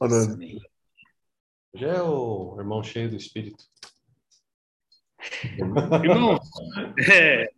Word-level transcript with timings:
Amém. 0.00 0.32
Amém. 0.32 0.60
Hoje 1.72 1.84
é 1.84 2.02
o 2.02 2.56
irmão 2.58 2.82
cheio 2.82 3.10
do 3.10 3.16
Espírito. 3.16 3.64
Irmãos, 6.02 6.40
é, 7.08 7.48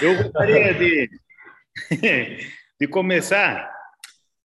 eu 0.00 0.22
gostaria 0.22 0.74
de, 0.74 1.10
de 2.80 2.88
começar. 2.88 3.70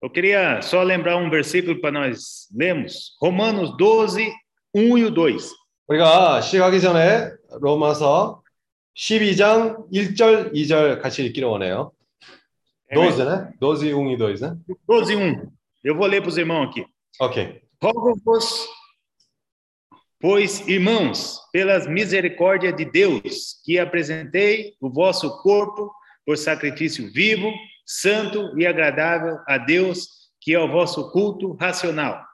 Eu 0.00 0.11
queria 0.11 0.62
só 0.62 0.82
lembrar 0.82 1.16
um 1.16 1.30
versículo 1.30 1.80
para 1.80 1.92
nós 1.92 2.48
lermos. 2.54 3.17
Romanos 3.21 3.76
12, 3.76 4.33
1 4.74 4.99
e 4.99 5.04
o 5.04 5.10
2. 5.10 5.65
우리가 5.87 6.40
시작하기 6.40 6.81
전에 6.81 7.31
로마서 7.60 8.42
12장 8.96 9.90
1절, 9.92 10.53
2절 10.53 11.01
같이 11.03 11.24
읽기를 11.26 11.49
원해요. 11.49 11.92
12, 12.92 13.24
né? 13.24 13.53
12, 13.60 13.92
1 13.92 14.10
e 14.10 14.17
2, 14.17 14.40
né? 14.40 14.56
12, 14.87 15.17
1. 15.17 15.53
Eu 15.83 15.96
vou 15.96 16.06
ler 16.06 16.23
para 16.23 16.30
os 16.30 16.38
irmãos 16.38 16.69
aqui. 16.69 16.87
Ok. 17.20 17.62
Rogo-vos, 17.83 18.69
pois, 20.20 20.66
irmãos, 20.66 21.38
pelas 21.52 21.86
misericórdias 21.86 22.74
de 22.77 22.84
Deus, 22.84 23.60
que 23.64 23.78
apresentei 23.78 24.74
o 24.80 24.91
vosso 24.91 25.42
corpo 25.42 25.92
por 26.24 26.38
sacrifício 26.38 27.12
vivo, 27.12 27.52
santo 27.86 28.59
e 28.59 28.66
agradável 28.66 29.38
a 29.46 29.59
Deus, 29.59 30.09
que 30.41 30.54
é 30.54 30.59
o 30.59 30.70
vosso 30.70 31.10
culto 31.10 31.56
racional. 31.60 32.24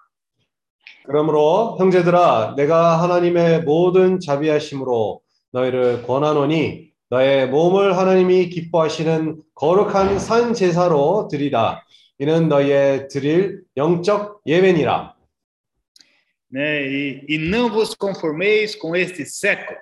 그러므로 1.04 1.76
형제들아 1.78 2.54
내가 2.56 3.02
하나님의 3.02 3.62
모든 3.62 4.20
자비하심으로 4.20 5.20
너희를 5.52 6.02
권하노니 6.02 6.90
너의 7.08 7.48
몸을 7.48 7.96
하나님이 7.96 8.50
기뻐하시는 8.50 9.42
거룩한 9.54 10.18
산 10.18 10.54
제사로 10.54 11.26
드리라 11.28 11.82
이는 12.19 12.47
너희의 12.47 13.07
드릴 13.09 13.63
영적 13.75 14.41
예배니라 14.45 15.15
né? 16.55 16.87
E, 16.87 17.25
e 17.27 17.37
não 17.37 17.69
vos 17.69 17.93
conformeis 17.93 18.75
com 18.75 18.95
este 18.95 19.25
século, 19.25 19.77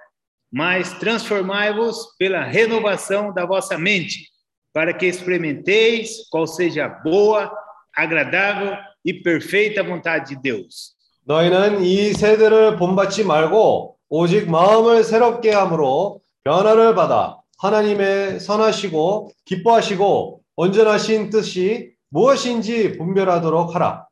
mas 0.51 0.91
transformai-vos 0.93 2.15
pela 2.17 2.43
renovação 2.43 3.31
da 3.31 3.45
vossa 3.45 3.77
mente, 3.77 4.29
para 4.73 4.91
que 4.91 5.05
experimenteis 5.05 6.27
qual 6.31 6.47
seja 6.47 6.85
a 6.85 6.89
boa, 6.89 7.51
agradável 7.95 8.75
e 9.05 9.13
perfeita 9.13 9.83
vontade 9.83 10.29
de 10.29 10.41
Deus. 10.41 10.93
너희는 11.25 11.83
이 11.83 12.11
세대를 12.11 12.75
본받지 12.77 13.23
말고 13.23 13.95
오직 14.09 14.49
마음을 14.49 15.03
새롭게 15.03 15.51
함으로 15.51 16.21
변화를 16.43 16.95
받아 16.95 17.39
하나님의 17.59 18.41
선하시고 18.41 19.31
기뻐하시고 19.45 20.41
온전하신 20.57 21.29
뜻이 21.29 21.92
무엇인지 22.12 22.96
분별하도록 22.98 23.74
하라. 23.74 24.08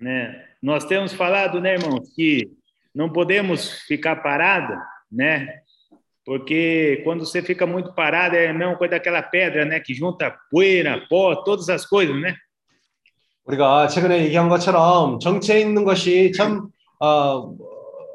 né? 0.00 0.44
Nós 0.62 0.84
temos 0.84 1.12
falado, 1.12 1.60
né, 1.60 1.74
irmãos, 1.74 2.12
que 2.14 2.50
não 2.94 3.10
podemos 3.10 3.80
ficar 3.86 4.16
parado, 4.16 4.74
né? 5.10 5.46
Porque 6.24 7.00
quando 7.04 7.24
você 7.24 7.42
fica 7.42 7.66
muito 7.66 7.94
parado 7.94 8.36
é 8.36 8.48
a 8.48 8.54
mesma 8.54 8.76
coisa 8.76 8.92
daquela 8.92 9.22
pedra, 9.22 9.64
né, 9.64 9.80
que 9.80 9.94
junta 9.94 10.36
poeira, 10.50 11.06
pó, 11.08 11.34
todas 11.36 11.68
as 11.68 11.86
coisas, 11.86 12.16
né? 12.20 12.36
우리가 13.46 13.88
최근에 13.88 14.24
얘기한 14.24 14.50
것처럼 14.50 15.18
정체에 15.20 15.60
있는 15.60 15.84
것이 15.84 16.32
참, 16.32 16.68
어, 17.00 17.56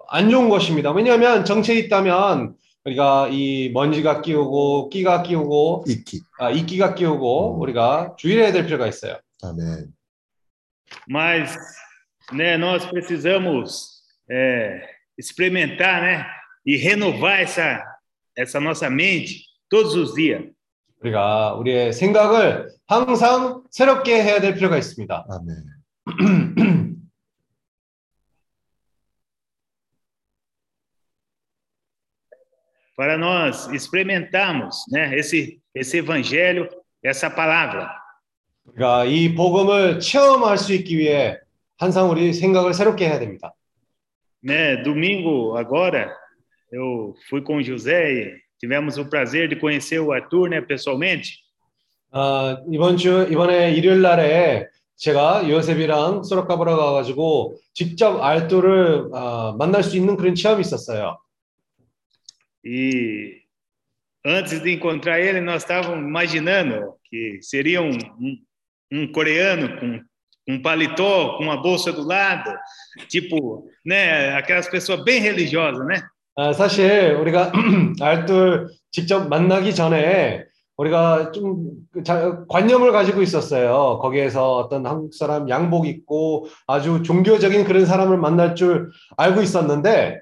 안 0.10 0.30
좋은 0.30 0.48
것입니다. 0.48 0.92
왜냐하면 0.92 1.44
정체에 1.44 1.80
있다면 1.80 2.54
우리가 2.89 3.29
이 3.31 3.71
먼지가 3.73 4.23
끼우고 4.23 4.89
끼가 4.89 5.23
끼우고 5.23 5.85
이끼. 5.87 6.21
아, 6.39 6.51
이끼가 6.51 6.95
끼우고 6.95 7.61
우리가 7.61 8.15
주의를 8.17 8.45
해야 8.45 8.53
될 8.53 8.65
필요가 8.65 8.87
있어요. 8.87 9.19
아멘. 9.43 9.93
Mas, 11.07 11.55
né, 12.33 12.57
nós 12.57 12.87
precisamos 12.87 14.03
é, 14.31 14.81
experimentar, 15.19 16.03
né, 16.03 16.27
e 16.67 16.77
renovar 16.77 17.41
essa 17.41 17.85
essa 18.37 18.59
nossa 18.61 18.89
mente 18.89 19.45
todos 19.69 19.95
os 19.95 20.15
dias. 20.15 20.45
우리가 21.01 21.55
우리의 21.55 21.93
생각을 21.93 22.71
항상 22.87 23.63
새롭게 23.71 24.23
해야 24.23 24.41
될 24.41 24.55
필요가 24.55 24.79
있습니다. 24.79 25.27
아멘. 25.29 26.78
Para 32.99 33.17
nós 33.17 33.69
experimentarmos, 33.69 34.85
né, 34.91 35.17
esse 35.17 35.61
esse 35.73 35.99
evangelho, 35.99 36.69
essa 37.01 37.31
palavra. 37.31 37.89
우리가 38.67 39.05
이 39.05 39.37
복음을 39.37 40.01
체험할 40.01 40.59
수 40.59 40.75
있기 40.75 40.99
위해 40.99 41.39
항상 41.79 42.11
우리 42.11 42.33
생각을 42.33 42.75
새롭게 42.75 43.07
해야 43.07 43.21
됩니다. 43.21 43.55
Né, 44.43 44.83
domingo 44.83 45.57
agora 45.57 46.13
eu 46.73 47.15
fui 47.29 47.41
com 47.41 47.59
o 47.59 47.63
José 47.63 48.13
e 48.13 48.37
tivemos 48.59 48.99
o 48.99 49.09
prazer 49.09 49.49
de 49.49 49.55
conhecer 49.55 50.01
o 50.01 50.11
Arthur, 50.11 50.49
né, 50.49 50.61
pessoalmente. 50.61 51.39
아, 52.11 52.57
이번 52.73 52.97
주 52.97 53.29
이번에 53.31 53.75
일요일 53.75 54.03
날에 54.03 54.67
제가 54.97 55.49
요셉이랑 55.49 56.25
소라카보라 56.25 56.75
가가지고 56.75 57.59
직접 57.75 58.21
알토를 58.21 59.11
아, 59.15 59.55
만날 59.57 59.85
수 59.85 59.97
있는 59.97 60.17
그런 60.17 60.35
체험이 60.35 60.63
있었어요. 60.63 61.19
E 62.65 63.43
antes 64.25 64.61
de 64.63 64.73
encontrar 64.73 65.21
ele, 65.21 65.41
nós 65.41 65.63
estávamos 65.63 66.05
imaginando 66.07 66.95
que 67.05 67.39
seria 67.43 67.81
um, 67.83 67.91
um, 68.21 68.37
um 68.93 69.13
coreano 69.13 69.79
com 69.79 70.01
um 70.51 70.63
paletó, 70.63 71.37
com 71.37 71.45
uma 71.45 71.61
bolsa 71.61 71.93
do 71.93 72.03
lado, 72.07 72.51
tipo, 73.09 73.69
né, 73.85 74.35
aquelas 74.35 74.69
pessoas 74.69 75.05
bem 75.05 75.21
religiosas, 75.21 75.87
né? 75.87 76.03
아, 76.37 76.53
사실 76.53 77.15
우리가 77.21 77.53
알토를 78.01 78.67
직접 78.91 79.29
만나기 79.29 79.75
전에 79.75 80.45
우리가 80.77 81.33
좀 81.33 81.73
자- 82.05 82.45
관념을 82.49 82.93
가지고 82.93 83.21
있었어요. 83.21 83.99
거기에서 84.01 84.57
어떤 84.57 84.87
한국 84.87 85.13
사람 85.15 85.49
양복 85.49 85.87
입고 85.87 86.47
아주 86.69 87.03
종교적인 87.03 87.65
그런 87.65 87.85
사람을 87.85 88.17
만날 88.19 88.55
줄 88.55 88.91
알고 89.17 89.43
있었는데 89.43 90.21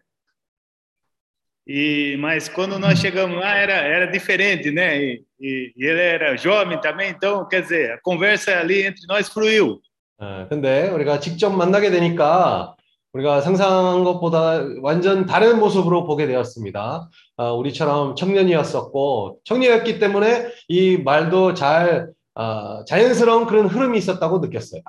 E 1.67 2.17
mas 2.21 2.49
quando 2.49 2.79
nós 2.79 2.99
chegamos 3.01 3.39
lá 3.41 3.57
era 3.57 3.73
era 3.75 4.07
diferente, 4.07 4.71
né? 4.71 4.99
E, 5.03 5.25
e- 5.41 5.73
e 5.77 5.85
ele 5.85 6.01
era 6.01 6.37
jovem 6.37 6.81
também, 6.81 7.11
então 7.11 7.47
quer 7.49 7.63
dizer 7.63 7.93
a 7.93 8.01
conversa 8.01 8.57
ali 8.61 8.87
entre 8.87 9.05
nós 9.09 9.29
fluiu. 9.29 9.81
어, 10.19 10.47
근데 10.49 10.89
우리가 10.91 11.19
직접 11.21 11.51
만나게 11.51 11.91
되니까 11.91 12.75
우리가 13.13 13.41
상상한 13.41 14.05
것보다 14.05 14.63
완전 14.81 15.27
다른 15.27 15.59
모습으로 15.59 16.05
보게 16.07 16.27
되었습니다. 16.27 17.09
아, 17.39 17.51
우리처럼 17.53 18.15
청년이었었고 18.15 19.41
청년이었기 19.45 19.99
때문에 19.99 20.53
이 20.69 20.99
말도 20.99 21.55
잘 21.55 22.11
아, 22.35 22.85
자연스러운 22.87 23.47
그런 23.47 23.67
흐름이 23.67 23.99
있었다고 23.99 24.39
느꼈어요. 24.39 24.83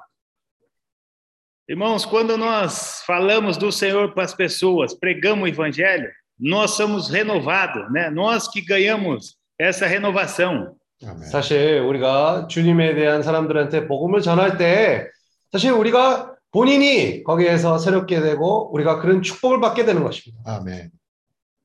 Irmãos, 1.70 2.06
quando 2.06 2.38
nós 2.38 3.02
falamos 3.06 3.58
do 3.58 3.72
Senhor 3.72 4.14
para 4.14 4.24
as 4.24 4.34
pessoas, 4.34 4.94
pregamos 4.94 5.44
o 5.44 5.48
evangelho, 5.48 6.10
nós 6.39 6.73
somos 6.73 7.09
renovados, 7.11 7.91
né? 7.93 8.11
Nós 8.11 8.49
que 8.49 8.61
ganhamos 8.61 9.37
essa 9.59 9.87
renovação. 9.87 10.75
아멘. 11.05 11.25
사실 11.31 11.81
우리가 11.81 12.47
주님에 12.49 12.95
대한 12.95 13.23
사람들한테 13.23 13.87
복음을 13.89 14.21
전할 14.21 14.57
때 14.57 15.09
사실 15.51 15.73
우리가 15.73 16.35
본인이 16.53 17.25
거기에서 17.25 17.79
새롭게 17.79 18.21
되고 18.21 18.73
우리가 18.73 19.01
그런 19.01 19.23
축복을 19.23 19.61
받게 19.61 19.85
되는 19.85 20.03
것입니다. 20.03 20.43
아멘. 20.47 20.91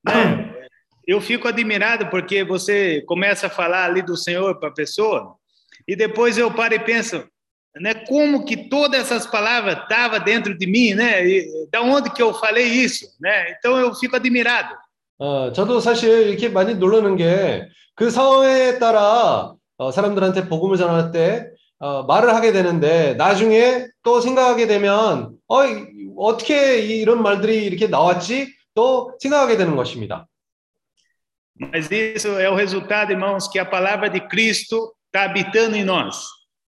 né? 0.05 0.53
Eu 1.07 1.21
fico 1.21 1.47
admirado 1.47 2.09
porque 2.09 2.43
você 2.43 3.01
começa 3.07 3.47
a 3.47 3.49
falar 3.49 3.85
ali 3.85 4.01
do 4.01 4.17
Senhor 4.17 4.59
para 4.59 4.69
a 4.69 4.73
pessoa 4.73 5.35
e 5.87 5.95
depois 5.95 6.37
eu 6.37 6.53
paro 6.53 6.73
e 6.73 6.79
penso, 6.79 7.25
né? 7.79 7.93
Como 8.07 8.43
que 8.45 8.69
todas 8.69 8.99
essas 9.01 9.25
palavras 9.27 9.77
estavam 9.83 10.19
dentro 10.19 10.57
de 10.57 10.65
mim, 10.67 10.93
né? 10.95 11.25
E 11.25 11.67
da 11.71 11.81
onde 11.81 12.09
que 12.11 12.21
eu 12.21 12.33
falei 12.33 12.65
isso, 12.65 13.05
né? 13.19 13.51
Então 13.51 13.77
eu 13.77 13.93
fico 13.95 14.15
admirado. 14.15 14.75
어, 15.19 15.51
저도 15.51 15.79
사실 15.79 16.27
이렇게 16.29 16.47
많이 16.49 16.75
놀라는 16.75 17.15
게 17.17 17.67
그 17.95 18.11
상황에 18.11 18.77
따라 18.77 19.53
어, 19.77 19.91
사람들한테 19.91 20.47
복음을 20.47 20.77
전할 20.77 21.11
때 21.11 21.49
어, 21.79 22.03
말을 22.03 22.33
하게 22.35 22.51
되는데 22.51 23.15
나중에 23.15 23.87
또 24.03 24.21
생각하게 24.21 24.67
되면 24.67 25.35
어, 25.47 25.65
이- 25.65 25.85
어떻게 26.15 26.79
이런 26.79 27.21
말들이 27.23 27.65
이렇게 27.65 27.87
나왔지? 27.87 28.53
또 28.75 29.15
생각하게 29.19 29.57
되는 29.57 29.75
것입니다. 29.75 30.27
Mas 31.59 31.89
isso 31.91 32.27
é 32.39 32.47
o 32.49 32.55
resultado, 32.55 33.11
irmãos, 33.11 33.47
que 33.47 33.57
a 33.57 33.65
palavra 33.65 34.09
de 34.11 34.19
Cristo 34.27 34.93
está 35.07 35.23
habitando 35.23 35.75
em 35.75 35.83
nós. 35.83 36.23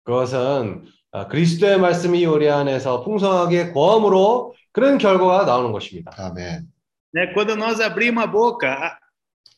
그것은 0.10 0.86
어, 1.12 1.28
그리스도의 1.28 1.80
말씀이 1.80 2.26
우리 2.26 2.50
안에서 2.50 3.04
풍성하게 3.04 3.74
거함으로 3.74 4.56
그런 4.72 4.98
결과가 4.98 5.46
나오는 5.46 5.72
것입니다. 5.72 6.12
아멘. 6.18 6.68
Né? 7.14 7.34
Quando 7.34 7.56
nós 7.56 7.80
abrimos 7.80 8.24
a 8.24 8.28
boca, 8.28 8.72
a, 8.72 8.98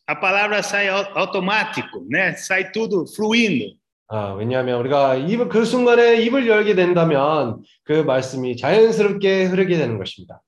a 0.07 0.15
palavra 0.19 0.61
sai 0.61 0.89
au- 0.89 1.17
automático, 1.17 2.05
né? 2.09 2.33
Sai 2.35 2.71
tudo 2.71 3.05
fluindo. 3.15 3.77
아, 4.09 4.33
왜냐하면 4.33 4.79
우리가 4.81 5.15
입을 5.15 5.47
그 5.47 5.63
순간에 5.63 6.21
입을 6.21 6.47
열게 6.47 6.75
된다면 6.75 7.61
그 7.85 8.03
말씀이 8.03 8.57
자연스럽게 8.57 9.45
흐르게 9.45 9.77
되는 9.77 9.97
것입니다. 9.97 10.41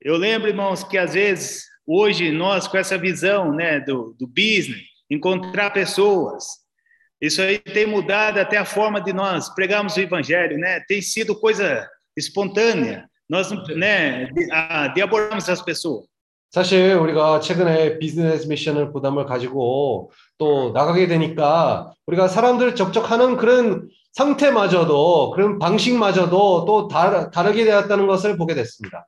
Eu 0.00 0.16
lembro, 0.16 0.48
irmãos, 0.48 0.82
que 0.82 0.98
às 0.98 1.14
vezes, 1.14 1.66
hoje, 1.86 2.32
nós 2.32 2.66
com 2.66 2.76
essa 2.78 2.98
visão 2.98 3.52
né, 3.52 3.78
do, 3.80 4.14
do 4.18 4.26
business, 4.26 4.82
encontrar 5.10 5.70
pessoas, 5.72 6.66
isso 7.20 7.42
aí 7.42 7.58
tem 7.58 7.86
mudado 7.86 8.38
até 8.38 8.56
a 8.56 8.64
forma 8.64 9.00
de 9.00 9.12
nós 9.12 9.48
pregarmos 9.54 9.96
o 9.96 10.00
evangelho, 10.00 10.56
né? 10.58 10.80
Tem 10.88 11.02
sido 11.02 11.38
coisa 11.38 11.88
espontânea, 12.16 13.08
nós, 13.28 13.50
né, 13.74 14.26
de, 14.26 14.52
a, 14.52 14.88
de 14.88 15.02
abordarmos 15.02 15.48
as 15.48 15.62
pessoas. 15.62 16.06
사실 16.50 16.94
우리가 16.94 17.40
최근에 17.40 17.98
비즈니스 17.98 18.46
미션을 18.46 18.90
부담을 18.90 19.26
가지고 19.26 20.10
또 20.38 20.72
나가게 20.72 21.06
되니까 21.06 21.92
우리가 22.06 22.26
사람들 22.28 22.74
접촉하는 22.74 23.36
그런 23.36 23.88
상태마저도 24.12 25.32
그런 25.32 25.58
방식마저도 25.58 26.64
또 26.64 26.88
다르, 26.88 27.30
다르게 27.30 27.64
되었다는 27.64 28.06
것을 28.06 28.38
보게 28.38 28.54
됐습니다. 28.54 29.06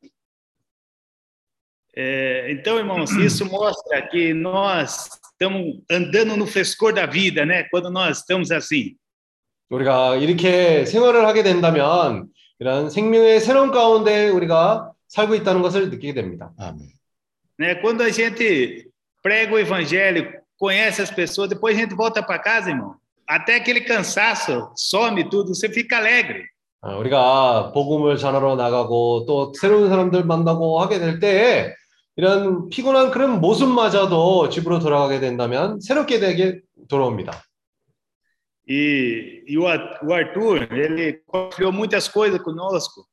É, 1.97 2.53
então, 2.53 2.79
irmãos, 2.79 3.11
isso 3.17 3.45
mostra 3.45 4.01
que 4.03 4.33
nós 4.33 5.09
estamos 5.41 5.81
andando 5.91 6.37
no 6.37 6.47
frescor 6.47 6.93
da 6.93 7.07
vida, 7.07 7.47
né? 7.47 7.65
Quando 7.71 7.91
nós 7.91 8.19
estamos 8.19 8.51
assim. 8.51 8.95
우리가 9.71 10.17
이렇게 10.17 10.85
생활을 10.85 11.27
하게 11.27 11.43
된다면 11.43 12.29
이런 12.59 12.91
생명의 12.91 13.41
새로운 13.41 13.71
가운데 13.71 14.29
우리가 14.29 14.93
살고 15.09 15.35
있다는 15.37 15.63
것을 15.63 15.89
느끼게 15.89 16.13
됩니다. 16.13 16.53
아멘. 16.59 16.91
Né? 17.59 17.75
Quando 17.81 18.03
a 18.03 18.11
gente 18.11 18.91
prega 19.23 19.55
o 19.55 19.59
evangelho, 19.59 20.31
conhece 20.59 21.01
as 21.01 21.11
pessoas, 21.11 21.49
depois 21.49 21.77
a 21.77 21.81
gente 21.81 21.95
volta 21.95 22.23
para 22.23 22.39
casa, 22.39 22.71
irmão. 22.71 22.97
Até 23.27 23.57
aquele 23.57 23.81
cansaço 23.83 24.71
some 24.77 25.25
tudo, 25.31 25.55
você 25.55 25.71
fica 25.71 25.97
alegre. 25.97 26.45
아, 26.83 26.97
우리가 26.97 27.73
복음을 27.73 28.17
전하러 28.17 28.57
나가고 28.57 29.25
또 29.27 29.53
새로운 29.55 29.89
사람들 29.89 30.25
만나고 30.25 30.81
하게 30.81 30.99
될 30.99 31.21
때에 31.21 31.75
이런 32.21 32.69
피곤한 32.69 33.13
그런 33.13 33.41
모습마저도 33.41 34.51
집으로 34.51 34.79
돌아가게 34.79 35.21
된다면 35.21 35.81
새롭게 35.81 36.21
되게 36.21 36.61
돌아옵니다. 36.87 37.43
E, 38.69 39.43
e 39.49 39.57
o 39.57 39.63
o 39.63 40.13
Arthur, 40.13 40.69
ele 40.71 41.23
compartilhou 41.27 41.73
muitas 41.73 42.09
coisas 42.09 42.39
conosco. 42.43 43.07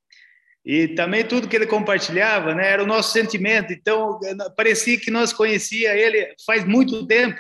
E 0.64 0.90
também 0.90 1.26
tudo 1.26 1.48
que 1.48 1.56
ele 1.56 1.66
compartilhava, 1.66 2.54
né, 2.54 2.70
era 2.70 2.84
o 2.84 2.86
nosso 2.86 3.14
sentimento. 3.14 3.72
Então, 3.72 4.20
parecia 4.58 5.00
que 5.00 5.10
nós 5.10 5.32
conhecia 5.32 5.96
ele 5.96 6.36
faz 6.46 6.66
muito 6.66 7.08
tempo. 7.08 7.40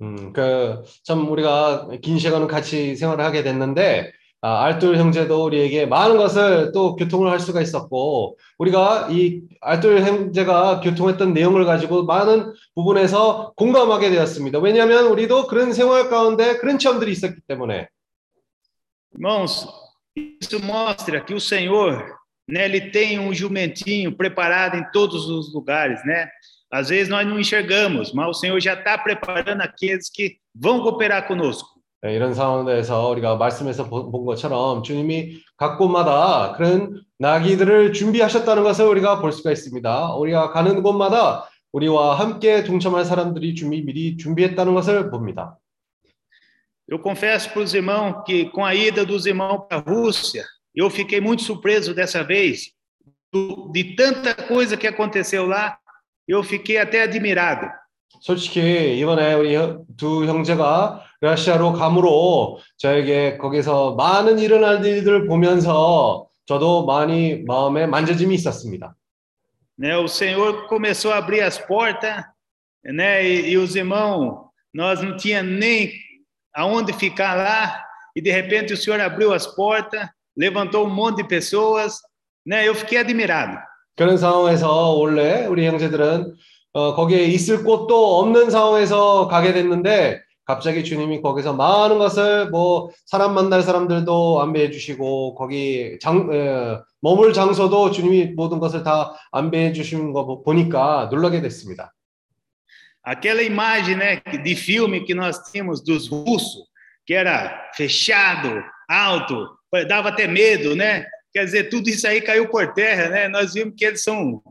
음, 0.00 0.32
그, 0.32 0.84
참, 1.02 1.28
우리가 1.28 1.88
긴 2.00 2.20
시간을 2.20 2.46
같이 2.46 2.94
생활을 2.94 3.24
하게 3.24 3.42
됐는데, 3.42 4.12
아, 4.12 4.17
알돌 4.40 4.96
형제도 4.96 5.44
우리에게 5.44 5.86
많은 5.86 6.16
것을 6.16 6.70
또 6.72 6.94
교통을 6.94 7.30
할 7.30 7.40
수가 7.40 7.60
있었고, 7.60 8.38
우리가 8.58 9.08
이 9.10 9.42
알돌 9.60 10.00
형제가 10.00 10.80
교통했던 10.80 11.32
내용을 11.32 11.64
가지고 11.64 12.04
많은 12.04 12.52
부분에서 12.74 13.52
공감하게 13.56 14.10
되었습니다. 14.10 14.60
왜냐하면 14.60 15.06
우리도 15.06 15.48
그런 15.48 15.72
생활 15.72 16.08
가운데 16.08 16.58
그런 16.58 16.78
체험들이 16.78 17.10
있었기 17.12 17.40
때문에. 17.48 17.88
Irmãos, 19.14 19.66
isso 20.14 20.60
mostra 20.62 21.20
que 21.24 21.34
o 21.34 21.40
Senhor, 21.40 22.14
né, 22.48 22.66
ele 22.66 22.92
tem 22.92 23.18
um 23.18 23.32
jumentinho 23.34 24.14
preparado 24.16 24.76
em 24.76 24.84
todos 24.92 25.28
os 25.28 25.52
lugares, 25.52 26.04
né? 26.04 26.28
Às 26.70 26.90
vezes 26.90 27.08
nós 27.08 27.26
não 27.26 27.40
enxergamos, 27.40 28.12
mas 28.12 28.28
o 28.28 28.34
Senhor 28.34 28.60
já 28.60 28.74
está 28.74 28.98
preparando 28.98 29.62
aqueles 29.62 30.10
que 30.10 30.36
vão 30.54 30.82
cooperar 30.82 31.26
conosco. 31.26 31.77
네, 32.02 32.14
이런 32.14 32.32
상황에서 32.32 33.08
우리가 33.08 33.36
말씀에서 33.36 33.88
보- 33.88 34.10
본 34.12 34.24
것처럼 34.24 34.82
주님이 34.84 35.40
각 35.56 35.78
곳마다 35.78 36.52
그런 36.56 37.02
나귀들을 37.18 37.92
준비하셨다는 37.92 38.62
것을 38.62 38.86
우리가 38.86 39.20
볼 39.20 39.32
수가 39.32 39.50
있습니다. 39.50 40.14
우리가 40.14 40.50
가는 40.52 40.82
곳마다 40.82 41.48
우리와 41.72 42.18
함께 42.18 42.62
동참할 42.62 43.04
사람들이 43.04 43.54
준비, 43.56 43.82
미리 43.82 44.16
준비했다는 44.16 44.74
것을 44.74 45.10
봅니다. 45.10 45.56
Eu 46.90 47.02
confesso 47.02 47.50
para 47.52 47.60
os 47.62 47.74
irmãos 47.74 48.22
que 48.24 48.48
com 48.50 48.64
a 48.64 48.74
ida 48.74 49.04
dos 49.04 49.26
irmãos 49.26 49.66
para 49.68 49.76
a 49.78 49.80
Rússia, 49.82 50.44
eu 50.74 50.88
fiquei 50.88 51.20
muito 51.20 51.42
surpreso 51.42 51.92
dessa 51.94 52.22
vez, 52.24 52.72
de 53.72 53.94
tanta 53.94 54.34
coisa 54.34 54.74
que 54.76 54.86
aconteceu 54.86 55.46
lá, 55.46 55.76
eu 56.26 56.42
fiquei 56.42 56.78
até 56.78 57.02
admirado. 57.02 57.66
솔직히 58.20 58.98
이번에 58.98 59.34
우리 59.34 59.54
형- 59.54 59.84
두 59.98 60.24
형제가 60.24 61.04
러시아로 61.20 61.72
감으로 61.72 62.58
저에게 62.76 63.38
거기서 63.38 63.94
많은 63.96 64.38
일어날 64.38 64.84
일들을 64.84 65.26
보면서 65.26 66.28
저도 66.46 66.86
많이 66.86 67.42
마음에 67.46 67.86
만져짐이 67.86 68.34
있었습니다. 68.36 68.94
Né, 69.78 69.96
o 69.96 70.08
Senhor 70.08 70.66
começou 70.66 71.12
a 71.12 71.18
abrir 71.18 71.40
as 71.40 71.56
portas, 71.56 72.24
né, 72.84 73.24
e, 73.24 73.50
e 73.50 73.56
os 73.56 73.76
irmãos, 73.76 74.50
nós 74.74 75.00
não 75.00 75.16
tinha 75.16 75.40
nem 75.40 75.92
aonde 76.52 76.92
ficar 76.92 77.36
lá, 77.36 77.80
e 78.16 78.20
de 78.20 78.30
repente 78.32 78.72
o 78.72 78.76
Senhor 78.76 79.00
abriu 79.00 79.32
as 79.32 79.46
portas, 79.46 80.08
levantou 80.36 80.84
um 80.84 80.90
monte 80.90 81.18
de 81.18 81.28
pessoas, 81.28 82.00
né, 82.44 82.66
eu 82.66 82.74
fiquei 82.74 82.98
admirado. 82.98 83.56
그런 83.96 84.16
상황에서 84.16 84.92
원래 84.92 85.46
우리 85.46 85.66
형제들은 85.66 86.34
어, 86.72 86.94
거기에 86.94 87.24
있을 87.24 87.64
곳도 87.64 88.20
없는 88.20 88.50
상황에서 88.50 89.26
가게 89.26 89.52
됐는데 89.52 90.22
갑자기 90.48 90.82
주님이 90.82 91.20
거기서 91.20 91.52
많은 91.52 91.98
것을 91.98 92.48
뭐 92.48 92.88
사람 93.04 93.34
만날 93.34 93.60
사람들도 93.60 94.40
안배해 94.40 94.70
주시고 94.70 95.34
거기 95.34 95.98
장 96.00 96.32
에, 96.32 96.78
머물 97.02 97.34
장소도 97.34 97.90
주님이 97.90 98.32
모든 98.34 98.58
것을 98.58 98.82
다 98.82 99.12
안배해 99.30 99.74
주신 99.74 100.14
거 100.14 100.24
보- 100.24 100.42
보니까 100.42 101.10
놀라게 101.12 101.42
됐습니다. 101.42 101.92
Aquela 103.04 103.42
imagem, 103.42 103.96
né, 103.96 104.20
de 104.42 104.54
filme 104.56 105.04
que 105.04 105.14
nós 105.14 105.38
tínhamos 105.50 105.82
dos 105.82 106.08
russos, 106.08 106.66
que 107.06 107.12
era 107.14 107.70
fechado, 107.74 108.62
alto, 108.88 109.48
dava 109.86 110.08
até 110.08 110.26
medo, 110.26 110.74
né? 110.74 111.04
Quer 111.32 111.44
dizer, 111.44 111.68
tudo 111.68 111.88
isso 111.90 112.06
aí 112.08 112.22
caiu 112.22 112.48
por 112.48 112.72
terra, 112.72 113.10
né? 113.10 113.28
Nós 113.28 113.52
vimos 113.52 113.74
que 113.76 113.84
eles 113.84 114.02
são 114.02 114.42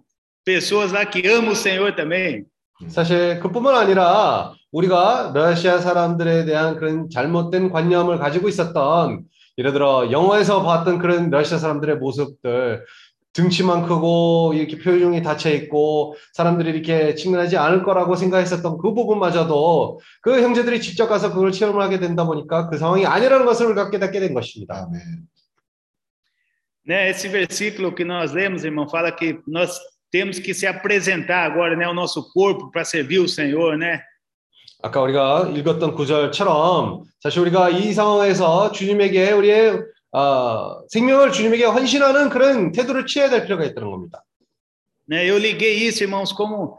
pessoas 0.46 0.92
lá 0.92 1.06
que 1.08 1.28
amam 1.28 1.52
o 1.54 1.56
Senhor 1.56 1.96
também. 1.96 2.46
사실 2.88 3.40
그뿐만 3.40 3.76
아니라 3.76 4.54
우리가 4.72 5.32
러시아 5.34 5.80
사람들에 5.80 6.46
대한 6.46 6.76
그런 6.76 7.10
잘못된 7.10 7.72
관념을 7.72 8.20
가지고 8.20 8.48
있었던 8.48 9.24
예를 9.58 9.74
들어 9.74 10.12
영화에서 10.12 10.62
봤던 10.64 11.00
그런 11.00 11.30
러시아 11.30 11.58
사람들의 11.58 11.98
모습들 11.98 12.86
등치만 13.34 13.84
크고 13.84 14.54
이렇게 14.56 14.80
표정이 14.80 15.22
닫혀 15.22 15.52
있고 15.52 16.16
사람들이 16.34 16.72
이렇게 16.72 17.14
친근하지 17.14 17.58
않을 17.58 17.84
거라고 17.84 18.16
생각했었던 18.16 18.78
그 18.80 18.94
부분마저도 18.94 20.00
그 20.22 20.42
형제들이 20.42 20.82
직접 20.82 21.08
가서 21.08 21.34
그걸 21.34 21.52
체험을 21.52 21.82
하게 21.82 22.00
된다 22.00 22.26
보니까 22.26 22.68
그 22.68 22.78
상황이 22.78 23.06
아니라는 23.06 23.46
것을 23.46 23.68
우리가 23.68 23.92
깨닫게 23.92 24.20
된 24.20 24.34
것입니다. 24.34 24.88
아멘. 24.88 25.28
Né, 26.88 27.10
esse 27.10 27.28
versículo 27.28 27.94
que 27.94 28.06
nós 28.06 28.32
lemos, 28.32 28.64
irmão, 28.64 28.88
fala 28.90 29.12
que 29.12 29.38
nós 29.46 29.78
temos 30.11 30.39
que 30.39 30.53
se 30.53 30.67
apresentar 30.67 31.45
agora, 31.45 31.75
né, 31.77 31.89
o 31.89 31.95
nosso 31.95 32.31
corpo 32.33 32.71
para 32.71 32.85
servir 32.85 33.19
o 33.19 33.29
Senhor, 33.29 33.77
né? 33.77 34.03
아까 34.83 35.01
우리가 35.01 35.53
읽었던 35.55 35.95
구절처럼 35.95 37.05
사실 37.21 37.41
우리가 37.41 37.71
이 37.71 37.93
상황에서 37.93 38.73
주님에게 38.73 39.31
우리의 39.31 39.79
어, 40.13 40.83
생명을 40.89 41.33
주님에게 41.33 41.65
헌신하는 41.65 42.29
그런 42.29 42.73
태도를 42.73 43.07
취해야 43.07 43.31
될 43.31 43.45
필요가 43.45 43.65
있다는 43.65 43.91
겁니다. 43.91 44.25
Né, 45.09 45.29
eu 45.29 45.37
liguei 45.37 45.87
isso, 45.87 46.03
irmãos, 46.03 46.33
como 46.33 46.79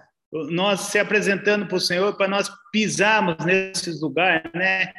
nós 0.50 0.82
se 0.82 1.00
apresentando 1.00 1.68
para 1.68 1.78
o 1.78 1.80
Senhor, 1.80 2.16
para 2.16 2.28
nós 2.28 2.50
pisarmos 2.72 3.38
nesses 3.46 4.02
lugares, 4.02 4.52
né? 4.54 4.92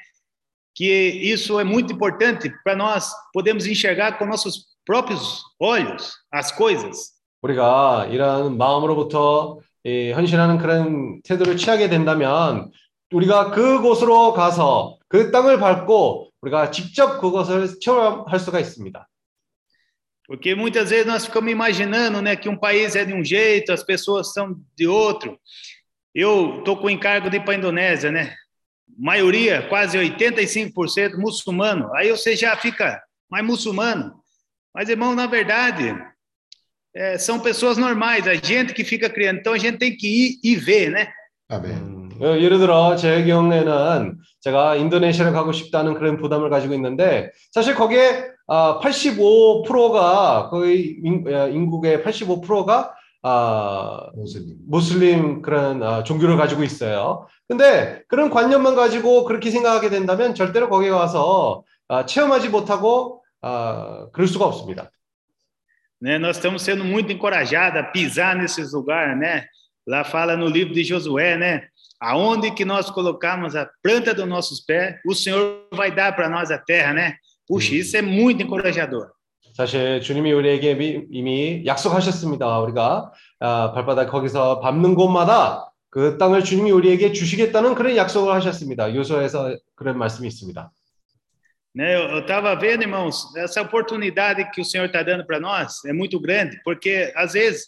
Que 0.74 1.08
isso 1.08 1.58
é 1.58 1.64
muito 1.64 1.92
importante 1.92 2.52
para 2.62 2.76
nós 2.76 3.10
podermos 3.32 3.66
enxergar 3.66 4.18
com 4.18 4.26
nossos 4.26 4.66
próprios 4.84 5.42
olhos 5.58 6.12
as 6.32 6.52
coisas. 6.52 7.14
우리가 7.42 8.08
이런 8.10 8.56
마음으로부터 8.56 9.58
이, 9.84 10.12
헌신하는 10.12 10.58
그런 10.58 11.20
태도를 11.22 11.56
취하게 11.56 11.88
된다면 11.88 12.70
우리가 13.12 13.50
그곳으로 13.50 14.32
가서 14.32 14.98
그 15.08 15.30
땅을 15.30 15.60
밟고 15.60 16.30
우리가 16.40 16.70
직접 16.70 17.20
그것을 17.20 17.78
체험할 17.80 18.38
수가 18.38 18.60
있습니다. 18.60 19.08
Porque 20.26 20.54
muitas 20.54 20.88
vezes 20.88 21.06
nós 21.06 21.26
ficamos 21.26 21.52
imaginando, 21.52 22.22
né, 22.22 22.34
que 22.34 22.48
um 22.48 22.56
país 22.56 22.96
é 22.96 23.04
de 23.04 23.12
um 23.12 23.22
jeito, 23.22 23.72
as 23.72 23.82
pessoas 23.82 24.32
são 24.32 24.56
de 24.74 24.86
outro. 24.86 25.38
Eu 26.14 26.62
tô 26.64 26.78
com 26.78 26.86
o 26.86 26.90
encargo 26.90 27.28
de 27.28 27.36
ir 27.36 27.44
para 27.44 27.52
a 27.52 27.56
Indonésia, 27.58 28.10
né? 28.10 28.34
Maioria, 28.96 29.68
quase 29.68 29.98
85% 29.98 31.18
muçulmano. 31.18 31.94
Aí 31.94 32.10
você 32.10 32.34
já 32.34 32.56
fica 32.56 33.02
mais 33.28 33.44
muçulmano. 33.44 34.14
Mas 34.72 34.88
irmão, 34.88 35.14
na 35.14 35.26
verdade, 35.26 35.94
é, 36.95 37.17
são 37.17 37.39
pessoas 37.39 37.77
normais, 37.77 38.27
a 38.27 38.35
gente 38.35 38.73
que 38.73 38.83
fica 38.83 39.09
criando. 39.09 39.39
Então 39.39 39.53
a 39.53 39.57
gente 39.57 39.77
tem 39.77 39.95
que 39.95 40.07
ir 40.07 40.39
e 40.43 40.55
ver, 40.55 40.89
né? 40.89 41.07
아멘. 41.49 41.71
음, 41.71 42.09
어, 42.21 42.37
예를 42.37 42.59
들어 42.59 42.95
제 42.95 43.23
경우에는 43.25 44.17
제가 44.41 44.75
인도네시아를 44.75 45.33
가고 45.33 45.51
싶다는 45.51 45.93
그런 45.95 46.17
부담을 46.17 46.49
가지고 46.49 46.73
있는데 46.75 47.31
사실 47.51 47.75
거기에 47.75 48.25
아, 48.47 48.79
85%가 48.81 50.49
거의 50.49 50.99
인, 51.03 51.23
어, 51.27 51.47
인국의 51.47 52.03
85%가 52.03 52.93
아, 53.21 54.09
모슬림. 54.15 54.55
무슬림 54.67 55.41
그런 55.41 55.83
아, 55.83 56.03
종교를 56.03 56.37
가지고 56.37 56.63
있어요. 56.63 57.27
근데 57.47 58.01
그런 58.07 58.29
관념만 58.29 58.75
가지고 58.75 59.25
그렇게 59.25 59.51
생각하게 59.51 59.89
된다면 59.89 60.35
절대로 60.35 60.69
거기 60.69 60.89
가서 60.89 61.63
아, 61.87 62.05
체험하지 62.05 62.49
못하고 62.49 63.23
아, 63.41 64.07
그럴 64.13 64.27
수가 64.27 64.45
없습니다. 64.45 64.91
Né? 66.00 66.18
Nós 66.18 66.36
estamos 66.36 66.62
sendo 66.62 66.84
muito 66.84 67.10
encorajados 67.12 67.78
a 67.80 67.82
pisar 67.84 68.36
nesses 68.36 68.72
lugares, 68.72 69.18
né? 69.18 69.46
Lá 69.86 70.04
fala 70.04 70.36
no 70.36 70.48
livro 70.48 70.74
de 70.74 70.82
Josué, 70.84 71.36
né? 71.36 71.66
Aonde 72.00 72.50
que 72.50 72.64
nós 72.64 72.90
colocamos 72.90 73.54
a 73.56 73.68
planta 73.82 74.12
dos 74.12 74.26
nossos 74.26 74.60
pés, 74.60 74.96
o 75.06 75.14
Senhor 75.14 75.66
vai 75.72 75.90
dar 75.94 76.14
para 76.14 76.28
nós 76.28 76.50
a 76.50 76.58
terra, 76.58 76.92
né? 76.92 77.16
Puxa, 77.46 77.74
isso 77.74 77.96
é 77.96 78.02
muito 78.02 78.42
encorajador. 78.42 79.12
사실 79.56 80.00
주님이 80.00 80.32
우리에게 80.32 80.74
미- 80.74 81.06
이미 81.10 81.62
약속하셨습니다. 81.64 82.58
우리가 82.60 83.12
아, 83.40 83.72
발바닥 83.72 84.10
거기서 84.10 84.58
밟는 84.60 84.94
곳마다 84.96 85.70
그 85.90 86.18
땅을 86.18 86.42
주님이 86.42 86.72
우리에게 86.72 87.12
주시겠다는 87.12 87.76
그런 87.76 87.94
약속을 87.96 88.34
하셨습니다. 88.34 88.92
요소에서 88.94 89.56
그런 89.76 89.96
말씀이 89.96 90.26
있습니다. 90.26 90.72
Né? 91.78 91.96
Eu 91.96 92.20
estava 92.20 92.54
vendo, 92.54 92.82
irmãos, 92.82 93.34
essa 93.36 93.60
oportunidade 93.60 94.48
que 94.52 94.60
o 94.60 94.64
Senhor 94.64 94.86
está 94.86 95.02
dando 95.02 95.26
para 95.26 95.40
nós 95.40 95.84
é 95.84 95.92
muito 95.92 96.20
grande, 96.20 96.60
porque 96.64 97.12
às 97.16 97.32
vezes 97.32 97.66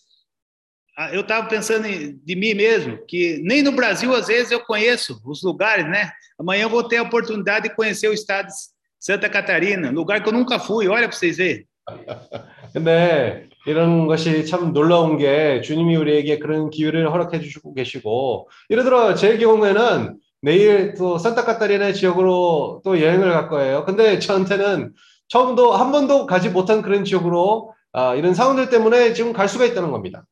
ah, 0.96 1.12
eu 1.12 1.22
estava 1.22 1.48
pensando 1.48 1.86
em- 1.86 2.16
de 2.24 2.36
mim 2.36 2.54
mesmo, 2.54 2.98
que 3.06 3.38
nem 3.42 3.62
no 3.62 3.72
Brasil 3.72 4.14
às 4.14 4.28
vezes 4.28 4.52
eu 4.52 4.60
conheço 4.60 5.20
os 5.26 5.42
lugares, 5.42 5.86
né? 5.88 6.10
Amanhã 6.38 6.62
eu 6.62 6.70
vou 6.70 6.86
ter 6.86 6.98
a 6.98 7.02
oportunidade 7.02 7.68
de 7.68 7.74
conhecer 7.74 8.08
o 8.08 8.12
estado 8.12 8.46
de 8.46 8.52
Santa 8.98 9.28
Catarina, 9.28 9.90
lugar 9.90 10.22
que 10.22 10.28
eu 10.28 10.32
nunca 10.32 10.58
fui. 10.58 10.86
Olha 10.88 11.08
para 11.08 11.16
vocês 11.16 11.36
verem. 11.36 11.66
근데 12.72 13.48
이런 13.66 14.06
것이 14.06 14.44
참 14.46 14.72
놀라운 14.72 15.16
게 15.18 15.60
주님이 15.60 15.96
우리에게 15.96 16.38
그런 16.38 16.70
기회를 16.70 17.10
허락해 17.10 17.40
주시고 17.40 17.74
계시고 17.74 18.48
예를 18.70 18.84
들어 18.84 19.14
제 19.14 19.36
경우에는 19.38 20.18
내일 20.41 20.95
또 20.95 21.17
산타카타리나 21.17 21.93
지역으로 21.93 22.81
또 22.83 22.99
여행을 22.99 23.31
갈 23.31 23.47
거예요. 23.47 23.85
근데 23.85 24.19
저한테는 24.19 24.93
처음도 25.27 25.73
한 25.73 25.91
번도 25.91 26.25
가지 26.25 26.49
못한 26.49 26.81
그런 26.81 27.05
지역으로 27.05 27.73
아, 27.93 28.15
이런 28.15 28.33
상황들 28.33 28.69
때문에 28.69 29.13
지금 29.13 29.33
갈 29.33 29.47
수가 29.47 29.65
있다는 29.65 29.91
겁니다. 29.91 30.25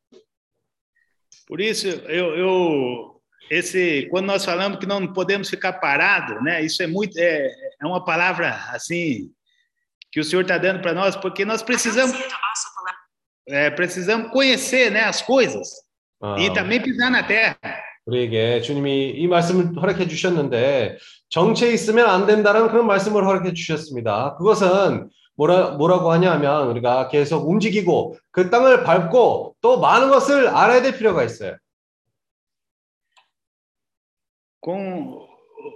Por 1.46 1.60
isso, 1.60 1.88
eu, 1.88 2.36
eu 2.36 3.20
esse 3.50 4.06
quando 4.08 4.26
nós 4.26 4.44
falamos 4.44 4.78
que 4.78 4.86
não 4.86 5.12
podemos 5.12 5.50
ficar 5.50 5.80
parados, 5.80 6.40
né? 6.44 6.62
Isso 6.62 6.80
é 6.82 6.86
muito 6.86 7.18
é, 7.18 7.50
é 7.82 7.86
uma 7.86 8.04
palavra 8.04 8.54
assim 8.72 9.32
que 10.12 10.20
o 10.20 10.24
Senhor 10.24 10.42
está 10.42 10.58
dando 10.58 10.80
para 10.80 10.94
nós, 10.94 11.16
porque 11.16 11.44
nós 11.44 11.60
precisamos 11.62 12.16
é, 13.48 13.70
precisamos 13.70 14.30
conhecer, 14.30 14.90
né, 14.90 15.04
as 15.04 15.22
coisas 15.22 15.68
아, 16.22 16.38
e 16.38 16.52
também 16.52 16.80
pisar 16.80 17.10
na 17.10 17.22
terra. 17.22 17.58
우리에게 18.10 18.60
주님이 18.60 19.10
이 19.10 19.26
말씀을 19.28 19.76
허락해 19.76 20.08
주셨는데 20.08 20.98
정체에 21.28 21.72
있으면 21.72 22.08
안 22.08 22.26
된다는 22.26 22.68
그런 22.68 22.86
말씀을 22.86 23.24
허락해 23.24 23.54
주셨습니다. 23.54 24.34
그것은 24.36 25.08
뭐라, 25.36 25.70
뭐라고 25.70 26.10
하냐면 26.12 26.68
우리가 26.68 27.08
계속 27.08 27.48
움직이고 27.48 28.16
그 28.30 28.50
땅을 28.50 28.84
밟고 28.84 29.56
또 29.60 29.80
많은 29.80 30.10
것을 30.10 30.48
알아야 30.48 30.82
될 30.82 30.96
필요가 30.98 31.22
있어요. 31.24 31.56
Com 34.62 35.26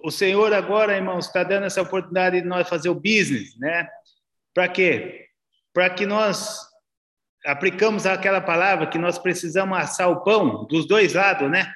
o 0.02 0.10
Senhor 0.10 0.52
agora, 0.52 0.94
irmãos, 0.94 1.26
está 1.26 1.42
dando 1.42 1.64
essa 1.64 1.80
oportunidade 1.80 2.42
de 2.42 2.46
nós 2.46 2.68
fazer 2.68 2.90
o 2.90 2.94
business, 2.94 3.58
né? 3.58 3.88
Para 4.52 4.68
quê? 4.68 5.28
Para 5.72 5.88
que 5.88 6.04
nós 6.04 6.60
aplicamos 7.46 8.04
aquela 8.04 8.42
palavra 8.42 8.86
que 8.86 8.98
nós 8.98 9.16
precisamos 9.18 9.78
assar 9.78 10.10
o 10.10 10.22
pão 10.22 10.66
dos 10.66 10.86
dois 10.86 11.14
lados, 11.14 11.50
né? 11.50 11.72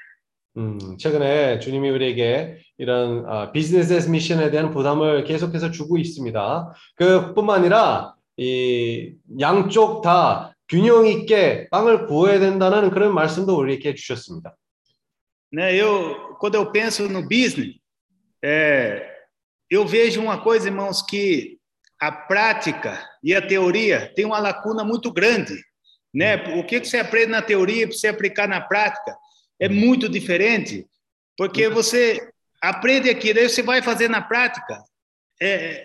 음, 0.56 0.96
최근에 0.98 1.60
주님이 1.60 1.90
우리에게 1.90 2.58
이런 2.78 3.24
아, 3.26 3.52
비즈니스 3.52 4.08
미션에 4.08 4.50
대한 4.50 4.70
부담을 4.70 5.24
계속해서 5.24 5.70
주고 5.70 5.98
있습니다. 5.98 6.74
그뿐만 6.96 7.60
아니라 7.60 8.14
이 8.36 9.12
양쪽 9.40 10.02
다 10.02 10.54
균형 10.68 11.06
있게 11.06 11.68
빵을 11.70 12.06
구워야 12.06 12.38
된다는 12.38 12.90
그런 12.90 13.14
말씀도 13.14 13.56
우리에게 13.56 13.94
주셨습니다. 13.94 14.54
né? 15.52 15.74
Eu, 15.74 16.36
quando 16.38 16.56
eu 16.56 16.70
penso 16.70 17.08
no 17.08 17.22
business, 17.22 17.76
é, 18.42 19.02
eu 19.70 19.86
vejo 19.86 20.20
uma 20.20 20.42
coisa, 20.42 20.68
irmãos, 20.68 21.02
que 21.02 21.58
a 22.00 22.12
prática 22.12 22.98
e 23.22 23.34
a 23.34 23.44
teoria 23.44 24.12
tem 24.14 24.24
uma 24.24 24.38
lacuna 24.38 24.84
muito 24.84 25.12
grande, 25.12 25.54
né? 26.14 26.36
O 26.58 26.64
que 26.64 26.80
que 26.80 26.86
você 26.86 26.98
aprende 26.98 27.32
na 27.32 27.42
teoria 27.42 27.86
para 27.86 27.96
você 27.96 28.08
aplicar 28.08 28.46
na 28.46 28.60
prática 28.60 29.16
é 29.60 29.68
muito 29.68 30.08
diferente, 30.08 30.86
porque 31.36 31.68
você 31.68 32.18
aprende 32.60 33.10
aqui, 33.10 33.32
daí 33.32 33.48
você 33.48 33.62
vai 33.62 33.82
fazer 33.82 34.08
na 34.08 34.20
prática, 34.20 34.82
é, 35.40 35.84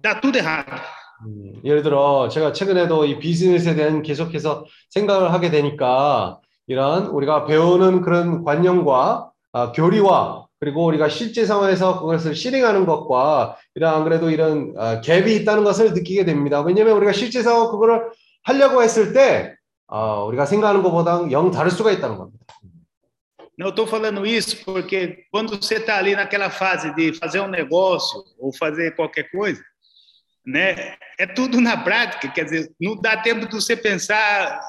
dá 0.00 0.14
tudo 0.14 0.38
errado. 0.38 0.80
음, 1.24 1.52
예를 1.64 1.82
들어 1.82 2.28
제가 2.28 2.52
최근에도 2.52 3.04
이 3.04 3.20
비즈니스에 3.20 3.76
대한 3.76 4.02
계속해서 4.02 4.66
생각을 4.90 5.32
하게 5.32 5.50
되니까 5.50 6.40
이런 6.66 7.06
우리가 7.06 7.44
배우는 7.46 8.00
그런 8.02 8.42
관념과 8.42 9.30
아, 9.52 9.72
교리와 9.72 10.46
그리고 10.58 10.84
우리가 10.86 11.08
실제 11.08 11.44
상황에서 11.44 12.00
그것을 12.00 12.34
실행하는 12.34 12.86
것과 12.86 13.56
이런 13.74 13.94
안 13.94 14.04
그래도 14.04 14.30
이런 14.30 14.74
아, 14.76 15.00
갭이 15.00 15.28
있다는 15.40 15.64
것을 15.64 15.92
느끼게 15.92 16.24
됩니다. 16.24 16.60
왜냐하면 16.60 16.96
우리가 16.96 17.12
실제 17.12 17.42
상황 17.42 17.70
그거를 17.70 18.10
하려고 18.42 18.82
했을 18.82 19.12
때 19.12 19.54
아, 19.88 20.22
우리가 20.22 20.46
생각하는 20.46 20.82
것보다 20.82 21.30
영 21.30 21.50
다를 21.50 21.70
수가 21.70 21.92
있다는 21.92 22.16
겁니다. 22.16 22.44
Não 23.57 23.69
estou 23.69 23.87
falando 23.87 24.25
isso 24.25 24.63
porque 24.63 25.25
quando 25.31 25.55
você 25.55 25.75
está 25.75 25.97
ali 25.97 26.15
naquela 26.15 26.49
fase 26.49 26.93
de 26.93 27.13
fazer 27.13 27.39
um 27.39 27.47
negócio 27.47 28.23
ou 28.37 28.53
fazer 28.53 28.95
qualquer 28.95 29.31
coisa, 29.31 29.63
né? 30.45 30.95
É 31.19 31.25
tudo 31.25 31.59
na 31.59 31.75
prática, 31.75 32.29
quer 32.29 32.45
dizer, 32.45 32.71
não 32.79 32.95
dá 32.95 33.17
tempo 33.17 33.47
de 33.47 33.55
você 33.55 33.75
pensar 33.75 34.61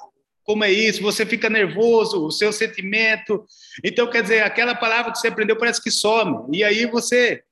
como 0.42 0.64
é 0.64 0.72
isso, 0.72 1.02
você 1.02 1.26
fica 1.26 1.50
nervoso, 1.50 2.24
o 2.24 2.30
seu 2.30 2.50
sentimento. 2.50 3.44
Então, 3.84 4.08
quer 4.08 4.22
dizer, 4.22 4.42
aquela 4.42 4.74
palavra 4.74 5.12
que 5.12 5.18
você 5.18 5.28
aprendeu 5.28 5.58
parece 5.58 5.82
que 5.82 5.90
some. 5.90 6.56
E 6.56 6.64
aí 6.64 6.86
você. 6.86 7.42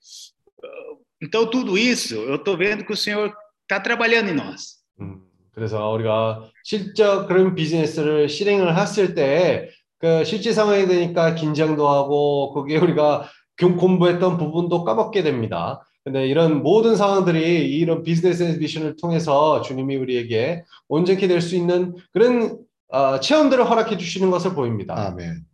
Então, 1.22 1.46
tudo 1.50 1.76
isso, 1.76 2.14
eu 2.14 2.36
estou 2.36 2.56
vendo 2.56 2.86
que 2.86 2.92
o 2.94 2.96
Senhor 2.96 3.36
está 3.62 3.78
trabalhando 3.78 4.30
em 4.30 4.34
nós. 4.34 4.78
음, 4.98 5.20
그래서 5.52 5.90
우리가 5.90 6.50
실적 6.64 7.26
그런 7.28 7.54
비즈니스를 7.54 8.30
실행을 8.30 8.74
했을 8.74 9.14
때 9.14 9.70
그 10.01 10.25
실제 10.25 10.51
상황이 10.51 10.87
되니까 10.87 11.35
긴장도 11.35 11.87
하고 11.87 12.51
거기에 12.53 12.77
우리가 12.79 13.29
경- 13.55 13.77
공부했던 13.77 14.37
부분도 14.37 14.83
까먹게 14.83 15.21
됩니다. 15.21 15.85
근데 16.03 16.27
이런 16.27 16.63
모든 16.63 16.95
상황들이 16.95 17.77
이런 17.77 18.01
비즈니스 18.01 18.41
미션을 18.59 18.95
통해서 18.99 19.61
주님이 19.61 19.95
우리에게 19.97 20.63
온전히 20.87 21.27
될수 21.27 21.55
있는 21.55 21.95
그런 22.11 22.57
어, 22.89 23.19
체험들을 23.19 23.69
허락해 23.69 23.97
주시는 23.97 24.31
것을 24.31 24.55
보입니다. 24.55 24.95
아멘. 24.95 25.45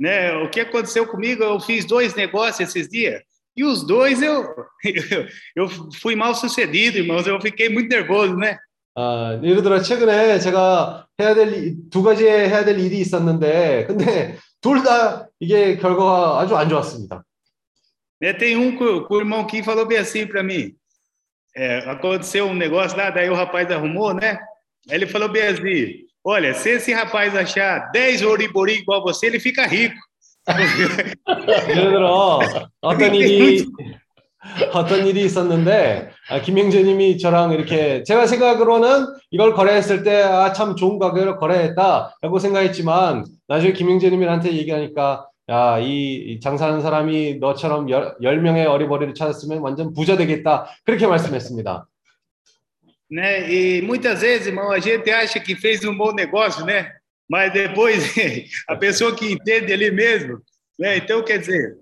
Né? 0.00 0.30
O 0.42 0.50
que 0.50 0.60
aconteceu 0.60 1.06
comigo, 1.06 1.42
eu 1.42 1.60
fiz 1.60 1.84
dois 1.84 2.14
negócios 2.14 2.60
esses 2.60 2.88
dias. 2.88 3.20
E 3.56 3.64
os 3.64 3.84
dois 3.84 4.22
eu, 4.22 4.44
eu 5.56 5.68
fui 6.00 6.14
mal 6.14 6.34
sucedido, 6.34 6.98
irmãos. 6.98 7.26
Eu 7.26 7.40
fiquei 7.40 7.68
muito 7.68 7.88
nervoso, 7.88 8.36
né? 8.36 8.56
아, 9.00 9.38
예를 9.44 9.62
들어 9.62 9.80
최근에 9.80 10.40
제가 10.40 11.06
해야 11.20 11.34
될 11.34 11.76
두 11.90 12.02
가지 12.02 12.24
해야 12.26 12.64
될 12.64 12.80
일이 12.80 12.98
있었는데 12.98 13.86
근데 13.86 14.36
둘 14.60 14.82
다 14.82 15.28
이게 15.38 15.76
결과가 15.76 16.40
아주 16.40 16.56
안 16.56 16.68
좋았습니다. 16.68 17.22
Né, 18.20 18.32
Tem 18.36 18.56
um 18.56 18.76
que, 18.76 18.82
o- 18.84 19.06
irmão 19.20 19.46
Kim 19.46 19.62
falou 19.62 19.86
bem 19.86 19.98
assim 19.98 20.26
para 20.26 20.42
mim. 20.42 20.74
É, 21.56 21.78
aconteceu 21.88 22.46
um 22.46 22.54
negócio 22.54 22.98
lá, 22.98 23.10
daí 23.10 23.30
o 23.30 23.34
rapaz 23.34 23.70
arrumou, 23.70 24.12
né? 24.12 24.36
Ele 24.90 25.06
falou 25.06 25.28
bem 25.28 25.42
assim: 25.46 26.04
Olha, 26.24 26.52
se 26.52 26.70
esse 26.70 26.92
rapaz 26.92 27.36
achar 27.36 27.92
10 27.92 28.22
oribori 28.22 28.78
igual 28.80 29.02
você, 29.04 29.26
ele 29.28 29.38
fica 29.38 29.64
rico. 29.66 29.94
예를 31.68 31.90
들어 31.92 32.40
어떤 32.80 33.14
일이 33.14 33.64
어떤 34.72 35.06
일이 35.06 35.24
있었는데 35.24 36.10
아, 36.30 36.40
김영재님이 36.40 37.18
저랑 37.18 37.52
이렇게 37.52 38.02
제가 38.02 38.26
생각으로는 38.26 39.06
이걸 39.30 39.54
거래했을 39.54 40.02
때 40.02 40.22
아 40.22 40.52
참 40.52 40.76
좋은 40.76 40.98
가격을 40.98 41.36
거래했다라고 41.36 42.38
생각했지만 42.38 43.24
나중에 43.48 43.72
김영재님한테 43.72 44.52
얘기하니까 44.52 45.26
야 45.50 45.78
이 45.80 46.40
장사하는 46.42 46.82
사람이 46.82 47.38
너처럼 47.40 47.88
열, 47.88 48.14
열 48.22 48.40
명의 48.42 48.66
어리버리를 48.66 49.14
찾았으면 49.14 49.60
완전 49.60 49.92
부자 49.94 50.16
되겠다 50.16 50.66
그렇게 50.84 51.06
말씀했습니다. 51.06 51.86
né? 53.10 53.48
E 53.50 53.80
muitas 53.82 54.20
vezes, 54.20 54.48
irmão, 54.48 54.70
a 54.70 54.78
gente 54.78 55.10
acha 55.10 55.40
que 55.40 55.54
fez 55.56 55.82
um 55.84 55.96
bom 55.96 56.12
negócio, 56.12 56.66
né? 56.66 56.92
Mas 57.26 57.50
depois 57.54 58.12
a 58.68 58.76
pessoa 58.76 59.14
que 59.16 59.32
entende 59.32 59.72
ali 59.72 59.90
mesmo 59.90 60.42
Né? 60.78 60.98
Então, 60.98 61.24
quer 61.24 61.38
dizer, 61.40 61.76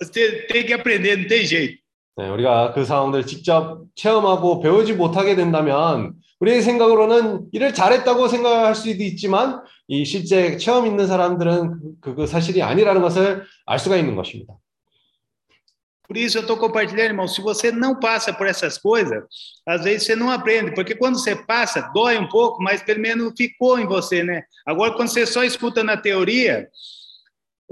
você 0.00 0.42
tem 0.48 0.64
que 0.66 0.72
aprender, 0.72 1.16
não 1.16 1.28
tem 1.28 1.44
jeito. 1.46 1.78
네, 2.18 2.30
우리가 2.30 2.72
그 2.72 2.86
상황들 2.86 3.26
직접 3.26 3.84
체험하고 3.94 4.60
배우지 4.60 4.94
못하게 4.94 5.36
된다면 5.36 6.14
우리의 6.40 6.62
생각으로는 6.62 7.48
일을 7.52 7.74
잘했다고 7.74 8.28
생각할 8.28 8.74
수도 8.74 9.02
있지만 9.02 9.62
이 9.86 10.04
실제 10.06 10.56
체험 10.56 10.86
있는 10.86 11.06
사람들은 11.06 11.80
그, 12.00 12.14
그 12.14 12.26
사실이 12.26 12.62
아니라는 12.62 13.02
것을 13.02 13.44
알 13.66 13.78
수가 13.78 13.96
있는 13.96 14.16
것입니다. 14.16 14.54
Por 16.08 16.16
isso 16.16 16.38
eu 16.38 16.42
estou 16.42 16.56
compartilhando, 16.56 17.10
irmão. 17.10 17.26
Se 17.26 17.42
você 17.42 17.72
não 17.72 17.98
passa 17.98 18.32
por 18.32 18.46
essas 18.46 18.78
coisas, 18.78 19.24
às 19.66 19.82
vezes 19.82 20.06
você 20.06 20.14
não 20.14 20.30
aprende, 20.30 20.72
porque 20.72 20.94
quando 20.94 21.18
você 21.18 21.34
passa, 21.34 21.90
dói 21.92 22.16
um 22.16 22.28
pouco, 22.28 22.62
mas 22.62 22.80
pelo 22.80 23.00
menos 23.00 23.32
ficou 23.36 23.76
em 23.76 23.86
você, 23.86 24.22
né? 24.22 24.44
Agora, 24.64 24.94
quando 24.94 25.08
você 25.08 25.26
só 25.26 25.42
escuta 25.42 25.82
na 25.82 25.96
teoria 25.96 26.68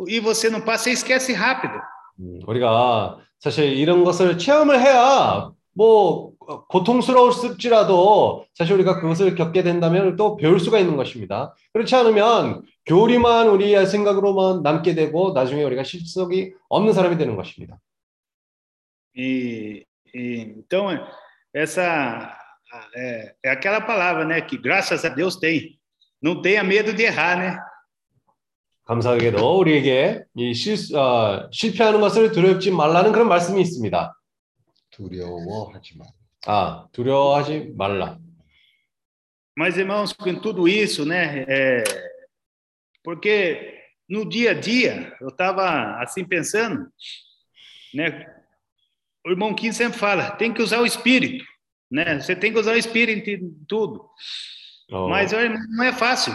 e 0.09 0.19
você 0.19 0.51
não 0.51 0.61
passa, 0.61 0.85
você 0.85 0.91
esquece 0.91 1.33
rápido. 1.33 1.81
음, 2.19 2.41
우리가 2.47 3.19
사실 3.45 3.77
이런 3.77 4.05
것을 4.05 4.39
체험을 4.39 4.81
해야 4.81 5.53
뭐 5.75 6.33
고통스러울지라도 6.71 8.47
사실 8.55 8.73
우리가 8.73 9.01
그것을 9.01 9.35
겪게 9.35 9.63
된다면 9.63 10.17
또 10.17 10.39
배울 10.39 10.59
수가 10.59 10.79
있는 10.79 10.97
것입니다. 10.97 11.55
그렇지 11.75 11.95
않으면 11.95 12.63
교리만 12.87 13.49
우리의 13.49 13.87
생각으로만 13.87 14.63
남게 14.63 14.95
되고 14.95 15.35
나중에 15.35 15.63
우리가 15.63 15.85
실속이 15.85 16.55
없는 16.71 16.95
사람이 16.95 17.19
되는 17.19 17.37
것입니다. 17.37 17.79
E, 19.15 19.85
e 20.15 20.55
então 20.57 20.89
essa 21.53 22.35
é, 22.97 23.35
é 23.45 23.51
aquela 23.51 23.83
palavra, 23.83 24.25
né, 24.25 24.41
que 24.41 24.57
graças 24.57 25.05
a 25.05 25.11
Deus 25.11 25.37
tem. 25.37 25.79
Não 26.23 26.41
tenha 26.41 26.65
medo 26.65 26.95
de 26.95 27.03
errar, 27.03 27.37
né? 27.37 27.59
감사하게도 28.86 29.60
우리에게 29.60 30.24
이 30.36 30.54
실, 30.54 30.96
어, 30.96 31.48
실패하는 31.52 32.02
것을 32.02 32.32
두렵지 32.32 32.72
말라는 32.72 33.12
그런 33.12 33.28
말씀이 33.28 33.62
있습니다. 33.62 34.16
두려워하지 34.90 35.98
마. 35.98 36.06
아, 36.48 36.88
두려워하지 36.92 37.74
말라. 37.76 38.18
Mas, 39.56 39.78
irmãos, 39.78 40.14
com 40.14 40.40
tudo 40.40 40.68
isso, 40.70 41.06
né? 41.06 41.46
é, 41.48 41.84
porque 43.04 43.78
no 44.10 44.28
dia 44.28 44.52
a 44.52 44.54
dia, 44.54 45.16
eu 45.20 45.28
estava 45.28 46.02
assim 46.02 46.24
pensando, 46.26 46.88
né? 47.94 48.26
O 49.26 49.32
irmão 49.32 49.54
Kim 49.54 49.72
sempre 49.72 50.00
fala, 50.00 50.32
tem 50.32 50.54
que 50.54 50.62
usar 50.62 50.80
o 50.80 50.86
espírito, 50.86 51.44
né? 51.92 52.20
Você 52.20 52.36
tem 52.36 52.54
que 52.54 52.60
usar 52.60 52.72
o 52.72 52.78
espírito 52.78 53.30
em 53.30 53.52
tudo. 53.68 54.10
어, 54.92 55.10
Mas 55.10 55.34
olha, 55.34 55.60
não 55.70 55.84
é 55.84 55.92
fácil. 55.92 56.34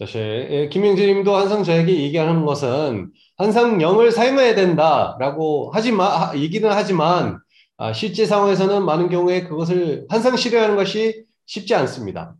사실 0.00 0.48
예, 0.50 0.68
김영재님도 0.70 1.36
항상 1.36 1.62
저에게 1.62 1.92
얘기하는 1.92 2.46
것은 2.46 3.10
항상 3.36 3.82
영을 3.82 4.10
사용해야 4.10 4.54
된다라고 4.54 5.70
하지만 5.74 6.38
얘기는 6.38 6.66
ha지만 6.70 7.38
아, 7.76 7.92
실제 7.92 8.24
상황에서는 8.24 8.82
많은 8.82 9.10
경우에 9.10 9.42
그것을 9.44 10.06
항상 10.08 10.36
실행하는 10.36 10.74
것이 10.76 11.24
쉽지 11.44 11.74
않습니다. 11.74 12.34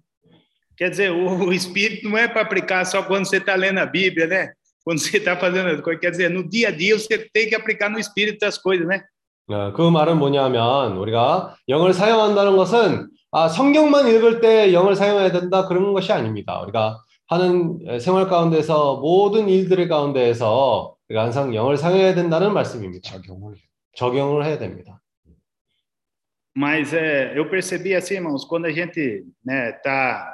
Quer 0.79 0.91
dizer, 0.91 1.11
o, 1.11 1.49
o 1.49 1.53
espírito 1.53 2.09
não 2.09 2.17
é 2.17 2.27
para 2.27 2.41
aplicar 2.41 2.87
só 2.87 3.03
quando 3.03 3.27
você 3.27 3.37
está 3.37 3.55
lendo 3.55 3.81
a 3.81 3.85
Bíblia, 3.85 4.27
né? 4.27 4.53
Quando 4.83 4.99
você 4.99 5.19
está 5.19 5.37
fazendo 5.37 5.69
as 5.69 5.83
coisas. 5.83 6.01
Quer 6.01 6.13
dizer, 6.13 6.31
no 6.31 6.49
dia 6.49 6.69
a 6.69 6.71
dia 6.71 6.99
você 6.99 7.19
tem 7.31 7.51
que 7.51 7.55
aplicar 7.55 7.91
no 7.91 7.99
espírito 7.99 8.47
as 8.47 8.57
coisas, 8.57 8.87
né? 8.89 9.03
어, 9.51 9.75
그 9.75 9.83
말은 9.83 10.17
뭐냐면 10.17 10.97
우리가 10.97 11.57
영을 11.69 11.93
사용한다는 11.93 12.57
것은 12.57 13.09
아, 13.33 13.49
성경만 13.49 14.09
읽을 14.09 14.41
때 14.41 14.73
영을 14.73 14.97
사용해야 14.97 15.31
된다 15.33 15.67
그런 15.67 15.93
것이 15.93 16.11
아닙니다. 16.11 16.59
우리가 16.63 17.03
하는 17.30 18.00
생활 18.00 18.28
가운데서 18.28 18.98
모든 18.98 19.50
일들의 19.50 19.88
가운데에서 19.88 20.96
우리가 21.10 21.24
항상 21.24 21.56
영을 21.56 21.78
사용해야 21.78 22.14
된다는 22.16 22.54
말씀입니다. 22.54 23.10
적용을 23.10 23.56
해. 23.56 23.62
적용을 23.96 24.46
해야 24.46 24.58
됩니다. 24.58 25.02
Mas 26.58 26.94
é, 26.94 27.38
eu 27.38 27.50
percebi 27.50 27.94
assim, 27.96 28.16
irmãos, 28.16 28.46
quando 28.46 28.66
a 28.66 28.72
gente 28.72 29.26
né, 29.44 29.74
tá 29.84 30.34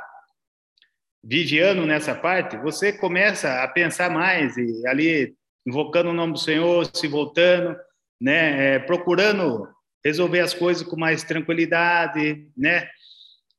vigiando 1.24 1.86
nessa 1.86 2.14
parte, 2.14 2.58
você 2.58 2.94
começa 2.94 3.64
a 3.64 3.68
pensar 3.68 4.10
mais 4.12 4.56
e 4.56 4.88
ali 4.88 5.36
invocando 5.66 6.12
o 6.12 6.14
nome 6.14 6.34
do 6.34 6.40
Senhor, 6.40 6.86
se 6.94 7.08
voltando, 7.08 7.76
né, 8.20 8.76
é, 8.76 8.80
procurando 8.80 9.68
resolver 10.06 10.40
as 10.42 10.54
coisas 10.54 10.84
com 10.84 10.96
mais 10.96 11.24
tranquilidade, 11.24 12.48
né? 12.58 12.88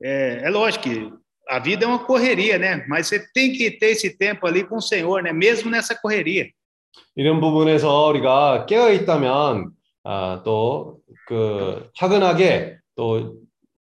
É, 0.00 0.42
é 0.44 0.50
lógico 0.50 0.84
que 0.84 1.12
a 1.49 1.59
vida 1.59 1.85
é 1.85 1.87
uma 1.87 2.05
correria, 2.05 2.57
né? 2.57 2.85
Mas 2.87 3.07
você 3.07 3.19
tem 3.33 3.53
que 3.53 3.71
ter 3.71 3.91
esse 3.91 4.17
tempo 4.17 4.45
ali 4.47 4.63
com 4.63 4.77
o 4.77 4.81
Senhor, 4.81 5.21
né? 5.23 5.31
Mesmo 5.31 5.69
nessa 5.69 5.95
correria. 5.95 6.49
이런 7.15 7.41
부분에서 7.41 8.07
우리가 8.07 8.65
깨어 8.65 8.91
있다면 8.93 9.71
아, 10.03 10.41
또그 10.43 11.89
차근하게 11.95 12.77
또 12.95 13.35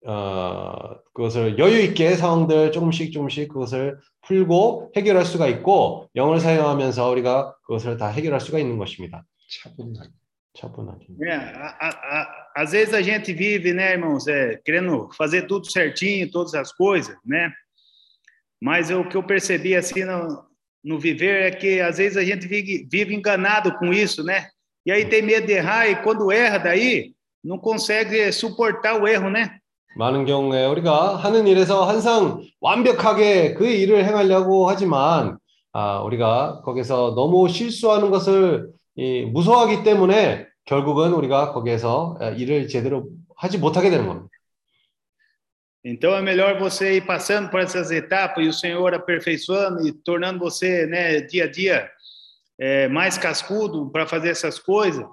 어, 0.07 0.97
그것을 1.13 1.59
여유 1.59 1.81
있게 1.81 2.15
상황들 2.17 2.73
조금씩 2.73 3.13
조금씩 3.13 3.49
그것을 3.49 3.99
풀고 4.23 4.93
해결할 4.97 5.25
수가 5.25 5.47
있고 5.49 6.09
영을 6.17 6.41
사용하면서 6.41 7.11
우리가 7.11 7.57
그것을 7.67 7.97
다 7.99 8.09
해결할 8.09 8.41
수가 8.41 8.59
있는 8.59 8.79
것입니다. 8.79 9.25
차분하게. 9.63 10.11
차분하게. 10.58 11.08
É, 11.24 11.34
a, 11.34 11.78
a, 11.80 11.90
a, 11.90 12.52
às 12.58 12.72
vezes 12.72 12.94
a 12.94 13.02
gente 13.02 13.34
vive, 13.34 13.74
né, 13.74 13.94
irmãos, 13.94 14.28
é, 14.28 14.60
querendo 14.64 15.10
fazer 15.18 15.48
tudo 15.48 15.70
certinho, 15.70 16.30
todas 16.30 16.54
as 16.54 16.72
coisas, 16.72 17.16
né? 17.26 17.52
Mas 18.62 18.92
o 18.92 19.04
que 19.04 19.18
eu 19.18 19.24
percebi 19.24 19.76
assim 19.76 20.04
no, 20.06 20.46
no 20.84 21.00
viver 21.00 21.44
é 21.44 21.52
que 21.52 21.82
às 21.82 21.98
vezes 21.98 22.18
a 22.18 22.24
gente 22.24 22.48
vive, 22.48 22.88
vive 22.90 23.16
enganado 23.16 23.76
com 23.78 23.92
isso, 23.92 24.24
né? 24.24 24.48
E 24.86 24.92
aí 24.92 25.06
tem 25.06 25.22
medo 25.22 25.48
de 25.48 25.54
errar 25.54 25.88
e 25.88 26.02
quando 26.02 26.32
erra 26.32 26.58
daí 26.58 27.14
não 27.44 27.58
consegue 27.58 28.32
suportar 28.32 29.02
o 29.02 29.08
erro, 29.08 29.30
né? 29.30 29.60
많은 29.96 30.26
경우에 30.26 30.66
우리가 30.66 31.18
하는 31.18 31.46
일에서 31.46 31.86
항상 31.86 32.42
완벽하게 32.60 33.54
그 33.54 33.68
일을 33.68 34.06
행하려고 34.06 34.68
하지만 34.68 35.38
아, 35.72 36.02
우리가 36.02 36.62
거기서 36.64 37.14
너무 37.16 37.48
실수하는 37.48 38.10
것을 38.10 38.72
이, 38.96 39.26
무서워하기 39.26 39.84
때문에 39.84 40.47
결국은 40.68 41.14
우리가 41.14 41.54
거기에서 41.54 42.18
아, 42.20 42.30
일을 42.30 42.68
제대로 42.68 43.10
하지 43.36 43.58
못하게 43.58 43.90
되는 43.90 44.08
겁니다. 44.08 44.30
Então 45.86 46.16
é 46.16 46.22
melhor 46.22 46.58
você 46.58 46.94
ir 46.96 47.06
passando 47.06 47.50
por 47.50 47.60
essas 47.60 47.92
etapas 47.92 48.46
e 48.46 48.48
o 48.48 48.54
Senhor 48.54 48.94
aperfeiçoando 48.94 49.86
e 49.86 49.92
tornando 49.92 50.40
você, 50.40 50.86
né, 50.86 51.20
dia 51.20 51.44
a 51.44 51.52
dia 51.52 51.90
é, 52.58 52.88
mais 52.88 53.18
cascudo 53.18 53.90
para 53.92 54.08
fazer 54.08 54.30
essas 54.30 54.58
coisas, 54.58 55.06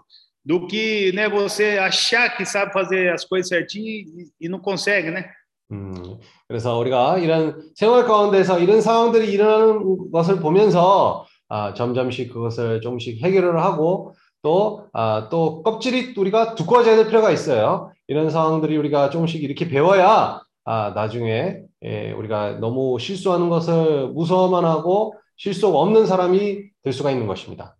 do 0.44 0.68
que, 0.68 1.10
né, 1.12 1.28
você 1.28 1.76
achar 1.76 2.36
que 2.36 2.44
sabe 2.44 2.72
fazer 2.72 3.12
as 3.12 3.24
coisas 3.24 3.48
certinho 3.48 3.84
e, 3.88 4.30
e 4.42 4.48
não 4.48 4.60
consegue, 4.60 5.10
né? 5.10 5.28
음, 5.72 6.18
그래서 6.48 6.78
우리가 6.78 7.18
이런 7.18 7.70
생활 7.74 8.04
가운데서 8.04 8.58
이런 8.58 8.80
상황들이 8.80 9.30
일어나는 9.32 10.10
것을 10.10 10.40
보면서 10.40 11.26
아, 11.48 11.74
점점씩 11.74 12.32
그것을 12.32 12.80
조금씩 12.80 13.22
해결을 13.22 13.60
하고 13.60 14.14
또, 14.45 14.88
아, 14.93 15.27
또 15.31 15.63
껍질이 15.63 16.13
우리가 16.15 16.53
두꺼워져야 16.53 16.97
될 16.97 17.08
필요가 17.08 17.31
있어요. 17.31 17.91
이런 18.05 18.29
상황들이 18.29 18.77
우리가 18.77 19.10
조금씩 19.10 19.41
이렇게 19.43 19.67
배워야 19.67 20.39
아, 20.63 20.91
나중에 20.93 21.62
예, 21.84 22.12
우리가 22.12 22.60
너무 22.60 22.99
실수하는 22.99 23.49
것을 23.49 24.10
무서워만 24.10 24.63
하고 24.63 25.15
실수가 25.38 25.75
없는 25.75 26.05
사람이 26.05 26.62
될 26.84 26.93
수가 26.93 27.10
있는 27.10 27.25
것입니다. 27.25 27.75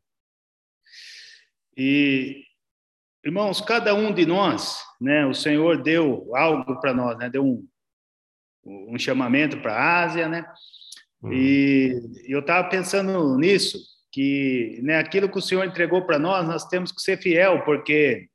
E, 1.78 2.42
irmãos, 3.24 3.62
cada 3.62 3.94
um 3.94 4.12
de 4.12 4.26
nós, 4.26 4.82
né, 5.00 5.24
o 5.28 5.36
Senhor 5.36 5.84
deu 5.84 6.32
algo 6.34 6.80
para 6.80 6.96
nós, 6.96 7.16
né, 7.20 7.30
deu 7.30 7.44
um, 7.44 7.68
um 8.66 8.98
chamamento 8.98 9.62
para 9.62 9.76
a 9.76 10.04
Ásia, 10.06 10.28
né? 10.28 10.44
음, 11.24 11.32
E 11.32 12.02
eu 12.28 12.40
estava 12.40 12.68
pensando 12.70 13.38
nisso, 13.38 13.78
que 14.16 14.80
né, 14.82 14.98
aquilo 14.98 15.28
que 15.28 15.38
o 15.38 15.42
Senhor 15.42 15.66
entregou 15.66 16.04
para 16.04 16.18
nós, 16.18 16.48
nós 16.48 16.66
temos 16.70 16.90
que 16.90 17.02
ser 17.02 17.18
fiel, 17.18 17.64
porque 17.66 18.28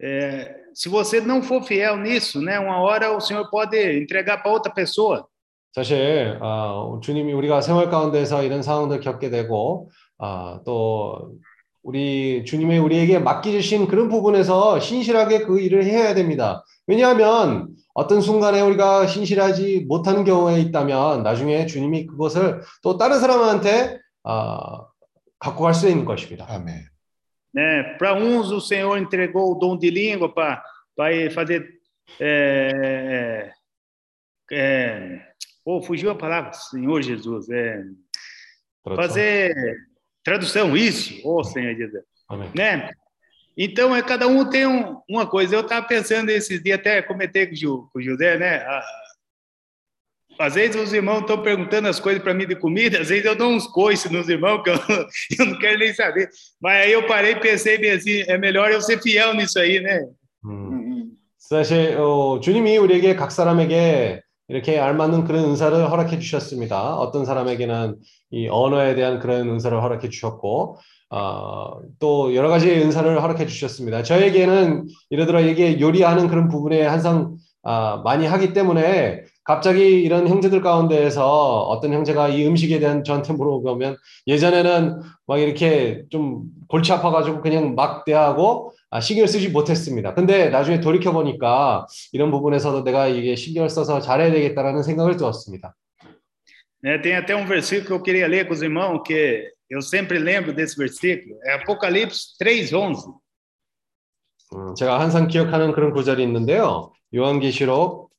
é, 0.00 0.56
se 0.72 0.88
você 0.88 1.20
não 1.20 1.42
for 1.42 1.62
fiel 1.62 1.98
nisso, 1.98 2.40
né, 2.40 2.58
uma 2.58 2.80
hora 2.80 3.14
o 3.14 3.20
Senhor 3.20 3.46
pode 3.50 3.76
entregar 3.76 4.38
para 4.38 4.50
outra 4.50 4.72
pessoa. 4.72 5.28
사실 5.72 6.38
아, 6.40 6.98
주님이 7.02 7.34
우리가 7.34 7.60
생활 7.60 7.90
가운데서 7.90 8.42
이런 8.42 8.62
상황들 8.62 9.00
겪게 9.00 9.28
되고 9.28 9.90
아, 10.18 10.60
또 10.64 11.34
우리 11.82 12.44
주님이 12.46 12.78
우리에게 12.78 13.18
맡기주신 13.18 13.86
그런 13.86 14.08
부분에서 14.08 14.80
신실하게 14.80 15.42
그 15.42 15.60
일을 15.60 15.84
해야 15.84 16.14
됩니다. 16.14 16.64
왜냐하면 16.86 17.68
어떤 17.92 18.22
순간에 18.22 18.62
우리가 18.62 19.06
신실하지 19.06 19.84
못하는 19.86 20.24
경우에 20.24 20.58
있다면 20.60 21.22
나중에 21.22 21.66
주님이 21.66 22.06
그것을 22.06 22.62
또 22.82 22.96
다른 22.96 23.20
사람한테 23.20 24.00
아, 24.23 24.87
갖고 25.39 25.63
갈 25.63 25.73
수 25.73 25.87
있는 25.89 26.05
것입니다. 26.05 26.45
아멘. 26.49 26.85
Né? 27.53 27.83
Para 27.97 28.13
uns, 28.15 28.51
o 28.51 28.59
Senhor 28.59 28.97
entregou 28.97 29.51
o 29.51 29.55
dom 29.59 29.77
de 29.77 29.89
língua 29.89 30.33
para 30.33 30.63
fazer. 31.33 31.79
É, 32.19 33.51
é, 34.51 35.21
oh, 35.63 35.81
fugiu 35.81 36.11
a 36.11 36.15
palavra, 36.15 36.53
Senhor 36.53 37.01
Jesus. 37.01 37.49
É, 37.49 37.81
그렇죠. 38.83 39.01
fazer 39.01 39.53
tradução 40.23 40.75
isso, 40.75 41.15
ô 41.27 41.43
Senhor 41.43 41.75
Jesus, 41.75 42.03
아멘. 42.29 42.51
né? 42.55 42.89
Então, 43.57 43.95
é, 43.95 44.01
cada 44.03 44.27
um 44.27 44.49
tem 44.49 44.67
um- 44.67 45.01
uma 45.09 45.25
coisa. 45.25 45.55
Eu 45.55 45.61
estava 45.61 45.85
pensando 45.87 46.29
esses 46.29 46.61
dias, 46.61 46.77
até 46.77 47.01
comentei 47.01 47.47
com 47.47 47.53
o, 47.53 47.55
Gil- 47.55 47.89
com 47.93 47.99
o 47.99 48.01
José, 48.01 48.37
né? 48.37 48.57
Ah, 48.57 48.85
Às 50.40 50.54
vezes 50.54 50.74
os 50.74 50.92
irmãos 50.94 51.20
estão 51.20 51.42
perguntando 51.42 51.86
as 51.86 52.00
coisas 52.00 52.22
para 52.22 52.32
mim 52.32 52.46
de 52.46 52.56
comida, 52.56 52.98
às 52.98 53.10
vezes 53.10 53.26
eu 53.26 53.36
dou 53.36 53.50
uns 53.50 53.66
coices 53.66 54.10
nos 54.10 54.26
irmãos 54.26 54.62
que 54.62 54.70
eu, 54.70 54.74
eu 55.38 55.46
não 55.46 55.58
quero 55.58 55.78
nem 55.78 55.92
saber. 55.92 56.30
Mas 56.58 56.86
aí 56.86 56.92
eu 56.92 57.06
parei 57.06 57.32
e 57.32 57.40
pensei 57.40 57.76
bem 57.76 57.90
assim, 57.90 58.22
é 58.26 58.38
melhor 58.38 58.70
eu 58.70 58.80
ser 58.80 59.02
fiel 59.02 59.34
nisso 59.34 59.58
aí, 59.58 59.80
né? 59.80 60.06
음. 60.46 61.10
사실 61.36 61.94
어, 61.98 62.40
주님이 62.40 62.78
우리에게 62.78 63.16
각 63.16 63.30
사람에게 63.30 64.22
이렇게 64.48 64.78
알맞는 64.78 65.24
그런 65.24 65.44
은사를 65.44 65.90
허락해 65.90 66.18
주셨습니다. 66.18 66.96
어떤 66.96 67.26
사람에게는 67.26 67.96
이 68.30 68.48
언어에 68.48 68.94
대한 68.94 69.18
그런 69.18 69.46
은사를 69.48 69.80
허락해 69.82 70.08
주셨고 70.08 70.78
어, 71.10 71.80
또 71.98 72.34
여러 72.34 72.48
가지 72.48 72.70
은사를 72.70 73.22
허락해 73.22 73.46
주셨습니다. 73.46 74.02
저에게는 74.04 74.86
들어 75.10 75.40
이게 75.40 75.78
요리하는 75.78 76.28
그런 76.28 76.48
부분에 76.48 76.82
항상 76.86 77.36
아, 77.62 78.00
많이 78.04 78.26
하기 78.26 78.52
때문에 78.52 79.24
갑자기 79.50 80.00
이런 80.00 80.28
형제들 80.28 80.62
가운데에서 80.62 81.62
어떤 81.62 81.92
형제가 81.92 82.28
이 82.28 82.46
음식에 82.46 82.78
대한 82.78 83.02
저한테 83.02 83.32
물어보면 83.32 83.96
예전에는 84.28 85.00
막 85.26 85.38
이렇게 85.40 86.04
좀 86.08 86.44
골치 86.68 86.92
아파가지고 86.92 87.40
그냥 87.40 87.74
막 87.74 88.04
대하고 88.04 88.70
아, 88.90 89.00
신경 89.00 89.26
쓰지 89.26 89.48
못했습니다. 89.48 90.14
근데 90.14 90.50
나중에 90.50 90.78
돌이켜 90.78 91.10
보니까 91.10 91.88
이런 92.12 92.30
부분에서도 92.30 92.84
내가 92.84 93.08
이게 93.08 93.34
신경을 93.34 93.68
써서 93.68 94.00
잘해야 94.00 94.30
되겠다라는 94.30 94.84
생각을 94.84 95.16
들었습니다. 95.16 95.74
Né, 96.84 96.98
Tem 97.02 97.16
até 97.16 97.34
um 97.34 97.44
versículo 97.44 97.86
que 97.86 97.92
eu 97.92 98.02
queria 98.02 98.28
ler 98.28 98.46
com 98.46 98.54
os 98.54 98.62
irmãos, 98.62 99.02
que 99.04 99.50
eu 99.68 99.82
sempre 99.82 100.20
lembro 100.20 100.54
desse 100.54 100.76
versículo, 100.78 101.34
é 101.44 101.54
Apocalipse 101.54 102.36
3:11. 102.38 103.18
음, 104.54 104.74
제가 104.76 105.00
항상 105.00 105.26
기억하는 105.26 105.72
그런 105.72 105.92
구절이 105.92 106.22
있는데요. 106.22 106.92
요한계시록 107.12 108.09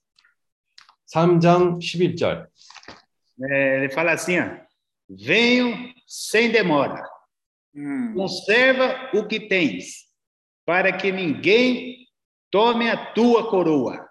3장 1.14 1.78
11절. 1.78 2.46
É, 3.50 3.76
ele 3.78 3.90
fala 3.90 4.12
assim: 4.12 4.38
ó, 4.40 4.48
venho 5.08 5.92
sem 6.06 6.50
demora, 6.50 7.02
conserva 8.14 9.10
o 9.14 9.26
que 9.26 9.40
tens, 9.48 10.06
para 10.64 10.92
que 10.96 11.12
ninguém 11.12 12.06
tome 12.50 12.88
a 12.88 13.12
tua 13.12 13.48
coroa. 13.50 14.06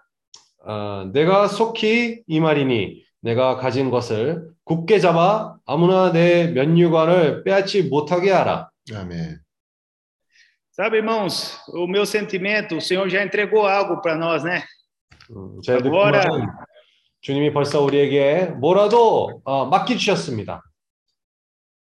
아, 0.68 1.08
내가 1.12 1.46
속히 1.48 2.24
이 2.26 2.40
말이니 2.40 3.04
내가 3.20 3.56
가진 3.56 3.90
것을 3.90 4.50
굳게 4.64 4.98
잡아 4.98 5.56
아무나 5.64 6.10
내 6.12 6.48
면류관을 6.48 7.44
빼앗지 7.44 7.84
못하게 7.84 8.30
하라. 8.32 8.70
아멘. 8.92 9.40
Sabe, 10.72 10.98
irmãos, 10.98 11.58
o 11.68 11.86
meu 11.86 12.04
sentimento, 12.04 12.76
o 12.76 12.80
Senhor 12.82 13.08
já 13.08 13.22
entregou 13.24 13.66
algo 13.66 14.02
para 14.02 14.14
nós, 14.16 14.44
né? 14.44 14.62
음, 15.30 15.58
제 15.62 15.78
뭐라- 15.78 16.22
느낌은 16.24 16.46
주님이 17.20 17.52
벌써 17.52 17.82
우리에게 17.82 18.46
뭐라도 18.60 19.40
어, 19.44 19.66
맡기주셨습니다. 19.66 20.62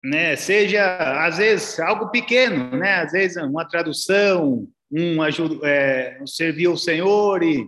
né? 0.06 0.36
Seja 0.36 0.98
às 1.26 1.38
vezes 1.38 1.80
algo 1.80 2.12
pequeno, 2.12 2.78
né? 2.78 3.02
Às 3.02 3.12
vezes 3.12 3.38
uma 3.44 3.66
tradução, 3.66 4.68
um 4.92 5.22
ajuda, 5.22 5.68
é, 5.68 6.20
um 6.22 6.28
servir 6.28 6.68
ao 6.68 6.78
Senhor 6.78 7.42
e 7.44 7.68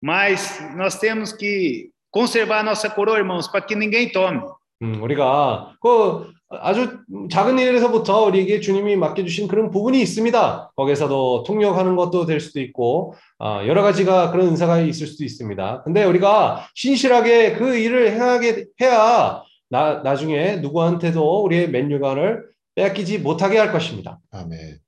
mas 0.00 0.60
nós 0.76 0.98
temos 0.98 1.32
que 1.32 1.90
conservar 2.10 2.60
a 2.60 2.62
nossa 2.62 2.88
coroa, 2.90 3.18
irmãos, 3.18 3.48
para 3.48 3.60
que 3.60 3.74
ninguém 3.74 4.08
tome. 4.10 4.40
음, 4.82 5.00
우리가 5.00 5.76
그 5.80 6.32
아주 6.49 6.99
작은 7.29 7.59
일에서부터 7.59 8.23
우리에게 8.23 8.61
주님이 8.61 8.95
맡겨주신 8.95 9.47
그런 9.47 9.69
부분이 9.69 9.99
있습니다. 10.01 10.71
거기서도 10.75 11.43
통역하는 11.43 11.95
것도 11.95 12.25
될 12.25 12.39
수도 12.39 12.61
있고 12.61 13.15
아, 13.37 13.65
여러 13.67 13.81
가지가 13.81 14.31
그런 14.31 14.47
은사가 14.47 14.79
있을 14.79 15.07
수도 15.07 15.25
있습니다. 15.25 15.83
근데 15.83 16.05
우리가 16.05 16.67
신실하게 16.73 17.53
그 17.53 17.75
일을 17.75 18.11
행하게 18.11 18.65
해야 18.81 19.43
나, 19.69 20.01
나중에 20.01 20.57
누구한테도 20.57 21.43
우리의 21.43 21.69
맨유관을 21.69 22.45
빼앗기지 22.75 23.19
못하게 23.19 23.57
할 23.57 23.71
것입니다. 23.71 24.19
아멘. 24.31 24.79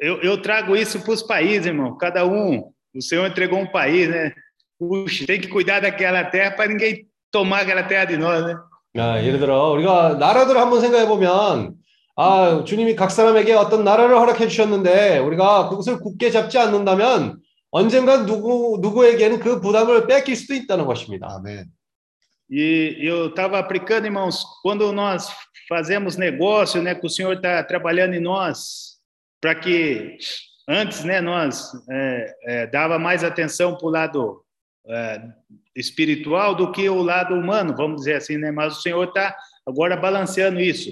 Eu, 0.00 0.22
eu 0.22 0.40
trago 0.40 0.76
isso 0.76 1.02
para 1.02 1.12
os 1.12 1.22
países, 1.22 1.66
irmão. 1.66 1.98
Cada 1.98 2.24
um, 2.24 2.72
o 2.94 3.02
Senhor 3.02 3.26
entregou 3.26 3.58
um 3.58 3.66
país, 3.66 4.08
né? 4.08 4.32
Puxa, 4.78 5.26
tem 5.26 5.40
que 5.40 5.48
cuidar 5.48 5.80
daquela 5.80 6.24
terra 6.24 6.52
para 6.52 6.70
ninguém 6.70 7.06
tomar 7.30 7.62
aquela 7.62 7.82
terra 7.82 8.06
de 8.06 8.16
nós, 8.16 8.46
né? 8.46 8.56
아, 8.96 9.22
예를 9.22 9.38
들어 9.38 9.70
우리가 9.70 10.14
나라들을 10.14 10.60
한번 10.60 10.80
생각해 10.80 11.06
보면 11.06 11.74
아, 12.16 12.64
주님이 12.64 12.96
각 12.96 13.10
사람에게 13.10 13.52
어떤 13.52 13.84
나라를 13.84 14.16
허락해 14.16 14.48
주셨는데 14.48 15.18
우리가 15.18 15.68
그것을 15.68 16.00
굳게 16.00 16.30
잡지 16.30 16.58
않는다면 16.58 17.40
언젠가 17.70 18.26
누구 18.26 18.78
누구에게는 18.80 19.38
그 19.40 19.60
부담을 19.60 20.06
뺏길 20.06 20.34
수도 20.36 20.54
있다는 20.54 20.86
것입니다. 20.86 21.28
아멘. 21.30 21.66
E 22.52 22.96
eu 23.06 23.28
estava 23.28 23.60
aplicando, 23.60 24.06
irmãos, 24.06 24.44
quando 24.64 24.90
nós 24.92 25.30
fazemos 25.68 26.16
negócio, 26.16 26.82
né, 26.82 26.96
que 26.96 27.06
o 27.06 27.08
Senhor 27.08 27.34
está 27.34 27.62
trabalhando 27.62 28.14
em 28.14 28.20
nós, 28.20 28.98
para 29.40 29.54
que 29.54 30.18
antes, 30.68 31.04
né, 31.04 31.20
nós 31.20 31.70
é, 31.88 32.34
é, 32.44 32.66
dava 32.66 32.98
mais 32.98 33.22
atenção 33.22 33.78
para 33.78 33.86
o 33.86 33.90
lado 33.90 34.44
é, 34.84 35.22
espiritual 35.74 36.54
do 36.54 36.72
que 36.72 36.88
o 36.88 37.02
lado 37.02 37.34
humano, 37.34 37.74
vamos 37.76 38.00
dizer 38.00 38.16
assim, 38.16 38.36
né? 38.36 38.50
Mas 38.50 38.78
o 38.78 38.80
Senhor 38.82 39.04
está 39.04 39.34
agora 39.66 39.96
balanceando 39.96 40.60
isso. 40.60 40.90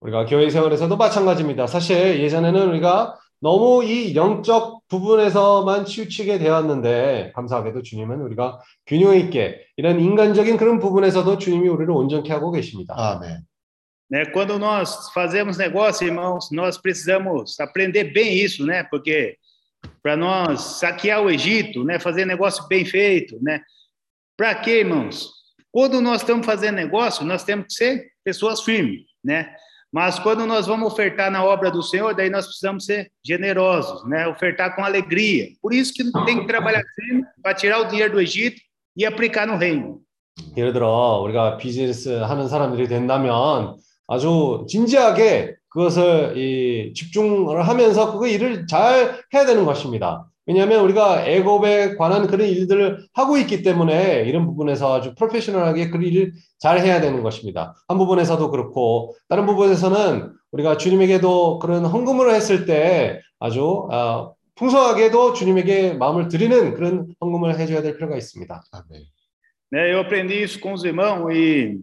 우리가 0.00 0.24
교회 0.24 0.48
생활에서도 0.48 0.96
마찬가지입니다. 0.96 1.66
사실 1.66 2.20
예전에는 2.20 2.68
우리가 2.70 3.18
너무 3.40 3.84
이 3.84 4.14
영적 4.14 4.86
부분에서만 4.88 5.84
치우치게 5.84 6.38
되었는데 6.38 7.32
감사하게도 7.34 7.82
주님은 7.82 8.20
우리가 8.22 8.60
균형 8.86 9.16
있게 9.16 9.60
이런 9.76 10.00
인간적인 10.00 10.56
그런 10.56 10.78
부분에서도 10.78 11.38
주님이 11.38 11.68
우리를 11.68 11.90
온전케 11.90 12.32
하고 12.32 12.50
계십니다. 12.50 12.94
아멘. 12.96 13.46
Né? 14.10 14.24
Quando 14.32 14.58
nós 14.58 15.10
fazemos 15.14 15.56
negócio, 15.56 16.04
irmãos, 16.04 16.50
nós 16.50 16.76
precisamos 16.76 17.60
aprender 17.60 18.12
bem 18.12 18.34
isso, 18.34 18.66
né? 18.66 18.82
Porque 18.82 19.36
para 20.02 20.16
nós 20.16 20.60
saquear 20.80 21.22
o 21.22 21.30
Egito, 21.30 21.84
né, 21.84 21.98
fazer 21.98 22.24
negócio 22.26 22.66
bem 22.68 22.84
feito, 22.84 23.38
né? 23.40 23.62
Para 24.39 24.55
quê, 24.55 24.79
irmãos? 24.79 25.29
Quando 25.71 26.01
nós 26.01 26.21
estamos 26.21 26.45
fazendo 26.45 26.75
negócio, 26.75 27.25
nós 27.25 27.43
temos 27.43 27.67
que 27.67 27.73
ser 27.73 28.07
pessoas 28.23 28.61
firmes, 28.61 29.01
né? 29.23 29.53
Mas 29.91 30.19
quando 30.19 30.45
nós 30.45 30.67
vamos 30.67 30.91
ofertar 30.91 31.31
na 31.31 31.43
obra 31.43 31.71
do 31.71 31.81
Senhor, 31.81 32.13
daí 32.13 32.29
nós 32.29 32.45
precisamos 32.45 32.85
ser 32.85 33.09
generosos, 33.25 34.05
né? 34.09 34.27
Ofertar 34.27 34.75
com 34.75 34.83
alegria. 34.83 35.47
Por 35.61 35.73
isso 35.73 35.93
que 35.93 36.03
tem 36.25 36.41
que 36.41 36.47
trabalhar 36.47 36.83
firme 36.95 37.23
para 37.41 37.53
tirar 37.53 37.79
o 37.79 37.85
dinheiro 37.85 38.13
do 38.13 38.21
Egito 38.21 38.59
e 38.97 39.05
aplicar 39.05 39.47
no 39.47 39.55
reino. 39.55 40.01
예를 40.57 40.73
들어 40.73 41.21
우리가 41.23 41.55
비즈니스 41.55 42.09
하는 42.09 42.49
사람들이 42.49 42.89
된다면 42.89 43.77
아주 44.07 44.65
진지하게 44.67 45.55
그것을 45.69 46.37
이 46.37 46.93
집중을 46.93 47.67
하면서 47.67 48.17
그 48.17 48.27
일을 48.27 48.67
잘 48.67 49.21
해야 49.33 49.45
되는 49.45 49.65
것입니다. 49.65 50.25
왜냐하면 50.46 50.80
우리가 50.84 51.26
애굽에 51.26 51.96
관한 51.96 52.26
그런 52.26 52.48
일들을 52.48 53.06
하고 53.12 53.36
있기 53.38 53.62
때문에 53.62 54.24
이런 54.24 54.46
부분에서 54.46 54.94
아주 54.96 55.14
프로페셔널하게 55.14 55.90
그 55.90 56.02
일을 56.02 56.32
잘 56.58 56.80
해야 56.80 57.00
되는 57.00 57.22
것입니다. 57.22 57.74
한 57.88 57.98
부분에서도 57.98 58.50
그렇고 58.50 59.14
다른 59.28 59.46
부분에서는 59.46 60.32
우리가 60.52 60.76
주님에게도 60.76 61.58
그런 61.60 61.84
헌금을 61.84 62.34
했을 62.34 62.66
때 62.66 63.20
아주 63.38 63.86
어, 63.90 64.34
풍성하게도 64.56 65.34
주님에게 65.34 65.94
마음을 65.94 66.28
드리는 66.28 66.74
그런 66.74 67.14
헌금을 67.20 67.58
해줘야 67.58 67.82
될 67.82 67.96
필요가 67.96 68.16
있습니다. 68.16 68.64
아멘. 68.72 69.04
né? 69.70 69.92
Eu 69.92 70.00
aprendi 70.00 70.42
isso 70.42 70.58
com 70.58 70.72
os 70.72 70.84
irmãos 70.84 71.30
e, 71.30 71.80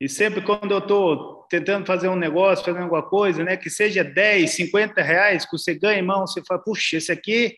e 0.00 0.08
sempre 0.08 0.42
quando 0.42 0.70
eu 0.70 0.78
estou 0.78 1.44
tentando 1.50 1.84
fazer 1.84 2.08
um 2.08 2.16
negócio, 2.16 2.64
fazendo 2.64 2.84
alguma 2.84 3.02
coisa, 3.02 3.42
né? 3.42 3.56
Que 3.56 3.68
seja 3.68 4.04
10, 4.04 4.50
50 4.50 5.02
reais 5.02 5.44
que 5.44 5.58
você 5.58 5.74
ganha, 5.74 5.98
irmão, 5.98 6.26
você 6.26 6.40
fala, 6.46 6.62
puxa, 6.62 6.96
esse 6.96 7.10
aqui 7.10 7.56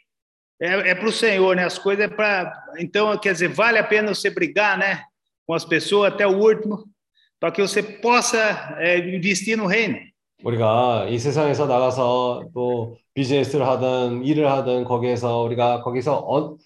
é, 0.62 0.90
é 0.90 0.94
para 0.94 1.08
o 1.08 1.12
Senhor, 1.12 1.56
né? 1.56 1.64
As 1.64 1.78
coisas 1.78 2.04
é 2.04 2.08
para... 2.08 2.52
Então, 2.78 3.16
quer 3.18 3.32
dizer, 3.32 3.48
vale 3.48 3.78
a 3.78 3.84
pena 3.84 4.14
você 4.14 4.30
brigar, 4.30 4.78
né? 4.78 5.02
Com 5.46 5.54
as 5.54 5.64
pessoas 5.64 6.12
até 6.12 6.26
o 6.26 6.36
último, 6.38 6.84
para 7.40 7.50
que 7.50 7.60
você 7.60 7.82
possa 7.82 8.76
é, 8.78 8.98
investir 9.16 9.56
no 9.56 9.66
reino. 9.66 9.98
우리가 10.44 11.06
이 11.08 11.18
세상에서 11.18 11.66
나가서 11.66 12.46
또 12.52 12.96
비즈니스를 13.14 13.64
하든 13.64 14.24
일을 14.24 14.50
하든 14.50 14.84
거기에서 14.84 15.42
우리가 15.42 15.82
거기서 15.82 16.16
얻, 16.18 16.56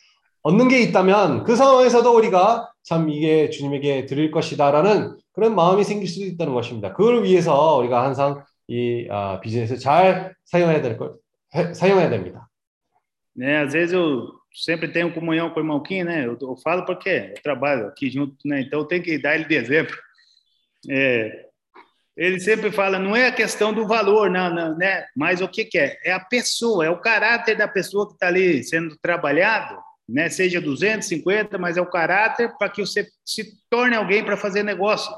얻는 0.43 0.69
게 0.69 0.81
있다면 0.81 1.45
그 1.45 1.57
상황에서도 1.57 2.11
우리가 2.17 2.71
참 2.83 3.11
이게 3.11 3.51
주님에게 3.51 4.07
드릴 4.07 4.31
것이다라는 4.31 5.19
그런 5.33 5.55
마음이 5.55 5.85
생길 5.85 6.09
수도 6.09 6.25
있다는 6.25 6.55
것입니다. 6.55 6.95
그걸 6.95 7.25
위해서 7.25 7.77
우리가 7.77 8.03
항상 8.03 8.45
이 8.67 9.07
아, 9.11 9.41
비즈니스 9.41 9.77
잘 9.79 10.35
사용해야 10.47 10.81
될 10.81 10.97
걸, 10.97 11.15
해- 11.55 11.75
사용해야 11.75 12.09
됩니다. 12.09 12.46
né? 13.36 13.62
Às 13.62 13.74
vezes 13.74 13.94
eu 13.94 14.28
sempre 14.54 14.88
tenho 14.88 15.14
comunhão 15.14 15.50
com 15.50 15.60
o 15.60 15.64
irmão 15.64 15.82
Kim, 15.82 16.04
né? 16.04 16.26
Eu, 16.26 16.38
eu 16.42 16.58
falo 16.58 16.86
porque 16.86 17.34
eu 17.36 17.42
trabalho 17.42 17.88
aqui 17.88 18.10
junto, 18.10 18.36
né? 18.46 18.62
Então 18.62 18.80
eu 18.80 18.86
tenho 18.86 19.04
que 19.04 19.18
dar 19.18 19.36
ele 19.36 19.46
de 19.46 19.56
exemplo. 19.56 19.96
É, 20.90 21.46
Ele 22.16 22.40
sempre 22.40 22.72
fala, 22.72 23.00
não 23.00 23.16
é 23.16 23.28
a 23.28 23.32
questão 23.32 23.74
do 23.74 23.88
valor, 23.88 24.30
não, 24.30 24.54
não, 24.54 24.78
né? 24.78 25.06
Mas 25.16 25.42
o 25.42 25.48
que, 25.48 25.66
que 25.66 25.80
é? 25.80 25.98
É 26.04 26.12
a 26.12 26.20
pessoa, 26.20 26.86
é 26.86 26.90
o 26.90 27.00
caráter 27.00 27.56
da 27.56 27.68
pessoa 27.68 28.08
que 28.08 28.14
está 28.14 28.28
ali 28.28 28.64
sendo 28.64 28.98
trabalhado, 29.02 29.78
né? 30.08 30.30
Seja 30.30 30.60
250, 30.60 31.58
mas 31.58 31.78
é 31.78 31.82
o 31.82 31.90
caráter 31.90 32.52
para 32.58 32.70
que 32.70 32.86
você 32.86 33.08
se 33.26 33.54
torne 33.70 33.96
alguém 33.96 34.24
para 34.24 34.38
fazer 34.38 34.64
negócio. 34.64 35.12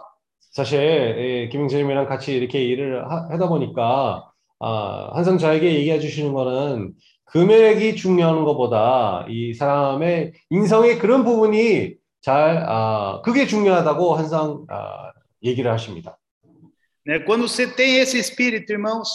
사실 0.55 0.79
예, 0.79 1.49
김영재님이랑 1.49 2.05
같이 2.05 2.35
이렇게 2.35 2.61
일을 2.61 3.09
하, 3.09 3.27
하다 3.31 3.49
보니까 3.49 4.31
아, 4.59 5.09
항상 5.13 5.39
저에게 5.39 5.73
얘기해 5.73 5.99
주시는 5.99 6.31
거는 6.31 6.93
금액이 7.27 7.95
중요한 7.95 8.43
것보다 8.43 9.25
이 9.27 9.53
사람의 9.53 10.33
인성의 10.49 10.99
그런 10.99 11.23
부분이 11.23 11.95
잘 12.21 12.63
아, 12.67 13.21
그게 13.23 13.47
중요하다고 13.47 14.15
항상 14.15 14.65
아, 14.69 15.11
얘기를 15.43 15.71
하십니다. 15.71 16.17
Né? 17.05 17.19
Quando 17.19 17.47
você 17.47 17.67
tem 17.67 17.97
esse 17.99 18.17
espírito, 18.17 18.71
irmãos, 18.71 19.09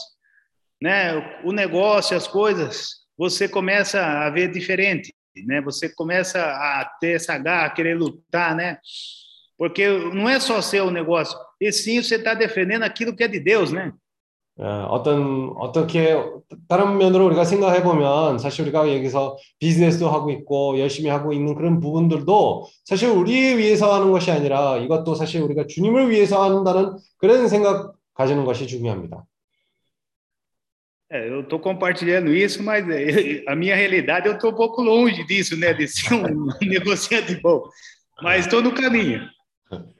né? 0.83 1.41
O 1.45 1.53
negócio, 1.53 2.17
as 2.17 2.29
coisas, 2.29 3.07
você 3.17 3.49
começa 3.49 4.01
a 4.01 4.31
ver 4.31 4.51
diferente, 4.51 5.13
né? 5.47 5.61
Você 5.63 5.89
começa 5.89 6.39
a 6.39 6.85
ter 7.01 7.17
essa 7.17 7.37
garra, 7.39 7.71
querer 7.71 7.97
lutar, 7.97 8.55
né? 8.55 8.79
Porque 9.57 9.89
não 9.89 10.29
é 10.29 10.39
só 10.39 10.61
seu 10.61 10.91
negócio, 10.91 11.37
e 11.61 11.73
sim 11.73 12.01
você 12.01 12.17
está 12.17 12.35
defendendo 12.35 12.85
aquilo 12.85 13.15
que 13.15 13.25
é 13.25 13.29
de 13.29 13.41
Deus, 13.41 13.73
né? 13.73 13.93
어, 14.60 14.88
어떤 14.90 15.52
어떻게 15.58 16.16
다른 16.68 16.98
면으로 16.98 17.26
우리가 17.26 17.44
생각해 17.44 17.82
보면 17.82 18.38
사실 18.38 18.64
우리가 18.64 18.94
여기서 18.94 19.38
비즈니스도 19.60 20.10
하고 20.10 20.30
있고 20.30 20.80
열심히 20.80 21.10
하고 21.10 21.34
있는 21.34 21.56
그런 21.56 21.80
부분들도 21.80 22.68
사실 22.86 23.10
우리 23.10 23.58
위해서 23.58 23.94
하는 23.94 24.12
것이 24.12 24.32
아니라 24.32 24.78
이것도 24.78 25.16
사실 25.16 25.42
우리가 25.42 25.66
주님을 25.68 26.12
위해서 26.12 26.44
한다는 26.44 26.98
그런 27.18 27.48
생각 27.48 27.96
가지는 28.14 28.46
것이 28.46 28.68
중요합니다. 28.68 29.26
É, 31.14 31.30
eu 31.30 31.42
estou 31.42 31.60
compartilhando 31.60 32.34
isso, 32.34 32.64
mas 32.64 32.84
a 33.48 33.56
minha 33.56 33.76
realidade 33.76 34.28
eu 34.28 34.34
estou 34.34 34.50
um 34.50 34.56
pouco 34.56 34.82
longe 34.82 35.24
disso, 35.28 35.56
né? 35.56 35.72
De 35.72 35.88
ser 35.88 36.16
um 36.16 36.48
negociante 36.60 37.40
bom. 37.40 37.62
Mas 38.20 38.46
estou 38.46 38.64
no 38.64 38.74
caminho. 38.74 39.22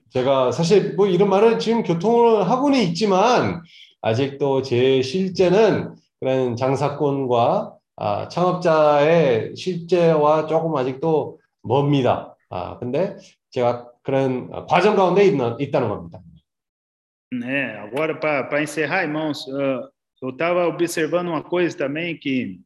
제가 0.10 0.52
사실 0.52 0.94
뭐 0.96 1.08
이런 1.08 1.30
말을 1.30 1.60
지금 1.60 1.84
교통을 1.84 2.50
하고는 2.50 2.80
있지만 2.80 3.62
아직도 4.04 4.62
제 4.62 5.02
실제는 5.02 5.96
그런 6.20 6.56
장사꾼과 6.56 7.78
아, 7.96 8.28
창업자의 8.28 9.56
실제와 9.56 10.46
조금 10.46 10.76
아직도 10.76 11.40
멉니다. 11.64 12.36
아, 12.50 12.78
근데 12.80 13.16
제가 13.52 13.90
그런 14.04 14.50
과정 14.68 14.96
가운데 14.96 15.26
있는, 15.26 15.56
있다는 15.60 15.90
겁니다. 15.90 16.20
É, 17.42 17.80
agora, 17.80 18.20
para 18.20 18.62
encerrar, 18.62 19.02
irmãos, 19.02 19.48
uh, 19.48 19.90
eu 20.22 20.30
estava 20.30 20.68
observando 20.68 21.30
uma 21.30 21.42
coisa 21.42 21.76
também 21.76 22.16
que 22.16 22.60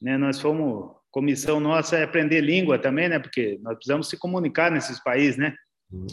né, 0.00 0.16
nós 0.16 0.40
fomos, 0.40 0.90
comissão 1.10 1.60
nossa 1.60 1.98
é 1.98 2.04
aprender 2.04 2.40
língua 2.40 2.78
também, 2.78 3.10
né? 3.10 3.18
Porque 3.18 3.58
nós 3.62 3.74
precisamos 3.74 4.08
se 4.08 4.18
comunicar 4.18 4.70
nesses 4.70 5.02
países, 5.02 5.36
né? 5.36 5.54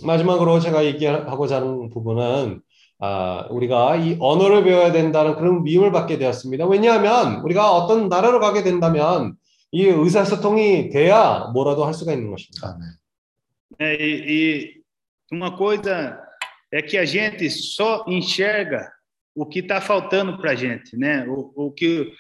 마지막으로 0.04 0.60
제가 0.60 0.84
얘기하고자 0.86 1.58
하는 1.58 1.90
부분은 1.90 2.62
아, 3.03 3.47
우리가 3.51 3.97
이 3.97 4.17
언어를 4.19 4.65
배워야 4.65 4.91
된다는 4.91 5.37
그런 5.37 5.63
미움을 5.63 5.93
받게 5.93 6.19
되었습니다. 6.19 6.67
왜냐하면 6.67 7.41
우리가 7.43 7.73
어떤 7.73 8.09
나라로 8.09 8.41
가게 8.41 8.63
된다면 8.63 9.37
이 9.71 9.85
의사소통이 9.85 10.91
돼야 10.91 11.51
뭐라도 11.53 11.85
할 11.85 11.95
수가 11.95 12.13
있는 12.13 12.31
것입니다. 12.31 12.69
아멘. 12.69 12.99
É, 13.81 13.95
e, 13.95 14.25
e 14.27 14.83
uma 15.31 15.57
coisa 15.57 16.19
é 16.73 16.83
que 16.83 16.97
a 16.97 17.05
gente 17.05 17.49
só 17.51 18.05
enxerga 18.09 18.91
o 19.35 19.47
que 19.47 19.61
está 19.61 19.81
faltando 19.81 20.37
para 20.39 20.53
a 20.53 20.55
gente, 20.55 20.97
né? 20.97 21.25
O, 21.29 21.53
o 21.55 21.71
que, 21.71 22.11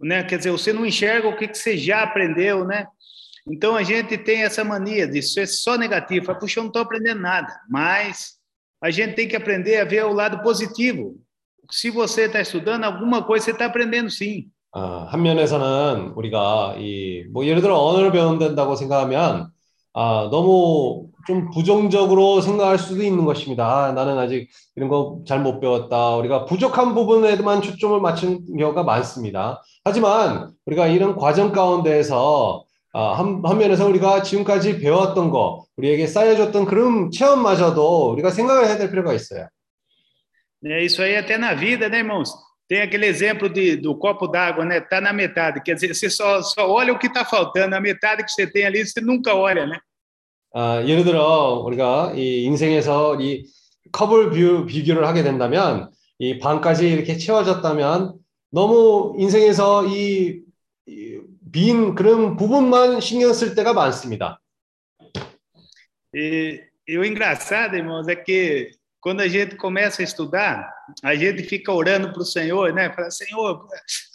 né? 0.00 0.22
Quer 0.24 0.38
dizer, 0.38 0.50
você 0.50 0.72
não 0.72 0.86
enxerga 0.86 1.28
o 1.28 1.36
que, 1.36 1.48
que 1.48 1.58
você 1.58 1.76
já 1.76 2.02
aprendeu, 2.02 2.64
né? 2.64 2.86
Então 3.46 3.76
a 3.76 3.82
gente 3.82 4.16
tem 4.16 4.42
essa 4.42 4.64
mania 4.64 5.06
de 5.06 5.20
ser 5.20 5.46
só 5.46 5.76
negativo. 5.76 6.24
Fala, 6.24 6.38
Puxa, 6.38 6.60
eu 6.60 6.62
não 6.62 6.68
estou 6.68 6.82
aprendendo 6.82 7.20
nada. 7.20 7.60
Mas 7.68 8.37
a 8.81 8.89
gente 8.91 9.15
tem 9.15 9.27
que 9.27 9.35
aprender 9.35 9.77
a 9.79 9.85
ver 9.85 10.05
o 10.05 10.13
lado 10.13 10.41
positivo. 10.41 11.15
Se 11.71 11.89
você 11.91 12.23
está 12.25 12.41
estudando 12.41 12.83
alguma 12.85 13.23
coisa, 13.23 13.45
você 13.45 13.51
está 13.51 13.65
aprendendo 13.65 14.09
sim. 14.09 14.47
아, 14.71 15.07
한 15.09 15.21
면에서는 15.23 16.13
우리가 16.15 16.75
이 16.79 17.25
뭐 17.33 17.45
예를 17.45 17.61
들어 17.61 17.75
언어를 17.77 18.11
배운다고 18.11 18.75
생각하면 18.75 19.49
아, 19.93 20.29
너무 20.31 21.07
좀 21.27 21.49
부정적으로 21.51 22.41
생각할 22.41 22.77
수도 22.79 23.03
있는 23.03 23.25
것입니다. 23.25 23.85
아, 23.87 23.91
나는 23.93 24.17
아직 24.17 24.47
이런 24.75 24.89
거 24.89 25.23
잘 25.27 25.41
못 25.41 25.59
배웠다. 25.59 26.15
우리가 26.17 26.45
부족한 26.45 26.93
부분에만 26.95 27.61
초점을 27.61 27.99
맞춘 27.99 28.45
경우가 28.57 28.83
많습니다. 28.83 29.61
하지만 29.83 30.51
우리가 30.67 30.87
이런 30.87 31.15
과정 31.15 31.51
가운데에서 31.51 32.63
아, 32.91 33.13
한, 33.13 33.41
한 33.43 33.57
면에서 33.57 33.87
우리가 33.87 34.23
지금까지 34.23 34.79
배웠던 34.79 35.29
거, 35.29 35.65
우리에게 35.77 36.07
쌓여줬던 36.07 36.65
그런 36.65 37.11
체험마저도 37.11 38.11
우리가 38.13 38.31
생각을 38.31 38.65
해야 38.65 38.77
될 38.77 38.89
필요가 38.89 39.13
있어요. 39.13 39.47
É 40.65 40.83
isso 40.83 41.01
aí 41.01 41.15
até 41.15 41.37
na 41.37 41.53
vida, 41.53 41.87
né, 41.87 41.99
irmãos? 41.99 42.33
Tem 42.67 42.81
aquele 42.81 43.05
exemplo 43.05 43.47
de, 43.47 43.77
do 43.77 43.97
copo 43.97 44.27
d'água, 44.27 44.65
né? 44.65 44.81
Tá 44.81 44.99
na 44.99 45.13
metade. 45.13 45.61
Quer 45.63 45.75
dizer, 45.75 45.95
você 45.95 46.09
só, 46.09 46.41
só 46.41 46.69
olha 46.69 46.91
o 46.91 46.99
que 46.99 47.07
está 47.07 47.23
faltando. 47.23 47.75
A 47.75 47.79
metade 47.79 48.23
que 48.25 48.31
você 48.31 48.45
tem 48.45 48.65
ali, 48.65 48.85
você 48.85 48.99
nunca 48.99 49.33
olha, 49.33 49.65
né? 49.65 49.79
아, 50.53 50.83
예를 50.83 51.03
들어 51.03 51.61
우리가 51.63 52.13
이 52.15 52.43
인생에서 52.43 53.21
이 53.21 53.45
컵을 53.91 54.31
비유, 54.31 54.65
비교를 54.65 55.07
하게 55.07 55.23
된다면 55.23 55.89
이 56.17 56.39
반까지 56.39 56.89
이렇게 56.89 57.17
채워졌다면 57.17 58.15
너무 58.51 59.15
인생에서 59.17 59.85
이, 59.85 60.41
이 60.41 60.41
빈 61.51 61.95
그런 61.95 62.35
부분만 62.35 62.99
신경 62.99 63.33
쓸 63.33 63.55
때가 63.55 63.73
많습니다. 63.73 64.39
E, 66.15 66.61
e 66.87 66.97
o 66.97 67.05
engraçado, 67.05 67.75
irmãos, 67.75 68.07
é 68.07 68.15
que 68.15 68.71
quando 68.99 69.21
a 69.21 69.27
gente 69.27 69.55
começa 69.55 70.01
a 70.01 70.05
estudar, 70.05 70.69
a 71.03 71.15
gente 71.15 71.43
fica 71.43 71.71
orando 71.71 72.11
para 72.11 72.21
o 72.21 72.25
Senhor, 72.25 72.73
né? 72.73 72.91
Fala, 72.93 73.09
Senhor, 73.11 73.65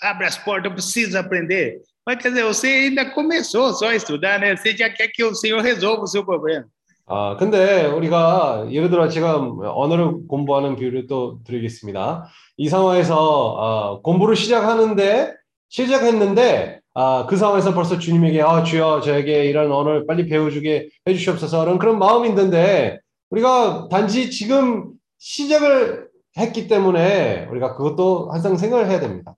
abre 0.03 0.27
as 0.27 0.37
portas, 0.37 0.67
eu 0.67 0.75
preciso 0.75 1.17
aprender. 1.19 1.81
Mas 2.07 2.19
quer 2.19 2.29
dizer, 2.29 2.45
você 2.45 2.67
ainda 2.67 3.11
começou 3.11 3.73
só 3.73 3.89
a 3.89 3.97
estudar, 3.97 4.39
né? 4.39 4.57
Você 4.57 4.77
já 4.77 4.91
quer 4.91 5.09
que 5.09 5.25
o 5.25 5.35
Senhor 5.35 5.61
resolva 5.63 6.03
o 6.03 6.07
seu 6.07 6.25
problema. 6.25 6.67
아, 7.07 7.37
근데 7.39 7.85
우리가 7.85 8.67
예를 8.71 8.89
들어 8.89 9.09
지금 9.09 9.61
언어를 9.61 10.27
공부하는 10.27 10.75
비유를 10.75 11.07
또 11.07 11.39
드리겠습니다. 11.45 12.27
이 12.57 12.69
상황에서 12.69 13.99
아, 13.99 14.03
공부를 14.03 14.35
시작하는데 14.37 15.35
시작했는데 15.69 16.81
아, 16.95 17.27
그 17.29 17.37
상황에서 17.37 17.75
벌써 17.75 17.99
주님에게 17.99 18.41
아, 18.41 18.63
주여 18.63 19.01
저에게 19.01 19.47
이런 19.47 19.73
언어를 19.73 20.07
빨리 20.07 20.29
배워주게 20.29 20.89
해주시옵소서라는 21.09 21.79
그런 21.79 21.99
마음이 21.99 22.29
있는데 22.29 23.01
우리가 23.31 23.89
단지 23.91 24.31
지금 24.31 24.93
시작을 25.19 26.09
했기 26.39 26.69
때문에 26.69 27.47
우리가 27.51 27.75
그것도 27.75 28.31
항상 28.31 28.57
생각을 28.57 28.89
해야 28.89 29.01
됩니다. 29.01 29.35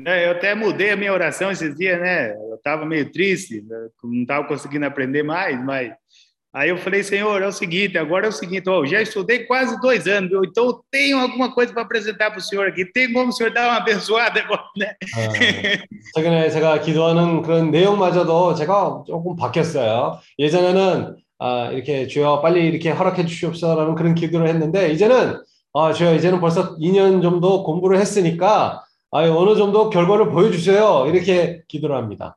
Né, 0.00 0.24
Eu 0.24 0.30
até 0.30 0.54
mudei 0.54 0.92
a 0.92 0.96
minha 0.96 1.12
oração 1.12 1.50
esses 1.50 1.76
dias, 1.76 2.00
né? 2.00 2.32
Eu 2.32 2.54
estava 2.54 2.86
meio 2.86 3.12
triste, 3.12 3.62
não 4.02 4.22
estava 4.22 4.48
conseguindo 4.48 4.86
aprender 4.86 5.22
mais, 5.22 5.62
mas 5.62 5.92
aí 6.52 6.70
eu 6.70 6.78
falei, 6.78 7.02
Senhor, 7.02 7.42
é 7.42 7.46
o 7.46 7.52
seguinte, 7.52 7.96
agora 7.96 8.26
é 8.26 8.28
o 8.28 8.32
seguinte, 8.32 8.68
ó, 8.68 8.80
eu 8.80 8.86
já 8.86 9.00
estudei 9.02 9.40
quase 9.40 9.80
dois 9.80 10.06
anos, 10.06 10.30
então 10.46 10.82
tenho 10.90 11.18
alguma 11.18 11.52
coisa 11.54 11.72
para 11.72 11.82
apresentar 11.82 12.30
para 12.30 12.38
o 12.38 12.42
Senhor 12.42 12.66
aqui. 12.66 12.84
Tem 12.84 13.12
como 13.12 13.28
o 13.28 13.32
Senhor 13.32 13.52
dar 13.52 13.68
uma 13.68 13.76
abençoada 13.76 14.40
agora, 14.40 14.62
né? 14.76 14.94
아, 15.16 15.32
최근에 16.14 16.50
제가 16.50 16.80
기도하는 16.80 17.42
그런 17.42 17.70
내용마저도 17.70 18.54
제가 18.54 19.04
조금 19.06 19.36
바뀌었어요. 19.36 20.18
예전에는 20.38 21.16
아, 21.38 21.70
이렇게 21.72 22.06
주여 22.06 22.40
빨리 22.42 22.66
이렇게 22.66 22.90
허락해 22.90 23.24
주시옵소서라는 23.24 23.94
그런 23.94 24.14
기도를 24.14 24.48
했는데 24.48 24.92
이제는 24.92 25.40
아, 25.72 25.92
주여 25.92 26.14
이제는 26.14 26.40
벌써 26.40 26.76
2년 26.76 27.22
정도 27.22 27.62
공부를 27.64 27.98
했으니까 27.98 28.84
아, 29.12 29.18
어느 29.22 29.56
정도 29.56 29.90
결과를 29.90 30.30
보여주세요. 30.30 31.06
이렇게 31.06 31.62
기도를 31.68 31.96
합니다. 31.96 32.36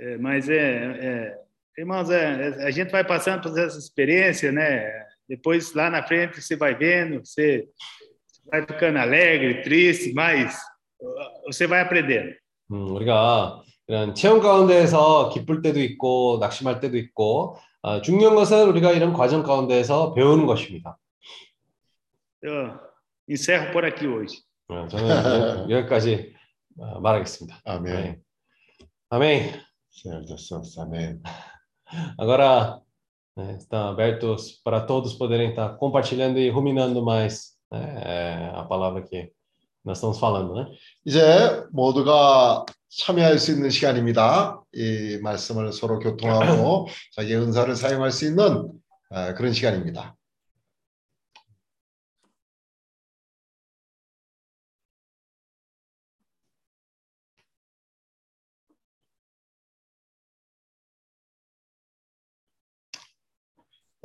É, 0.00 0.16
mas 0.16 0.48
é, 0.48 0.54
é 0.54 1.47
irmãos, 1.78 2.10
é, 2.10 2.66
a 2.66 2.70
gente 2.70 2.90
vai 2.90 3.04
passando 3.04 3.42
por 3.42 3.58
essa 3.58 3.78
experiência, 3.78 4.50
né? 4.50 4.90
Depois 5.28 5.74
lá 5.74 5.88
na 5.88 6.02
frente 6.02 6.42
você 6.42 6.56
vai 6.56 6.74
vendo, 6.74 7.24
você 7.24 7.68
vai 8.50 8.62
ficando 8.62 8.98
alegre, 8.98 9.62
triste, 9.62 10.12
mas 10.12 10.56
uh, 11.00 11.46
você 11.46 11.66
vai 11.66 11.80
aprendendo. 11.80 12.34
음, 12.70 12.90
우리가 12.90 13.62
이런 13.86 14.14
체험 14.14 14.40
가운데에서 14.40 15.30
기쁠 15.30 15.62
때도 15.62 15.80
있고 15.80 16.38
낙심할 16.40 16.80
때도 16.80 16.96
있고 16.98 17.56
아, 17.82 18.02
중요한 18.02 18.34
것은 18.34 18.68
우리가 18.68 18.92
이런 18.92 19.12
과정 19.12 19.42
가운데에서 19.42 20.14
배우는 20.14 20.46
것입니다. 20.46 20.98
Eu 22.42 22.78
encerro 23.28 23.72
por 23.72 23.84
aqui 23.84 24.06
hoje. 24.06 24.42
어, 24.68 24.86
저는 24.88 25.70
여기까지 25.70 26.34
어, 26.78 27.00
말하겠습니다. 27.00 27.60
아멘. 27.64 27.94
네. 27.94 28.20
아멘. 29.10 29.68
Senhor 29.90 30.24
Jesus, 30.26 30.78
amém. 30.78 31.20
Agora 32.18 32.80
né, 33.36 33.56
estão 33.58 33.88
abertos 33.88 34.60
para 34.64 34.80
todos 34.80 35.14
poderem 35.14 35.50
estar 35.50 35.76
compartilhando 35.76 36.38
e 36.38 36.50
ruminando 36.50 37.04
mais 37.04 37.52
né, 37.70 38.52
a 38.54 38.64
palavra 38.64 39.02
que 39.02 39.32
nós 39.84 39.98
estamos 39.98 40.18
falando, 40.18 40.54
né? 40.54 40.66
이제 41.06 41.64
모두가 41.72 42.66
참여할 42.90 43.38
수 43.38 43.52
있는 43.52 43.70
시간입니다. 43.70 44.60
이 44.74 45.18
말씀을 45.22 45.72
서로 45.72 45.98
교통하고 45.98 46.88
자기의 47.14 47.38
은사를 47.38 47.74
사용할 47.74 48.10
수 48.10 48.26
있는 48.26 48.70
아, 49.10 49.34
그런 49.34 49.52
시간입니다. 49.52 50.17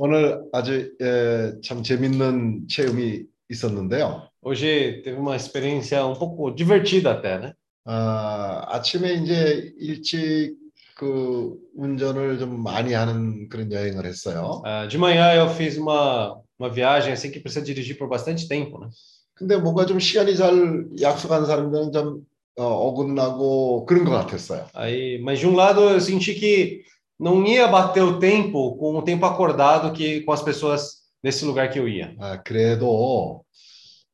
오늘 0.05 0.43
아주 0.51 0.91
에, 0.99 1.61
참 1.63 1.81
재밌는 1.81 2.67
체험이 2.67 3.23
있었는데요. 3.49 4.27
Hoje 4.43 5.01
teve 5.01 5.17
uma 5.17 5.37
experiência 5.37 6.05
um 6.05 6.13
pouco 6.13 6.53
divertida 6.53 7.11
até, 7.11 7.39
né? 7.39 7.53
아, 7.85 8.65
아침에 8.67 9.13
이제 9.13 9.71
일찍 9.79 10.57
그 10.95 11.55
운전을 11.77 12.37
좀 12.37 12.61
많이 12.61 12.91
하는 12.91 13.47
그런 13.47 13.71
여행을 13.71 14.05
했어요. 14.05 14.61
Ah, 14.65 14.85
de 14.89 14.97
manhã 14.97 15.35
eu 15.35 15.47
fiz 15.47 15.77
uma, 15.77 16.37
uma 16.59 16.69
viagem 16.69 17.13
assim 17.13 17.31
que 17.31 17.39
precisa 17.39 17.63
dirigir 17.63 17.97
por 17.97 18.09
bastante 18.09 18.45
tempo, 18.49 18.79
né? 18.79 18.89
근데 19.35 19.55
뭔가 19.55 19.85
좀 19.85 20.01
시간이 20.01 20.35
잘 20.35 20.85
약속한 20.99 21.45
사람들은 21.45 21.93
좀 21.93 22.25
어, 22.57 22.65
어긋나고 22.65 23.85
그런 23.85 24.03
것 24.03 24.11
같았어요. 24.11 24.67
Aí, 24.73 25.17
mas 25.21 25.39
de 25.39 25.47
um 25.47 25.55
lado 25.55 25.89
eu 25.89 26.01
senti 26.01 26.33
que 26.35 26.83
não 27.23 27.45
ia 27.45 27.67
bater 27.67 28.03
o 28.03 28.19
tempo 28.19 28.75
com 28.75 28.97
o 28.97 29.01
tempo 29.01 29.25
acordado 29.25 29.93
que 29.93 30.21
com 30.21 30.33
as 30.33 30.41
pessoas 30.41 31.03
nesse 31.23 31.45
lugar 31.45 31.69
que 31.69 31.79
eu 31.79 31.87
ia. 31.87 32.13
아, 32.19 32.43
그래도 32.43 33.45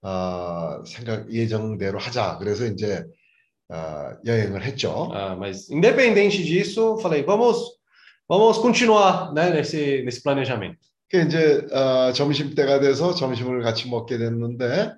어, 0.01 0.83
생각 0.85 1.31
예정대로 1.33 1.97
하자. 1.97 2.37
그래서 2.37 2.65
이제 2.65 3.03
어, 3.69 4.13
여행을 4.25 4.63
했죠. 4.63 5.09
Ah, 5.11 5.35
mas 5.35 5.69
independente 5.71 6.43
disso, 6.43 6.97
falei, 6.99 7.23
vamos, 7.23 7.57
vamos 8.27 8.59
continuar, 8.59 9.33
né, 9.33 9.49
nesse, 9.49 10.03
nesse 10.03 10.21
planejamento. 10.21 10.77
그 11.09 11.17
이제 11.21 11.65
어, 11.73 12.13
점심 12.13 12.53
때가 12.53 12.79
돼서 12.79 13.15
점심을 13.15 13.63
같이 13.63 13.89
먹게 13.89 14.19
됐는데 14.19 14.93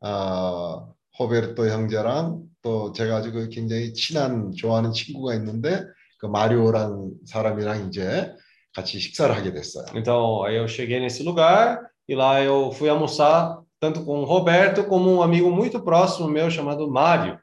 어, 0.00 0.94
호베르토 1.18 1.68
형제랑 1.68 2.42
또 2.62 2.92
제가 2.92 3.16
아주 3.16 3.32
그 3.32 3.48
굉장히 3.48 3.92
친한 3.92 4.52
좋아하는 4.54 4.92
친구가 4.92 5.34
있는데 5.34 5.82
그 6.17 6.25
마리오라는 6.27 7.11
사람이랑 7.25 7.87
이제 7.87 8.33
같이 8.73 8.99
식사를 8.99 9.35
하게 9.35 9.51
됐어요. 9.53 9.85
Então, 9.95 10.43
aí 10.43 10.55
eu 10.55 10.67
cheguei 10.67 10.99
nesse 10.99 11.23
lugar 11.23 11.79
e 12.07 12.15
lá 12.15 12.41
eu 12.41 12.71
fui 12.71 12.89
almoçar 12.89 13.59
tanto 13.79 14.05
com 14.05 14.21
o 14.21 14.25
Roberto 14.25 14.85
como 14.85 15.11
um 15.11 15.21
amigo 15.21 15.49
muito 15.51 15.83
próximo 15.83 16.27
meu 16.29 16.49
chamado 16.49 16.89
Mário. 16.89 17.37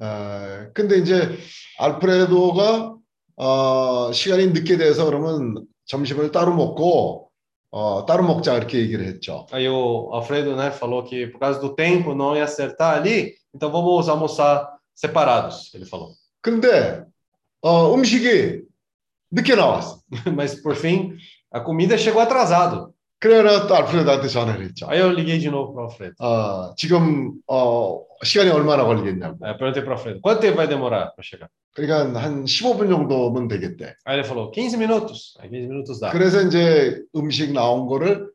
어, 0.00 0.70
근데 0.74 0.98
이제 0.98 1.36
알프레도가 1.78 2.94
어, 3.36 4.12
시간이 4.12 4.48
늦게 4.48 4.76
돼서 4.76 5.04
그러면 5.04 5.64
점심을 5.86 6.30
따로 6.30 6.54
먹고 6.54 7.30
어, 7.70 8.06
따로 8.06 8.24
먹자 8.24 8.56
이렇게 8.56 8.78
얘기를 8.78 9.06
했죠. 9.06 9.46
Aí 9.52 9.68
o 9.68 10.10
Alfredo, 10.12 10.56
né, 10.56 10.70
falou 10.70 11.04
que 11.04 11.26
por 11.26 11.38
causa 11.38 11.60
do 11.60 11.74
tempo 11.74 12.14
não 12.14 12.36
ia 12.36 12.44
acertar 12.44 12.96
ali, 12.96 13.34
então 13.54 13.70
vamos 13.70 14.08
almoçar 14.08 14.68
separados, 14.94 15.72
ele 15.74 15.84
falou. 15.84 16.12
근데 16.40 17.04
어, 17.63 17.93
음식이 17.95 18.61
늦게 19.31 19.55
나왔어. 19.55 20.01
Mas 20.27 20.61
por 20.61 20.75
fim, 20.75 21.17
a 21.51 21.63
comida 21.63 21.97
chegou 21.97 22.21
atrasado. 22.21 22.93
그래서 23.19 23.67
또 23.67 23.75
알프레도한테 23.75 24.27
전화를 24.27 24.65
했죠. 24.65 24.85
Aí 24.89 24.99
eu 24.99 25.09
liguei 25.09 25.39
de 25.39 25.47
novo 25.47 25.73
para 25.73 25.83
o 25.83 25.87
Alfredo. 25.87 26.13
어, 26.19 26.75
지금 26.75 27.31
어, 27.47 28.03
시간이 28.21 28.49
얼마나 28.49 28.83
걸리겠냐고. 28.83 29.39
Eu 29.47 29.57
perguntei 29.57 29.81
para 29.81 29.91
o 29.91 29.97
Alfredo, 29.97 30.19
quanto 30.19 30.41
tempo 30.41 30.57
vai 30.57 30.67
demorar 30.67 31.15
para 31.15 31.23
chegar? 31.23 31.47
그러니까 31.73 32.21
한 32.21 32.43
15분 32.43 32.89
정도면 32.89 33.47
되겠대. 33.47 33.95
Aí 34.03 34.19
ele 34.19 34.27
falou, 34.27 34.51
15 34.51 34.77
minutos. 34.77 35.37
Aí 35.39 35.49
15 35.49 35.67
minutos 35.69 35.99
dá. 36.01 36.11
그래서 36.11 36.41
이제 36.41 37.01
음식 37.15 37.53
나온 37.53 37.87
거를 37.87 38.29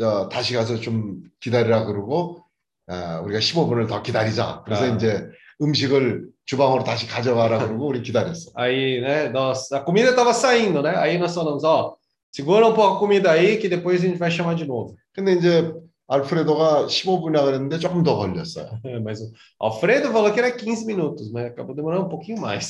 어, 0.00 0.28
다시 0.28 0.54
가서 0.54 0.80
좀 0.80 1.22
기다리라 1.38 1.84
그러고 1.84 2.44
어, 2.88 3.22
우리가 3.22 3.38
15분을 3.38 3.88
더 3.88 4.02
기다리자. 4.02 4.62
그래서 4.64 4.84
아. 4.86 4.88
이제 4.88 5.24
음식을 5.61 6.27
주방으로 6.45 6.83
다시 6.83 7.07
가져가라 7.07 7.59
그러고 7.59 7.87
우리 7.87 8.01
기다렸어. 8.01 8.51
Aí, 8.55 9.01
né, 9.01 9.29
nós, 9.29 9.71
a 9.71 9.83
comida 9.83 10.09
estava 10.11 10.33
saindo, 10.33 10.81
né? 10.81 10.95
Aí 10.95 11.17
nós 11.17 11.33
falamos, 11.33 11.63
ó, 11.63 11.95
segura 12.31 12.67
um 12.67 12.73
pouco 12.73 12.97
a 12.97 12.99
comida 12.99 13.31
aí 13.31 13.57
que 13.57 13.67
depois 13.67 14.01
a 14.01 14.07
gente 14.07 14.17
vai 14.17 14.29
chamar 14.31 14.55
de 14.55 14.65
novo. 14.65 14.95
근데 15.13 15.33
이제 15.33 15.73
알프레도가 16.07 16.87
15분이라 16.87 17.43
그랬는데 17.43 17.79
조금 17.79 18.01
더 18.01 18.15
걸렸어요. 18.15 18.79
Mas 19.03 19.19
o 19.19 19.65
Alfredo 19.65 20.09
falou 20.11 20.31
que 20.31 20.39
era 20.39 20.51
15 20.55 20.85
minutos, 20.85 21.29
mas 21.31 21.47
acabou 21.47 21.75
demorando 21.75 22.05
um 22.05 22.09
pouquinho 22.09 22.39
mais. 22.39 22.69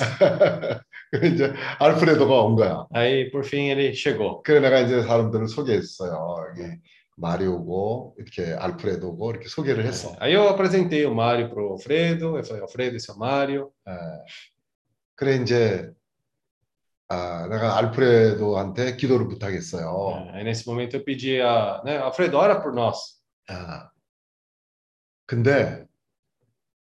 그래서 1.12 1.36
이제 1.36 1.54
알프레도가 1.78 2.42
온 2.42 2.56
거야. 2.56 2.88
Aí, 2.92 3.30
por 3.30 3.46
fim, 3.46 3.70
ele 3.70 3.94
chegou. 3.94 4.42
그래 4.42 4.60
내가 4.60 4.80
이제 4.80 5.04
사람들을 5.04 5.48
소개했어요. 5.50 6.48
여기 6.50 6.80
마리오고 7.23 8.17
이렇게 8.19 8.53
알프레도고 8.53 9.31
이렇게 9.31 9.49
소개를 9.49 9.87
했어. 9.87 10.15
Aí 10.19 10.35
eu 10.35 10.49
apresentei 10.49 11.05
o 11.07 11.15
Mário 11.15 11.49
pro 11.49 11.71
Alfredo, 11.71 12.37
eu 12.37 12.45
falei, 12.45 12.63
Alfredo, 12.63 12.97
esse 12.97 13.11
é 13.11 13.15
o 13.15 13.19
Mário. 13.19 13.71
예. 13.89 13.93
그래 15.15 15.37
이제 15.37 15.91
아, 17.09 17.47
내가 17.49 17.79
알프레도한테 17.79 18.97
기도를 18.97 19.29
부탁했어요. 19.29 20.33
Aí 20.35 20.43
nesse 20.43 20.67
momento 20.67 20.97
eu 20.97 21.05
pedi 21.05 21.41
a, 21.41 21.81
né, 21.85 21.99
Alfredo, 21.99 22.37
ora 22.37 22.61
por 22.61 22.75
nós. 22.75 23.23
아, 23.49 23.91
근데 25.27 25.87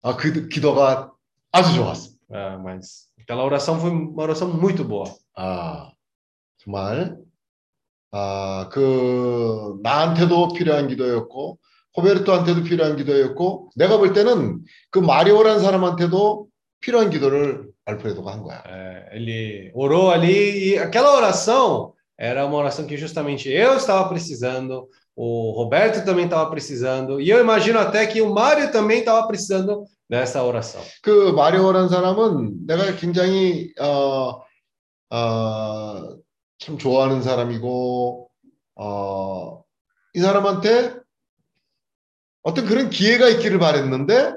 아, 0.03 0.17
그 0.17 0.49
기도가 0.49 1.11
아주 1.53 1.75
좋았어. 1.75 2.17
Ah, 2.31 2.59
mas 2.59 3.09
aquela 3.19 3.43
oração 3.43 3.81
foi 3.81 3.91
uma 3.91 4.23
oração 4.23 4.53
muito 4.53 4.85
boa. 4.85 5.13
아, 5.35 5.91
정말 6.59 7.17
아, 8.11 8.69
그 8.73 9.77
나한테도 9.83 10.49
필요한 10.55 10.89
기도였고 10.89 11.59
호베르토한테도 11.97 12.63
필요한 12.63 12.97
기도였고 12.97 13.71
내가 13.77 13.99
볼 13.99 14.13
때는 14.13 14.61
그 14.91 14.99
마리오라는 14.99 15.61
사람한테도 15.61 16.47
필요한 16.81 17.11
기도를 17.11 17.69
알프레도가 17.85 18.33
한 18.33 18.43
거야. 18.43 18.63
É, 18.67 19.17
ele 19.17 19.73
orou 19.75 20.11
ali 20.11 20.75
e 20.75 20.79
aquela 20.79 21.17
oração 21.17 21.93
era 22.17 22.45
uma 22.45 22.57
oração 22.57 22.87
que 22.87 22.97
justamente 22.97 23.49
eu 23.49 23.77
estava 23.77 24.09
precisando, 24.09 24.89
o 25.17 25.53
Roberto 25.53 26.05
também 26.05 26.27
estava 26.27 26.49
precisando, 26.51 27.21
e 27.21 27.31
eu 27.31 27.41
imagino 27.41 27.79
até 27.79 28.07
que 28.07 28.21
o 28.21 28.33
Mário 28.33 28.71
também 28.71 29.01
estava 29.01 29.27
precisando 29.27 29.85
dessa 30.09 30.43
oração. 30.43 30.83
그 31.03 31.33
마리오라는 31.33 31.89
사람은 31.89 32.67
내가 32.67 32.95
굉장히 32.97 33.73
어, 33.81 34.43
어, 35.11 36.18
참 36.60 36.78
좋아하는 36.78 37.22
사람이고 37.22 38.30
어, 38.76 39.64
이 40.14 40.20
사람한테 40.20 40.96
어떤 42.42 42.66
그런 42.66 42.90
기회가 42.90 43.28
있기를 43.30 43.60
바랬는데 43.60 44.36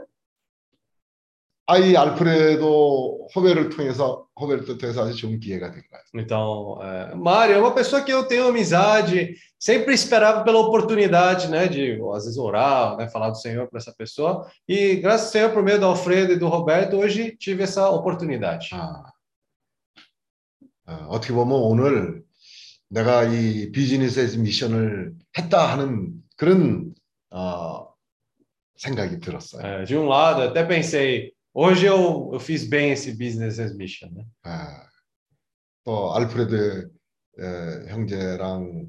아이 1.68 1.96
알프레도 1.96 3.28
호베를 3.34 3.70
통해서 3.70 4.26
호베를 4.40 4.78
통해서 4.78 5.04
아주 5.04 5.16
좋은 5.16 5.40
기회가 5.40 5.72
된 5.72 5.82
거야. 5.90 6.00
Então, 6.14 6.78
é, 6.80 7.14
Mário 7.16 7.56
é 7.56 7.58
uma 7.58 7.74
pessoa 7.74 8.02
que 8.02 8.12
eu 8.12 8.26
tenho 8.28 8.48
amizade, 8.48 9.34
sempre 9.58 9.92
esperava 9.92 10.44
pela 10.44 10.60
oportunidade, 10.60 11.48
né, 11.48 11.66
de 11.66 12.00
às 12.14 12.24
vezes 12.24 12.38
orar, 12.38 12.96
né, 12.96 13.08
falar 13.08 13.30
do 13.30 13.36
Senhor 13.36 13.68
para 13.68 13.78
essa 13.78 13.92
pessoa, 13.92 14.48
e 14.68 14.96
graças 14.96 15.26
ao 15.26 15.32
Senhor, 15.32 15.52
por 15.52 15.62
meio 15.62 15.80
do 15.80 15.86
Alfredo 15.86 16.32
e 16.32 16.38
do 16.38 16.48
Roberto, 16.48 16.96
hoje 16.96 17.36
tive 17.36 17.64
essa 17.64 17.90
oportunidade. 17.90 18.68
아, 18.72 19.09
어, 20.91 21.07
어떻게 21.09 21.33
보면 21.33 21.57
오늘 21.57 22.23
내가 22.89 23.23
이 23.23 23.71
비즈니스 23.71 24.19
미션을 24.37 25.13
했다 25.37 25.71
하는 25.71 26.13
그런 26.35 26.93
어, 27.31 27.87
생각이 28.75 29.19
들었어요. 29.19 29.61
É, 29.63 29.85
de 29.85 29.95
um 29.95 30.07
lado, 30.07 30.41
até 30.41 30.63
pensei, 30.67 31.31
hoje 31.53 31.85
eu, 31.85 32.31
eu 32.33 32.39
fiz 32.39 32.67
bem 32.67 32.91
esse 32.91 33.11
business 33.13 33.59
as 33.59 33.73
mission, 33.75 34.09
né? 34.11 34.25
아, 34.43 34.83
또 35.85 36.13
알프레드 36.15 36.89
에, 37.39 37.91
형제랑 37.91 38.87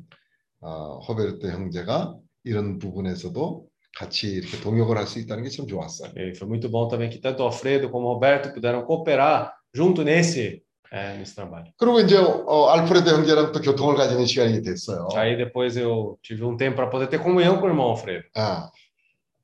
어, 0.61 0.99
호베르트 1.07 1.47
형제가 1.51 2.17
이런 2.45 2.79
부분에서도 2.79 3.67
같이 3.97 4.33
이렇게 4.33 4.59
동역을 4.61 4.97
할 4.97 5.07
수 5.07 5.19
있다는 5.21 5.45
게 5.45 5.51
참 5.51 5.67
좋았어요. 5.69 6.13
E 6.17 6.35
foi 6.35 6.49
muito 6.49 6.69
bom 6.71 6.89
também 6.89 7.09
que 7.11 7.19
tanto 7.21 7.43
Alfredo 7.43 7.91
como 7.91 8.09
Roberto 8.13 8.53
puderam 8.53 8.85
cooperar 8.85 9.55
junto 9.75 10.03
nesse, 10.03 10.65
é, 10.93 11.17
nesse 11.17 11.35
trabalho. 11.35 11.73
그리고 11.79 12.01
이제 12.01 12.19
어, 12.19 12.67
알프레드 12.69 13.09
형제랑 13.09 13.53
또 13.53 13.61
교통을 13.61 13.95
가지는 13.97 14.27
시간이 14.27 14.63
됐어요. 14.63 15.09
Aí 15.15 15.37
depois 15.37 15.77
eu 15.77 16.19
tive 16.23 16.45
um 16.45 16.57
tempo 16.57 16.77
para 16.77 16.91
poder 16.91 17.09
ter 17.09 17.19
comunhão 17.19 17.59
com 17.59 17.67
o 17.67 17.69
irmão 17.71 17.87
Alfredo. 17.89 18.25
아, 18.37 18.71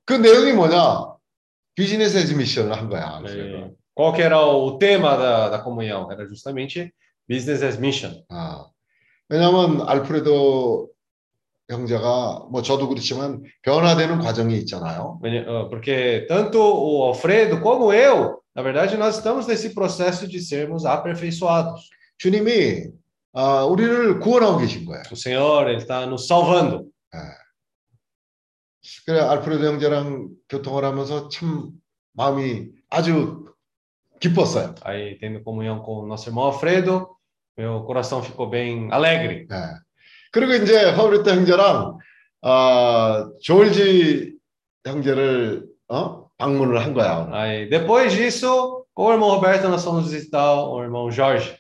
그 0.05 0.13
내용이 0.13 0.53
뭐냐? 0.53 1.17
비즈니스 1.75 2.17
에즈 2.19 2.35
미션을 2.35 2.73
한 2.77 2.89
거야. 2.89 3.17
알프레드. 3.17 3.57
E 3.57 3.75
qual 3.95 4.13
que 4.13 4.23
era 4.23 4.39
o 4.47 4.79
tema 4.79 5.17
da, 5.17 5.49
da 5.49 5.59
comunhão? 5.59 6.11
Era 6.13 6.27
justamente 6.27 6.93
business 7.29 7.63
as 7.65 7.79
mission. 7.79 8.23
아, 8.29 8.67
왜냐하면 9.29 9.89
알프레도 9.89 10.89
형제가 11.71 12.47
뭐 12.51 12.63
저도 12.63 12.89
그렇지만 12.89 13.43
변화되는 13.63 14.21
과정이 14.21 14.57
있잖아요. 14.59 15.21
Ah, 15.23 15.69
Porque 15.69 16.25
tanto 16.29 16.59
o 16.61 17.05
Alfredo 17.05 17.61
como 17.61 17.93
eu, 17.93 18.38
na 18.58 18.62
verdade, 18.62 18.98
nós 18.98 19.18
estamos 19.18 19.48
nesse 19.48 19.74
processo 19.74 20.28
de 20.28 20.40
sermos 20.40 20.86
aperfeiçoados. 20.86 21.90
주님이 22.18 22.92
아, 23.34 23.66
우리를 23.66 24.20
구원하고 24.20 24.60
계신 24.60 24.86
거예요. 24.86 25.04
O 25.12 25.16
Senhor, 25.16 25.68
Ele 25.68 25.78
está 25.78 26.06
nos 26.06 26.28
salvando. 26.28 26.92
그래 29.06 29.20
알프레도 29.20 29.66
형제랑 29.66 30.30
교통을 30.50 30.84
하면서 30.84 31.30
참 31.30 31.72
마음이 32.14 32.70
아주 32.90 33.46
기뻤어요. 34.20 34.76
Aí, 34.84 35.18
tendo 35.20 35.44
comunhão 35.44 35.80
com 35.82 36.00
o 36.00 36.08
nosso 36.08 36.30
irmão 36.30 36.46
Alfredo, 36.46 37.10
meu 37.58 37.84
coração 37.84 38.22
ficou 38.22 38.50
bem 38.50 38.90
alegre. 38.92 39.48
예. 39.52 39.80
그리고 40.32 40.54
이제 40.54 40.92
허브리트 40.92 41.30
형제랑 41.30 41.98
아, 42.42 43.30
조일지 43.42 44.36
형제를 44.86 45.66
어? 45.90 46.27
방문을 46.39 46.81
한 46.81 46.95
거야. 46.95 47.29
Aí, 47.33 47.69
depois 47.69 48.13
disso, 48.13 48.87
com 48.95 49.07
o 49.07 49.13
irmão 49.13 49.29
Roberto, 49.31 49.69
nós 49.69 49.85
fomos 49.85 50.11
visitar 50.11 50.55
o 50.55 50.83
irmão 50.83 51.11
Jorge. 51.11 51.59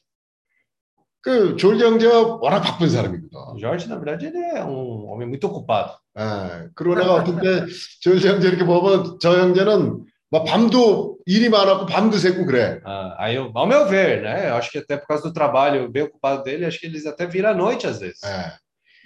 그 1.20 1.56
조일지 1.56 1.84
형제가 1.84 2.38
워낙 2.40 2.60
바쁜 2.62 2.88
사람이거든. 2.88 3.58
Jorge, 3.58 3.88
na 3.88 3.96
verdade, 3.96 4.26
ele 4.26 4.38
é 4.38 4.64
um 4.64 5.10
homem 5.10 5.28
muito 5.28 5.48
ocupado. 5.48 5.98
예. 6.16 6.70
그리고 6.74 6.94
내가 6.94 7.14
어떤 7.14 7.40
때 7.40 7.66
조일지 8.00 8.28
형제 8.28 8.48
이렇게 8.48 8.64
보면 8.64 9.18
저 9.20 9.36
형제는 9.36 10.04
막 10.30 10.44
밤도 10.44 11.18
일이 11.26 11.48
많았고 11.48 11.86
밤도 11.86 12.16
새고 12.18 12.46
그래. 12.46 12.80
Ah, 12.84 13.16
aí, 13.18 13.34
eu, 13.34 13.50
ao 13.52 13.66
meu 13.66 13.88
ver, 13.88 14.22
né? 14.22 14.48
Eu 14.50 14.54
acho 14.54 14.70
que 14.70 14.78
até 14.78 14.96
por 14.96 15.08
causa 15.08 15.24
do 15.24 15.32
trabalho 15.32 15.90
bem 15.90 16.04
ocupado 16.04 16.44
dele, 16.44 16.64
acho 16.64 16.78
que 16.78 16.86
eles 16.86 17.04
até 17.04 17.26
viram 17.26 17.50
à 17.50 17.54
noite 17.54 17.86
às 17.86 17.98
vezes. 17.98 18.20
예. 18.24 18.52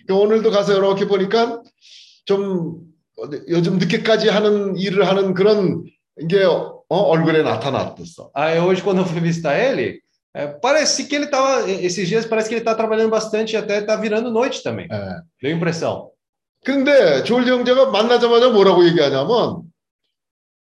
그 0.06 0.14
오늘도 0.14 0.50
가서 0.50 0.76
이렇게 0.76 1.06
보니까 1.06 1.62
좀 2.26 2.91
요즘 3.48 3.78
늦게까지 3.78 4.28
하는 4.28 4.76
일을 4.76 5.06
하는 5.06 5.34
그런 5.34 5.84
게 6.28 6.44
어, 6.44 6.82
얼굴에 6.88 7.42
나타났었어. 7.42 8.30
Aí 8.34 8.58
hoje, 8.58 8.82
quando 8.82 8.98
eu 8.98 9.06
fui 9.06 9.20
visitar 9.20 9.56
ele, 9.58 10.00
é, 10.34 10.46
parece 10.46 11.06
que 11.06 11.14
ele 11.14 11.24
estava. 11.24 11.68
Esses 11.70 12.08
dias 12.08 12.26
parece 12.26 12.48
que 12.48 12.54
ele 12.54 12.60
está 12.60 12.74
trabalhando 12.74 13.10
bastante 13.10 13.54
e 13.54 13.56
até 13.56 13.78
está 13.78 13.96
virando 13.96 14.30
noite 14.30 14.62
também. 14.62 14.88
예. 14.90 15.20
Deu 15.40 15.56
impressão. 15.56 16.10
근데 16.64 17.22
조일지 17.24 17.50
형제가 17.50 17.90
만나자마자 17.90 18.50
뭐라고 18.50 18.84
얘기하냐면 18.86 19.62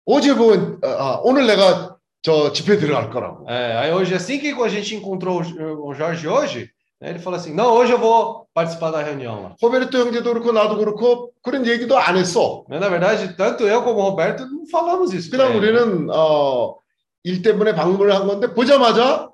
어제 0.06 0.34
그 0.34 0.80
아, 0.84 1.20
오늘 1.24 1.46
내가 1.46 1.98
저 2.22 2.52
집회 2.52 2.78
들어갈 2.78 3.10
거라고. 3.10 3.50
É, 3.50 3.78
aí 3.78 3.92
hoje, 3.92 4.14
assim 4.14 4.40
que 4.40 4.50
a 4.52 4.68
gente 4.70 4.96
encontrou 4.96 5.42
o 5.42 5.94
Jorge 5.94 6.28
hoje, 6.28 6.70
ele 7.01 7.19
falou 7.19 7.39
assim: 7.39 7.53
Não, 7.55 7.73
hoje 7.75 7.93
eu 7.93 7.99
vou 7.99 8.47
participar 8.55 8.91
da 8.91 9.03
reunião 9.03 9.43
lá. 9.43 9.57
호베르토 9.63 9.99
형제도 9.99 10.33
그렇고 10.33 10.53
나도 10.53 10.79
그렇고 10.79 11.33
그런 11.43 11.67
얘기도 11.67 11.99
안 11.99 12.17
했어. 12.17 12.65
Mas, 12.69 12.81
na 12.81 12.89
verdade, 12.89 13.37
tanto 13.37 13.65
eu 13.65 13.83
como 13.83 14.01
o 14.01 14.03
Roberto 14.11 14.47
não 14.47 14.67
falamos 14.67 15.13
isso. 15.13 15.29
pra 15.31 15.47
그냥 15.49 15.57
ele. 15.57 15.59
우리는 15.59 16.09
어, 16.11 16.77
일 17.25 17.43
때문에 17.43 17.75
방문을 17.75 18.15
한 18.15 18.27
건데 18.27 18.53
보자마자 18.55 19.29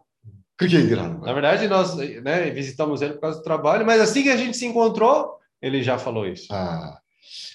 그렇게 0.57 0.79
얘기를 0.79 0.99
하는 1.03 1.21
Na 1.21 1.33
거야. 1.33 1.35
verdade, 1.35 1.69
nós 1.69 1.97
né, 1.97 2.51
visitamos 2.51 3.03
ele 3.03 3.15
por 3.15 3.21
causa 3.23 3.39
do 3.39 3.45
trabalho, 3.45 3.85
mas 3.87 4.01
assim 4.01 4.23
que 4.23 4.31
a 4.31 4.37
gente 4.37 4.57
se 4.57 4.67
encontrou, 4.67 5.39
ele 5.63 5.83
já 5.83 5.97
falou 5.99 6.27
isso. 6.27 6.49
아, 6.53 6.99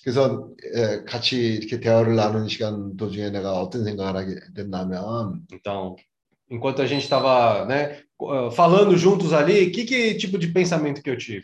그래서 0.03 0.47
에, 0.73 1.03
같이 1.03 1.38
이렇게 1.38 1.80
대화를 1.80 2.15
나누는 2.15 2.47
시간 2.47 2.95
도중에 2.95 3.32
내가 3.32 3.53
어떤 3.53 3.84
생각을 3.84 4.15
하게 4.15 4.36
됐냐면 4.55 5.41
Então, 5.51 5.95
enquanto 6.49 6.82
a 6.82 6.86
gente 6.88 7.03
estava 7.03 7.65
né, 7.65 8.01
co- 8.17 8.51
falando 8.51 8.95
juntos 8.97 9.34
ali, 9.34 9.69
que, 9.71 9.84
que 9.86 10.15
tipo 10.15 10.38
de 10.38 10.47
pensamento 10.47 11.01
que 11.01 11.09
eu 11.09 11.17
tive? 11.17 11.43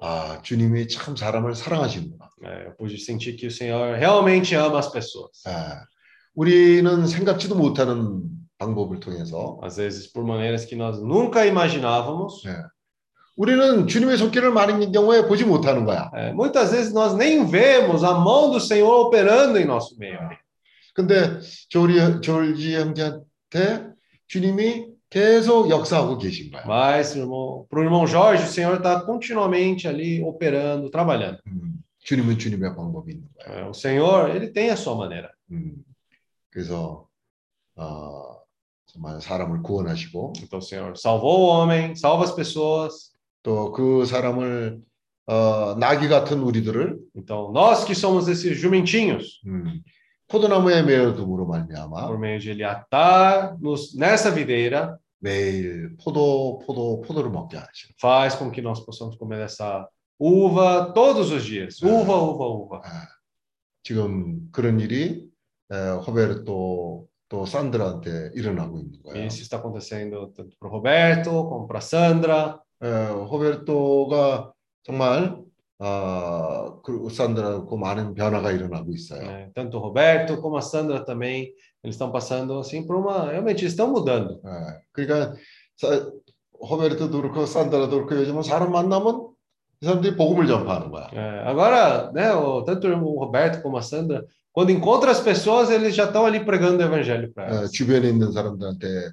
아, 0.00 0.40
주님이 0.42 0.88
참 0.88 1.16
사람을 1.16 1.54
사랑하시는구나. 1.54 2.28
É, 2.44 2.66
eu 2.66 2.72
pude 2.76 2.98
sentir 2.98 3.32
que 3.34 3.46
o 3.46 3.50
Senhor 3.50 3.96
realmente 3.96 4.54
ama 4.54 4.78
as 4.78 4.90
pessoas. 4.92 5.42
아, 5.46 5.84
우리는 6.34 7.06
생각지도 7.06 7.54
못하는 7.54 8.22
방법을 8.58 9.00
통해서 9.00 9.58
Às 9.62 9.76
vezes, 9.78 10.06
por 10.12 10.22
maneiras 10.24 10.66
que 10.66 10.76
nós 10.76 11.00
nunca 11.02 11.46
imaginávamos. 11.46 12.44
예. 12.46 12.54
우리는 13.36 13.86
주님의 13.86 14.16
손길을 14.18 14.50
많은 14.52 14.92
경우에 14.92 15.26
보지 15.26 15.44
못하는 15.44 15.84
거야. 15.84 16.10
É, 16.14 16.32
muitas 16.32 16.72
vezes 16.72 16.92
nós 16.92 17.14
nem 17.16 17.44
vemos 17.46 18.02
a 18.04 18.12
mão 18.14 18.50
do 18.50 18.60
Senhor 18.60 19.06
operando 19.06 19.58
em 19.58 19.64
nosso 19.66 19.96
meio. 19.98 20.18
근데 20.94 21.40
조리, 21.70 21.98
조지 22.22 22.76
형제한테 22.76 23.89
주님이 24.30 24.86
계속 25.08 25.70
역사하고 25.70 26.18
계신 26.18 26.50
거야. 26.50 26.64
Mas, 26.66 27.14
para 27.14 27.78
o 27.78 27.82
irmão 27.82 28.06
Jorge, 28.06 28.42
o 28.44 28.48
Senhor 28.48 28.76
está 28.76 29.00
continuamente 29.04 29.86
ali 29.86 30.20
operando, 30.22 30.90
trabalhando. 30.90 31.38
음, 31.46 31.82
주님은 32.00 32.38
주님의 32.38 32.74
방법이 32.74 33.12
있는 33.12 33.28
거야. 33.34 33.60
É, 33.60 33.68
o 33.68 33.72
Senhor, 33.74 34.30
ele 34.34 34.48
tem 34.52 34.70
a 34.70 34.76
sua 34.76 34.96
maneira. 34.96 35.30
음, 35.50 35.76
그래서 36.50 37.06
어, 37.76 38.40
정말 38.86 39.20
사람을 39.20 39.62
구원하시고 39.62 40.32
Então, 40.42 40.58
o 40.58 40.62
Senhor 40.62 40.96
salvou 40.96 41.40
o 41.40 41.46
homem, 41.48 41.94
salva 41.94 42.24
as 42.24 42.34
pessoas. 42.34 43.14
또 43.44 43.70
그 43.72 44.04
사람을 44.06 44.80
어, 45.28 45.74
나귀 45.78 46.08
같은 46.08 46.40
우리들을 46.40 46.98
Então, 47.16 47.52
nós 47.52 47.84
que 47.84 47.94
somos 47.94 48.26
esses 48.28 48.58
jumentinhos, 48.58 49.40
음, 49.46 49.82
포도나무에 50.30 50.82
매어둠으로 50.82 51.46
말미암아 51.46 52.08
por 52.08 52.18
meio 52.18 52.38
de 52.40 52.50
ele 52.50 52.64
atar 52.64 53.56
nos, 53.60 53.94
nessa 53.96 54.30
videira, 54.30 54.98
매일 55.18 55.96
포도 55.96 56.58
포도 56.66 57.00
포도를 57.02 57.30
먹게 57.30 57.56
하시는. 57.56 57.94
faz 58.00 58.34
com 58.36 58.50
que 58.50 58.60
nós 58.60 58.80
possamos 58.84 59.16
comer 59.16 59.40
essa 59.40 59.88
uva 60.18 60.92
todos 60.92 61.30
os 61.30 61.44
dias. 61.44 61.80
Uva, 61.82 62.16
uva, 62.16 62.46
uva. 62.46 62.80
아, 62.84 63.06
지금 63.82 64.50
그런 64.50 64.80
일이 64.80 65.28
에, 65.70 65.76
호베르토 66.06 67.06
또 67.28 67.44
산드라한테 67.46 68.30
일어나고 68.34 68.78
있는 68.78 69.02
거예요. 69.02 69.26
Isso 69.26 69.42
está 69.42 69.58
acontecendo 69.58 70.32
tanto 70.34 70.56
para 70.58 70.68
o 70.68 70.72
Roberto 70.72 71.30
como 71.48 71.66
para 71.66 71.78
a 71.78 71.82
Sandra. 71.82 72.60
에, 72.82 72.86
호베르토가 73.30 74.52
정말 74.82 75.38
아, 75.80 76.72
그 76.82 77.08
산드라고 77.10 77.76
많은 77.76 78.14
변화가 78.14 78.50
일어나고 78.52 78.92
있어요. 78.94 79.22
né? 79.22 79.50
Tanto 79.54 79.76
o 79.78 79.80
Roberto 79.80 80.40
como 80.40 80.56
a 80.56 80.62
Sandra 80.62 81.04
também, 81.04 81.52
eles 81.84 81.94
estão 81.96 82.10
passando 82.10 82.58
assim 82.58 82.86
por 82.86 82.96
uma. 82.96 83.30
Realmente, 83.30 83.62
eles 83.62 83.72
estão 83.72 83.88
mudando. 83.90 84.40
예, 84.44 84.80
그러니까 84.92 85.34
사- 85.76 86.10
호베르토도 86.58 87.20
그렇고 87.20 87.44
산드라도 87.44 87.90
그렇고 88.06 88.16
요즘은 88.16 88.42
사람 88.42 88.72
만나면 88.72 89.28
이 89.82 89.84
사람들이 89.84 90.16
복음을 90.16 90.46
전파하는 90.46 90.90
거야. 90.90 91.10
É, 91.12 91.46
agora, 91.46 92.10
né, 92.14 92.32
o, 92.32 92.62
tanto 92.64 92.88
o 92.88 93.18
Roberto 93.20 93.60
como 93.60 93.76
a 93.76 93.82
Sandra, 93.82 94.24
quando 94.52 94.70
encontra 94.72 95.10
as 95.10 95.20
pessoas, 95.20 95.68
eles 95.70 95.94
já 95.94 96.04
estão 96.04 96.24
ali 96.24 96.40
pregando 96.42 96.78
o 96.78 96.86
evangelho 96.86 97.30
para 97.34 97.48
예, 97.52 97.56
elas. 97.58 97.70
주변에 97.72 98.08
있는 98.08 98.32
사람들한테 98.32 99.10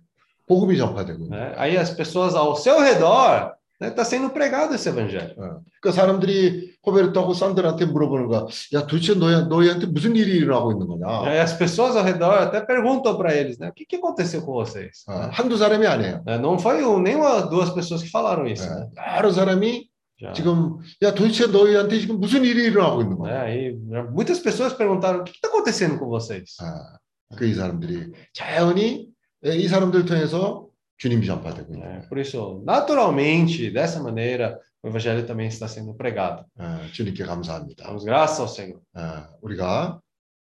복음이 0.47 0.77
전파되고 0.77 1.25
있는 1.25 1.29
né? 1.37 1.51
거야. 1.51 1.59
Aí 1.59 1.77
as 1.77 1.91
pessoas 1.91 2.33
ao 2.35 2.55
seu 2.55 2.79
redor 2.79 3.51
está 3.81 4.05
sendo 4.05 4.29
pregado 4.29 4.73
esse 4.75 4.87
evangelho. 4.89 5.61
그 5.81 5.91
사람들이 5.91 6.75
호베르토하고 6.85 7.33
산드라한테 7.33 7.85
물어보는 7.85 8.27
거야. 8.27 8.45
야, 8.73 8.87
도대체 8.87 9.13
너희, 9.15 9.45
너희한테 9.47 9.87
무슨 9.87 10.15
일이 10.15 10.37
일어나고 10.37 10.71
있는 10.71 10.87
거냐? 10.87 11.05
Aí 11.25 11.39
as 11.39 11.57
pessoas 11.57 11.95
ao 11.97 12.03
redor 12.05 12.31
até 12.39 12.61
perguntam 12.61 13.17
para 13.17 13.33
eles, 13.33 13.57
né, 13.57 13.69
o 13.69 13.73
que, 13.73 13.85
que 13.85 13.97
aconteceu 13.97 14.41
com 14.45 14.53
vocês? 14.53 15.03
어, 15.07 15.29
한두 15.33 15.57
사람이 15.57 15.85
아니에요. 15.85 16.23
Né, 16.25 16.37
Não 16.37 16.57
foi 16.57 16.83
um, 16.85 16.99
nem 17.01 17.15
uma, 17.15 17.41
duas 17.41 17.69
pessoas 17.71 18.01
que 18.01 18.09
falaram 18.09 18.47
isso. 18.47 18.63
예, 18.63 18.69
Né? 18.69 19.17
여러 19.17 19.31
사람이 19.31 19.89
Já, 20.21 20.31
지금 20.31 20.77
야, 21.01 21.11
도대체 21.13 21.47
너희한테 21.47 21.99
지금 21.99 22.19
무슨 22.21 22.45
일이 22.45 22.65
일어나고 22.65 23.01
있는 23.01 23.17
né, 23.17 23.17
거야? 23.17 23.41
aí, 23.41 23.75
muitas 24.13 24.39
pessoas 24.39 24.71
perguntaram, 24.73 25.21
o 25.21 25.23
que 25.25 25.31
está 25.31 25.49
acontecendo 25.49 25.97
com 25.99 26.07
vocês? 26.07 26.55
아, 26.61 26.97
그이 27.35 27.53
사람들이 27.55 28.11
자연히 28.31 29.07
예, 29.45 29.55
이 29.57 29.67
사람들 29.67 30.05
통해서 30.05 30.66
주님이 30.97 31.25
전파되고 31.25 31.73
있는 31.73 31.83
É, 31.85 31.89
거예요. 31.99 32.09
por 32.09 32.17
isso, 32.19 32.61
naturalmente, 32.65 33.71
dessa 33.71 34.01
maneira, 34.01 34.59
o 34.83 34.87
evangelho 34.87 35.25
também 35.25 35.47
está 35.47 35.67
sendo 35.67 35.93
pregado. 35.95 36.45
예, 36.59 36.91
주님께 36.91 37.23
감사합니다. 37.25 37.85
Damos 37.85 38.03
graças 38.05 38.39
ao 38.39 38.47
Senhor. 38.47 38.79
예, 38.97 39.23
우리가 39.41 39.99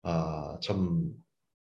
아, 0.02 0.58
참 0.62 1.10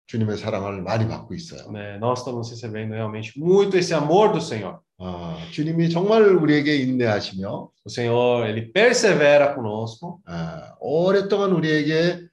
주님의 0.07 0.37
사랑을 0.37 0.81
많이 0.81 1.07
받고 1.07 1.33
있어요. 1.33 1.69
né? 1.71 1.97
Nós 1.99 2.19
estamos 2.19 2.49
recebendo 2.49 2.93
realmente 2.93 3.37
muito 3.39 3.77
esse 3.77 3.93
amor 3.93 4.31
do 4.33 4.39
Senhor. 4.41 4.79
아, 4.99 5.37
주님이 5.51 5.89
정말 5.89 6.23
우리에게 6.35 6.77
인내하시며 6.77 7.49
O 7.85 7.89
Senhor, 7.89 8.45
ele 8.47 8.71
persevera 8.71 9.53
conosco. 9.55 10.19
아, 10.25 10.75
오랫동안 10.79 11.51
우리에게 11.53 11.93
에, 11.93 12.29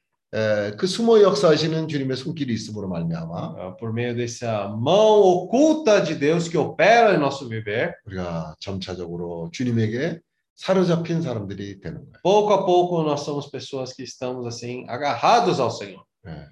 그 0.76 0.86
숨어 0.86 1.22
역사하시는 1.22 1.88
주님의 1.88 2.16
손길이 2.16 2.52
있음으로 2.52 2.88
말미암아 2.88 3.54
ah, 3.56 3.76
por 3.78 3.92
meio 3.92 4.14
dessa 4.14 4.68
mão 4.68 5.22
oculta 5.22 6.00
de 6.00 6.14
Deus 6.14 6.48
que 6.48 6.58
opera 6.58 7.14
em 7.14 7.18
nosso 7.18 7.48
viver, 7.48 7.94
우리가 8.04 8.54
점차적으로 8.60 9.50
주님에게 9.52 10.20
사로잡힌 10.56 11.22
사람들이 11.22 11.80
되는 11.80 12.00
거예요. 12.00 12.20
pouco 12.22 12.52
a 12.52 12.66
pouco 12.66 13.02
nós 13.02 13.20
somos 13.20 13.46
pessoas 13.46 13.92
que 13.94 14.02
estamos 14.02 14.46
assim 14.46 14.84
agarrados 14.88 15.60
ao 15.60 15.70
Senhor. 15.70 16.04
예. 16.26 16.48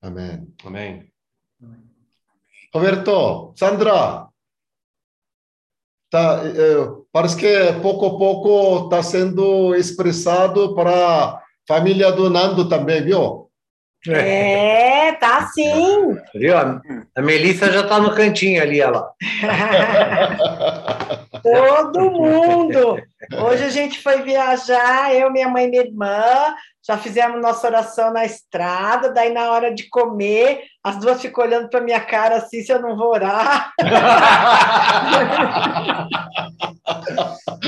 아멘. 0.00 0.46
Amém. 0.64 1.10
호베르토, 2.74 3.54
산드라, 3.56 4.28
다 6.10 6.42
에, 6.44 6.86
parece 7.12 7.36
que 7.36 7.72
pouco 7.82 8.06
a 8.06 8.18
pouco 8.18 8.84
está 8.84 9.02
sendo 9.02 9.74
expressado 9.74 10.74
para 10.74 10.92
a 10.92 11.41
família 11.67 12.11
do 12.11 12.29
Nando 12.29 12.67
também, 12.67 13.03
viu? 13.03 13.43
É, 14.07 15.13
tá 15.13 15.47
sim. 15.53 16.17
Viu? 16.35 16.57
A, 16.57 16.81
a 17.15 17.21
Melissa 17.21 17.71
já 17.71 17.81
está 17.81 17.99
no 17.99 18.13
cantinho 18.13 18.61
ali, 18.61 18.81
olha 18.81 18.91
lá. 18.91 19.11
Todo 21.41 22.11
mundo. 22.11 23.01
Hoje 23.45 23.63
a 23.63 23.69
gente 23.69 24.01
foi 24.01 24.21
viajar, 24.21 25.15
eu, 25.15 25.31
minha 25.31 25.47
mãe 25.47 25.65
e 25.65 25.69
minha 25.69 25.83
irmã, 25.83 26.21
já 26.85 26.97
fizemos 26.97 27.41
nossa 27.41 27.67
oração 27.67 28.11
na 28.11 28.25
estrada, 28.25 29.09
daí 29.13 29.31
na 29.31 29.51
hora 29.51 29.73
de 29.73 29.87
comer, 29.89 30.63
as 30.83 30.97
duas 30.97 31.21
ficam 31.21 31.45
olhando 31.45 31.69
para 31.69 31.79
minha 31.79 32.01
cara 32.01 32.35
assim, 32.35 32.61
se 32.61 32.73
eu 32.73 32.81
não 32.81 32.97
vou 32.97 33.07
orar. 33.11 33.71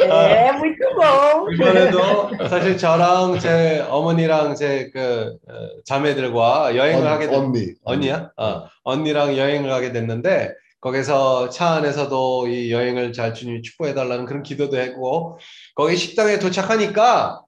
é 0.03 0.51
muito 0.51 0.83
bom. 0.95 1.49
이번에도 1.53 2.47
사실 2.49 2.77
저랑 2.77 3.39
제 3.39 3.85
어머니랑 3.89 4.55
제 4.55 4.89
그 4.93 5.37
자매들과 5.85 6.75
여행을 6.75 7.07
하게 7.07 7.27
됐 7.27 7.35
언니. 7.35 7.73
언니야? 7.85 8.31
어, 8.37 8.67
언니랑 8.83 9.37
여행을 9.37 9.69
가게 9.69 9.91
됐는데 9.93 10.53
거기서 10.81 11.49
차 11.49 11.75
안에서도 11.75 12.47
이 12.47 12.71
여행을 12.71 13.13
잘 13.13 13.33
주님 13.33 13.63
축복해 13.63 13.93
달라는 13.93 14.25
그런 14.25 14.43
기도도 14.43 14.77
했고 14.77 15.39
거기 15.73 15.95
식당에 15.95 16.37
도착하니까 16.37 17.41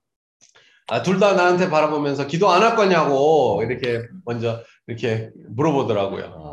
아, 0.89 1.01
둘 1.03 1.19
다 1.19 1.33
나한테 1.33 1.69
바라보면서 1.69 2.27
기도 2.27 2.49
안 2.49 2.63
할 2.63 2.75
거냐고 2.75 3.61
이렇게 3.67 4.03
먼저 4.25 4.61
이렇게 4.88 5.29
물어보더라고요. 5.49 6.47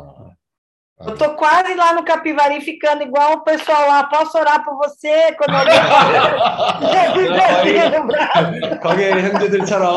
Eu 0.97 1.13
tô 1.17 1.35
quase 1.35 1.75
lá 1.75 1.91
no 1.91 2.05
Capivari 2.05 2.61
ficando 2.61 3.03
igual 3.03 3.33
o 3.33 3.43
pessoal 3.43 3.85
lá. 3.85 4.05
Posso 4.05 4.37
orar 4.39 4.63
por 4.63 4.77
você? 4.77 5.35
Quando 5.35 5.53
alguém... 5.53 5.75
거기 8.81 9.03
형제들처럼 9.03 9.89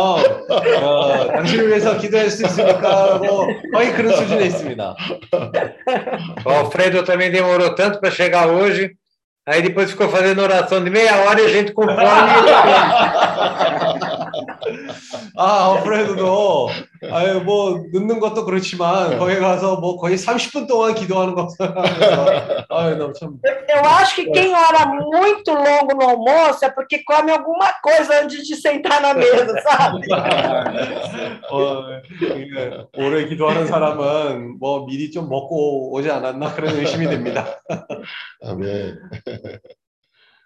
어, 0.83 1.27
당신을 1.29 1.69
위해서 1.69 1.97
기도할 1.97 2.29
수 2.31 2.45
있습니까? 2.47 3.15
하고 3.15 3.47
거의 3.73 3.93
그런 3.93 4.13
수준에 4.17 4.47
있습니다. 4.47 4.97
O 6.45 6.51
Alfredo 6.51 7.05
também 7.05 7.31
demorou 7.31 7.75
tanto 7.77 8.01
para 8.01 8.11
chegar 8.11 8.49
hoje. 8.49 8.91
Aí 9.47 9.63
depois 9.63 9.91
ficou 9.91 10.09
fazendo 10.11 10.43
oração 10.43 10.83
de 10.85 10.91
meia 10.91 11.17
hora 11.25 11.41
e 11.41 11.47
a 11.47 11.49
gente 11.49 11.73
com 11.73 11.85
fome. 11.87 11.97
아, 15.41 15.77
alfredo도 15.77 16.69
아유 17.13 17.41
뭐 17.41 17.85
늦는 17.93 18.19
것도 18.19 18.45
그렇지만 18.45 19.17
거기 19.19 19.37
가서 19.37 19.77
뭐 19.77 19.97
거의 19.97 20.17
30분 20.17 20.67
동안 20.67 20.95
기도하는 20.95 21.35
거 21.35 21.49
생각하면서 21.49 22.67
아유 22.71 22.97
너무 22.97 23.13
참 23.13 23.39
Eu 23.71 23.85
acho 23.85 24.17
que 24.17 24.31
quem 24.33 24.53
ora 24.53 24.87
muito 24.87 25.53
longo 25.53 25.95
no 25.95 26.09
almoço 26.09 26.65
é 26.65 26.71
porque 26.71 27.05
come 27.05 27.31
alguma 27.31 27.73
coisa 27.81 28.23
antes 28.23 28.45
de 28.49 28.57
sentar 28.57 29.01
na 29.01 29.15
mesa, 29.15 29.55
sabe? 29.63 30.01
어, 31.51 31.85
오래 32.97 33.25
기도하는 33.27 33.67
사람은 33.67 34.59
뭐 34.59 34.87
미리 34.87 35.11
좀 35.13 35.29
먹고 35.29 35.93
오지 35.93 36.11
않았나 36.11 36.55
그런 36.55 36.75
의심이 36.75 37.07
됩니다. 37.07 37.61
아멘. 38.43 38.99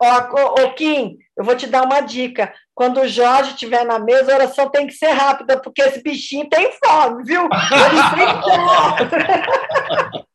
Ó, 0.02 0.04
ô, 0.04 0.64
ô, 0.64 0.74
Kim, 0.74 1.16
eu 1.36 1.44
vou 1.44 1.54
te 1.54 1.68
dar 1.68 1.84
uma 1.84 2.00
dica. 2.00 2.52
Quando 2.73 3.01
o 3.01 3.07
Jorge 3.07 3.51
estiver 3.51 3.85
na 3.85 3.99
mesa, 3.99 4.31
a 4.31 4.35
oração 4.35 4.69
tem 4.69 4.85
que 4.87 4.93
ser 4.93 5.09
rápida, 5.09 5.59
porque 5.59 5.81
esse 5.81 6.01
bichinho 6.01 6.47
tem 6.49 6.71
fome, 6.83 7.23
viu? 7.23 7.43
Ele 7.43 8.01
sempre 8.09 8.27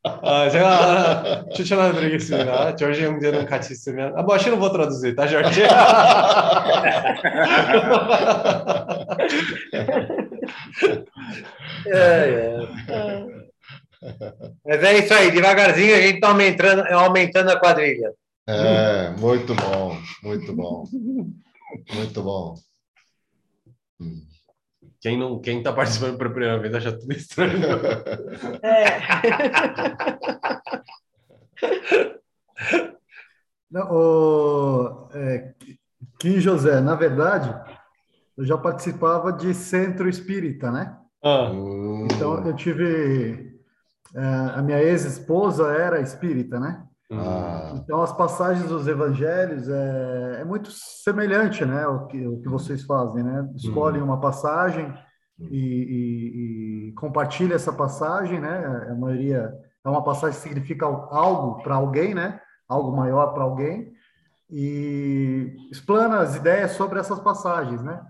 아, 0.04 0.48
제가 0.48 0.82
하나 0.82 1.44
추천을 1.54 1.94
드리겠습니다. 1.94 2.74
조지 2.76 3.04
형제는 3.04 3.46
같이 3.46 3.72
있으면 3.72 4.12
아, 4.16 4.22
뭐 4.22 4.36
싫은 4.36 4.58
거 4.58 4.70
들어주세요. 4.72 5.14
다시 5.14 5.36
할게요. 5.36 5.68
É, 11.86 12.58
é. 12.88 13.42
Mas 14.66 14.82
é 14.82 14.98
isso 14.98 15.14
aí, 15.14 15.30
devagarzinho 15.30 15.94
a 15.94 16.00
gente 16.00 16.14
está 16.16 16.28
aumentando, 16.28 16.82
aumentando 16.92 17.50
a 17.50 17.60
quadrilha. 17.60 18.12
É, 18.48 19.10
muito 19.18 19.54
bom, 19.54 19.96
muito 20.24 20.52
bom. 20.54 20.84
Muito 21.95 22.21
bom. 22.23 22.55
Hum. 23.99 24.25
Quem 24.99 25.17
não, 25.17 25.39
quem 25.39 25.61
tá 25.61 25.71
participando 25.73 26.17
pela 26.17 26.29
primeira 26.29 26.59
vez 26.59 26.73
acha 26.73 26.91
tudo 26.97 27.11
estranho. 27.13 27.61
É. 28.63 28.87
Não, 33.69 33.91
o, 33.91 35.09
é, 35.13 35.53
Kim 36.19 36.39
José, 36.39 36.79
na 36.79 36.95
verdade, 36.95 37.53
eu 38.37 38.45
já 38.45 38.57
participava 38.57 39.31
de 39.33 39.53
centro 39.53 40.07
espírita, 40.07 40.71
né? 40.71 40.97
어, 41.21 41.51
Hum. 41.51 42.05
Então 42.05 42.45
eu 42.47 42.55
tive. 42.55 43.59
é, 44.15 44.21
a 44.55 44.61
minha 44.61 44.81
ex-esposa 44.81 45.73
era 45.73 45.99
espírita, 45.99 46.59
né? 46.59 46.86
Ah, 47.11 47.71
Então 47.75 48.01
as 48.01 48.11
passagens 48.11 48.67
dos 48.67 48.87
evangelhos 48.87 49.69
é, 49.69 50.41
é 50.41 50.45
muito 50.45 50.69
semelhante, 50.71 51.63
né? 51.65 51.87
O 51.87 52.07
que, 52.07 52.27
o 52.27 52.41
que 52.41 52.49
vocês 52.49 52.83
fazem, 52.83 53.23
né? 53.23 53.49
Escolhem 53.55 54.01
uma 54.01 54.19
passagem 54.19 54.93
e, 55.39 55.57
e, 55.57 56.87
e 56.89 56.91
compartilha 56.93 57.55
essa 57.55 57.71
passagem, 57.71 58.39
né? 58.39 58.87
A 58.91 58.95
maioria 58.95 59.53
é 59.85 59.89
uma 59.89 60.03
passagem 60.03 60.35
que 60.35 60.43
significa 60.47 60.85
algo 60.85 61.61
para 61.63 61.75
alguém, 61.75 62.13
né? 62.13 62.41
Algo 62.67 62.95
maior 62.95 63.33
para 63.33 63.43
alguém 63.43 63.93
e 64.49 65.55
explana 65.71 66.19
as 66.19 66.35
ideias 66.35 66.71
sobre 66.71 66.99
essas 66.99 67.19
passagens, 67.19 67.81
né? 67.83 68.01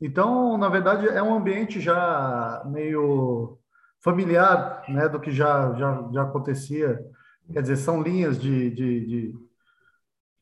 Então, 0.00 0.58
na 0.58 0.68
verdade, 0.68 1.08
é 1.08 1.22
um 1.22 1.34
ambiente 1.34 1.80
já 1.80 2.62
meio 2.66 3.58
familiar, 4.02 4.82
né? 4.88 5.08
Do 5.08 5.20
que 5.20 5.30
já 5.30 5.72
já, 5.74 6.08
já 6.12 6.22
acontecia 6.22 7.00
Quer 7.52 7.62
dizer, 7.62 7.76
são 7.76 8.02
linhas 8.02 8.40
de. 8.40 8.70
de, 8.70 9.06
de... 9.06 9.34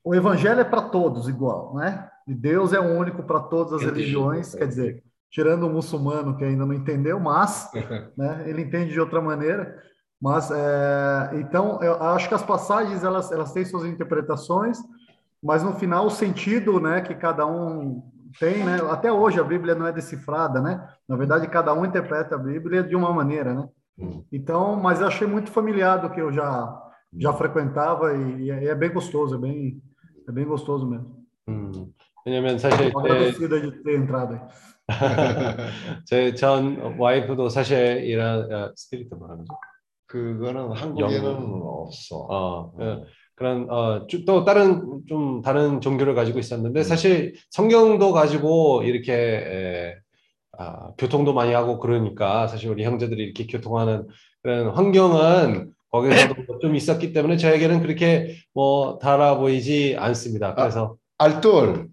O 0.02 0.14
evangelho 0.14 0.60
é 0.60 0.64
para 0.64 0.82
todos 0.82 1.28
igual, 1.28 1.74
né? 1.74 2.08
E 2.26 2.34
Deus 2.34 2.72
é 2.72 2.80
o 2.80 2.98
único 2.98 3.22
para 3.22 3.40
todas 3.40 3.74
as 3.74 3.82
Entendi. 3.82 4.00
religiões, 4.00 4.54
quer 4.54 4.66
dizer, 4.66 5.02
tirando 5.30 5.66
o 5.66 5.70
muçulmano 5.70 6.36
que 6.36 6.44
ainda 6.44 6.64
não 6.64 6.74
entendeu, 6.74 7.20
mas 7.20 7.70
né, 8.16 8.44
ele 8.46 8.62
entende 8.62 8.92
de 8.92 9.00
outra 9.00 9.20
maneira. 9.20 9.82
Mas 10.20 10.50
é, 10.50 11.30
então 11.34 11.82
eu 11.82 11.94
acho 12.02 12.28
que 12.28 12.34
as 12.34 12.42
passagens 12.42 13.02
elas, 13.04 13.32
elas 13.32 13.52
têm 13.52 13.64
suas 13.64 13.84
interpretações, 13.84 14.78
mas 15.42 15.62
no 15.62 15.74
final 15.74 16.06
o 16.06 16.10
sentido, 16.10 16.78
né, 16.78 17.00
que 17.00 17.14
cada 17.14 17.46
um 17.46 18.02
tem, 18.38 18.64
né? 18.64 18.78
Até 18.90 19.10
hoje 19.10 19.40
a 19.40 19.44
Bíblia 19.44 19.74
não 19.74 19.86
é 19.86 19.92
decifrada, 19.92 20.60
né? 20.60 20.86
Na 21.08 21.16
verdade, 21.16 21.48
cada 21.48 21.74
um 21.74 21.84
interpreta 21.84 22.34
a 22.34 22.38
Bíblia 22.38 22.82
de 22.82 22.94
uma 22.94 23.12
maneira, 23.12 23.54
né? 23.54 23.68
Hum. 23.98 24.22
Então, 24.30 24.76
mas 24.76 25.00
eu 25.00 25.06
achei 25.06 25.26
muito 25.26 25.50
familiar 25.50 25.96
do 25.96 26.10
que 26.10 26.20
eu 26.20 26.32
já 26.32 26.89
já 27.18 27.32
frequentava 27.32 28.14
e, 28.16 28.44
e 28.44 28.50
é 28.50 28.74
bem 28.74 28.92
gostoso, 28.92 29.34
é 29.34 29.38
bem 29.38 29.80
é 30.28 30.32
bem 30.32 30.44
gostoso 30.44 30.86
mesmo. 30.88 31.20
음, 31.48 31.92
왜냐면 32.24 32.58
사실 32.58 32.78
제, 32.78 32.92
Agradecida 32.96 33.60
de 33.60 33.70
ter 33.82 33.96
entrado 33.96 34.34
aí. 34.34 34.40
제전 36.04 36.96
와이프도 36.98 37.48
사실 37.48 38.04
이런 38.04 38.52
어, 38.52 38.72
스피리트 38.76 39.14
뭐라는 39.14 39.44
거죠? 39.44 39.58
그거는 40.06 40.72
한국에는 40.72 41.62
없어. 41.62 42.16
어, 42.28 42.72
그- 42.76 43.04
그런 43.36 43.70
어, 43.70 44.06
주- 44.06 44.24
또 44.24 44.44
다른 44.44 45.02
좀 45.08 45.40
다른 45.42 45.80
종교를 45.80 46.14
가지고 46.14 46.38
있었는데 46.38 46.82
사실 46.82 47.34
성경도 47.50 48.12
가지고 48.12 48.82
이렇게 48.82 49.12
에, 49.14 49.94
아, 50.58 50.90
교통도 50.98 51.32
많이 51.32 51.52
하고 51.52 51.78
그러니까 51.78 52.46
사실 52.48 52.68
우리 52.70 52.84
형제들이 52.84 53.22
이렇게 53.24 53.46
교통하는 53.46 54.06
그런 54.42 54.70
환경은 54.70 55.72
거기서도 55.90 56.58
좀 56.60 56.76
있었기 56.76 57.12
때문에 57.12 57.36
저에게는 57.36 57.80
그렇게 57.82 58.36
뭐 58.54 58.98
달아 59.00 59.36
보이지 59.38 59.96
않습니다. 59.98 60.54
그래서 60.54 60.96
알돌, 61.18 61.88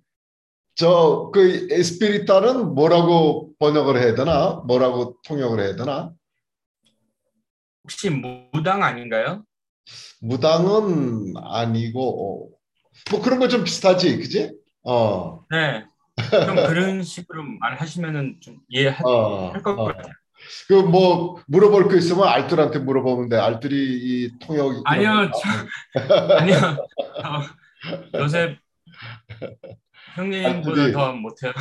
저그 0.75 1.67
에스피리타는 1.71 2.75
뭐라고 2.75 3.51
번역을 3.59 3.97
해야 4.01 4.15
되나? 4.15 4.61
뭐라고 4.67 5.17
통역을 5.25 5.59
해야 5.59 5.75
되나? 5.75 6.11
혹시 7.83 8.09
무당 8.53 8.83
아닌가요? 8.83 9.43
무당은 10.21 11.33
아니고 11.37 12.51
어, 12.51 12.57
뭐 13.11 13.21
그런 13.21 13.39
거 13.39 13.47
좀 13.47 13.63
비슷하지, 13.63 14.17
그지? 14.17 14.53
어, 14.83 15.43
네. 15.49 15.85
좀 16.45 16.55
그런 16.67 17.03
식으로 17.03 17.43
말하시면은 17.59 18.37
좀 18.41 18.59
이해할 18.69 19.01
어, 19.05 19.53
것 19.63 19.79
어. 19.79 19.85
같아요. 19.85 20.13
그 20.67 20.73
뭐 20.83 21.41
물어볼 21.47 21.87
거 21.89 21.95
있으면 21.95 22.27
알뜰한테 22.27 22.79
물어보면 22.79 23.29
돼. 23.29 23.37
알뜰이 23.37 23.75
이 23.75 24.31
통역 24.39 24.81
아니요, 24.85 25.29
저- 25.31 26.35
아니요. 26.37 26.55
어, 27.23 28.19
요새 28.19 28.57
형님보다 30.15 30.91
더 30.91 31.13
못해요. 31.13 31.51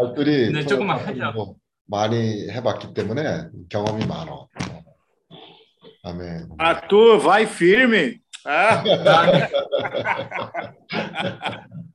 알뜰이 0.00 0.52
네, 0.54 0.66
조금만 0.66 0.98
하죠. 1.06 1.32
뭐 1.34 1.54
많이 1.86 2.48
해봤기 2.50 2.94
때문에 2.94 3.48
경험이 3.68 4.06
많어. 4.06 4.48
아멘. 6.02 6.48
Arthur, 6.58 7.20
vai 7.20 7.42
firme. 7.44 8.18
Ah. 8.46 8.82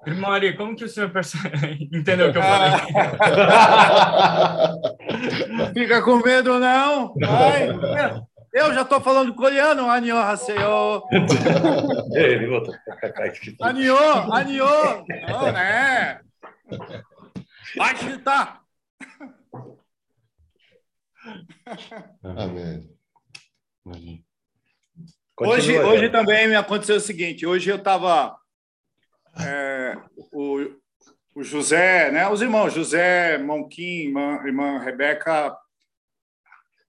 Irmão 0.06 0.32
Ari, 0.32 0.58
como 0.58 0.76
que 0.76 0.84
o 0.84 0.90
senhor 0.90 1.10
percebe... 1.12 1.88
entendeu 1.94 2.30
o 2.30 2.32
que 2.32 2.38
eu 2.40 2.44
falei? 2.44 2.72
Fica 5.74 6.02
com 6.02 6.18
medo, 6.18 6.60
não? 6.60 7.14
Eu 8.52 8.74
já 8.74 8.82
estou 8.82 9.00
falando 9.00 9.34
coreano, 9.34 9.90
Anio 9.90 10.18
Haseo. 10.18 11.04
Anio, 13.62 13.98
Anio. 14.34 14.66
Não, 15.30 15.52
né? 15.54 16.20
Vai 17.78 17.96
chutar. 17.96 18.62
Amém. 22.24 22.90
Amém. 23.86 24.26
멘. 25.41 25.49
Hoje, 25.49 25.73
Continua, 25.75 25.87
hoje 25.93 26.01
Jean. 26.03 26.13
também 26.13 26.49
me 26.49 26.55
aconteceu 26.55 26.97
o 26.97 27.01
seguinte: 27.01 27.47
hoje 27.47 27.71
eu 27.71 27.77
estava. 27.77 28.37
o, 30.33 30.67
o 31.35 31.43
José, 31.43 32.11
né? 32.11 32.29
Os 32.29 32.41
irmãos 32.41 32.73
José, 32.73 33.35
irmão 33.35 33.69
Kim, 33.69 34.07
irmã, 34.07 34.41
irmã 34.47 34.79
Rebeca, 34.79 35.55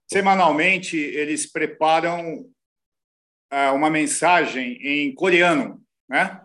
semanalmente 0.06 0.96
eles 0.96 1.50
preparam 1.50 2.46
ah, 3.50 3.72
uma 3.72 3.90
mensagem 3.90 4.78
em 4.82 5.14
coreano, 5.14 5.80
né? 6.08 6.40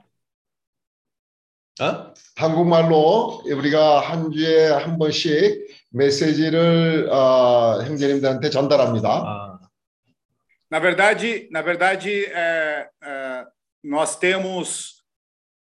어? 1.82 2.14
한국말로 2.36 3.42
우리가 3.46 4.02
한 4.02 4.32
주에 4.32 4.70
한 4.70 4.98
번씩 5.00 5.68
메시지를 5.90 7.10
어, 7.10 7.82
형제님들한테 7.84 8.50
전달합니다. 8.50 9.10
아, 9.10 9.47
Na 10.70 10.80
verdade, 10.80 11.48
na 11.52 11.62
verdade, 11.62 12.26
é, 12.26 12.90
é, 13.04 13.46
nós 13.84 14.16
temos 14.18 15.04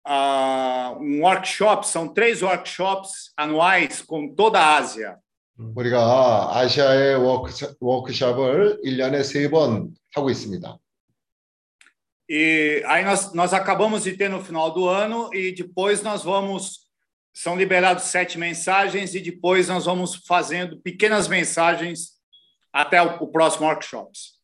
ah, 0.05 0.97
um 1.01 1.23
workshop, 1.23 1.87
são 1.87 2.09
três 2.09 2.43
workshops 2.43 3.33
anuais 3.37 4.03
com 4.03 4.35
toda 4.35 4.61
a 4.61 4.77
Ásia. 4.77 5.19
우리가 5.57 6.59
아시아의 6.59 7.15
워크샵, 7.15 7.77
워크샵을 7.81 8.81
1년에 8.85 9.23
세 9.23 9.49
번 9.49 9.95
하고 10.15 10.31
있습니다. 10.31 10.79
E 12.29 12.83
aí 12.87 13.05
nós, 13.05 13.33
nós 13.35 13.53
acabamos 13.53 14.05
de 14.05 14.17
ter 14.17 14.29
no 14.29 14.43
final 14.43 14.73
do 14.73 14.89
ano 14.89 15.31
e 15.33 15.53
depois 15.53 16.03
nós 16.03 16.25
vamos 16.25 16.85
são 17.33 17.57
liberados 17.57 18.05
sete 18.05 18.39
mensagens 18.39 19.15
e 19.15 19.21
depois 19.21 19.69
nós 19.69 19.85
vamos 19.85 20.15
fazendo 20.27 20.81
pequenas 20.81 21.29
mensagens 21.29 22.13
até 22.73 23.03
o, 23.03 23.17
o 23.23 23.29
próximo 23.29 23.67
workshops. 23.67 24.35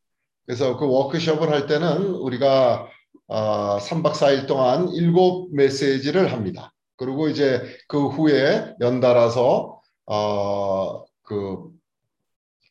그래서 0.46 0.76
그 0.76 0.86
워크숍을 0.86 1.50
할 1.50 1.66
때는 1.66 2.06
우리가 2.14 2.88
어, 3.28 3.78
3박 3.78 4.12
4일 4.14 4.46
동안 4.46 4.88
일곱 4.88 5.54
메시지를 5.54 6.32
합니다. 6.32 6.72
그리고 6.96 7.28
이제 7.28 7.62
그 7.86 8.08
후에 8.08 8.74
연달아서 8.80 9.80
어, 10.06 11.04
그 11.22 11.70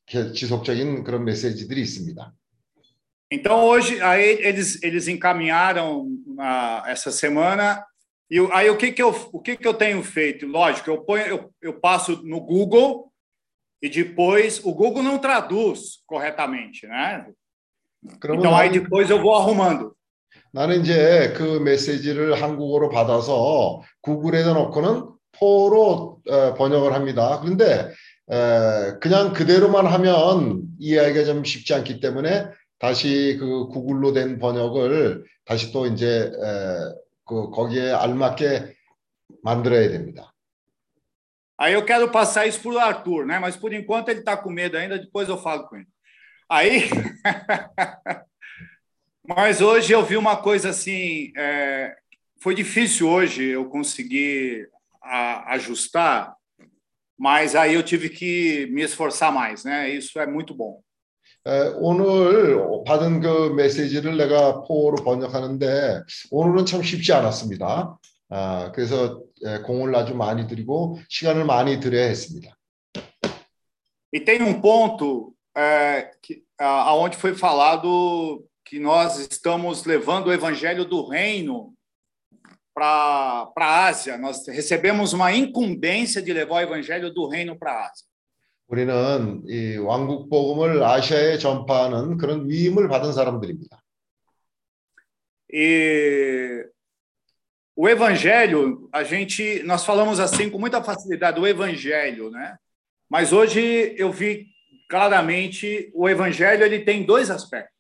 개- 0.06 0.34
지속적인 0.34 1.04
그런 1.04 1.24
메시지들이 1.24 1.82
있습니다. 1.82 2.34
Então 3.32 3.64
hoje 3.64 4.02
aí 4.02 4.40
eles 4.42 4.82
eles 4.84 5.08
encaminharam 5.08 6.08
ah, 6.40 6.84
essa 6.88 7.12
semana 7.12 7.86
e 8.30 8.42
o- 8.42 8.52
aí 8.52 8.70
o 8.72 8.76
que 8.78 8.92
que 8.92 9.02
eu 9.04 9.10
o 9.32 9.40
que 9.40 9.56
que 9.56 9.68
eu 9.68 9.74
tenho 9.76 10.02
feito? 10.04 10.48
Lógico, 10.48 10.90
eu 10.90 11.04
ponho 11.06 11.24
eu, 11.28 11.54
eu 11.62 11.80
passo 11.80 12.24
no 12.26 12.42
Google 12.42 13.14
e 13.82 13.88
depois 13.88 14.60
o 14.66 14.74
Google 14.74 15.04
não 15.04 15.20
traduz 15.20 16.02
corretamente, 16.08 16.88
né? 16.88 17.28
그러면 18.21 18.41
Então 18.41 18.57
aí 18.57 18.71
depois 18.71 19.11
eu 19.11 19.21
vou 19.21 19.35
arrumando. 19.35 19.95
나는 20.53 20.81
이제 20.83 21.33
그 21.37 21.59
메시지를 21.59 22.41
한국어로 22.41 22.89
받아서 22.89 23.83
구글에다 24.03 24.55
넣고는 24.55 25.09
포로 25.33 26.21
어, 26.29 26.55
번역을 26.55 26.93
합니다. 26.93 27.41
그런데 27.41 27.91
에, 28.31 28.99
그냥 29.01 29.33
그대로만 29.33 29.87
하면 29.87 30.63
이해하기가 30.79 31.25
좀 31.25 31.45
쉽지 31.45 31.75
않기 31.75 32.01
때문에 32.01 32.47
다시 32.79 33.37
그 33.41 33.67
구글로 33.69 34.13
된 34.13 34.39
번역을 34.39 35.25
다시 35.45 35.73
또 35.73 35.87
이제 35.87 36.31
에, 36.33 36.95
그 37.27 37.51
거기에 37.51 37.91
알맞게 37.91 38.75
만들어야 39.43 39.89
됩니다. 39.89 40.31
Aí 41.57 41.73
eu 41.73 41.85
quero 41.85 42.11
passar 42.11 42.47
isso 42.47 42.61
para 42.61 42.73
o 42.73 42.79
Arthur, 42.79 43.27
né? 43.27 43.39
Mas 43.39 43.57
por 43.57 43.73
enquanto 43.73 44.09
ele 44.09 44.21
está 44.21 44.37
com 44.37 44.51
medo 44.51 44.77
ainda, 44.77 44.99
depois 44.99 45.29
eu 45.29 45.39
falo 45.39 45.69
com 45.69 45.77
ele. 45.77 45.87
Aí. 46.50 46.90
Mas 49.28 49.62
hoje 49.62 49.94
eu 49.94 50.04
vi 50.04 50.18
uma 50.18 50.38
coisa 50.38 50.70
assim. 50.70 51.32
é, 51.38 51.96
Foi 52.42 52.56
difícil 52.56 53.08
hoje 53.10 53.44
eu 53.44 53.66
conseguir 53.70 54.70
a- 55.04 55.54
ajustar, 55.56 56.34
mas 57.18 57.54
aí 57.54 57.74
eu 57.76 57.84
tive 57.84 58.10
que 58.10 58.66
me 58.72 58.82
esforçar 58.82 59.32
mais, 59.32 59.64
né? 59.66 59.90
Isso 59.90 60.20
é 60.20 60.26
muito 60.26 60.54
bom. 60.56 60.82
에, 61.46 61.74
오늘 61.78 62.58
받은 62.86 63.22
그 63.22 63.54
메시지를 63.56 64.18
내가 64.18 64.62
포로 64.64 64.96
번역하는데 65.04 66.02
오늘은 66.32 66.66
참 66.66 66.82
쉽지 66.84 67.14
않았습니다. 67.14 67.98
아, 68.30 68.72
그래서 68.74 69.22
에, 69.46 69.60
공을 69.60 69.94
아주 69.96 70.16
많이 70.16 70.48
들이고 70.48 71.00
시간을 71.10 71.46
많이 71.46 71.80
들여야 71.80 72.08
했습니다. 72.08 72.56
E 74.14 74.20
tem 74.24 74.42
um 74.42 74.62
ponto 74.62 75.33
é, 75.56 76.12
que, 76.22 76.44
a- 76.58 76.90
aonde 76.90 77.18
foi 77.18 77.34
falado 77.36 78.46
que 78.66 78.80
nós 78.80 79.18
estamos 79.20 79.86
levando 79.86 80.28
o 80.28 80.34
evangelho 80.34 80.86
do 80.86 81.08
reino 81.08 81.74
para 82.74 83.52
a 83.58 83.86
Ásia. 83.88 84.18
Nós 84.18 84.48
recebemos 84.48 85.12
uma 85.14 85.34
incumbência 85.34 86.22
de 86.22 86.32
levar 86.32 86.56
o 86.56 86.62
evangelho 86.62 87.12
do 87.14 87.28
reino 87.28 87.58
para 87.58 87.72
a 87.74 87.86
Ásia. 87.88 88.06
우리는 88.72 89.42
이 89.48 89.78
왕국 89.78 90.30
복음을 90.30 90.84
아시아에 90.84 91.40
전파하는 91.40 92.18
그런 92.18 92.48
위임을 92.48 92.88
받은 92.88 93.14
사람들입니다. 93.14 93.82
E 95.52 96.64
o 97.76 97.90
evangelho, 97.90 98.88
a 98.94 99.04
gente, 99.04 99.64
nós 99.64 99.84
falamos 99.84 100.20
assim 100.20 100.50
com 100.52 100.60
muita 100.60 100.84
facilidade, 100.84 101.40
o 101.40 101.48
evangelho, 101.48 102.30
né? 102.30 102.58
Mas 103.10 103.34
hoje 103.34 103.96
eu 103.98 104.12
vi 104.12 104.48
claramente 104.90 105.92
o 105.94 106.10
evangelho 106.10 106.64
ele 106.64 106.80
tem 106.80 107.06
dois 107.06 107.30
aspectos. 107.30 107.80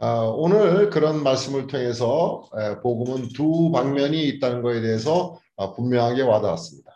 아, 0.00 0.20
오늘 0.20 0.90
그런 0.90 1.24
말씀을 1.24 1.66
통해서 1.66 2.48
에, 2.54 2.80
복음은 2.80 3.30
두 3.30 3.72
방면이 3.72 4.28
있다는 4.28 4.62
것에 4.62 4.80
대해서 4.80 5.40
아, 5.56 5.72
분명하게 5.72 6.22
와닿았습니다. 6.22 6.92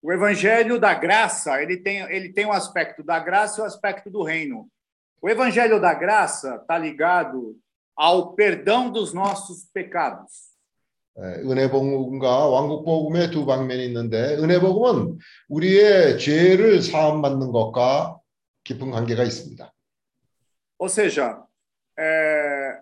O 0.00 0.12
evangelho 0.12 0.78
da 0.78 0.94
graça, 0.94 1.60
ele 1.60 1.76
tem, 1.78 1.98
ele 2.02 2.32
tem 2.32 2.46
o 2.46 2.52
aspecto 2.52 3.02
da 3.02 3.18
graça 3.18 3.60
e 3.60 3.64
o 3.64 3.66
aspecto 3.66 4.08
do 4.08 4.22
reino. 4.22 4.68
O 5.20 5.28
evangelho 5.28 5.80
da 5.80 5.92
graça 5.92 6.54
está 6.54 6.78
ligado 6.78 7.56
ao 7.96 8.34
perdão 8.34 8.88
dos 8.90 9.12
nossos 9.12 9.64
pecados. 9.74 10.51
에, 11.17 11.41
은혜 11.43 11.69
복음과 11.69 12.47
왕국 12.47 12.85
복음의 12.85 13.31
두 13.31 13.45
방면이 13.45 13.85
있는데 13.85 14.35
은혜 14.35 14.59
복음은 14.59 15.17
우리의 15.49 16.17
죄를 16.17 16.81
사함 16.81 17.21
받는 17.21 17.51
것과 17.51 18.19
깊은 18.63 18.91
관계가 18.91 19.23
있습니다. 19.23 19.71
Ou 20.79 20.89
seja, 20.89 21.43
é, 21.97 22.79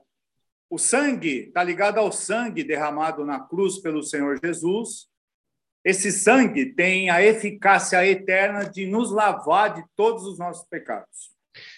o 0.70 0.78
sangue 0.80 1.48
está 1.48 1.64
ligado 1.64 2.00
ao 2.00 2.12
sangue 2.12 2.64
derramado 2.64 3.26
na 3.26 3.40
cruz 3.40 3.80
pelo 3.80 4.02
Senhor 4.02 4.40
Jesus. 4.42 5.08
Esse 5.84 6.12
sangue 6.12 6.74
tem 6.74 7.10
a 7.10 7.22
eficácia 7.24 8.06
eterna 8.06 8.64
de 8.64 8.86
nos 8.88 9.12
lavar 9.12 9.74
de 9.74 9.84
todos 9.96 10.24
os 10.24 10.40
nossos 10.40 10.66
pecados. 10.70 11.32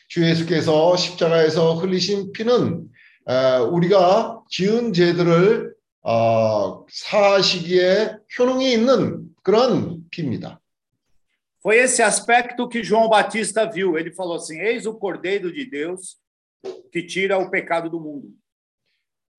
주 0.07 0.23
예수께서 0.23 0.95
십자가에서 0.95 1.73
흘리신 1.73 2.31
피는 2.33 2.87
에, 3.27 3.57
우리가 3.57 4.43
지은 4.49 4.93
죄들을 4.93 5.73
어, 6.03 6.85
사하시기에 6.89 8.17
효능이 8.37 8.73
있는 8.73 9.29
그런 9.41 10.03
피입니다. 10.09 10.59
Foi 11.63 11.77
esse 11.77 12.03
aspecto 12.03 12.67
que 12.67 12.83
João 12.83 13.07
Batista 13.07 13.65
viu. 13.65 13.97
Ele 13.97 14.13
falou 14.13 14.35
assim: 14.35 14.59
Eis 14.59 14.85
o 14.85 14.95
Cordeiro 14.95 15.51
de 15.51 15.65
Deus 15.65 16.17
que 16.91 17.03
tira 17.03 17.37
o 17.37 17.49
pecado 17.49 17.89
do 17.89 17.99
mundo. 18.01 18.27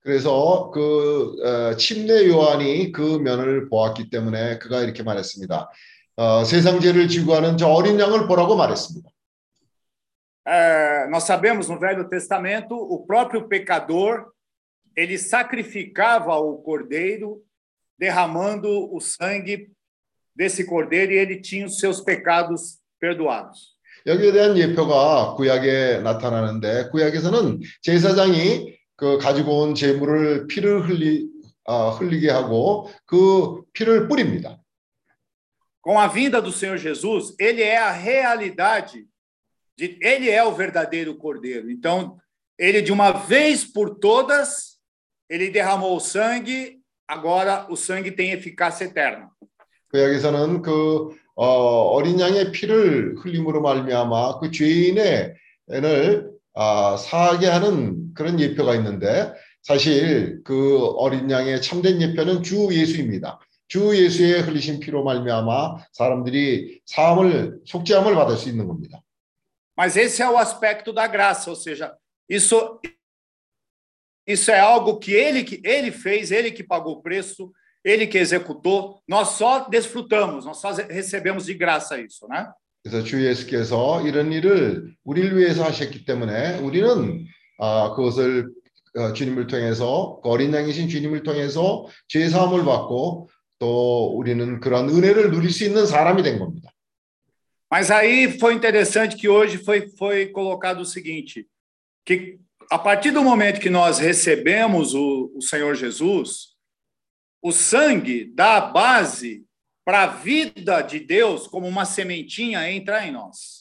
그래서 0.01 0.69
그 0.71 1.35
어, 1.41 1.75
침례 1.77 2.27
요한이 2.27 2.91
그 2.91 3.19
면을 3.19 3.69
보았기 3.69 4.09
때문에 4.09 4.57
그가 4.59 4.81
이렇게 4.81 5.03
말했습니다. 5.03 5.69
어, 6.17 6.43
세상 6.43 6.79
죄를 6.79 7.07
지고 7.07 7.33
가는 7.33 7.57
저 7.57 7.67
어린 7.67 7.99
양을 7.99 8.27
보라고 8.27 8.55
말했습니다. 8.55 9.09
É, 10.47 11.07
nós 11.09 11.23
sabemos 11.23 11.69
no 11.69 11.79
Velho 11.79 12.07
Testamento, 12.07 12.75
o 12.75 13.03
próprio 13.05 13.47
pecador 13.47 14.34
ele 14.96 15.18
sacrificava 15.18 16.36
o 16.36 16.58
cordeiro, 16.58 17.42
derramando 17.98 18.68
o 18.94 19.00
sangue 19.00 19.70
desse 20.34 20.64
cordeiro 20.64 21.12
e 21.12 21.16
ele 21.16 21.40
tinha 21.40 21.66
os 21.66 21.78
seus 21.78 22.00
pecados 22.00 22.78
perdoados. 22.98 23.78
여기에 24.06 24.32
대한 24.32 24.56
예표가 24.56 25.34
구약에 25.34 25.98
나타나는데 25.98 26.88
구약에서는 26.90 27.60
제사장이 27.82 28.74
그 28.96 29.18
가지고 29.18 29.60
온 29.60 29.74
재물을 29.74 30.46
피를 30.46 30.88
흘리 30.88 31.28
아, 31.66 31.90
흘리게 31.90 32.30
하고 32.30 32.90
그 33.06 33.62
피를 33.72 34.08
뿌립니다. 34.08 34.58
Com 35.82 35.98
a 35.98 36.06
vinda 36.06 36.42
do 36.42 36.52
Senhor 36.52 36.76
Jesus, 36.76 37.34
ele 37.38 37.62
é 37.62 37.78
a 37.78 37.90
realidade, 37.90 39.06
de, 39.76 39.98
ele 40.02 40.28
é 40.28 40.44
o 40.44 40.52
verdadeiro 40.52 41.14
cordeiro. 41.16 41.70
Então, 41.70 42.18
ele 42.58 42.82
de 42.82 42.92
uma 42.92 43.12
vez 43.12 43.64
por 43.64 43.98
todas, 43.98 44.73
ele 45.29 45.49
derramou 45.49 45.95
o 45.95 45.99
sangue, 45.99 46.79
agora 47.07 47.65
o 47.69 47.75
sangue 47.75 48.11
tem 48.11 48.31
eficácia 48.31 48.85
eterna. 48.85 49.29
그 49.87 49.99
여기서는 49.99 50.61
그 50.61 51.15
어, 51.35 51.45
어린 51.45 52.19
양의 52.19 52.51
피를 52.51 53.15
흘림으로 53.17 53.61
말미암아 53.61 54.39
그 54.39 54.51
죄인의 54.51 55.33
을 55.71 56.31
아, 56.53 56.95
사하게 56.97 57.47
하는 57.47 58.13
그런 58.13 58.39
예표가 58.39 58.75
있는데 58.75 59.33
사실 59.61 60.41
그 60.43 60.85
어린 60.97 61.29
양의 61.29 61.61
참된 61.61 62.01
예표는 62.01 62.43
주 62.43 62.69
예수입니다. 62.71 63.39
주 63.67 63.97
예수의 63.97 64.41
흘리신 64.41 64.79
피로 64.79 65.03
말미암아 65.03 65.77
사람들이 65.91 66.81
사함을 66.85 67.59
속죄함을 67.65 68.15
받을 68.15 68.37
수 68.37 68.49
있는 68.49 68.67
겁니다. 68.67 69.01
Mas 69.77 69.97
esse 69.97 70.21
é 70.21 70.29
o 70.29 70.37
aspecto 70.37 70.93
da 70.93 71.05
graça, 71.05 71.49
ou 71.49 71.55
seja, 71.55 71.93
isso 72.29 72.79
isso 74.26 74.50
é 74.50 74.60
algo 74.60 74.98
que 74.98 75.12
ele 75.12 75.44
que 75.44 75.60
ele 75.64 75.90
fez, 75.90 76.30
ele 76.30 76.50
que 76.50 76.62
pagou 76.62 76.94
o 76.94 77.02
preço, 77.02 77.52
ele 77.84 78.06
que 78.06 78.18
executou. 78.18 79.02
Nós 79.08 79.30
só 79.30 79.68
desfrutamos, 79.68 80.44
nós 80.44 80.58
só 80.58 80.72
recebemos 80.72 81.46
de 81.46 81.54
graça 81.54 81.98
isso, 82.00 82.26
né? 82.28 82.50
그래서 82.82 83.04
주 83.04 83.26
예수께서 83.26 84.06
이런 84.06 84.32
일을 84.32 84.94
우리를 85.04 85.36
위해서 85.36 85.64
하셨기 85.64 86.04
때문에 86.06 86.58
우리는 86.60 87.26
아, 87.58 87.92
그것을 87.94 88.50
어, 88.96 89.12
주님을 89.12 89.46
통해서 89.46 90.18
그 90.22 90.30
어린 90.30 90.52
양이신 90.52 90.88
주님을 90.88 91.22
통해서 91.22 91.86
죄 92.08 92.28
사함을 92.28 92.64
받고 92.64 93.28
또 93.58 94.16
우리는 94.16 94.60
그런 94.60 94.88
은혜를 94.88 95.30
누릴 95.30 95.50
수 95.50 95.64
있는 95.64 95.86
사람이 95.86 96.22
된 96.22 96.38
겁니다. 96.38 96.70
Mas 97.72 97.88
aí 97.92 98.36
foi 98.38 98.54
interessante 98.54 99.16
que 99.16 99.28
hoje 99.28 99.58
foi, 99.58 99.88
foi 99.96 100.26
colocado 100.32 100.80
o 100.80 100.84
seguinte: 100.84 101.46
que 102.04 102.40
a 102.70 102.78
partir 102.78 103.10
do 103.10 103.24
momento 103.24 103.60
que 103.60 103.68
nós 103.68 103.98
recebemos 103.98 104.94
o, 104.94 105.32
o 105.34 105.42
Senhor 105.42 105.74
Jesus, 105.74 106.50
o 107.42 107.50
sangue 107.50 108.32
dá 108.34 108.58
a 108.58 108.60
base 108.60 109.44
para 109.84 110.04
a 110.04 110.06
vida 110.06 110.82
de 110.82 111.00
Deus 111.00 111.48
como 111.48 111.66
uma 111.66 111.84
sementinha 111.84 112.70
entrar 112.70 113.06
em 113.06 113.12
nós. 113.12 113.60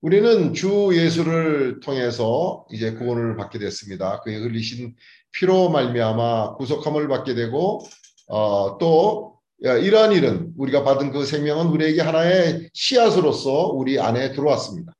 우리는 0.00 0.52
주 0.52 0.90
예수를 0.92 1.78
통해서 1.78 2.66
이제 2.72 2.92
구원을 2.92 3.36
받게 3.36 3.60
됐습니다. 3.60 4.20
그의 4.20 4.40
흘리신 4.40 4.96
피로 5.30 5.70
말미암아 5.70 6.56
구속함을 6.56 7.06
받게 7.06 7.34
되고 7.34 7.86
어, 8.26 8.78
또 8.78 9.38
이러한 9.60 10.10
일은 10.12 10.54
우리가 10.56 10.82
받은 10.82 11.12
그 11.12 11.24
생명은 11.24 11.66
우리에게 11.66 12.00
하나의 12.00 12.70
씨앗으로서 12.72 13.68
우리 13.68 14.00
안에 14.00 14.32
들어왔습니다. 14.32 14.92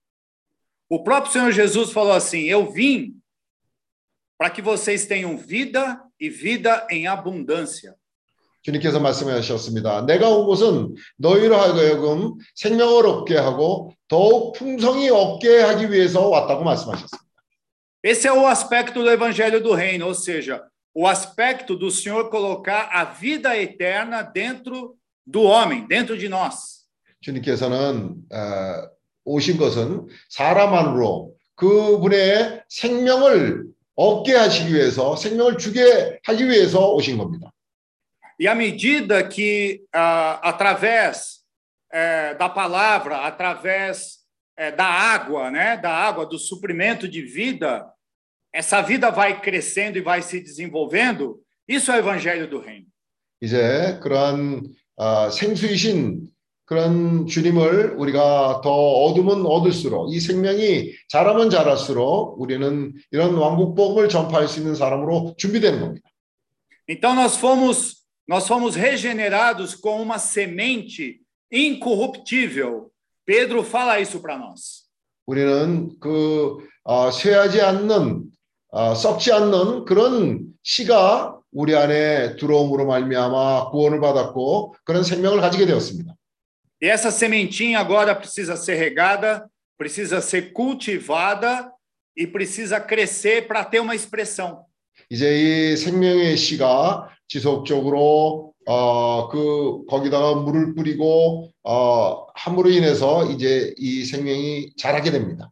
O 0.89 1.03
próprio 1.03 1.33
Senhor 1.33 1.53
Jesus 1.53 1.91
falou 1.91 2.15
assim: 2.15 2.49
Eu 2.49 2.71
vim 2.71 3.16
para 4.39 4.51
que 4.51 4.63
vocês 4.63 5.07
tenham 5.07 5.37
vida 5.37 6.01
e 6.19 6.29
vida 6.29 6.87
em 6.91 7.07
abundância. 7.07 7.95
주님께서 8.63 9.01
말씀하셨습니다. 9.01 10.03
내가 10.07 10.29
온 10.29 10.47
것은 10.47 10.95
너희로 11.17 11.57
하여금 11.57 12.35
생명을 12.55 13.07
얻게 13.07 13.37
하고 13.37 13.93
더욱 14.07 14.55
풍성히 14.55 15.11
얻게 15.11 15.61
하기 15.61 15.91
위해서 15.91 16.29
왔다고 16.29 16.63
말씀하셨습니다. 16.65 17.23
Esse 18.05 18.27
é 18.27 18.33
o 18.33 18.47
aspecto 18.47 19.03
do 19.03 19.11
evangelho 19.11 19.61
do 19.63 19.75
reino, 19.75 20.07
ou 20.07 20.15
seja, 20.15 20.65
o 20.93 21.07
aspecto 21.07 21.77
do 21.77 21.89
Senhor 21.91 22.29
colocar 22.31 22.89
a 22.93 23.05
vida 23.05 23.57
eterna 23.57 24.23
dentro 24.23 24.97
do 25.25 25.43
homem, 25.43 25.87
dentro 25.87 26.19
de 26.19 26.29
nós. 26.29 26.83
주님께서는 27.21 28.17
어, 28.33 28.91
오신 29.25 29.57
것은 29.57 30.09
사람 30.29 30.75
안으로 30.75 31.35
그분의 31.55 32.65
생명을 32.69 33.67
얻게 33.97 34.35
하시기 34.35 34.73
위해서 34.73 35.17
생명을 35.17 35.59
주게 35.59 36.19
하기 36.25 36.49
위해서 36.49 36.93
오신 36.95 37.19
겁니다. 37.19 37.53
E 38.39 38.49
à 38.49 38.55
medida 38.55 39.23
que, 39.29 39.85
ah, 39.93 40.41
através 40.43 41.43
eh, 41.93 42.35
da 42.35 42.49
palavra, 42.49 43.19
através 43.19 44.21
eh, 44.57 44.73
da 44.73 44.87
água, 44.87 45.51
né, 45.51 45.77
da 45.77 45.93
água, 45.93 46.27
do 46.27 46.39
suprimento 46.39 47.07
de 47.07 47.23
vida, 47.23 47.87
essa 48.53 48.81
vida 48.83 49.11
vai 49.11 49.41
crescendo 49.41 49.99
e 49.99 50.01
vai 50.01 50.23
se 50.23 50.41
desenvolvendo, 50.41 51.41
isso 51.69 51.93
é 51.93 51.97
o 51.97 51.99
evangelho 51.99 52.49
do 52.49 52.59
reino. 52.59 52.87
이제 53.41 53.99
그러한 54.01 54.63
어, 54.97 55.29
생수이신 55.31 56.29
그런 56.68 57.28
주님을 57.28 57.96
우리가 57.98 58.60
더 58.62 58.70
얻으면 58.70 59.46
얻을수록 59.46 60.14
이 60.14 60.20
생명이 60.20 60.92
자라면 61.08 61.50
자랄수록 61.50 62.42
우리는 62.42 62.94
이런 63.12 63.36
왕국 63.36 63.74
복음을 63.74 64.10
전파할 64.10 64.50
수 64.50 64.60
있는 64.60 64.76
사람으로 64.76 65.36
준비되는 65.38 65.80
겁니다. 65.80 66.10
Então 66.90 67.16
nós 67.16 67.38
fomos 67.38 68.04
nós 68.30 68.46
fomos 68.46 68.76
regenerados 68.76 69.76
com 69.76 70.02
uma 70.02 70.18
semente 70.18 71.22
incorruptível. 71.52 72.92
Pedro 73.26 73.64
fala 73.64 74.02
isso 74.02 74.22
para 74.22 74.38
nós. 74.38 74.88
우리는 75.26 75.98
그 76.02 76.58
어, 76.84 77.12
쇠하지 77.12 77.62
않는 77.62 78.26
어, 78.72 78.94
썩지 78.94 79.32
않는 79.32 79.86
그런 79.86 80.48
씨가 80.64 81.40
우리 81.54 81.78
안에 81.78 82.36
들어옴으로 82.36 82.88
말미암아 82.88 83.70
구원을 83.70 84.02
받았고 84.02 84.76
그런 84.84 85.04
생명을 85.04 85.40
가지게 85.40 85.66
되었습니다. 85.66 86.17
E 86.81 86.87
essa 86.87 87.11
sementinha 87.11 87.79
agora 87.79 88.15
precisa 88.15 88.57
ser 88.57 88.75
regada, 88.75 89.49
precisa 89.79 90.21
ser 90.21 90.53
cultivada 90.53 91.71
e 92.17 92.27
precisa 92.27 92.81
crescer 92.81 93.47
para 93.47 93.65
ter 93.65 93.81
uma 93.81 93.95
expressão. 93.95 94.65
이제 95.11 95.73
이 95.73 95.77
생명의 95.77 96.37
씨가 96.37 97.09
지속적으로 97.29 98.53
어, 98.67 99.29
그 99.29 99.85
거기다가 99.87 100.35
물을 100.35 100.75
뿌리고 100.75 101.51
어, 101.63 102.27
함으로 102.35 102.71
인해서 102.71 103.31
이제 103.31 103.75
이 103.79 104.05
생명이 104.05 104.75
자라게 104.77 105.11
됩니다. 105.11 105.51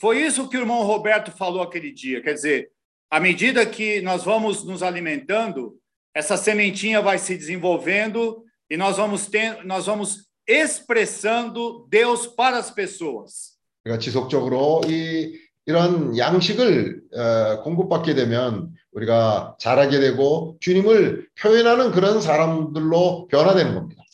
Foi 0.00 0.18
isso 0.26 0.48
que 0.48 0.56
o 0.56 0.60
irmão 0.60 0.82
Roberto 0.82 1.30
falou 1.32 1.62
aquele 1.62 1.92
dia. 1.92 2.20
Quer 2.20 2.34
dizer, 2.34 2.70
à 3.10 3.18
medida 3.20 3.64
que 3.64 4.02
nós 4.02 4.24
vamos 4.24 4.64
nos 4.64 4.82
alimentando, 4.82 5.78
essa 6.14 6.36
sementinha 6.36 7.00
vai 7.00 7.18
se 7.18 7.36
desenvolvendo 7.36 8.44
e 8.68 8.76
nós 8.76 8.96
vamos 8.96 9.26
ter, 9.26 9.64
nós 9.64 9.86
vamos 9.86 10.26
expressando 10.48 11.86
Deus 11.88 12.26
para 12.26 12.58
as 12.58 12.70
pessoas. 12.70 13.54
그러니까 13.82 14.02
지속적으로 14.02 14.80
이 14.86 15.38
이런 15.66 16.16
양식을 16.16 17.00
어, 17.14 17.62
공급받게 17.62 18.14
되면 18.14 18.70
우리가 18.92 19.56
자라게 19.58 19.98
되고 19.98 20.56
주님을 20.60 21.28
표현하는 21.40 21.90
그런 21.90 22.20
사람들로 22.20 23.28
변화되는 23.28 23.74
겁니다. 23.74 24.04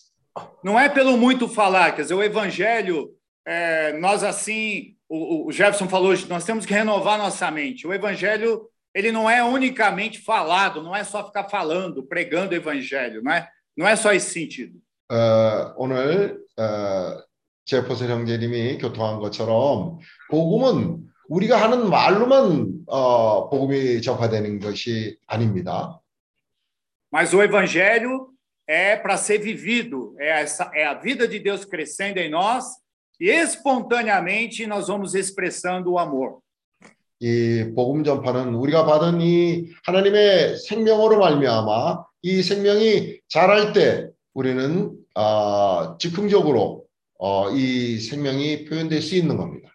Não 0.62 0.78
é 0.78 0.88
pelo 0.88 1.16
muito 1.16 1.48
falar, 1.48 1.92
quer 1.92 2.02
dizer, 2.02 2.14
o 2.14 2.22
evangelho, 2.22 3.10
é, 3.46 3.98
nós 3.98 4.22
assim, 4.22 4.94
o, 5.08 5.48
o 5.48 5.52
Jefferson 5.52 5.88
falou, 5.88 6.14
nós 6.28 6.44
temos 6.44 6.66
que 6.66 6.74
renovar 6.74 7.18
nossa 7.18 7.50
mente. 7.50 7.86
O 7.86 7.92
evangelho, 7.92 8.68
ele 8.94 9.10
não 9.10 9.28
é 9.28 9.42
unicamente 9.42 10.20
falado, 10.20 10.82
não 10.82 10.94
é 10.94 11.02
só 11.02 11.26
ficar 11.26 11.48
falando, 11.48 12.02
pregando 12.02 12.52
o 12.52 12.56
evangelho, 12.56 13.22
não 13.22 13.32
é, 13.32 13.48
não 13.76 13.88
é 13.88 13.96
só 13.96 14.12
esse 14.12 14.32
sentido. 14.32 14.78
어, 15.09 15.73
오늘 15.77 16.39
어, 16.57 17.21
제퍼슨 17.65 18.09
형제님이 18.09 18.77
교통한 18.79 19.19
것처럼 19.19 19.99
복음은 20.29 21.03
우리가 21.29 21.61
하는 21.61 21.89
말로만 21.89 22.71
어, 22.87 23.49
복음이 23.49 24.01
전파되는 24.01 24.59
것이 24.59 25.17
아닙니다. 25.27 25.99
Mas 27.11 27.33
o 27.33 27.41
evangelho 27.41 28.29
é 28.67 28.95
para 28.97 29.15
ser 29.17 29.39
vivido, 29.39 30.15
é, 30.19 30.41
essa, 30.41 30.69
é 30.73 30.85
a 30.85 30.95
vida 30.95 31.27
de 31.27 31.39
Deus 31.39 31.63
crescendo 31.63 32.17
em 32.17 32.29
nós 32.29 32.65
e 33.19 33.29
espontaneamente 33.29 34.67
nós 34.67 34.87
vamos 34.87 35.13
expressando 35.15 35.93
o 35.93 35.99
amor. 35.99 36.41
이 37.21 37.71
복음 37.73 38.03
전파는 38.03 38.55
우리가 38.55 38.85
받은 38.85 39.21
이 39.21 39.71
하나님의 39.85 40.57
생명으로 40.57 41.17
말미암아 41.17 42.03
이 42.23 42.43
생명이 42.43 43.21
자랄 43.29 43.71
때 43.71 44.09
우리는 44.35 44.91
아, 45.15 45.95
즉흥적으로 45.97 46.85
어, 47.17 47.49
이 47.51 47.99
생명이 47.99 48.65
표현될 48.65 49.01
수 49.01 49.15
있는 49.15 49.37
겁니다. 49.37 49.71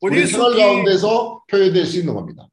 우리 0.00 0.26
생활 0.26 0.54
가운데서 0.56 1.42
표현될 1.50 1.84
수 1.84 1.98
있는 1.98 2.14
겁니다. 2.14 2.48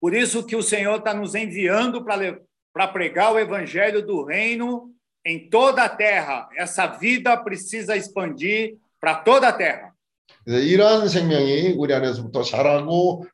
por 0.00 0.14
isso 0.14 0.46
que 0.46 0.54
o 0.54 0.62
Senhor 0.62 0.98
está 0.98 1.12
nos 1.12 1.34
enviando 1.34 2.04
para 2.04 2.88
pregar 2.88 3.32
o 3.32 3.38
evangelho 3.40 4.06
do 4.06 4.22
reino 4.22 4.92
em 5.26 5.48
toda 5.50 5.82
a 5.82 5.88
terra. 5.88 6.48
Essa 6.56 6.86
vida 6.86 7.36
precisa 7.38 7.96
expandir 7.96 8.76
para 9.00 9.16
toda 9.16 9.48
a 9.48 9.52
terra. 9.52 9.92
이러한 10.46 11.08
생명이 11.08 11.74
우리 11.76 11.92
안에서부터 11.92 12.42
자라고 12.42 13.26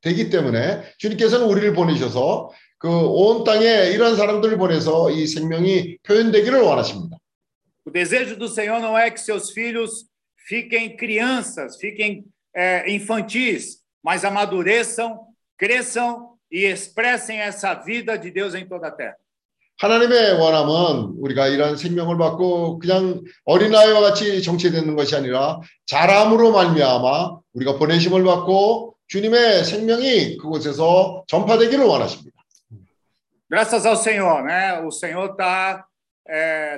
되기 0.00 0.30
때문에 0.30 0.82
주님께서는 0.98 1.46
우리를 1.46 1.74
보내셔서 1.74 2.50
그 2.84 2.90
온 2.90 3.44
땅에 3.44 3.92
이런 3.94 4.14
사람들을 4.14 4.58
보내서 4.58 5.10
이 5.10 5.26
생명이 5.26 5.96
표현되기를 6.02 6.60
원하십니다. 6.60 7.16
O 7.86 7.90
desejo 7.90 8.36
do 8.36 8.46
Senhor 8.46 8.78
não 8.78 8.96
é 8.98 9.10
que 9.10 9.18
seus 9.20 9.52
filhos 9.52 10.04
fiquem 10.46 10.94
crianças, 10.94 11.78
fiquem 11.78 12.24
é, 12.54 12.84
infantis, 12.92 13.78
mas 14.02 14.22
amadureçam, 14.22 15.18
cresçam 15.56 16.34
e 16.52 16.66
expressem 16.66 17.38
essa 17.38 17.72
vida 17.72 18.18
de 18.18 18.30
Deus 18.30 18.54
em 18.54 18.66
toda 18.66 18.88
a 18.88 18.90
terra. 18.90 19.16
하나님의 19.78 20.38
원함은 20.38 21.14
우리가 21.18 21.48
이러한 21.48 21.76
생명을 21.76 22.18
받고 22.18 22.78
그냥 22.80 23.22
어린아이와 23.46 24.00
같이 24.02 24.42
정체되는 24.42 24.94
것이 24.94 25.16
아니라 25.16 25.58
자람으로 25.86 26.52
말미암아 26.52 27.38
우리가 27.54 27.78
보내심을 27.78 28.22
받고 28.24 28.94
주님의 29.08 29.64
생명이 29.64 30.36
그곳에서 30.36 31.24
전파되기를 31.28 31.82
원하십니다. 31.84 32.33
Graças 33.53 33.85
ao 33.85 33.95
Senhor, 33.95 34.43
né? 34.43 34.79
O 34.81 34.91
Senhor 34.91 35.31
está 35.31 35.85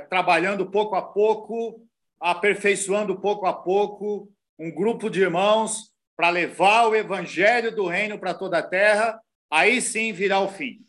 trabalhando 0.10 0.72
pouco 0.72 0.96
a 0.96 1.02
pouco, 1.02 1.82
aperfeiçoando 2.20 3.20
pouco 3.20 3.46
a 3.46 3.54
pouco 3.54 4.30
um 4.58 4.74
grupo 4.74 5.10
de 5.10 5.22
irmãos 5.22 5.92
para 6.16 6.30
levar 6.30 6.88
o 6.88 6.96
evangelho 6.96 7.76
do 7.76 7.88
reino 7.88 8.20
para 8.20 8.34
toda 8.34 8.60
a 8.60 8.64
terra. 8.64 9.20
Aí 9.50 9.82
sim 9.82 10.14
virá 10.14 10.39
o 10.39 10.48
fim. 10.48 10.80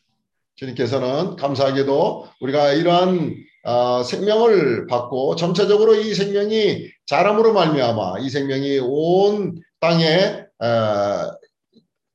주님께서는 0.54 1.36
감사하게도 1.36 2.28
우리가 2.40 2.74
이러한 2.74 3.34
어, 3.64 4.02
생명을 4.02 4.86
받고 4.86 5.36
점차적으로 5.36 5.94
이 5.94 6.14
생명이 6.14 6.90
자람으로 7.06 7.54
말미암아 7.54 8.18
이 8.20 8.28
생명이 8.28 8.80
온 8.82 9.54
땅에 9.80 10.44
어, 10.60 11.32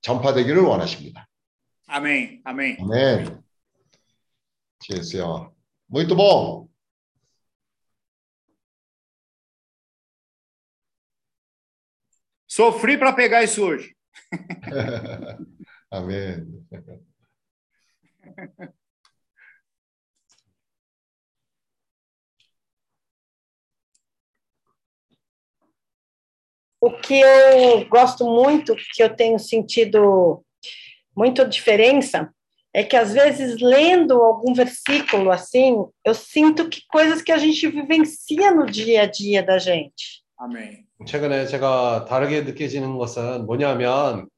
전파되기를 0.02 0.62
원하십니다. 0.62 1.28
Amém. 1.90 2.42
Amém. 2.46 2.78
아멘. 2.80 3.41
Jesus. 4.85 5.49
Muito 5.89 6.15
bom. 6.15 6.69
Sofri 12.47 12.99
para 12.99 13.13
pegar 13.13 13.43
isso 13.43 13.65
hoje. 13.65 13.95
아멘. 15.91 16.67
O 26.81 26.91
que 26.91 27.21
eu 27.21 27.89
gosto 27.89 28.25
muito, 28.25 28.75
que 28.93 29.03
eu 29.03 29.15
tenho 29.15 29.39
sentido 29.39 30.45
muito 31.17 31.49
diferença, 31.49 32.35
é 32.75 32.83
que 32.83 32.97
às 32.97 33.13
vezes 33.13 33.61
lendo 33.61 34.15
algum 34.15 34.55
versículo 34.55 35.31
assim, 35.31 35.85
eu 36.05 36.15
sinto 36.15 36.69
que 36.69 36.81
coisas 36.89 37.21
que 37.21 37.31
a 37.31 37.39
gente 37.39 37.69
vivencia 37.69 38.55
no 38.55 38.67
dia 38.67 39.03
a 39.03 39.07
dia 39.07 39.43
da 39.43 39.59
gente. 39.59 40.23
Amém. 40.39 40.87
최근에 41.07 41.47
제가 41.47 42.07
다르게 42.09 42.43
느껴지는 42.43 42.97
것은 42.97 43.45
뭐냐면 43.47 44.29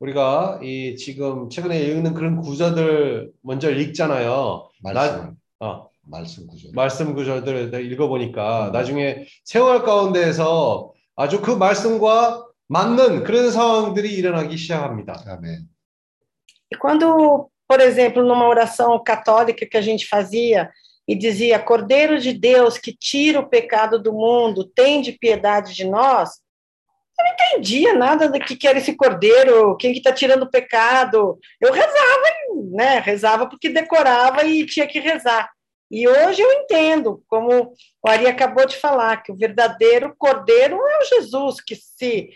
우리가 0.00 0.60
이 0.62 0.96
지금 0.96 1.48
최근에 1.48 1.78
읽는 1.80 2.14
그런 2.14 2.40
구절들 2.40 3.32
먼저 3.42 3.70
읽잖아요. 3.70 4.68
말씀. 4.82 5.36
어, 5.60 5.88
말씀 6.02 6.46
구절. 6.46 6.72
말씀 6.74 7.14
구절들을 7.14 7.84
읽어 7.92 8.08
보니까 8.08 8.70
나중에 8.72 9.26
세월 9.44 9.82
가운데에서 9.82 10.92
아주 11.16 11.40
그 11.40 11.50
말씀과 11.50 12.46
맞는 12.68 13.24
그런 13.24 13.50
상황들이 13.50 14.12
일어나기 14.14 14.56
시작합니다. 14.56 15.22
아멘. 15.26 15.68
E 16.72 16.78
quando, 16.78 17.50
por 17.70 17.80
exemplo, 17.80 18.24
numa 18.24 18.48
oração 18.48 19.00
católica 19.00 19.64
que 19.64 19.76
a 19.76 19.80
gente 19.80 20.08
fazia 20.08 20.68
e 21.06 21.14
dizia 21.14 21.56
Cordeiro 21.56 22.18
de 22.18 22.32
Deus 22.32 22.76
que 22.76 22.92
tira 22.92 23.38
o 23.38 23.48
pecado 23.48 23.96
do 23.96 24.12
mundo, 24.12 24.68
tem 24.74 25.00
de 25.00 25.12
piedade 25.12 25.72
de 25.72 25.84
nós, 25.84 26.30
eu 27.16 27.24
não 27.24 27.32
entendia 27.32 27.94
nada 27.94 28.28
do 28.28 28.40
que, 28.40 28.66
era 28.66 28.78
esse 28.78 28.96
cordeiro, 28.96 29.76
quem 29.76 29.92
que 29.92 29.98
está 29.98 30.10
tirando 30.10 30.42
o 30.42 30.50
pecado. 30.50 31.38
Eu 31.60 31.72
rezava, 31.72 32.24
né? 32.72 32.98
Rezava 32.98 33.48
porque 33.48 33.68
decorava 33.68 34.42
e 34.42 34.66
tinha 34.66 34.88
que 34.88 34.98
rezar. 34.98 35.48
E 35.88 36.08
hoje 36.08 36.42
eu 36.42 36.50
entendo, 36.50 37.22
como 37.28 37.72
o 38.04 38.08
Ari 38.08 38.26
acabou 38.26 38.66
de 38.66 38.78
falar, 38.78 39.22
que 39.22 39.30
o 39.30 39.36
verdadeiro 39.36 40.12
cordeiro 40.18 40.74
é 40.74 40.98
o 40.98 41.04
Jesus 41.04 41.60
que 41.60 41.76
se 41.76 42.30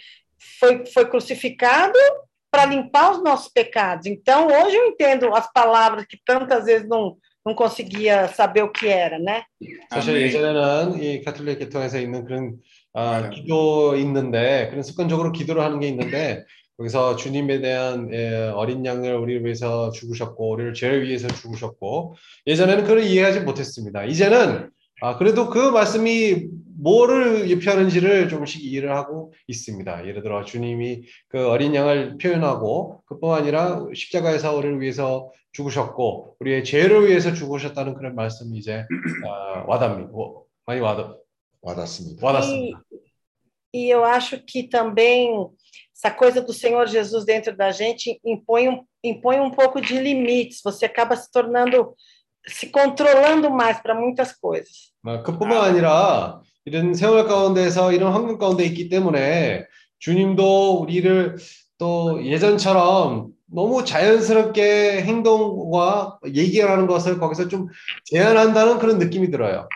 foi, 0.61 0.87
foi 0.87 1.11
crucificado 1.11 1.99
para 2.55 2.67
limpar 2.67 3.11
os 3.11 3.23
nossos 3.25 3.49
pecados. 3.53 4.07
Então, 4.07 4.47
hoje 4.47 4.77
eu 4.77 4.87
entendo 4.87 5.35
as 5.35 5.53
palavras 5.53 6.07
que 6.07 6.17
tantas 6.25 6.67
vezes 6.67 6.89
não, 6.89 7.17
não 7.45 7.53
conseguia 7.53 8.29
saber 8.29 8.63
o 8.63 8.71
que 8.71 8.87
era, 8.87 9.19
né? 9.19 9.43
사실. 9.93 10.15
예전에는 10.23 11.03
이 11.03 11.25
가톨릭 11.25 11.59
계통에서 11.59 11.99
있는 11.99 12.25
그런 12.25 12.55
아. 12.93 13.29
기도 13.29 13.97
있는데 13.97 14.69
그런 14.69 14.85
습관적으로 14.85 15.33
기도를 15.33 15.65
하는 15.65 15.81
게 15.81 15.89
있는데 15.89 16.45
거기서 16.77 17.17
주님에 17.17 17.61
대한 17.61 18.09
예, 18.13 18.53
어린 18.55 18.87
양을 18.87 19.17
우리를 19.17 19.45
위해서 19.45 19.91
죽으셨고 19.91 20.51
우리를 20.51 20.75
죄를 20.75 21.03
위해서 21.09 21.27
죽으셨고 21.27 22.15
예전에는 22.47 22.85
그걸 22.85 23.03
이해하지 23.03 23.41
못했습니다. 23.41 24.05
이제는 24.05 24.71
아, 25.05 25.19
그래도 25.19 25.51
그 25.51 25.59
말씀이 25.59 26.47
뭐를 26.81 27.47
표현하는지를 27.59 28.31
조금씩 28.31 28.65
이해를 28.65 28.97
하고 28.97 29.35
있습니다. 29.49 30.07
예를 30.09 30.23
들어 30.23 30.43
주님이 30.47 31.03
그 31.29 31.47
어린 31.47 31.75
양을 31.75 32.17
표현하고 32.17 33.03
그뿐만 33.05 33.43
아니라 33.43 33.85
십자가에서 33.95 34.57
우리를 34.57 34.81
위해서 34.81 35.31
죽으셨고 35.53 36.37
우리의 36.41 36.65
죄를 36.65 37.07
위해서 37.07 37.35
죽으셨다는 37.35 37.93
그런 37.95 38.15
말씀이 38.15 38.57
이제 38.57 38.87
아, 39.27 39.65
와닿습니다. 39.67 40.11
와- 40.15 40.33
많이 40.65 40.81
와닿, 40.81 41.19
와닿습니다. 41.61 42.27
와닿습니다. 42.27 42.81
E 43.75 43.91
eu 43.91 44.05
acho 44.05 44.39
que 44.47 44.63
também 44.63 45.35
essa 45.95 46.11
coisa 46.11 46.41
do 46.41 46.53
Senhor 46.55 46.87
Jesus 46.87 47.27
dentro 47.27 47.55
da 47.57 47.71
gente 47.73 48.21
impõe 48.25 48.69
um, 48.69 48.85
impõe 49.03 49.39
um 49.41 49.51
pouco 49.51 49.81
de 49.83 49.99
limites. 49.99 50.61
Você 50.65 50.87
acaba 50.87 51.15
se 51.17 51.31
tornando, 51.31 51.93
se 52.48 52.72
controlando 52.72 53.50
mais 53.52 53.82
para 53.82 53.94
muitas 53.94 54.34
coisas. 54.34 54.92
아, 55.06 55.22
그뿐만 55.24 55.62
아니라 55.62 56.42
이런 56.66 56.94
세월 56.94 57.26
가운데서 57.26 57.94
이런 57.94 58.14
환경 58.14 58.38
가운데 58.38 58.64
있기 58.66 58.90
때문에 58.90 59.66
주님도 60.00 60.80
우리를 60.82 61.38
또 61.78 62.24
예전처럼 62.24 63.30
너무 63.52 63.84
자연스럽게 63.84 65.02
행동과 65.02 66.20
얘기하는 66.34 66.88
것을 66.88 67.20
거기서 67.20 67.48
좀 67.48 67.68
제한한다는 68.06 68.78
그런 68.80 69.00
느낌이 69.00 69.32
들어요. 69.32 69.68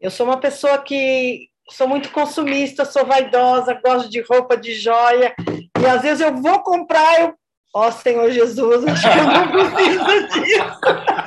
Eu 0.00 0.10
sou 0.10 0.26
uma 0.26 0.40
pessoa 0.40 0.78
que 0.78 1.48
sou 1.70 1.86
muito 1.86 2.10
consumista, 2.10 2.84
sou 2.84 3.06
vaidosa, 3.06 3.80
gosto 3.82 4.10
de 4.10 4.20
roupa, 4.20 4.56
de 4.56 4.74
joia, 4.74 5.32
e 5.80 5.86
às 5.86 6.02
vezes 6.02 6.20
eu 6.20 6.34
vou 6.34 6.58
comprar, 6.60 7.20
eu, 7.20 7.34
ó 7.72 7.90
Senhor 7.92 8.28
Jesus, 8.30 8.84
acho 8.84 9.10
que 9.10 9.18
eu 9.18 9.24
não 9.24 9.48
preciso 9.52 10.44
disso. 10.44 10.80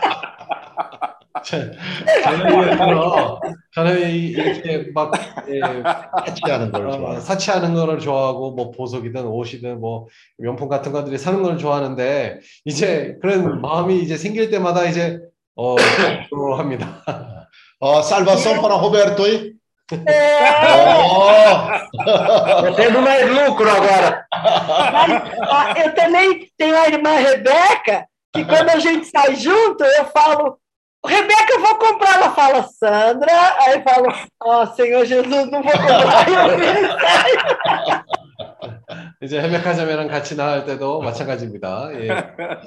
저는 1.45 1.74
예를 2.62 2.76
들어 2.76 3.41
저는 3.74 4.11
이- 4.11 4.26
이렇게 4.28 4.91
막 4.95 5.12
예, 5.49 5.61
하는 6.51 6.72
걸 6.72 6.86
어, 6.88 6.93
좋아해요. 6.93 7.20
사치하는 7.20 7.74
거를 7.74 7.99
좋아하고 7.99 8.53
뭐 8.53 8.70
보석이든 8.70 9.24
옷이든 9.26 9.80
뭐 9.80 10.07
명품 10.38 10.68
같은 10.68 10.93
것들이 10.93 11.18
사는 11.18 11.43
걸 11.43 11.59
좋아하는데 11.59 12.41
이제 12.64 13.16
그런 13.22 13.61
마음이 13.61 13.99
이제 14.01 14.16
생길 14.16 14.51
때마다 14.51 14.84
이제 14.84 15.18
어 15.57 15.76
합니다. 16.57 17.03
어, 17.80 18.01
para 18.03 18.74
Roberto 18.76 19.24
aí. 19.24 19.53
É, 20.07 20.49
어, 21.05 21.68
tendo 22.76 23.01
mais 23.03 23.26
lucro 23.28 23.68
agora. 23.68 24.24
Ah, 24.30 25.74
eu 25.84 25.93
também 25.95 26.47
tenho 26.57 26.76
a 26.76 26.86
irmã 26.88 27.16
Rebeca, 27.18 28.07
que 28.32 28.45
quando 28.45 28.68
a 28.70 28.78
gente 28.78 29.07
sai 29.07 29.34
junto, 29.34 29.82
eu 29.82 30.05
falo, 30.07 30.59
Rebeca, 31.05 31.53
eu 31.53 31.61
vou 31.61 31.75
comprar. 31.75 32.15
Ela 32.15 32.31
fala, 32.31 32.63
Sandra. 32.63 33.57
Aí 33.59 33.75
eu 33.75 33.83
falo, 33.83 34.07
ó, 34.41 34.65
Senhor 34.67 35.05
Jesus, 35.05 35.51
não 35.51 35.61
vou 35.61 35.71
comprar. 35.71 36.29
E 36.29 36.33
eu 36.33 36.57
viro 36.57 36.79
e 36.79 36.88
saio. 36.99 38.05
이제 39.21 39.39
헤메카 39.39 39.73
자매랑 39.73 40.07
같이 40.07 40.36
나갈 40.36 40.65
때도 40.65 41.01
마찬가지입니다. 41.01 41.89
예. 41.93 42.09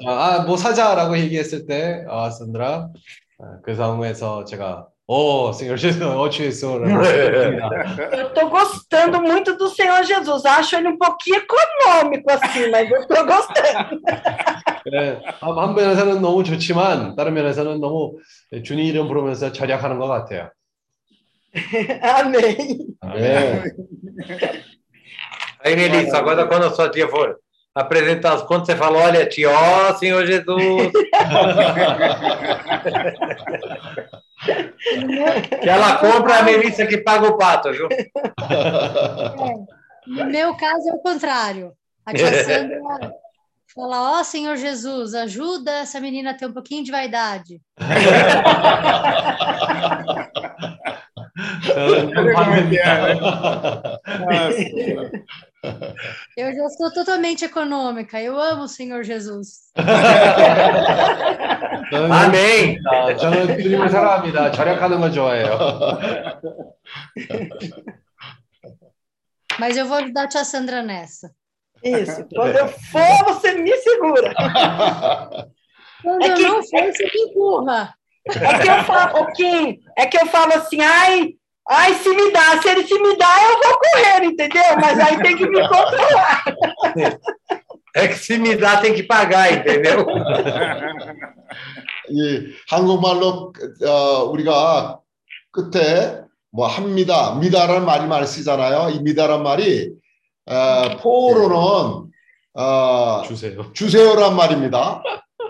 아, 0.06 0.44
뭐 0.46 0.56
사자라고 0.56 1.16
얘기했을 1.18 1.66
때, 1.66 2.04
아, 2.08 2.30
산드라, 2.30 2.88
아, 3.40 3.58
그 3.62 3.74
상황에서 3.74 4.44
제가, 4.44 4.86
오, 5.06 5.52
senhor 5.52 5.78
Jesus, 5.78 6.02
ó 6.02 6.30
Jesus. 6.30 6.82
Eu 8.12 8.28
estou 8.28 8.50
gostando 8.50 9.22
muito 9.22 9.56
do 9.56 9.68
Senhor 9.70 10.02
Jesus. 10.04 10.44
Acho 10.44 10.76
ele 10.76 10.88
um 10.88 10.98
pouquinho 10.98 11.36
econômico 11.36 12.30
assim, 12.30 12.70
mas 12.70 12.90
eu 12.90 13.00
estou 13.00 13.24
gostando. 13.24 14.00
예, 14.92 15.20
한 15.40 15.58
한 15.58 15.74
면에서는 15.74 16.20
너무 16.22 16.44
좋지만, 16.44 17.14
다른 17.16 17.34
면에서는 17.34 17.80
너무 17.80 18.18
주님 18.64 18.84
이름 18.86 19.08
부르면서 19.08 19.52
절약하는 19.52 19.98
것 19.98 20.06
같아요. 20.08 20.50
Amém. 22.02 22.86
아멘. 23.00 23.62
Aí, 25.64 25.74
Melissa, 25.74 26.18
agora 26.18 26.46
quando 26.46 26.66
a 26.66 26.70
sua 26.70 26.88
tia 26.90 27.08
for 27.08 27.36
apresentar 27.74 28.34
as 28.34 28.42
contas, 28.42 28.66
você 28.68 28.76
fala, 28.76 28.98
olha, 28.98 29.28
tia, 29.28 29.50
ó, 29.50 29.94
Senhor 29.94 30.24
Jesus. 30.26 30.92
que 35.60 35.68
ela 35.68 35.96
compra 35.98 36.38
a 36.38 36.42
Melissa 36.42 36.86
que 36.86 36.98
paga 36.98 37.28
o 37.28 37.36
pato, 37.36 37.72
viu? 37.72 37.88
No 40.06 40.24
meu 40.26 40.56
caso 40.56 40.88
é 40.88 40.92
o 40.92 40.98
contrário. 40.98 41.72
A 42.06 42.12
tia 42.14 42.44
Sandra 42.44 42.78
fala: 43.74 44.16
Ó 44.16 44.20
oh, 44.20 44.24
Senhor 44.24 44.56
Jesus, 44.56 45.14
ajuda 45.14 45.70
essa 45.78 46.00
menina 46.00 46.30
a 46.30 46.34
ter 46.34 46.46
um 46.46 46.52
pouquinho 46.52 46.84
de 46.84 46.90
vaidade. 46.90 47.60
Eu 56.36 56.52
já 56.54 56.68
sou 56.70 56.92
totalmente 56.92 57.44
econômica. 57.44 58.20
Eu 58.20 58.38
amo 58.38 58.62
o 58.64 58.68
Senhor 58.68 59.02
Jesus. 59.04 59.72
Amém. 62.10 62.78
저는 63.18 63.60
주님을 63.60 63.90
사랑합니다. 63.90 64.50
절약하는 64.52 65.00
거 65.00 65.10
좋아해요. 65.10 65.58
Mas 69.58 69.76
eu 69.76 69.86
vou 69.86 69.98
ajudar 69.98 70.24
a 70.24 70.28
tia 70.28 70.44
Sandra 70.44 70.82
nessa. 70.82 71.32
Isso. 71.83 72.25
Quando 72.33 72.55
eu 72.55 72.67
for, 72.67 73.25
você 73.25 73.53
me 73.55 73.75
segura. 73.77 74.33
Quando 76.01 76.23
É 76.23 76.29
eu 76.29 76.35
que- 76.35 76.43
não 76.43 76.63
for, 76.63 76.81
você 76.85 77.03
me 77.03 77.21
empurra. 77.29 77.93
É 78.25 78.59
que 78.59 78.69
eu 78.69 78.83
falo, 78.85 79.21
o 79.21 79.31
Kim, 79.33 79.79
é 79.97 80.05
que 80.05 80.17
eu 80.17 80.25
falo 80.27 80.53
assim, 80.53 80.79
ai, 80.81 81.31
ai, 81.69 81.93
se 81.95 82.09
me 82.09 82.31
dá, 82.31 82.61
se 82.61 82.69
ele 82.69 82.87
se 82.87 82.97
me 82.97 83.17
dá, 83.17 83.27
eu 83.43 83.59
vou 83.61 83.79
correr, 83.79 84.23
entendeu? 84.25 84.63
Mas 84.79 84.97
aí 84.99 85.21
tem 85.21 85.35
que 85.35 85.45
me 85.49 85.59
controlar. 85.67 86.43
É 87.95 88.07
que 88.07 88.15
se 88.15 88.37
me 88.37 88.55
dá, 88.55 88.77
tem 88.77 88.93
que 88.93 89.03
pagar, 89.03 89.51
entendeu? 89.51 90.05
이 92.09 92.53
한국말로 92.69 93.53
어, 93.85 94.23
우리가 94.31 94.99
끝에 95.51 96.21
뭐 96.51 96.67
합니다, 96.67 97.35
미다라는 97.35 97.85
말이 97.85 98.05
많이 98.07 98.25
쓰잖아요. 98.27 98.89
이 98.89 98.99
미다란 99.01 99.43
말이 99.43 99.91
어, 100.45 100.97
포로는 100.97 102.11
어, 102.55 103.23
주세요. 103.25 103.71
주세요란 103.73 104.35
말입니다. 104.35 105.01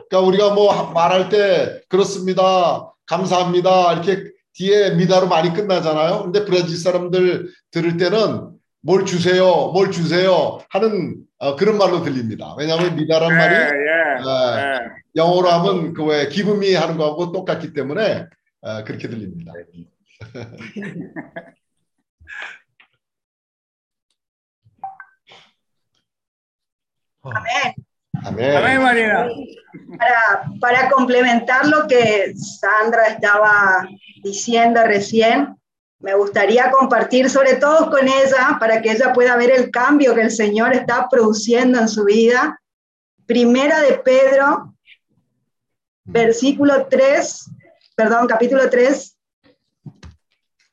그러니까 0.09 0.19
우리가 0.27 0.53
뭐 0.53 0.71
하- 0.71 0.91
말할 0.93 1.29
때 1.29 1.81
그렇습니다, 1.89 2.93
감사합니다 3.07 3.93
이렇게 3.93 4.31
뒤에 4.53 4.91
미다로 4.91 5.27
많이 5.27 5.51
끝나잖아요. 5.53 6.23
근데 6.23 6.45
브라질 6.45 6.77
사람들 6.77 7.49
들을 7.71 7.97
때는 7.97 8.51
뭘 8.81 9.05
주세요, 9.05 9.71
뭘 9.73 9.91
주세요 9.91 10.59
하는 10.69 11.17
어, 11.39 11.55
그런 11.55 11.77
말로 11.77 12.03
들립니다. 12.03 12.55
왜냐하면 12.57 12.95
미다란 12.95 13.35
말이 13.35 13.55
é, 13.55 14.23
어, 14.23 14.59
é. 14.59 14.79
영어로 15.15 15.49
하면 15.49 15.93
그 15.93 16.03
왜 16.05 16.27
기분이 16.29 16.73
하는 16.75 16.97
거하고 16.97 17.31
똑같기 17.31 17.73
때문에 17.73 18.27
어, 18.61 18.83
그렇게 18.83 19.07
들립니다. 19.09 19.51
Amém, 28.24 28.54
아멘. 28.56 28.80
Marina? 28.80 29.28
Para, 29.98 30.44
para 30.60 30.90
complementar 30.90 31.66
lo 31.66 31.86
que 31.86 32.32
Sandra 32.34 33.08
estaba 33.08 33.86
diciendo 34.22 34.82
recién, 34.84 35.56
me 36.00 36.14
gustaría 36.14 36.70
compartir 36.70 37.28
sobre 37.28 37.54
todo 37.56 37.90
con 37.90 38.06
ella 38.06 38.56
para 38.58 38.80
que 38.80 38.92
ella 38.92 39.12
pueda 39.12 39.36
ver 39.36 39.50
el 39.50 39.70
cambio 39.70 40.14
que 40.14 40.22
el 40.22 40.30
Señor 40.30 40.72
está 40.74 41.08
produciendo 41.08 41.78
en 41.78 41.88
su 41.88 42.04
vida. 42.04 42.60
Primera 43.26 43.80
de 43.80 43.94
Pedro, 43.98 44.74
versículo 46.04 46.86
3, 46.86 47.50
perdón, 47.94 48.26
capítulo 48.26 48.68
3, 48.70 49.18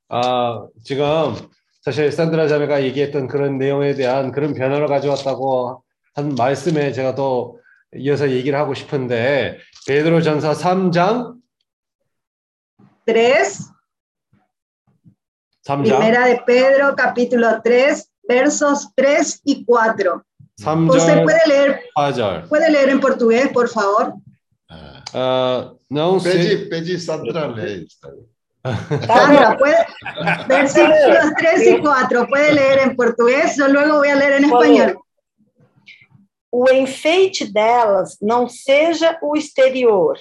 아, 0.07 0.67
지금 0.83 1.35
사실 1.81 2.11
산드라 2.11 2.47
자매가 2.47 2.83
얘기했던 2.83 3.27
그런 3.27 3.57
내용에 3.57 3.95
대한 3.95 4.31
그런 4.31 4.53
변화를 4.53 4.87
가져왔다고 4.87 5.83
한 6.19 6.35
말씀에 6.35 6.91
제가 6.91 7.15
또 7.15 7.59
이어서 7.97 8.29
얘기를 8.29 8.57
하고 8.57 8.73
싶은데 8.73 9.57
베드로전서 9.87 10.53
3장 10.53 11.35
3, 13.07 13.15
3장 15.67 15.83
Primera 15.83 16.25
de 16.25 16.41
Pedro, 16.45 16.95
capítulo 16.95 17.61
3, 17.63 18.03
versos 18.27 18.89
3 18.95 19.41
y 19.45 19.65
4. 19.65 20.23
José 20.57 21.15
3절 21.15 21.23
puede 21.23 21.39
leer, 21.47 21.81
4절 21.95 22.47
puede 22.49 22.71
leer 22.71 22.89
en 22.89 22.99
portugués, 22.99 23.49
por 23.51 23.69
favor. 23.69 24.13
어, 25.13 25.77
não 25.89 26.19
sei 26.19 26.33
빼지 26.33 26.69
빼지 26.69 26.97
산드라래. 26.99 27.85
Sandra, 29.05 29.55
puede, 29.57 29.77
versículos 30.47 31.33
3 31.37 31.67
y 31.67 31.81
4, 31.81 32.27
puede 32.27 32.53
leer 32.53 32.79
en 32.79 32.95
portugués, 32.95 33.55
yo 33.57 33.67
luego 33.67 33.99
voy 33.99 34.09
a 34.09 34.15
leer 34.15 34.33
en 34.33 34.45
español. 34.45 34.97
O 36.51 36.69
enfeite 36.71 37.45
delas 37.45 38.17
não 38.21 38.47
seja 38.47 39.17
o 39.21 39.35
exterior, 39.35 40.17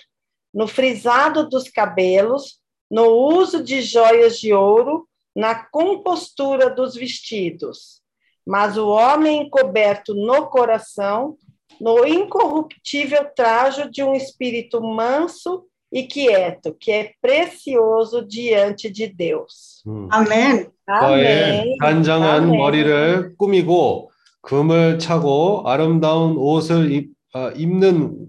no 0.53 0.67
frisado 0.67 1.49
dos 1.49 1.69
cabelos, 1.69 2.59
no 2.91 3.07
uso 3.07 3.63
de 3.63 3.83
joias 3.83 4.39
de 4.39 4.53
ouro, 4.53 5.07
na 5.35 5.55
compostura 5.55 6.71
dos 6.71 6.95
vestidos, 6.95 8.01
mas 8.47 8.77
o 8.77 8.89
homem 8.89 9.43
encoberto 9.43 10.15
no 10.15 10.47
coração, 10.47 11.37
no 11.81 12.07
incorruptível 12.07 13.27
trajo 13.35 13.91
de 13.91 14.03
um 14.03 14.15
espírito 14.15 14.81
manso 14.81 15.65
e 15.93 16.05
quieto, 16.05 16.75
que 16.75 16.91
é 16.93 17.13
precioso 17.21 18.25
diante 18.25 18.91
de 18.91 19.07
Deus. 19.07 19.83
음. 19.87 20.09
Amén. 20.11 20.71
너의 20.87 21.61
Amém. 21.61 21.77
단정한 21.81 22.45
아멘. 22.45 22.59
머리를 22.59 23.37
꾸미고 23.37 24.08
금을 24.42 25.00
차고 25.00 25.64
아름다운 25.66 26.38
옷을 26.38 26.92
입, 26.92 27.12
아, 27.34 27.52
입는 27.56 28.28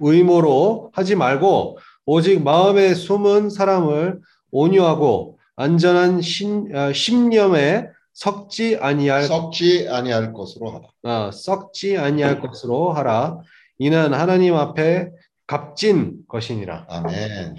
의모로 0.00 0.90
하지 0.92 1.14
말고 1.14 1.78
오직 2.06 2.42
마음에 2.42 2.94
숨은 2.94 3.50
사람을 3.50 4.20
온유하고 4.50 5.38
안전한 5.56 6.20
신, 6.20 6.68
아, 6.74 6.92
심념에 6.92 7.86
섞지 8.12 8.78
아니할 8.80 9.24
썩지 9.24 9.88
아니할 9.88 10.32
것으로 10.32 10.70
하라. 10.70 10.88
아, 11.02 11.30
썩지 11.32 11.96
아니할 11.96 12.40
것으로 12.40 12.92
하라. 12.92 13.40
이는 13.78 14.14
하나님 14.14 14.54
앞에 14.54 15.10
값진 15.46 16.18
것이니라. 16.28 16.86
아멘. 16.88 17.56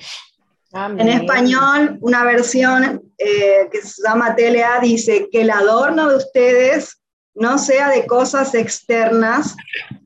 En 0.75 1.07
español, 1.07 1.97
una 2.01 2.25
versión 2.25 3.01
eh, 3.17 3.69
que 3.71 3.81
se 3.81 4.01
llama 4.03 4.35
TLA 4.35 4.81
dice 4.81 5.29
que 5.31 5.41
el 5.41 5.49
adorno 5.49 6.09
de 6.09 6.17
ustedes 6.17 7.01
no 7.35 7.57
sea 7.57 7.89
de 7.89 8.07
cosas 8.07 8.55
externas 8.55 9.55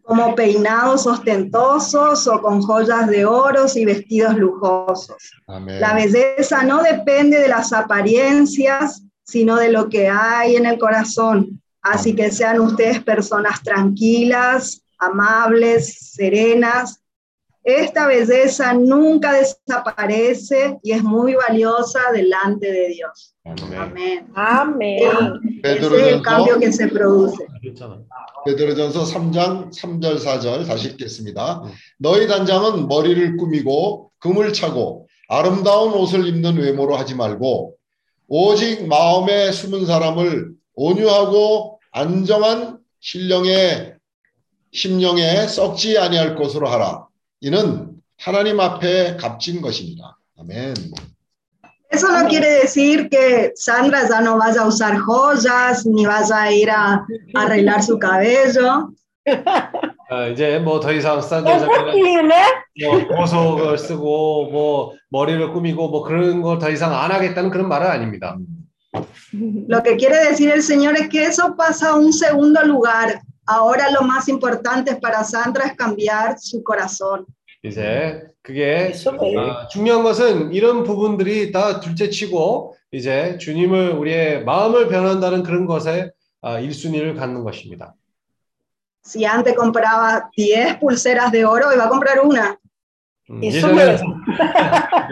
como 0.02 0.34
peinados 0.34 1.06
ostentosos 1.06 2.28
o 2.28 2.42
con 2.42 2.62
joyas 2.62 3.08
de 3.08 3.26
oros 3.26 3.78
y 3.78 3.86
vestidos 3.86 4.36
lujosos. 4.36 5.32
La 5.48 5.94
belleza 5.94 6.64
no 6.64 6.82
depende 6.82 7.40
de 7.40 7.48
las 7.48 7.72
apariencias, 7.72 9.04
sino 9.24 9.56
de 9.58 9.72
lo 9.72 9.88
que 9.88 10.10
hay 10.10 10.56
en 10.56 10.66
el 10.66 10.80
corazón. 10.80 11.62
Así 11.82 12.16
que 12.16 12.32
sean 12.32 12.60
ustedes 12.60 13.04
personas 13.04 13.62
tranquilas, 13.62 14.82
amables, 14.98 16.12
serenas. 16.14 17.02
Esta 17.64 18.07
belleza 18.07 18.74
nunca 18.74 19.34
desaparece 19.34 20.80
y 20.82 20.93
es 20.93 21.03
muy 21.03 21.36
valiosa 21.36 22.12
delante 22.14 22.72
de 22.72 22.88
Dios. 22.89 23.36
Ese 25.64 25.86
es 25.86 26.07
el 26.14 26.22
cambio 26.22 26.60
que 26.60 26.72
se 26.72 26.88
produce. 26.88 27.45
베드로전서 28.45 29.03
3장 29.03 29.70
3절 29.70 30.18
4절 30.18 30.66
다시 30.66 30.88
읽겠습니다. 30.89 31.62
너희 31.97 32.26
단장은 32.28 32.88
머리를 32.88 33.36
꾸미고 33.36 34.12
금을 34.20 34.53
차고 34.53 35.07
아름다운 35.28 35.93
옷을 35.93 36.26
입는 36.26 36.57
외모로 36.57 36.95
하지 36.95 37.16
말고 37.16 37.76
오직 38.30 38.88
마음에 38.88 39.51
숨은 39.51 39.86
사람을 39.86 40.51
온유하고 40.76 41.80
안정한 41.91 42.80
신령의 43.01 43.95
심령에 44.72 45.47
썩지 45.47 45.97
아니할 45.97 46.36
것으로 46.36 46.70
하라. 46.70 47.09
이는 47.42 47.92
하나님 48.18 48.60
앞에 48.60 49.16
값진 49.18 49.62
것입니다. 49.62 50.18
아멘. 50.38 50.74
Eso 51.92 52.08
no 52.12 52.28
quiere 52.28 52.62
decir 52.62 53.10
que 53.10 53.52
Sandra 53.56 54.08
ya 54.08 54.22
no 54.22 54.38
vaya 54.38 54.62
a 54.62 54.68
usar 54.68 54.96
joyas 55.00 55.86
ni 55.88 56.06
vaya 56.06 56.44
a 56.44 56.52
ir 56.52 56.70
a 56.70 57.04
arreglar 57.34 57.82
su 57.82 57.98
cabello. 57.98 58.92
아, 60.12 60.28
이제 60.28 60.60
뭐 60.60 60.80
더 60.80 60.92
이상 60.92 61.16
Um 61.18 61.22
산드라? 61.22 61.58
뭐 62.84 63.08
보석을 63.08 63.78
쓰고 63.78 64.50
뭐 64.52 64.94
머리를 65.10 65.52
꾸미고 65.54 65.90
뭐 65.90 66.04
그런 66.04 66.42
걸 66.42 66.60
더 66.60 66.70
이상 66.70 66.94
안 66.94 67.12
하겠다는 67.12 67.50
그런 67.50 67.68
말은 67.70 67.88
아닙니다. 67.88 68.38
Lo 69.68 69.82
que 69.82 69.96
quiere 69.98 70.30
decir 70.30 70.52
el 70.52 70.62
Señor 70.62 70.96
es 70.98 71.10
que 71.10 71.24
eso 71.24 71.56
pasa 71.56 71.92
a 71.92 71.96
un 71.96 72.12
segundo 72.12 72.62
lugar. 72.66 73.22
Ahora 73.50 73.89
lo 73.89 74.02
más 74.02 74.30
importante 74.30 74.95
para 74.95 75.24
Sandra 75.24 75.66
es 75.66 75.76
cambiar 75.76 76.38
su 76.39 76.64
corazón. 76.64 77.26
이제 77.64 78.28
그게. 78.41 78.93
아, 79.38 79.68
중요한 79.68 80.04
것은 80.04 80.54
이런 80.54 80.84
부분들이 80.84 81.52
다 81.52 81.80
둘째치고 81.82 82.76
이제 82.91 83.38
주님을 83.38 83.91
우리의 83.91 84.45
마음을 84.45 84.88
변한다는 84.88 85.43
그런 85.43 85.66
것에 85.66 86.12
아, 86.41 86.60
1순위를 86.60 87.18
갖는 87.18 87.43
것입니다. 87.43 87.95
Si 89.04 89.26
antes 89.26 89.56
compraba 89.56 90.30
10 90.38 90.80
pulseras 90.80 91.32
de 91.32 91.43
oro, 91.43 91.74
iba 91.74 91.86
a 91.86 91.89
comprar 91.89 92.20
una. 92.24 92.56
음, 93.30 93.44
예전에는. 93.44 93.98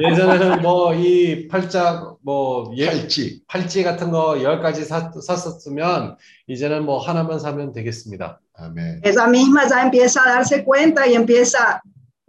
예전에는 0.01 0.61
뭐 0.61 0.93
이 0.95 1.47
팔짝 1.47 2.17
뭐 2.23 2.71
예, 2.77 2.87
팔찌. 2.87 3.41
팔찌 3.47 3.83
같은 3.83 4.11
거 4.11 4.35
10가지 4.35 4.83
사, 4.85 5.11
샀었으면 5.11 6.15
이제는 6.47 6.85
뭐 6.85 6.97
하나만 6.99 7.39
사면 7.39 7.71
되겠습니다. 7.73 8.39
아멘. 8.59 9.01
Ella 9.05 9.27
misma 9.27 9.63
ya 9.69 9.83
empieza 9.83 10.21
a 10.23 10.29
darse 10.33 10.63
cuenta 10.63 11.05
y 11.07 11.13
empieza, 11.13 11.81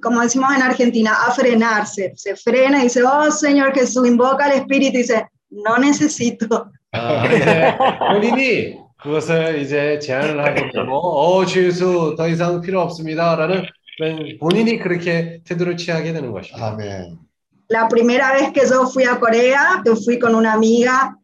como 0.03 0.21
decimos 0.21 0.55
en 0.55 0.63
Argentina, 0.63 1.13
a 1.27 1.31
frenarse. 1.33 2.13
Se 2.17 2.37
frena 2.37 2.81
y 2.81 2.83
dice, 2.85 3.03
oh 3.03 3.31
Señor 3.31 3.73
Jesús, 3.75 4.07
invoca 4.07 4.45
al 4.45 4.53
Espíritu 4.53 4.99
y 4.99 5.03
dice, 5.03 5.27
no 5.51 5.79
necesito. 5.79 6.71
아, 6.93 7.27
이제 7.27 7.77
본인이 7.99 8.79
그것을 8.97 9.61
이제 9.61 9.99
제안을 9.99 10.43
하게 10.45 10.71
되고 10.73 10.97
어 10.97 11.45
주예수 11.47 12.15
더 12.17 12.27
이상 12.29 12.61
필요 12.63 12.81
없습니다라는 12.81 13.63
본인이 14.41 14.79
그렇게 14.79 15.41
태도를 15.45 15.77
취하게 15.77 16.13
되는 16.13 16.33
것입니다. 16.33 16.69
아멘. 16.69 17.19
La 17.71 17.87
primera 17.87 18.33
vez 18.33 18.51
que 18.53 18.65
yo 18.67 18.87
fui 18.87 19.05
a 19.05 19.19
Corea, 19.19 19.83
que 19.85 19.95
fui 19.95 20.19
con 20.19 20.35
una 20.35 20.55
amiga, 20.55 21.15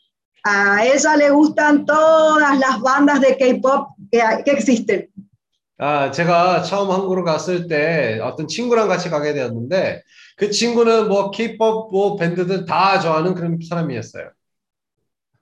a 0.45 0.85
ella 0.85 1.17
le 1.17 1.31
gustan 1.31 1.87
todas 1.87 2.59
las 2.59 2.81
bandas 2.81 3.21
de 3.21 3.37
K-pop 3.37 3.97
que, 4.11 4.21
que 4.45 4.51
existen. 4.51 5.09
아, 5.79 6.11
제가 6.11 6.63
처음 6.63 6.91
한국으로 6.91 7.25
갔을 7.25 7.67
때 7.67 8.21
어떤 8.23 8.47
친구랑 8.47 8.89
같이 8.89 9.11
가게 9.11 9.33
되었는데 9.33 10.03
그 10.37 10.51
친구는 10.51 11.09
뭐 11.09 11.31
K-pop 11.31 11.91
뭐 11.91 12.17
밴드들 12.17 12.67
다 12.67 13.01
좋아하는 13.01 13.35
그런 13.35 13.59
사람이었어요. 13.67 14.31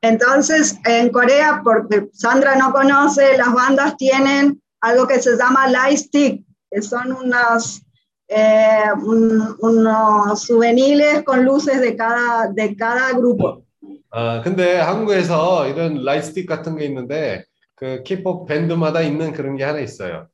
Entonces, 0.05 0.78
en 0.85 1.11
Corea, 1.12 1.62
porque 1.62 2.09
Sandra 2.12 2.57
no 2.57 2.72
conoce, 2.72 3.37
las 3.37 3.53
bandas 3.55 3.97
tienen 3.97 4.61
algo 4.80 5.07
que 5.07 5.20
se 5.22 5.37
llama 5.37 5.68
light 5.68 5.99
stick, 5.99 6.43
que 6.43 6.51
son 6.82 7.11
unas, 7.13 7.82
eh, 8.28 8.91
un- 9.01 9.55
unos 9.61 10.41
souvenirs 10.41 11.24
con 11.24 11.43
luces 11.45 11.80
de 11.82 11.95
cada, 11.95 12.49
de 12.53 12.76
cada 12.76 13.13
grupo. 13.13 13.63
아, 14.11 14.41
근데 14.41 14.78
한국에서 14.80 15.68
이런 15.68 16.03
라이트스틱 16.03 16.47
같은 16.47 16.76
게 16.78 16.86
있는데 16.86 17.43
그 17.76 18.03
K-pop 18.03 18.47
밴드마다 18.47 19.01
있는 19.01 19.32
그런 19.34 19.55
게 19.57 19.63
하나 19.63 19.80
있어요. 19.80 20.28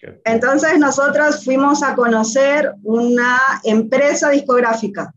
그- 0.00 0.20
Entonces, 0.24 0.78
nosotros 0.78 1.44
fuimos 1.44 1.82
a 1.82 1.94
conocer 1.94 2.72
una 2.84 3.38
empresa 3.64 4.30
discográfica. 4.30 5.12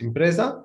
임프레사? 0.00 0.64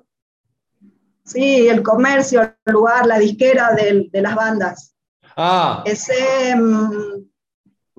Sí, 1.24 1.66
el 1.68 1.82
comercio, 1.82 2.42
el 2.42 2.72
lugar, 2.72 3.06
la 3.06 3.18
disquera 3.18 3.74
del- 3.74 4.10
de 4.12 4.22
las 4.22 4.34
bandas. 4.34 4.94
아, 5.36 5.82
Ese 5.86 6.54
mm, 6.54 7.24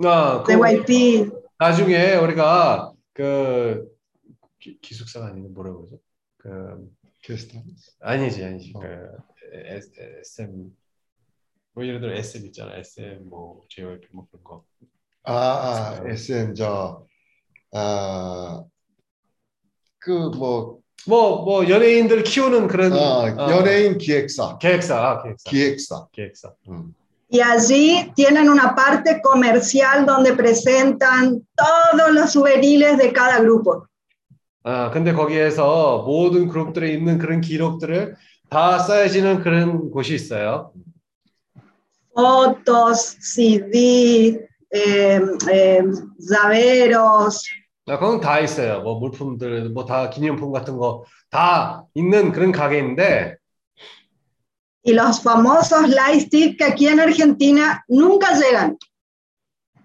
아, 0.04 0.42
그 0.42 0.52
JYP, 0.52 1.30
나중에 1.58 2.14
우리가 2.16 2.92
그 3.12 3.86
기, 4.58 4.78
기숙사가 4.80 5.26
아니고 5.26 5.48
뭐라고 5.50 5.80
그러죠? 5.84 5.98
그 6.38 6.90
캐스탄스. 7.22 7.96
아니지 8.00 8.44
아니지 8.44 8.72
어. 8.76 8.80
그 8.80 9.08
S, 9.52 9.90
SM 10.24 10.70
뭐 11.72 11.86
예를 11.86 12.00
들어 12.00 12.14
SM 12.14 12.46
있잖아 12.46 12.74
SM 12.76 13.28
뭐 13.28 13.62
JYP 13.68 14.08
뭐 14.12 14.26
그런 14.30 14.44
거 14.44 14.64
아, 15.24 16.00
아, 16.02 16.02
SM 16.08 16.54
저 16.54 17.06
아, 17.72 18.64
그뭐 19.98 20.80
뭐 21.06 21.44
뭐 21.44 21.68
연예인들 21.68 22.24
키우는 22.24 22.68
그런 22.68 22.92
어, 22.92 22.96
어, 22.96 23.50
연예인 23.50 23.98
기획사, 23.98 24.58
기획사 24.58 24.96
아, 24.96 25.22
기획사 25.22 25.50
기획사. 25.50 26.08
기획사 26.12 26.54
음. 26.68 26.94
Y 27.30 27.40
allí 27.40 28.12
tienen 28.16 28.48
una 28.50 28.74
parte 28.74 29.20
comercial 29.22 30.04
donde 30.04 30.32
presentan 30.34 31.46
todos 31.56 32.10
los 32.12 32.32
souvenirs 32.32 32.98
de 32.98 33.12
cada 33.12 33.40
grupo. 33.40 33.86
아 34.62 34.90
근데 34.90 35.12
거기에서 35.12 36.02
모든 36.06 36.48
그룹들에 36.48 36.92
있는 36.92 37.18
그런 37.18 37.40
기록들을 37.40 38.16
다 38.50 38.78
쌓여지는 38.78 39.40
그런 39.42 39.90
곳이 39.90 40.14
있어요. 40.14 40.72
Fotos, 42.14 43.16
CD, 43.22 44.36
eh, 44.74 45.20
eh, 45.50 45.82
llaveros, 46.28 47.44
아, 47.86 47.98
그건 47.98 48.20
다 48.20 48.40
있어요. 48.40 48.82
뭐 48.82 48.98
물품들, 48.98 49.70
뭐 49.70 49.84
다 49.86 50.10
기념품 50.10 50.52
같은 50.52 50.76
거 50.76 51.04
다 51.30 51.84
있는 51.94 52.32
그런 52.32 52.50
가게인데, 52.52 53.36
y 54.82 54.92
los 54.92 55.22
famosos 55.22 55.88
light 55.88 56.26
stick 56.26 56.58
que 56.58 56.64
aquí 56.64 56.88
en 56.88 57.00
Argentina 57.00 57.84
nunca 57.88 58.34
llegan. 58.34 58.76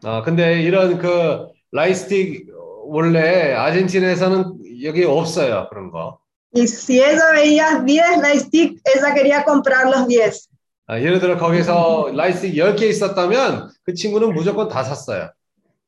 아, 0.03 0.21
근데 0.21 0.61
이런 0.61 0.97
그 0.97 1.47
라이스틱 1.71 2.47
원래 2.85 3.53
아르헨티나에서는 3.53 4.83
여기 4.83 5.03
없어요. 5.03 5.67
그런 5.69 5.91
거. 5.91 6.19
Y 6.53 6.67
si 6.67 7.01
ella 7.01 7.31
veía 7.33 7.83
10 7.83 8.19
light 8.19 8.45
stick, 8.45 8.79
ella 8.85 9.13
quería 9.13 9.43
comprar 9.43 9.89
los 9.89 10.07
10. 10.07 10.47
아, 10.87 10.99
예를 10.99 11.19
들어 11.19 11.37
거기서 11.37 12.11
라이스틱 12.15 12.55
10개 12.55 12.83
있었다면 12.83 13.71
그 13.83 13.93
친구는 13.93 14.33
무조건 14.33 14.69
다 14.69 14.83
샀어요. 14.83 15.31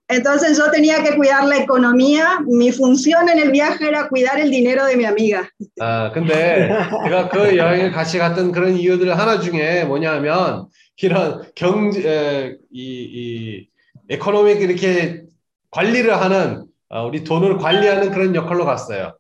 Entonces 0.10 0.58
yo 0.58 0.72
tenía 0.72 1.04
que 1.04 1.16
cuidar 1.16 1.44
la 1.46 1.58
economía. 1.58 2.40
Mi 2.46 2.72
función 2.72 3.28
en 3.28 3.40
el 3.40 3.52
viaje 3.52 3.88
era 3.88 4.08
cuidar 4.08 4.40
el 4.40 4.50
dinero 4.50 4.86
de 4.86 4.96
mi 4.96 5.06
amiga. 5.06 5.50
아, 5.80 6.12
근데 6.14 6.70
제가 7.04 7.30
그 7.30 7.58
여행을 7.58 7.92
같이 7.92 8.18
갔던 8.18 8.54
그런 8.54 8.78
이유들 8.78 9.18
하나 9.18 9.40
중에 9.40 9.84
뭐냐면 9.84 10.68
이런 11.02 11.44
경제, 11.56 12.02
에, 12.08 12.56
이, 12.72 12.82
이, 12.82 13.68
에코노믹 14.10 14.62
이렇게 14.62 15.24
관리를 15.72 16.20
하는, 16.20 16.66
어, 16.90 17.06
우리 17.06 17.24
돈을 17.24 17.58
관리하는 17.58 18.12
그런 18.12 18.34
역할로 18.34 18.66
갔어요. 18.66 19.14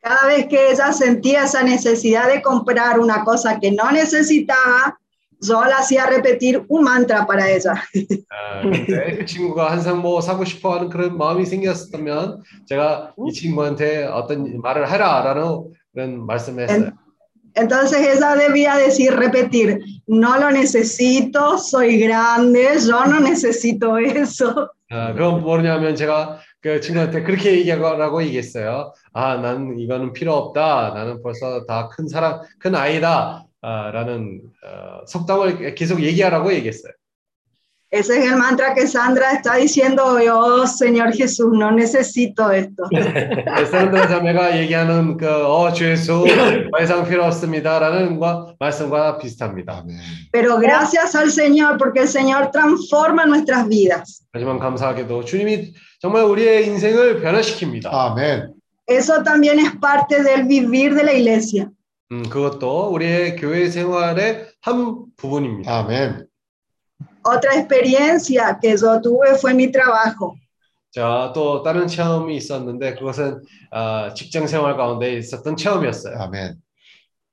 Cada 0.00 0.28
vez 0.28 0.46
que 0.46 0.70
ella 0.70 0.92
sentía 0.92 1.42
esa 1.42 1.64
necesidad 1.64 2.28
de 2.28 2.40
comprar 2.40 3.00
una 3.00 3.24
cosa 3.24 3.58
que 3.58 3.72
no 3.72 3.90
necesitaba, 3.90 4.96
la 5.50 5.78
hacía 5.78 6.06
repetir 6.06 6.64
un 6.68 6.82
mantra 6.84 7.26
para 7.26 7.48
ella. 7.48 7.74
아, 8.30 8.62
근데 8.62 9.16
그 9.16 9.24
친구가 9.24 9.70
항상 9.70 10.00
뭐 10.02 10.20
사고 10.20 10.44
싶어 10.44 10.74
하는 10.74 10.88
그런 10.88 11.16
마음이 11.16 11.44
생겼다면 11.46 12.42
제가 12.66 13.12
이 13.28 13.32
친구한테 13.32 14.04
어떤 14.04 14.60
말을 14.60 14.90
해라라는 14.90 15.64
그런 15.92 16.26
말씀을 16.26 16.64
했어요. 16.68 16.90
Entonces 17.58 18.06
ella 18.06 18.36
debía 18.36 18.76
decir, 18.76 19.14
repetir, 19.16 19.80
no 20.06 20.36
lo 20.36 20.50
necesito, 20.50 21.56
soy 21.56 21.98
grande, 21.98 22.76
yo 22.86 23.06
no 23.06 23.18
necesito 23.18 23.96
eso. 23.96 24.68
아, 24.90 25.14
그건 25.14 25.40
뭐냐면 25.40 25.96
제가 25.96 26.38
그 26.60 26.80
친구한테 26.80 27.22
그렇게 27.22 27.52
얘기하라고 27.52 28.22
얘기했어요. 28.24 28.92
아, 29.14 29.36
난 29.36 29.74
이거는 29.78 30.12
필요 30.12 30.34
없다. 30.34 30.92
나는 30.94 31.22
벌써 31.22 31.64
다 31.64 31.88
큰 31.88 32.08
사람, 32.08 32.40
큰 32.58 32.74
아이다. 32.74 33.45
아, 33.61 33.91
라는 33.91 34.41
어, 34.65 35.05
속담을 35.05 35.75
계속 35.75 36.01
얘기하라고 36.01 36.53
얘기했어요. 36.53 36.93
Ese 37.93 38.19
es 38.19 38.25
el 38.25 38.37
mantra 38.37 38.73
que 38.73 38.87
Sandra 38.87 39.33
está 39.33 39.55
diciendo 39.57 40.05
hoy, 40.05 40.25
oh 40.29 40.65
Señor 40.65 41.11
Jesús, 41.11 41.51
no 41.51 41.71
necesito 41.71 42.49
esto. 42.49 42.83
사람들 43.69 44.07
자매가 44.07 44.57
얘기하는 44.59 45.17
그 45.17 45.27
어, 45.27 45.73
주 45.73 45.91
예수 45.91 46.23
더 46.71 46.81
이상 46.81 47.03
필요 47.03 47.25
없습니다라는 47.25 48.17
거 48.17 48.55
말씀과 48.59 49.17
비슷합니다. 49.17 49.79
아멘. 49.79 49.97
Pero 50.31 50.57
gracias 50.57 51.15
al 51.15 51.29
Señor, 51.31 51.77
porque 51.77 51.99
el 51.99 52.07
Señor 52.07 52.49
transforma 52.51 53.25
nuestras 53.25 53.67
vidas. 53.67 54.23
하지만 54.31 54.57
감사하게도 54.57 55.25
주님이 55.25 55.73
정말 55.99 56.23
우리의 56.23 56.67
인생을 56.67 57.21
변화시킵니다. 57.21 57.87
아멘. 57.91 58.53
Eso 58.87 59.21
también 59.21 59.59
es 59.59 59.75
parte 59.81 60.23
del 60.23 60.47
vivir 60.47 60.95
de 60.95 61.03
la 61.03 61.11
iglesia. 61.11 61.69
음, 62.12 62.22
그것도 62.28 62.92
우리의 62.92 63.36
교회 63.36 63.68
생활의 63.68 64.46
한 64.62 65.06
부분입니다. 65.16 65.70
아멘. 65.78 66.26
Otra 67.24 67.54
experiencia 67.56 68.56
que 68.60 68.76
yo 68.76 69.00
tuve 69.00 69.34
fue 69.34 69.52
mi 69.52 69.72
trabajo. 69.72 70.34
자, 70.92 71.32
또 71.34 71.62
다른 71.62 71.88
체험이 71.88 72.36
있었는데 72.36 72.94
그것은 72.94 73.42
아, 73.72 74.14
직장 74.14 74.46
생활 74.46 74.76
가운데 74.76 75.14
있었던 75.18 75.56
체험이었어요. 75.56 76.16
아멘. 76.18 76.54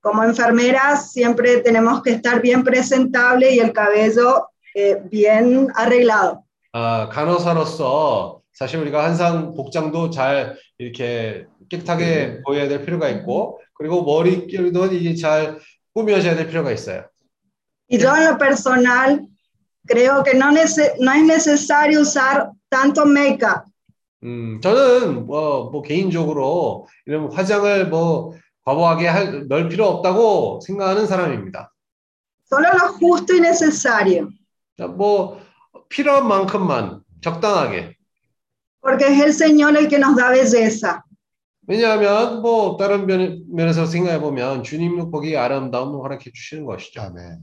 Como 0.01 0.23
enfermeras 0.23 1.13
siempre 1.13 1.61
tenemos 1.61 2.01
que 2.01 2.11
estar 2.11 2.41
bien 2.41 2.63
presentable 2.63 3.55
y 3.55 3.59
el 3.59 3.71
cabello 3.71 4.49
eh, 4.75 4.97
bien 5.09 5.67
arreglado. 5.75 6.43
아, 6.73 7.07
간호사로서 7.09 8.41
사실 8.51 8.79
우리가 8.79 9.03
항상 9.03 9.53
복장도 9.53 10.09
잘 10.09 10.57
이렇게 10.79 11.45
깨끗하게 11.69 12.41
보여야 12.41 12.67
될 12.67 12.83
필요가 12.83 13.07
있고 13.09 13.59
그리고 13.73 14.03
머리결도 14.03 14.85
이게 14.87 15.15
잘 15.15 15.59
꾸며져야 15.93 16.35
될 16.35 16.47
필요가 16.47 16.71
있어요. 16.71 17.05
Y 17.89 17.99
yo 18.01 18.15
en 18.15 18.25
lo 18.25 18.37
personal 18.37 19.27
creo 19.87 20.23
que 20.23 20.33
no, 20.35 20.49
nece- 20.51 20.95
no 20.99 21.11
es 21.11 21.23
necesario 21.23 22.01
usar 22.01 22.49
tanto 22.69 23.03
make-up. 23.05 23.65
음, 24.23 24.61
저는 24.61 25.25
뭐, 25.25 25.69
뭐 25.69 25.81
개인적으로 25.81 26.87
이런 27.05 27.29
화장을 27.31 27.89
뭐 27.89 28.33
과도하게 28.65 29.07
할, 29.07 29.47
넣을 29.49 29.67
필요 29.67 29.85
없다고 29.87 30.61
생각하는 30.65 31.05
사람입니다. 31.05 31.71
Solo 32.49 32.69
lo 32.69 32.93
justo 32.99 33.33
y 33.33 33.39
necesario, 33.41 34.29
자, 34.77 34.87
뭐 34.87 35.41
필요한 35.89 36.27
만큼만 36.27 37.01
적당하게. 37.21 37.95
porque 38.81 39.07
es 39.07 39.19
el 39.21 39.33
Señor 39.33 39.75
el 39.77 39.87
que 39.87 39.97
nos 39.97 40.15
da 40.15 40.29
belleza. 40.29 41.03
왜냐하면 41.67 42.41
뭐 42.41 42.77
다른 42.77 43.05
면, 43.05 43.43
면에서 43.49 43.85
생각해 43.85 44.19
보면 44.19 44.63
주님 44.63 45.11
거기 45.11 45.37
아름다움을 45.37 45.99
허락해 45.99 46.31
주시는 46.33 46.65
것이죠. 46.65 47.01
아멘. 47.01 47.39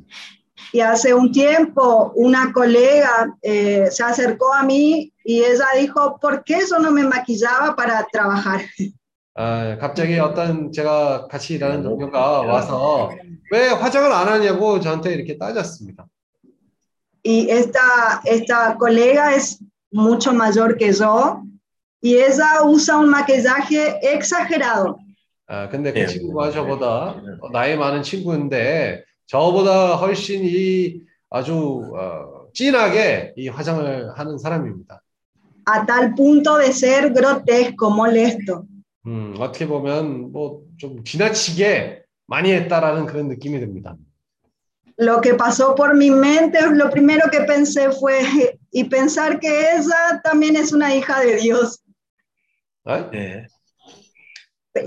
Y 0.73 0.81
hace 0.83 1.13
un 1.13 1.33
tiempo 1.33 2.13
una 2.15 2.53
colega 2.53 3.35
eh, 3.43 3.91
se 3.91 4.05
acercó 4.05 4.53
a 4.55 4.63
mí 4.63 5.11
y 5.25 5.43
ella 5.43 5.67
dijo, 5.77 6.19
¿por 6.21 6.45
qué 6.45 6.61
yo 6.69 6.79
no 6.79 6.93
me 6.93 7.03
maquillaba 7.03 7.75
para 7.75 8.07
trabajar? 8.13 8.61
아, 9.35 9.79
갑자기 9.79 10.19
어떤 10.19 10.71
제가 10.71 11.27
같이 11.29 11.55
일하는 11.55 11.83
동료가 11.83 12.43
와서 12.43 13.11
왜 13.51 13.69
화장을 13.69 14.13
안 14.13 14.29
하냐고 14.29 14.81
저한테 14.81 15.15
이렇게 15.15 15.39
따졌습니다. 15.39 16.07
Y 17.25 17.51
esta, 17.51 18.23
esta 18.25 18.77
colega 18.79 19.35
es 19.35 19.63
mucho 19.93 20.33
mayor 20.33 20.77
que 20.77 20.93
yo 20.93 21.43
y 22.01 22.14
ella 22.16 22.62
usa 22.64 22.98
un 22.98 23.09
maquillaje 23.09 23.98
exagerado. 24.02 24.98
아, 25.47 25.68
근데 25.68 25.93
그 25.93 26.01
예. 26.01 26.06
친구가 26.06 26.51
저보다 26.52 27.16
어, 27.40 27.51
나이 27.52 27.77
많은 27.77 28.02
친구인데 28.02 29.05
저보다 29.27 29.97
훨씬 29.97 30.44
이 30.44 31.01
아주 31.28 31.82
어, 31.94 32.47
진하게 32.55 33.35
이 33.36 33.48
화장을 33.48 34.12
하는 34.16 34.39
사람입니다. 34.39 35.02
a 35.68 35.86
tal 35.86 36.14
punto 36.14 36.56
de 36.59 36.72
ser 36.72 37.12
grotesco, 37.12 37.90
molesto. 37.90 38.64
음, 39.06 39.35
어떻게 39.39 39.66
보면 39.66 40.32
뭐 40.32 40.70
좀 40.81 41.05
지나치게 41.05 42.02
많이 42.27 42.52
했다라는 42.52 43.05
그런 43.06 43.28
느낌이 43.28 43.60
듭니다. 43.60 43.97
Lo 44.98 45.20
que 45.20 45.35
pasó 45.35 45.74
por 45.74 45.94
mi 45.94 46.10
mente, 46.10 46.59
lo 46.72 46.90
primero 46.90 47.31
que 47.31 47.40
pensé 47.44 47.90
fue, 47.90 48.20
y 48.72 48.85
pensar 48.85 49.39
que 49.39 49.48
ella 49.48 50.20
también 50.22 50.56
es 50.56 50.72
una 50.72 50.94
hija 50.94 51.20
de 51.20 51.36
Dios. 51.36 51.82
어? 52.86 53.10
예. 53.14 53.48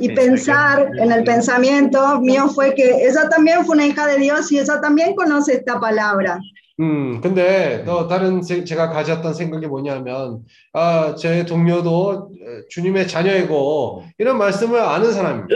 Y 0.01 0.11
pensar 0.15 0.91
en 0.99 1.11
el 1.12 1.25
pensamiento 1.25 2.20
mío 2.20 2.49
fue 2.49 2.75
que 2.75 3.07
ella 3.09 3.27
también 3.31 3.65
fue 3.65 3.75
una 3.75 3.87
hija 3.87 4.07
de 4.07 4.19
Dios 4.19 4.53
y 4.53 4.59
ella 4.59 4.81
también 4.83 5.15
conoce 5.15 5.55
esta 5.55 5.81
palabra. 5.81 6.39
음, 6.81 7.20
근데 7.23 7.83
또 7.87 8.07
다른 8.07 8.41
세- 8.43 8.62
제가 8.65 8.91
가졌던 8.91 9.33
생각이 9.35 9.66
뭐냐면, 9.66 10.45
아, 10.75 11.15
제 11.16 11.45
동료도 11.45 12.31
에, 12.35 12.69
주님의 12.69 13.09
자녀이고 13.09 14.05
이런 14.19 14.37
말씀을 14.39 14.79
아는 14.79 15.11
사람입니다. 15.12 15.55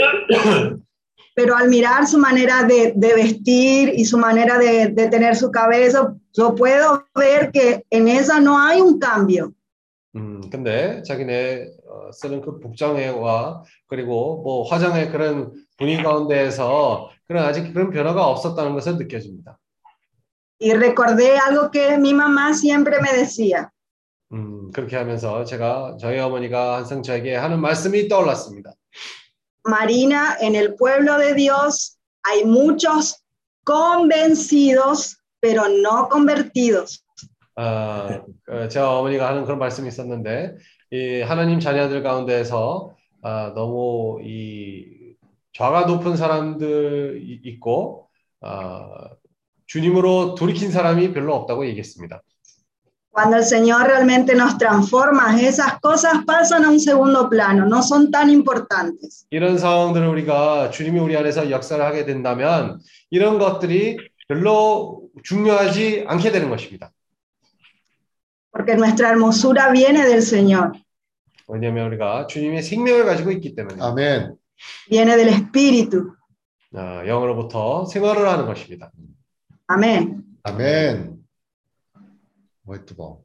Pero 1.34 1.54
al 1.56 1.68
mirar 1.68 2.06
su 2.06 2.18
manera 2.18 2.64
de, 2.64 2.92
de 2.96 3.14
vestir 3.14 3.92
y 3.94 4.04
su 4.04 4.18
manera 4.18 4.58
de, 4.58 4.88
de 4.88 5.08
tener 5.08 5.36
su 5.36 5.50
cabello, 5.50 6.16
yo 6.34 6.54
puedo 6.54 7.04
ver 7.14 7.50
que 7.52 7.84
en 7.90 8.08
ella 8.08 8.40
no 8.40 8.58
hay 8.58 8.80
un 8.80 8.98
cambio. 8.98 9.52
음, 10.17 10.41
근데 10.49 11.03
자기네 11.03 11.67
어, 11.87 12.11
쓰는 12.11 12.41
그 12.41 12.59
복장과 12.59 13.63
그리고 13.87 14.41
뭐 14.43 14.67
화장의 14.67 15.11
그런 15.11 15.53
분위기 15.77 16.01
가운데에서 16.01 17.09
그런 17.27 17.45
아직 17.45 17.71
그런 17.71 17.91
변화가 17.91 18.25
없었다는 18.27 18.73
것을 18.73 18.97
느껴집니다. 18.97 19.59
Y 20.59 20.71
recordé 20.73 21.37
algo 21.37 21.69
que 21.69 21.97
mi 21.97 22.13
mamá 22.13 22.51
siempre 22.53 22.97
me 22.99 23.11
decía. 23.13 23.69
음, 24.33 24.71
그렇게 24.71 24.97
하면서 24.97 25.45
제가 25.45 25.97
저희 25.99 26.19
어머니가 26.19 26.77
항상 26.77 27.03
저에게 27.03 27.35
하는 27.35 27.61
말씀이 27.61 28.07
떠올랐습니다. 28.07 28.73
Marina, 29.67 30.37
en 30.41 30.55
el 30.55 30.75
pueblo 30.75 31.17
de 31.19 31.35
Dios 31.35 31.97
hay 32.23 32.43
muchos 32.45 33.23
convencidos, 33.65 35.17
pero 35.39 35.67
no 35.67 36.07
convertidos. 36.09 37.05
아, 37.57 38.21
어, 38.49 38.67
제 38.69 38.79
어머니가 38.79 39.27
하는 39.27 39.43
그런 39.43 39.57
말씀이 39.57 39.87
있었는데, 39.87 40.55
이 40.91 41.21
하나님 41.21 41.59
자녀들 41.59 42.03
가운데서 42.03 42.95
아, 43.23 43.51
너무 43.55 44.19
이 44.23 44.85
좌가 45.53 45.85
높은 45.85 46.15
사람들 46.15 47.19
이- 47.23 47.41
있고, 47.49 48.07
아, 48.41 48.87
주님으로 49.65 50.35
돌이킨 50.35 50.71
사람이 50.71 51.13
별로 51.13 51.35
없다고 51.35 51.65
얘기했습니다. 51.65 52.21
Cuando 53.11 53.37
el 53.37 53.43
Señor 53.43 53.87
realmente 53.87 54.35
nos 54.35 54.59
transforma, 54.59 55.35
esas 55.41 55.79
cosas 55.81 56.23
pasan 56.27 56.63
a 56.65 56.69
un 56.69 56.79
segundo 56.79 57.27
plano, 57.27 57.65
no 57.65 57.81
son 57.81 58.11
tan 58.11 58.29
importantes. 58.29 59.25
이런 59.31 59.57
상황들을 59.57 60.07
우리가 60.07 60.69
주님이 60.69 60.99
우리 60.99 61.17
안에서 61.17 61.49
역사를 61.49 61.83
하게 61.83 62.05
된다면, 62.05 62.79
이런 63.09 63.39
것들이 63.39 63.97
별로 64.27 65.01
중요하지 65.23 66.05
않게 66.07 66.31
되는 66.31 66.51
것입니다. 66.51 66.91
Porque 68.56 68.76
nuestra 68.76 69.08
hermosura 69.10 69.70
viene 69.70 70.04
del 70.06 70.22
Señor, 70.22 70.72
왜냐하면 71.48 71.86
우리가 71.86 72.26
주님의 72.26 72.62
생명을 72.62 73.04
가지고 73.04 73.30
있기 73.32 73.54
때문에, 73.54 73.82
아멘. 73.82 74.36
viene 74.88 75.16
del 75.16 75.28
Espíritu. 75.28 76.14
아, 76.74 77.04
영으로부터 77.06 77.84
생활을 77.86 78.28
하는 78.28 78.46
것입니다. 78.46 78.90
Amén. 79.68 80.22
아멘. 80.44 81.18
Muito 82.66 82.94
bom. 82.94 83.22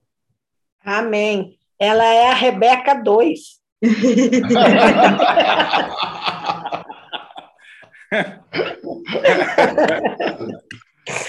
Amém. 0.84 1.58
Ela 1.80 2.06
é 2.06 2.28
a 2.30 2.34
Rebeca 2.34 2.94
2. 2.96 3.62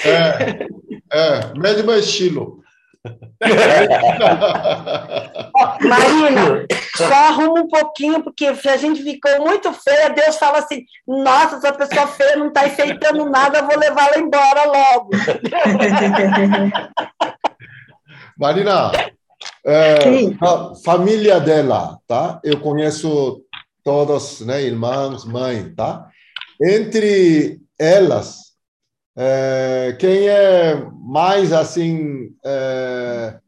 É, 0.04 0.66
é, 1.12 1.58
mesmo 1.58 1.92
estilo. 1.92 2.62
Marina, 5.81 6.65
só 6.95 7.13
arruma 7.13 7.61
um 7.61 7.67
pouquinho, 7.67 8.23
porque 8.23 8.55
se 8.55 8.69
a 8.69 8.77
gente 8.77 9.03
ficou 9.03 9.41
muito 9.41 9.73
feia, 9.73 10.09
Deus 10.09 10.37
fala 10.37 10.59
assim: 10.59 10.85
nossa, 11.05 11.57
essa 11.57 11.73
pessoa 11.73 12.07
feia 12.07 12.37
não 12.37 12.47
está 12.47 12.65
enfeitando 12.65 13.29
nada, 13.29 13.59
eu 13.59 13.67
vou 13.67 13.77
levá-la 13.77 14.19
embora 14.19 14.63
logo. 14.65 15.09
Marina, 18.37 18.91
é, 19.65 19.95
a 20.41 20.73
família 20.83 21.39
dela, 21.39 21.97
tá? 22.07 22.39
Eu 22.43 22.59
conheço 22.59 23.41
todos, 23.83 24.41
né, 24.41 24.63
irmãos, 24.63 25.25
mãe, 25.25 25.73
tá? 25.75 26.07
Entre 26.61 27.59
elas, 27.77 28.42
é, 29.15 29.95
quem 29.99 30.27
é 30.27 30.75
mais 30.99 31.51
assim, 31.53 32.35
é, 32.43 33.39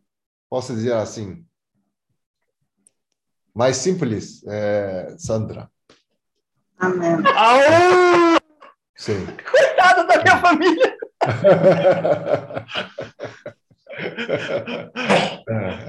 posso 0.50 0.74
dizer 0.74 0.94
assim, 0.94 1.46
mais 3.54 3.78
simples, 3.78 4.44
é 4.48 5.16
Sandra. 5.18 5.70
Amén. 6.78 7.24
Au! 7.26 8.38
Sim. 8.96 9.26
Coitada 9.26 10.04
da 10.06 10.22
minha 10.22 10.38
família. 10.40 10.98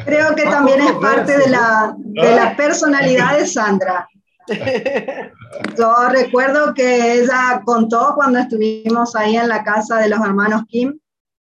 Creo 0.05 0.35
que 0.37 0.45
también 0.45 0.81
es 0.81 0.93
parte 0.93 1.37
de 1.39 1.49
la, 1.49 1.95
de 1.97 2.37
la 2.37 2.57
personalidad 2.57 3.37
de 3.39 3.47
Sandra. 3.47 4.09
Yo 5.77 6.09
recuerdo 6.11 6.75
que 6.75 7.21
ella 7.21 7.63
contó 7.65 8.13
cuando 8.15 8.39
estuvimos 8.39 9.17
ahí 9.17 9.37
en 9.37 9.49
la 9.49 9.65
casa 9.65 9.99
de 9.99 10.09
los 10.09 10.21
hermanos 10.21 10.63
Kim, 10.69 10.99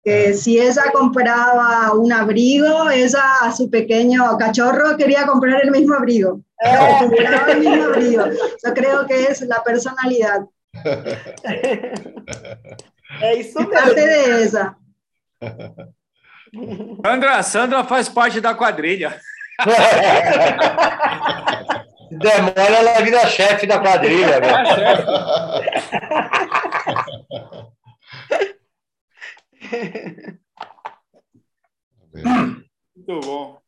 que 0.02 0.34
si 0.34 0.58
ella 0.58 0.84
compraba 0.92 1.92
un 1.92 2.12
abrigo, 2.12 2.90
ella 2.90 3.22
a 3.42 3.52
su 3.52 3.70
pequeño 3.70 4.36
cachorro 4.38 4.96
quería 4.96 5.26
comprar 5.26 5.62
el 5.62 5.70
mismo 5.70 5.94
abrigo. 5.94 6.40
Compraba 7.00 7.52
el 7.52 7.60
mismo 7.60 7.84
abrigo. 7.92 8.24
Yo 8.64 8.74
creo 8.74 9.06
que 9.06 9.24
es 9.24 9.40
la 9.42 9.62
personalidad, 9.62 10.40
es 13.22 13.52
parte 13.52 14.06
de 14.06 14.44
ella. 14.44 14.76
Sandra, 17.02 17.42
Sandra 17.42 17.84
faz 17.84 18.08
parte 18.08 18.40
da 18.40 18.54
quadrilha. 18.56 19.20
Demora, 22.10 22.60
ela 22.60 23.00
vira 23.02 23.26
chefe 23.28 23.66
da 23.66 23.78
quadrilha, 23.78 24.40
velho. 24.40 24.56
Muito 32.96 33.20
bom. 33.20 33.60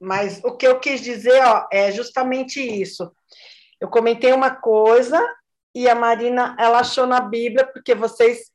Mas 0.00 0.42
o 0.42 0.56
que 0.56 0.66
eu 0.66 0.80
quis 0.80 1.00
dizer 1.00 1.40
ó, 1.44 1.68
é 1.70 1.92
justamente 1.92 2.60
isso. 2.60 3.12
Eu 3.80 3.88
comentei 3.88 4.32
uma 4.32 4.50
coisa 4.50 5.20
e 5.74 5.88
a 5.88 5.94
Marina, 5.94 6.56
ela 6.58 6.80
achou 6.80 7.06
na 7.06 7.20
Bíblia, 7.20 7.66
porque 7.66 7.94
vocês 7.94 8.51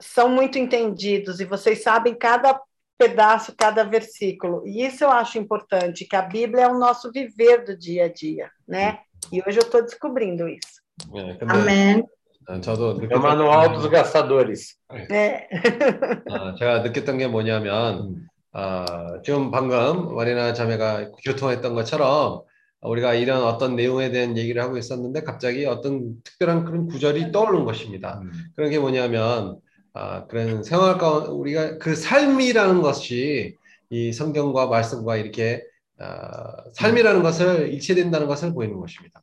são 0.00 0.28
muito 0.28 0.58
entendidos 0.58 1.40
e 1.40 1.44
vocês 1.44 1.82
sabem 1.82 2.14
cada 2.14 2.60
pedaço, 2.98 3.54
cada 3.56 3.84
versículo. 3.84 4.66
E 4.66 4.84
isso 4.84 5.04
eu 5.04 5.10
acho 5.10 5.38
importante, 5.38 6.04
que 6.04 6.16
a 6.16 6.22
Bíblia 6.22 6.64
é 6.64 6.68
o 6.68 6.78
nosso 6.78 7.10
viver 7.10 7.64
do 7.64 7.76
dia 7.76 8.06
a 8.06 8.12
dia, 8.12 8.50
né? 8.66 9.00
E 9.32 9.42
hoje 9.46 9.58
eu 9.58 9.64
estou 9.64 9.82
descobrindo 9.82 10.48
isso. 10.48 10.82
예, 11.14 11.36
근데 11.38 11.52
Amén. 11.52 12.04
어, 12.48 12.60
저도 12.60 12.90
É 12.90 12.94
o 12.94 13.00
느꼈던, 13.00 13.22
manual 13.22 13.72
dos 13.72 13.86
gastadores. 13.90 14.76
É. 15.10 15.48
어, 16.30 16.54
제가 16.56 16.80
느꼈던 16.82 17.18
게 17.18 17.26
뭐냐면 17.26 18.28
아, 18.52 19.20
지금 19.24 19.50
방금 19.50 20.14
마리나 20.14 20.52
자매가 20.52 21.10
교통했던 21.24 21.74
것처럼 21.74 22.42
우리가 22.82 23.14
이런 23.14 23.42
어떤 23.42 23.74
내용에 23.74 24.10
대한 24.10 24.36
얘기를 24.36 24.62
하고 24.62 24.76
있었는데 24.76 25.22
갑자기 25.22 25.64
어떤 25.66 26.22
특별한 26.22 26.64
그런 26.64 26.86
구절이 26.86 27.32
떠오른 27.32 27.64
것입니다. 27.64 28.20
음. 28.22 28.30
그런 28.54 28.70
게 28.70 28.78
뭐냐면 28.78 29.58
아, 29.93 30.27
그런 30.27 30.63
생활 30.63 30.97
가운데 30.97 31.29
우리가 31.29 31.77
그 31.77 31.95
삶이라는 31.95 32.81
것이 32.81 33.57
이 33.89 34.13
성경과 34.13 34.67
말씀과 34.67 35.17
이렇게 35.17 35.63
아, 35.97 36.63
삶이라는 36.73 37.23
것을 37.23 37.73
일치된다는 37.73 38.27
것을 38.27 38.53
보이는 38.53 38.79
것입니다. 38.79 39.21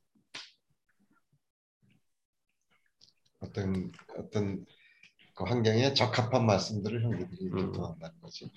어떤 3.40 3.92
어떤 4.18 4.66
그 5.34 5.44
환경에 5.44 5.94
적합한 5.94 6.46
말씀들을 6.46 7.02
형제들이 7.02 7.46
음. 7.46 7.66
교통한다는 7.66 8.20
거지. 8.20 8.50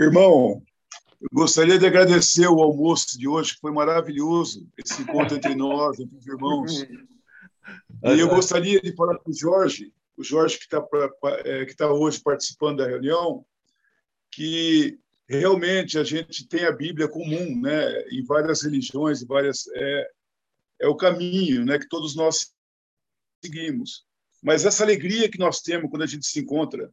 Irmão, 0.00 0.62
eu 1.20 1.28
gostaria 1.32 1.78
de 1.78 1.86
agradecer 1.86 2.46
o 2.46 2.62
almoço 2.62 3.18
de 3.18 3.26
hoje, 3.26 3.54
que 3.54 3.60
foi 3.60 3.72
maravilhoso, 3.72 4.68
esse 4.76 5.02
encontro 5.02 5.36
entre 5.36 5.54
nós, 5.54 5.98
entre 5.98 6.16
os 6.16 6.26
irmãos. 6.26 6.82
E 8.04 8.20
eu 8.20 8.28
gostaria 8.28 8.80
de 8.80 8.94
falar 8.94 9.18
com 9.18 9.30
o 9.30 9.34
Jorge, 9.34 9.92
o 10.16 10.22
Jorge 10.22 10.58
que 10.58 10.64
está 10.64 10.80
que 11.66 11.76
tá 11.76 11.92
hoje 11.92 12.20
participando 12.20 12.78
da 12.78 12.86
reunião, 12.86 13.44
que 14.30 14.98
realmente 15.28 15.98
a 15.98 16.04
gente 16.04 16.46
tem 16.46 16.64
a 16.64 16.72
Bíblia 16.72 17.08
comum, 17.08 17.60
né, 17.60 18.00
em 18.10 18.24
várias 18.24 18.62
religiões, 18.62 19.20
em 19.20 19.26
várias 19.26 19.66
é, 19.74 20.10
é 20.82 20.88
o 20.88 20.96
caminho, 20.96 21.64
né, 21.64 21.78
que 21.78 21.88
todos 21.88 22.14
nós 22.14 22.52
seguimos. 23.44 24.06
Mas 24.42 24.64
essa 24.64 24.84
alegria 24.84 25.28
que 25.28 25.38
nós 25.38 25.60
temos 25.60 25.90
quando 25.90 26.02
a 26.02 26.06
gente 26.06 26.26
se 26.26 26.40
encontra, 26.40 26.90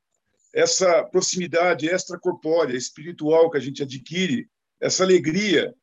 essa 0.56 1.04
proximidade 1.04 1.86
extracorpórea, 1.86 2.78
espiritual 2.78 3.52
que 3.52 3.58
a 3.58 3.62
gente 3.62 3.84
adquire, 3.84 4.50
essa 4.80 5.04
alegria, 5.04 5.76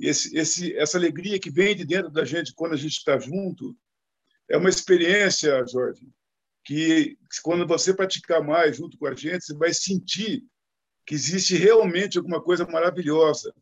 esse, 0.00 0.36
esse, 0.36 0.76
essa 0.76 0.98
alegria 0.98 1.38
que 1.38 1.48
vem 1.48 1.76
de 1.76 1.84
dentro 1.84 2.10
da 2.10 2.24
gente 2.24 2.52
quando 2.52 2.72
a 2.72 2.76
gente 2.76 2.96
está 2.96 3.16
junto, 3.20 3.76
é 4.48 4.56
uma 4.56 4.68
experiência, 4.68 5.64
Jorge, 5.68 6.08
que 6.64 7.16
quando 7.44 7.68
você 7.68 7.94
praticar 7.94 8.42
mais 8.42 8.76
junto 8.76 8.98
com 8.98 9.06
a 9.06 9.14
gente, 9.14 9.44
você 9.44 9.54
vai 9.54 9.72
sentir 9.72 10.42
que 11.06 11.14
existe 11.14 11.56
realmente 11.56 12.18
alguma 12.18 12.42
coisa 12.42 12.66
maravilhosa, 12.66 13.54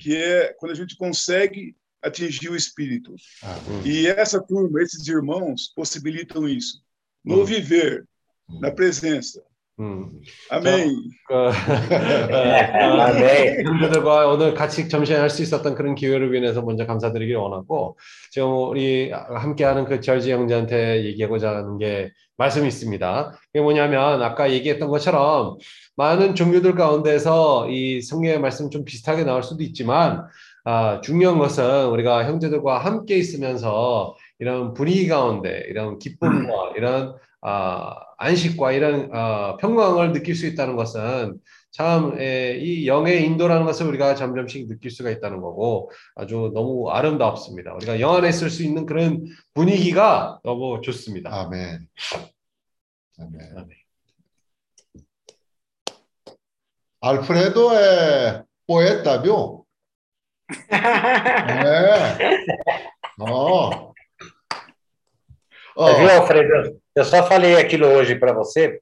que 0.00 0.16
é 0.16 0.52
quando 0.54 0.72
a 0.72 0.76
gente 0.76 0.96
consegue 0.96 1.76
atingir 2.02 2.48
o 2.48 2.56
espírito. 2.56 3.14
Ah, 3.44 3.56
E 3.84 4.08
essa 4.08 4.42
turma, 4.42 4.82
esses 4.82 5.06
irmãos, 5.06 5.72
possibilitam 5.76 6.48
isso. 6.48 6.82
No 7.24 7.46
viver, 7.46 8.04
na 8.48 8.72
presença. 8.72 9.40
음. 9.82 10.08
Amém. 10.52 11.10
그, 11.26 11.34
어, 11.34 11.50
그, 13.12 13.62
형제들과 13.64 14.28
오늘 14.28 14.54
같이 14.54 14.88
점심에 14.88 15.18
할수 15.18 15.42
있었던 15.42 15.74
그런 15.74 15.96
기회를 15.96 16.32
위해서 16.32 16.62
먼저 16.62 16.86
감사드리길 16.86 17.34
원하고 17.34 17.98
지금 18.30 18.68
우리 18.68 19.10
함께하는 19.10 19.84
그 19.84 20.00
절지 20.00 20.30
형제한테 20.30 21.04
얘기하고자 21.04 21.50
하는 21.50 21.78
게 21.78 22.12
말씀이 22.36 22.68
있습니다. 22.68 23.32
그게 23.52 23.60
뭐냐면 23.60 24.22
아까 24.22 24.52
얘기했던 24.52 24.88
것처럼 24.88 25.58
많은 25.96 26.36
종교들 26.36 26.76
가운데서 26.76 27.68
이 27.68 28.02
성경의 28.02 28.40
말씀 28.40 28.70
좀 28.70 28.84
비슷하게 28.84 29.24
나올 29.24 29.42
수도 29.42 29.64
있지만 29.64 30.24
아, 30.64 31.00
중요한 31.00 31.38
것은 31.38 31.86
우리가 31.88 32.24
형제들과 32.24 32.78
함께 32.78 33.16
있으면서 33.16 34.14
이런 34.38 34.74
분위기 34.74 35.08
가운데 35.08 35.64
이런 35.68 35.98
기쁨과 35.98 36.72
이런 36.76 37.14
아, 37.40 37.96
안식과 38.22 38.72
이런 38.72 39.14
어, 39.14 39.56
평강을 39.56 40.12
느낄 40.12 40.34
수 40.34 40.46
있다는 40.46 40.76
것은 40.76 41.38
참, 41.72 42.20
에, 42.20 42.58
이 42.58 42.86
영의 42.86 43.24
인도라는 43.24 43.64
것을 43.64 43.86
우리가 43.86 44.14
점점씩 44.14 44.68
느낄 44.68 44.90
수가 44.90 45.10
있다는 45.10 45.40
거고 45.40 45.90
아주 46.14 46.52
너무 46.54 46.90
아름답습니다. 46.90 47.74
우리가 47.74 47.98
영 47.98 48.14
안에 48.14 48.28
있을 48.28 48.50
수 48.50 48.62
있는 48.62 48.86
그런 48.86 49.24
분위기가 49.54 50.38
너무 50.44 50.80
좋습니다. 50.82 51.34
아멘. 51.34 51.88
아멘. 53.18 53.68
Alfredo 57.04 57.72
é 57.72 58.44
poeta, 58.64 59.20
viu? 59.20 59.66
É. 60.70 62.16
Ó. 63.18 63.92
Viu, 65.74 66.10
Alfredo? 66.10 66.81
Eu 66.95 67.05
só 67.05 67.23
falei 67.23 67.55
aquilo 67.57 67.87
hoje 67.87 68.15
para 68.15 68.33
você, 68.33 68.79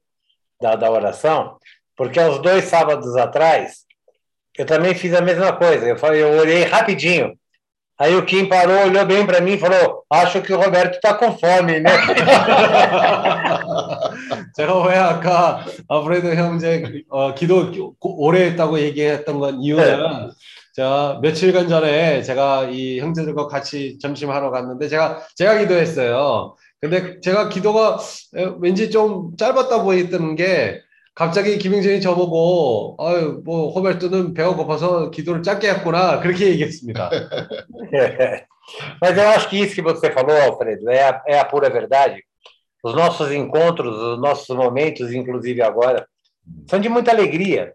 da, 0.60 0.76
da 0.76 0.90
oração, 0.90 1.56
porque 1.96 2.18
há 2.18 2.28
uns 2.28 2.40
dois 2.40 2.64
sábados 2.64 3.16
atrás, 3.16 3.84
eu 4.56 4.64
também 4.64 4.94
fiz 4.94 5.12
a 5.14 5.20
mesma 5.20 5.52
coisa. 5.52 5.86
Eu, 5.86 5.98
falei, 5.98 6.22
eu 6.22 6.30
orei 6.38 6.64
rapidinho. 6.64 7.36
Aí 7.98 8.14
o 8.14 8.26
Kim 8.26 8.46
parou, 8.46 8.84
olhou 8.84 9.06
bem 9.06 9.24
para 9.24 9.40
mim 9.40 9.52
e 9.52 9.58
falou: 9.58 10.04
Acho 10.10 10.42
que 10.42 10.52
o 10.52 10.60
Roberto 10.60 10.96
está 10.96 11.14
com 11.14 11.32
fome, 11.38 11.80
né? 11.80 11.90
제가 14.54 14.86
왜 14.86 14.96
아까 14.96 15.64
아프레도 15.88 16.34
형제 16.34 17.02
어, 17.08 17.34
기도 17.34 17.96
오래 18.00 18.46
했다고 18.46 18.78
얘기했던 18.80 19.38
건 19.38 19.62
이유는 19.62 20.30
자 20.74 21.18
며칠간 21.22 21.68
전에 21.68 22.22
제가 22.22 22.64
이 22.70 23.00
형제들과 23.00 23.46
같이 23.46 23.98
점심하러 23.98 24.50
갔는데 24.50 24.88
제가 24.88 25.22
제가 25.34 25.58
기도했어요. 25.58 26.54
근데 26.80 27.20
제가 27.20 27.48
기도가 27.48 27.98
왠지 28.60 28.90
좀 28.90 29.36
짧았다 29.36 29.82
보였던 29.82 30.36
게 30.36 30.80
갑자기 31.14 31.56
김영진이 31.58 32.00
저보고 32.00 32.96
아유 33.00 33.40
뭐 33.44 33.72
호벨트는 33.72 34.34
배가 34.34 34.54
고파서 34.54 35.10
기도를 35.10 35.42
짧게 35.42 35.68
했구나 35.68 36.20
그렇게 36.20 36.48
얘기했습니다. 36.50 37.10
Mas 39.00 39.16
eu 39.16 39.28
acho 39.28 39.48
que 39.48 39.60
isso 39.60 39.74
que 39.74 39.82
você 39.82 40.10
falou, 40.10 40.36
Alfredo, 40.36 40.90
é 40.90 41.08
a, 41.08 41.22
é 41.26 41.38
a 41.38 41.44
pura 41.44 41.70
verdade. 41.70 42.24
Os 42.82 42.94
nossos 42.94 43.30
encontros, 43.30 43.96
os 43.96 44.20
nossos 44.20 44.54
momentos, 44.56 45.12
inclusive 45.12 45.62
agora, 45.62 46.06
são 46.68 46.80
de 46.80 46.88
muita 46.88 47.10
alegria, 47.12 47.74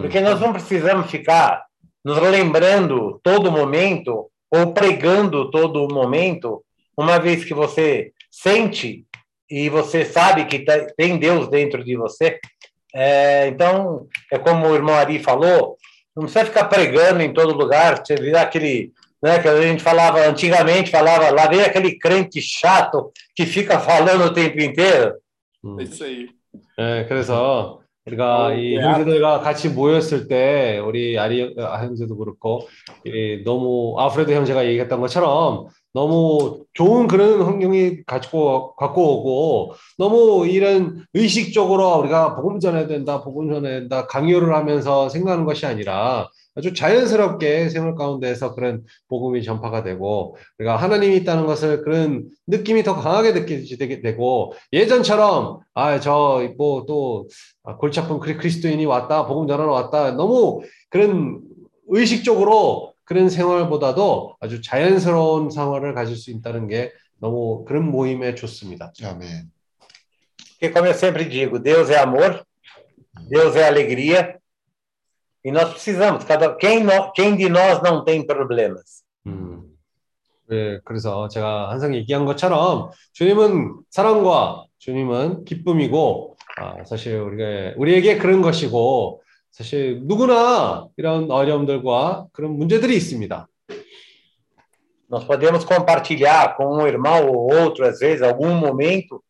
porque 0.00 0.20
nós 0.20 0.40
não 0.40 0.52
precisamos 0.52 1.10
ficar 1.10 1.64
nos 2.04 2.18
lembrando 2.18 3.20
todo 3.22 3.52
momento 3.52 4.30
ou 4.50 4.72
pregando 4.74 5.50
todo 5.50 5.88
momento, 5.92 6.62
uma 6.96 7.18
vez 7.18 7.44
que 7.44 7.54
você 7.54 8.12
sente 8.36 9.04
e 9.50 9.68
você 9.68 10.04
sabe 10.04 10.46
que 10.46 10.64
tem 10.96 11.18
Deus 11.18 11.48
dentro 11.48 11.84
de 11.84 11.96
você. 11.96 12.38
É, 12.94 13.48
então, 13.48 14.06
é 14.30 14.38
como 14.38 14.66
o 14.66 14.74
irmão 14.74 14.94
Ari 14.94 15.18
falou, 15.18 15.76
não 16.14 16.24
precisa 16.24 16.44
ficar 16.44 16.64
pregando 16.64 17.22
em 17.22 17.32
todo 17.32 17.56
lugar, 17.56 17.98
você 17.98 18.14
virar 18.16 18.42
aquele 18.42 18.92
né, 19.22 19.38
que 19.38 19.48
a 19.48 19.62
gente 19.62 19.82
falava 19.82 20.20
antigamente, 20.26 20.90
falava, 20.90 21.30
lá 21.30 21.46
vem 21.46 21.62
aquele 21.62 21.98
crente 21.98 22.40
chato 22.40 23.12
que 23.34 23.46
fica 23.46 23.78
falando 23.78 24.24
o 24.24 24.32
tempo 24.32 24.60
inteiro. 24.60 25.14
É 25.78 25.82
isso 25.82 26.04
aí. 26.04 26.28
네, 26.76 27.06
그래서 27.08 27.80
우리가 28.04 28.54
이 28.54 28.76
형제들과 28.76 29.40
같이 29.40 29.68
모였을 29.68 30.26
때 30.26 30.78
우리 30.84 31.18
아리 31.18 31.54
형제도 31.56 32.16
그렇고 32.16 32.68
이 33.04 33.42
너무 33.44 33.94
아프레드 33.98 34.32
형제가 34.32 34.66
얘기했던 34.66 35.00
것처럼 35.00 35.68
너무 35.97 36.63
좋은 36.73 37.07
그런 37.07 37.41
환경이 37.41 38.03
가지고 38.05 38.75
갖고 38.75 39.17
오고 39.17 39.73
너무 39.97 40.45
이런 40.47 41.03
의식적으로 41.15 41.97
우리가 42.01 42.35
복음 42.35 42.59
전해야 42.59 42.85
된다, 42.85 43.23
복음 43.23 43.51
전해야 43.51 43.79
된다 43.79 44.05
강요를 44.05 44.53
하면서 44.53 45.09
생각하는 45.09 45.43
것이 45.45 45.65
아니라 45.65 46.29
아주 46.53 46.73
자연스럽게 46.75 47.69
생활 47.69 47.95
가운데에서 47.95 48.53
그런 48.53 48.83
복음이 49.09 49.41
전파가 49.43 49.81
되고 49.83 50.37
우리가 50.59 50.75
하나님이 50.75 51.15
있다는 51.17 51.47
것을 51.47 51.81
그런 51.83 52.25
느낌이 52.45 52.83
더 52.83 52.95
강하게 52.95 53.31
느껴지게 53.31 54.01
되고 54.01 54.53
예전처럼 54.73 55.59
아 55.73 55.99
저 55.99 56.41
뭐 56.57 56.85
또 56.85 57.27
골치 57.79 57.99
아픈 57.99 58.19
그리스도인이 58.19 58.85
왔다 58.85 59.25
복음 59.25 59.47
전하러 59.47 59.71
왔다 59.71 60.11
너무 60.11 60.61
그런 60.89 61.41
의식적으로 61.89 62.86
그런 63.07 63.29
생활보다도 63.29 64.35
아주 64.41 64.61
자연스러운 64.61 65.49
생활을 65.49 65.93
가질 65.93 66.17
수 66.17 66.29
있다는 66.29 66.67
게 66.67 66.91
너무 67.19 67.63
그런 67.65 67.89
모임에 67.89 68.35
좋습니다. 68.35 68.91
아멘. 69.01 69.49
Porque 70.59 70.73
como 70.73 70.87
eu 70.87 70.93
sempre 70.93 71.29
digo, 71.29 71.59
Deus 71.59 71.89
é 71.89 71.99
amor, 71.99 72.43
Deus 73.29 73.55
é 73.55 73.67
alegria, 73.67 74.37
E 75.45 75.51
nós 75.51 75.69
precisamos, 75.69 76.25
cada, 76.25 76.57
quem, 76.57 76.83
no, 76.83 77.13
quem 77.13 77.37
de 77.37 77.47
nós 77.47 77.81
não 77.81 78.03
tem 78.03 78.25
problemas? 78.27 79.05
음. 79.25 79.63
네, 80.49 80.79
그래서 80.83 81.29
제가 81.29 81.69
항상 81.71 81.95
얘기한 81.95 82.25
것처럼 82.25 82.89
주님은 83.13 83.83
사랑과 83.89 84.65
주님은 84.77 85.45
기쁨이고 85.45 86.35
아, 86.57 86.83
사실 86.83 87.17
우리가 87.19 87.75
우리에게 87.77 88.17
그런 88.17 88.41
것이고 88.41 89.21
사실 89.56 90.00
누구나 90.04 90.88
이런 90.96 91.30
어려움들과 91.30 92.26
그런 92.32 92.56
문제들이 92.56 92.96
있습니다. 92.96 93.48
Nós 95.08 95.24
podemos 95.26 95.62
compartilhar 95.62 96.56
com 96.56 96.64
um 96.78 96.86
irmão 96.86 97.28
ou 97.28 97.52
outro, 97.52 97.84
às 97.84 97.98
vezes, 97.98 98.22
algum 98.22 98.54
momento, 98.54 99.22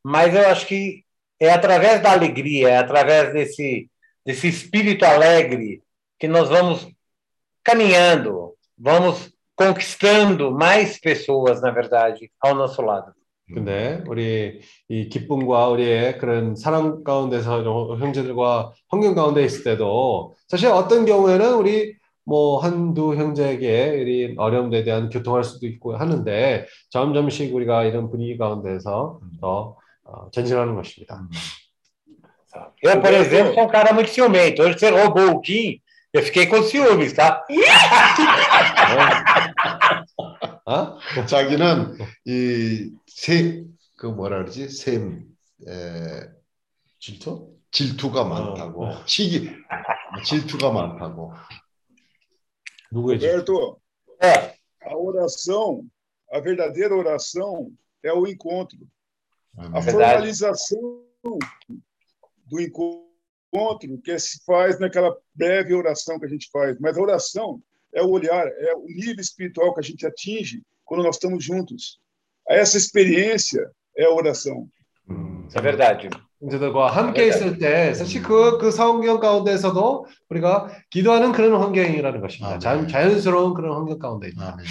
mas 0.00 0.32
eu 0.32 0.46
acho 0.48 0.64
que 0.64 1.04
é 1.40 1.50
através 1.50 2.00
da 2.00 2.12
alegria, 2.12 2.68
é 2.68 2.76
através 2.76 3.32
desse, 3.32 3.90
desse 4.24 4.46
espírito 4.46 5.04
alegre 5.04 5.82
que 6.20 6.28
nós 6.28 6.48
vamos 6.48 6.86
caminhando, 7.64 8.54
vamos 8.78 9.32
conquistando 9.56 10.52
mais 10.52 11.00
pessoas, 11.00 11.60
na 11.60 11.72
verdade, 11.72 12.30
ao 12.40 12.54
nosso 12.54 12.80
lado. 12.80 13.12
근데 13.53 14.03
우리 14.07 14.61
이 14.87 15.09
기쁨과 15.09 15.69
우리의 15.69 16.17
그런 16.17 16.55
사랑 16.55 17.03
가운데서 17.03 17.97
형제들과 17.97 18.73
환경 18.89 19.15
가운데 19.15 19.43
있을 19.43 19.63
때도 19.63 20.35
사실 20.47 20.69
어떤 20.69 21.05
경우에는 21.05 21.55
우리 21.55 21.95
뭐 22.25 22.59
한두 22.59 23.15
형제에게 23.15 24.03
이런 24.05 24.39
어려움에 24.39 24.83
대한 24.83 25.09
교통할 25.09 25.43
수도 25.43 25.65
있고 25.65 25.97
하는데 25.97 26.67
점점씩 26.91 27.55
우리가 27.55 27.85
이런 27.85 28.09
분위기 28.09 28.37
가운데서 28.37 29.19
더 29.41 29.77
어, 30.03 30.29
전진하는 30.31 30.75
것입니다. 30.75 31.27
Eu, 32.83 32.99
por 32.99 33.13
exemplo, 33.13 33.53
sou 33.53 33.65
um 33.65 33.69
cara 33.69 33.93
muito 33.93 34.09
ciumento. 34.09 34.63
Hoje 34.63 34.79
você 34.79 34.89
roubou 34.89 35.35
o 35.35 35.41
Kim, 35.41 35.79
eu 36.12 36.22
fiquei 36.22 36.46
com 36.46 36.62
ciúmes, 36.62 37.12
tá? 37.12 37.44
어? 40.66 40.98
자기는 41.26 41.98
이세그 42.24 44.06
뭐라 44.06 44.38
그러지 44.38 44.68
샘 44.68 45.26
에, 45.66 46.28
질투 47.00 47.54
질투가 47.70 48.24
많다고 48.24 48.86
어. 48.86 49.06
시기 49.06 49.50
질투가 50.24 50.70
많다고 50.70 51.34
누구의 52.92 53.18
질투? 53.18 53.52
Roberto, 53.52 53.82
É, 54.22 54.54
a 54.88 54.96
oração, 54.96 55.84
a 56.30 56.38
verdadeira 56.40 56.94
oração 56.94 57.70
é 58.02 58.12
o 58.12 58.26
encontro. 58.26 58.78
A 59.58 59.66
아멘. 59.66 59.82
Verdade. 59.82 59.92
formalização 59.92 61.04
do 62.46 62.60
encontro 62.60 64.00
que 64.02 64.18
se 64.18 64.42
faz 64.44 64.78
naquela 64.78 65.14
breve 65.38 65.74
oração 65.74 66.18
que 66.18 66.26
a 66.26 66.28
gente 66.28 66.48
faz, 66.50 66.78
mas 66.78 66.96
a 66.96 67.00
oração 67.00 67.60
é 67.92 68.02
o 68.02 68.10
olhar, 68.10 68.46
é 68.46 68.74
o 68.74 68.86
nível 68.86 69.20
espiritual 69.20 69.72
que 69.74 69.80
a 69.80 69.82
gente 69.82 70.06
atinge 70.06 70.62
quando 70.84 71.02
nós 71.02 71.16
estamos 71.16 71.44
juntos. 71.44 72.00
Essa 72.48 72.76
experiência 72.76 73.70
é 73.96 74.04
a 74.04 74.10
oração. 74.10 74.68
음, 75.08 75.48
é 75.54 75.60
verdade. 75.60 76.08
형제들과 76.40 76.90
함께 76.90 77.26
있을 77.28 77.58
때 77.58 77.94
사실 77.94 78.22
그, 78.22 78.58
그 78.58 78.70
성경 78.70 79.18
가운데서도 79.18 80.06
우리가 80.28 80.68
기도하는 80.90 81.32
그런 81.32 81.58
환경이라는 81.60 82.20
것입니다. 82.20 82.56
아, 82.56 82.58
자, 82.58 82.76
네. 82.80 82.86
자연스러운 82.86 83.54
그런 83.54 83.76
환경 83.76 83.98
가운데 83.98 84.28
있다. 84.28 84.56
아멘. 84.56 84.66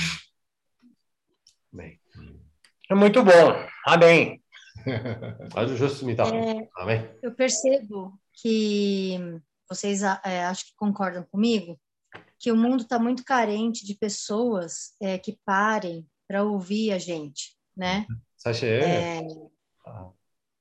네. 1.71 1.97
É 2.89 2.95
muito 2.95 3.23
bom. 3.23 3.55
Amém. 3.87 4.39
아주 5.55 5.77
좋습니다. 5.77 6.25
É, 6.25 6.67
아멘. 6.75 7.09
eu 7.23 7.33
percebo 7.33 8.13
que 8.33 9.39
vocês 9.69 10.01
é, 10.03 10.45
acho 10.45 10.65
que 10.65 10.73
concordam 10.75 11.23
comigo 11.31 11.79
que 12.39 12.51
o 12.51 12.57
mundo 12.57 12.83
está 12.83 12.99
muito 12.99 13.23
carente 13.23 13.85
de 13.85 13.95
pessoas 13.95 14.93
é, 15.01 15.17
que 15.17 15.37
parem 15.45 16.05
para 16.27 16.43
ouvir 16.43 16.91
a 16.91 16.97
gente, 16.97 17.55
né? 17.75 18.05
사실 18.37 18.83
É, 18.83 19.21
아, 19.85 20.09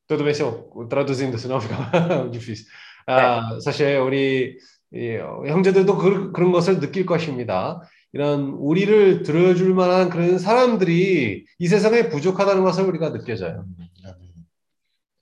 tudo 0.07 0.25
bem 0.25 0.35
se 0.35 0.43
eu 0.43 0.87
traduzindo, 0.89 1.39
senão 1.39 1.61
fica 1.61 2.29
difícil. 2.31 2.67
아, 3.07 3.59
사실 3.61 3.99
우리 3.99 4.59
이, 4.95 5.17
어, 5.17 5.45
형제들도 5.47 5.97
그, 5.97 6.33
그런 6.33 6.53
것을 6.53 6.79
느낄 6.79 7.07
것입니다. 7.07 7.81
이런 8.13 8.51
우리를 8.51 9.23
들어줄 9.23 9.75
만한 9.75 10.11
그런 10.11 10.39
사람들이 10.39 11.47
이 11.59 11.67
세상에 11.67 12.11
부족하다는 12.11 12.63
것을 12.63 12.85
우리가 12.85 13.11
느껴져요. 13.13 13.65
아멘. 14.05 14.33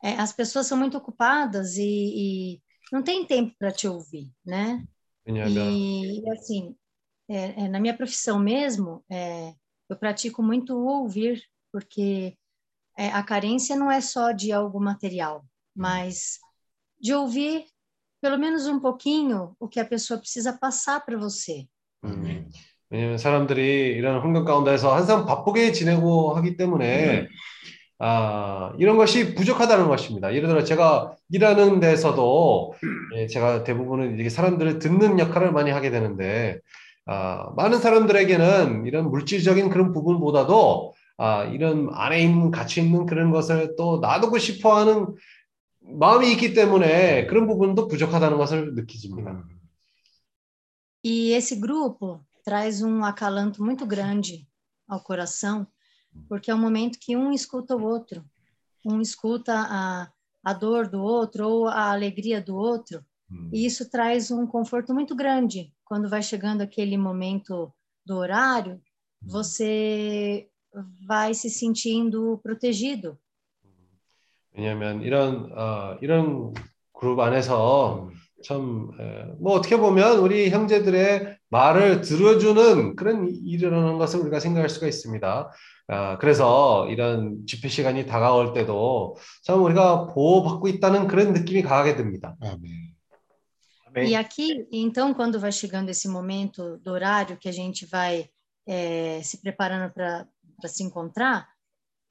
é, 0.02 0.12
as 0.14 0.32
pessoas 0.32 0.66
são 0.66 0.78
muito 0.78 0.96
ocupadas 0.96 1.76
e, 1.76 1.82
e 1.84 2.62
não 2.92 3.02
tem 3.02 3.24
tempo 3.24 3.54
para 3.58 3.72
te 3.72 3.86
ouvir, 3.88 4.30
né? 4.44 4.84
왜냐하면 5.24 5.72
E 5.72 6.28
assim, 6.30 6.74
é, 7.28 7.64
é, 7.64 7.68
na 7.68 7.78
minha 7.78 7.96
profissão 7.96 8.38
mesmo, 8.38 9.04
é, 9.10 9.54
eu 9.88 9.96
pratico 9.96 10.42
muito 10.42 10.74
o 10.74 10.86
ouvir, 10.86 11.42
porque 11.72 12.36
é, 12.98 13.08
a 13.08 13.22
carência 13.22 13.76
não 13.76 13.90
é 13.90 14.00
só 14.00 14.32
de 14.32 14.52
algo 14.52 14.80
material, 14.80 15.44
mas 15.74 16.38
de 16.98 17.14
ouvir 17.14 17.64
pelo 18.20 18.38
menos 18.38 18.66
um 18.66 18.78
pouquinho 18.78 19.56
o 19.58 19.68
que 19.68 19.80
a 19.80 19.84
pessoa 19.84 20.18
precisa 20.20 20.52
passar 20.52 21.04
para 21.04 21.16
você. 21.16 21.66
음, 22.04 22.50
왜냐면 22.90 23.18
사람들이 23.18 23.94
이런 23.96 24.20
환경 24.20 24.44
가운데서 24.44 24.94
항상 24.94 25.24
바쁘게 25.24 25.72
지내고 25.72 26.34
하기 26.34 26.56
때문에 26.56 27.28
아, 27.99 28.73
이런 28.77 28.97
것이 28.97 29.35
부족하다는 29.35 29.87
것입니다. 29.87 30.33
예를 30.33 30.49
들어 30.49 30.63
제가 30.63 31.15
일하는 31.29 31.79
데서도 31.79 32.73
예, 33.15 33.27
제가 33.27 33.63
대부분은 33.63 34.19
이게 34.19 34.29
사람들을 34.29 34.79
듣는 34.79 35.19
역할을 35.19 35.51
많이 35.51 35.71
하게 35.71 35.91
되는데 35.91 36.59
아, 37.05 37.51
많은 37.55 37.79
사람들에게는 37.79 38.85
이런 38.85 39.09
물질적인 39.09 39.69
그런 39.69 39.93
부분보다도 39.93 40.93
아, 41.17 41.43
이런 41.45 41.89
안에 41.93 42.21
있는 42.21 42.51
가치 42.51 42.81
있는 42.81 43.05
그런 43.05 43.31
것을 43.31 43.75
또 43.77 43.99
놔두고 44.01 44.37
싶어 44.39 44.77
하는 44.77 45.15
마음이 45.79 46.31
있기 46.33 46.53
때문에 46.53 47.27
그런 47.27 47.47
부분도 47.47 47.87
부족하다는 47.87 48.37
것을 48.37 48.73
느끼집니다. 48.75 49.43
E 51.03 51.33
esse 51.33 51.61
grupo 51.61 52.25
traz 52.43 52.81
um 52.81 53.03
acalanto 53.05 53.61
muito 53.61 53.85
grande 53.85 54.47
ao 54.89 54.99
coração, 55.03 55.67
porque 56.28 56.50
é 56.50 56.54
um 56.54 56.60
momento 56.60 56.98
que 57.00 57.16
um 57.16 57.32
escuta 57.32 57.76
o 57.76 57.82
outro, 57.82 58.24
um 58.84 59.00
escuta 59.00 59.54
a, 59.54 60.10
a 60.44 60.52
dor 60.52 60.88
do 60.88 61.00
outro 61.02 61.48
ou 61.48 61.68
a 61.68 61.90
alegria 61.90 62.40
do 62.40 62.56
outro, 62.56 63.04
e 63.52 63.64
isso 63.64 63.88
traz 63.88 64.30
um 64.30 64.46
conforto 64.46 64.92
muito 64.92 65.14
grande. 65.14 65.72
Quando 65.84 66.08
vai 66.08 66.22
chegando 66.22 66.62
aquele 66.62 66.96
momento 66.96 67.72
do 68.04 68.16
horário, 68.16 68.80
você 69.22 70.48
vai 71.06 71.34
se 71.34 71.50
sentindo 71.50 72.38
protegido. 72.42 73.18
왜냐하면 74.52 75.02
이런 75.02 75.52
어, 75.56 75.96
이런 76.00 76.52
그룹 76.92 77.20
안에서 77.20 78.10
참 78.45 78.91
뭐 79.39 79.53
어떻게 79.53 79.77
보면 79.77 80.19
우리 80.19 80.49
형제들의 80.49 81.37
말을 81.49 82.01
들어주는 82.01 82.95
그런 82.95 83.27
일이라는 83.27 83.97
것을 83.97 84.19
우리가 84.21 84.39
생각할 84.39 84.69
수가 84.69 84.87
있습니다. 84.87 85.51
아, 85.87 86.17
그래서 86.17 86.87
이런 86.89 87.45
집회 87.45 87.67
시간이 87.67 88.05
다가올 88.05 88.53
때도 88.53 89.17
참 89.43 89.63
우리가 89.63 90.07
보호받고 90.07 90.67
있다는 90.67 91.07
그런 91.07 91.33
느낌이 91.33 91.61
강하게 91.61 91.95
듭니다. 91.95 92.35
아멘. 92.41 92.95
E 93.97 94.13
aqui, 94.13 94.67
então, 94.73 95.13
quando 95.13 95.39
vai 95.39 95.53
chegando 95.53 95.89
esse 95.89 96.09
momento 96.09 96.77
do 96.79 96.91
horário 96.91 97.37
que 97.37 97.47
a 97.47 97.51
gente 97.53 97.85
vai 97.85 98.29
é, 98.67 99.21
se 99.23 99.41
preparando 99.41 99.93
para 99.93 100.27
se 100.67 100.83
encontrar, 100.83 101.47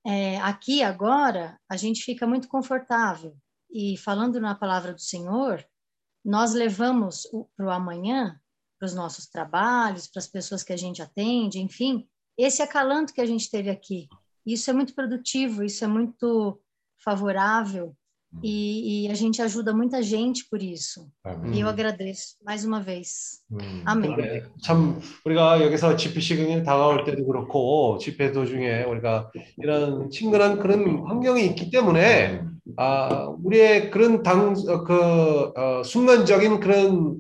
é, 0.07 0.39
aqui 0.39 0.83
agora 0.83 1.59
a 1.69 1.77
gente 1.77 2.03
fica 2.03 2.27
muito 2.27 2.49
confortável. 2.49 3.37
E 3.71 3.99
falando 3.99 4.41
na 4.41 4.55
palavra 4.55 4.95
do 4.95 5.01
Senhor, 5.03 5.63
nós 6.24 6.54
levamos 6.54 7.28
para 7.56 7.66
o 7.66 7.70
amanhã, 7.70 8.40
para 8.80 8.86
os 8.86 8.96
nossos 8.96 9.28
trabalhos, 9.28 10.08
para 10.08 10.20
as 10.20 10.28
pessoas 10.28 10.64
que 10.64 10.74
a 10.74 10.78
gente 10.78 11.02
atende, 11.02 11.60
enfim, 11.60 12.08
esse 12.38 12.62
acalanto 12.62 13.14
que 13.14 13.22
a 13.22 13.26
gente 13.26 13.50
teve 13.50 13.70
aqui. 13.70 14.08
Isso 14.46 14.70
é 14.70 14.74
muito 14.74 14.94
produtivo, 14.96 15.64
isso 15.64 15.84
é 15.84 15.88
muito 15.88 16.60
favorável 17.04 17.96
e, 18.44 19.06
e 19.06 19.12
a 19.12 19.16
gente 19.16 19.42
ajuda 19.42 19.74
muita 19.74 20.04
gente 20.04 20.48
por 20.50 20.62
isso. 20.62 21.10
아멘. 21.24 21.54
E 21.54 21.60
eu 21.62 21.68
agradeço 21.68 22.38
mais 22.46 22.64
uma 22.64 22.80
vez. 22.80 23.42
음. 23.52 23.84
Amém. 23.86 24.16
네, 24.16 24.44
참 24.62 25.02
우리가 25.26 25.62
여기서 25.64 25.98
집회 25.98 26.20
시간이 26.20 26.64
다가올 26.64 27.06
때도 27.06 27.26
그렇고 27.26 27.98
집회 27.98 28.32
도중에 28.32 28.84
우리가 28.84 29.32
이런 29.58 30.10
친근한 30.10 30.60
그런 30.60 31.08
환경이 31.08 31.46
있기 31.48 31.72
때문에 31.72 32.42
아 32.77 33.29
우리의 33.45 33.91
그런 33.91 34.23
당 34.23 34.55
그 34.55 35.53
어, 35.57 35.83
순간적인 35.83 36.61
그런 36.61 37.17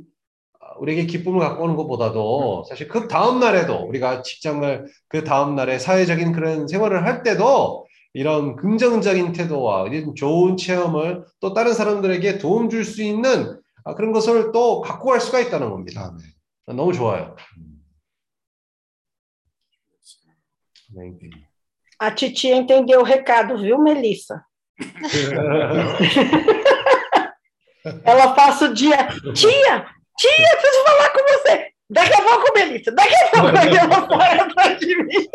어, 0.61 0.79
우리에게 0.81 1.07
기쁨을 1.07 1.41
갖고 1.41 1.65
오는 1.65 1.77
것보다도 1.77 2.65
사실 2.69 2.89
그 2.89 3.09
다음 3.09 3.41
날에도 3.41 3.77
우리가 3.87 4.23
직장을 4.23 4.87
그 5.09 5.25
다음 5.25 5.55
날에 5.55 5.79
사회적인 5.79 6.33
그런 6.33 6.67
생활을 6.67 7.05
할 7.05 7.23
때도 7.23 7.87
이런 8.15 8.57
긍정적인 8.57 9.33
태도와 9.33 9.87
이런 9.89 10.15
좋은 10.15 10.57
체험을 10.57 11.25
또 11.41 11.53
다른 11.53 11.75
사람들에게 11.75 12.39
도움 12.39 12.71
줄 12.71 12.85
수 12.85 13.03
있는 13.03 13.61
아, 13.85 13.95
그런 13.95 14.13
것을 14.13 14.51
또 14.53 14.81
갖고 14.81 15.11
갈 15.11 15.21
수가 15.21 15.41
있다는 15.41 15.69
겁니다. 15.71 16.07
아멘. 16.07 16.77
너무 16.77 16.93
좋아요. 16.95 17.37
네. 20.97 21.13
A 22.03 22.15
titia 22.15 22.57
entendeu 22.57 23.01
o 23.01 23.05
recado, 23.05 23.59
viu, 23.59 23.79
Melissa? 23.79 24.43
Ela 28.05 28.33
passa 28.35 28.67
o 28.67 28.75
dia, 28.75 28.97
tia, 29.35 29.87
tia, 30.17 30.57
preciso 30.57 30.85
falar 30.87 31.11
com 31.11 31.23
você. 31.33 31.67
Daqui 31.91 32.15
a 32.15 32.23
pouco, 32.23 32.53
Melissa, 32.55 32.93
daqui 32.93 33.15
a 33.15 33.29
pouco 33.31 33.49
ela 33.59 34.07
foi 34.07 34.39
atrás 34.41 34.79
de 34.81 34.97
mim. 34.97 35.29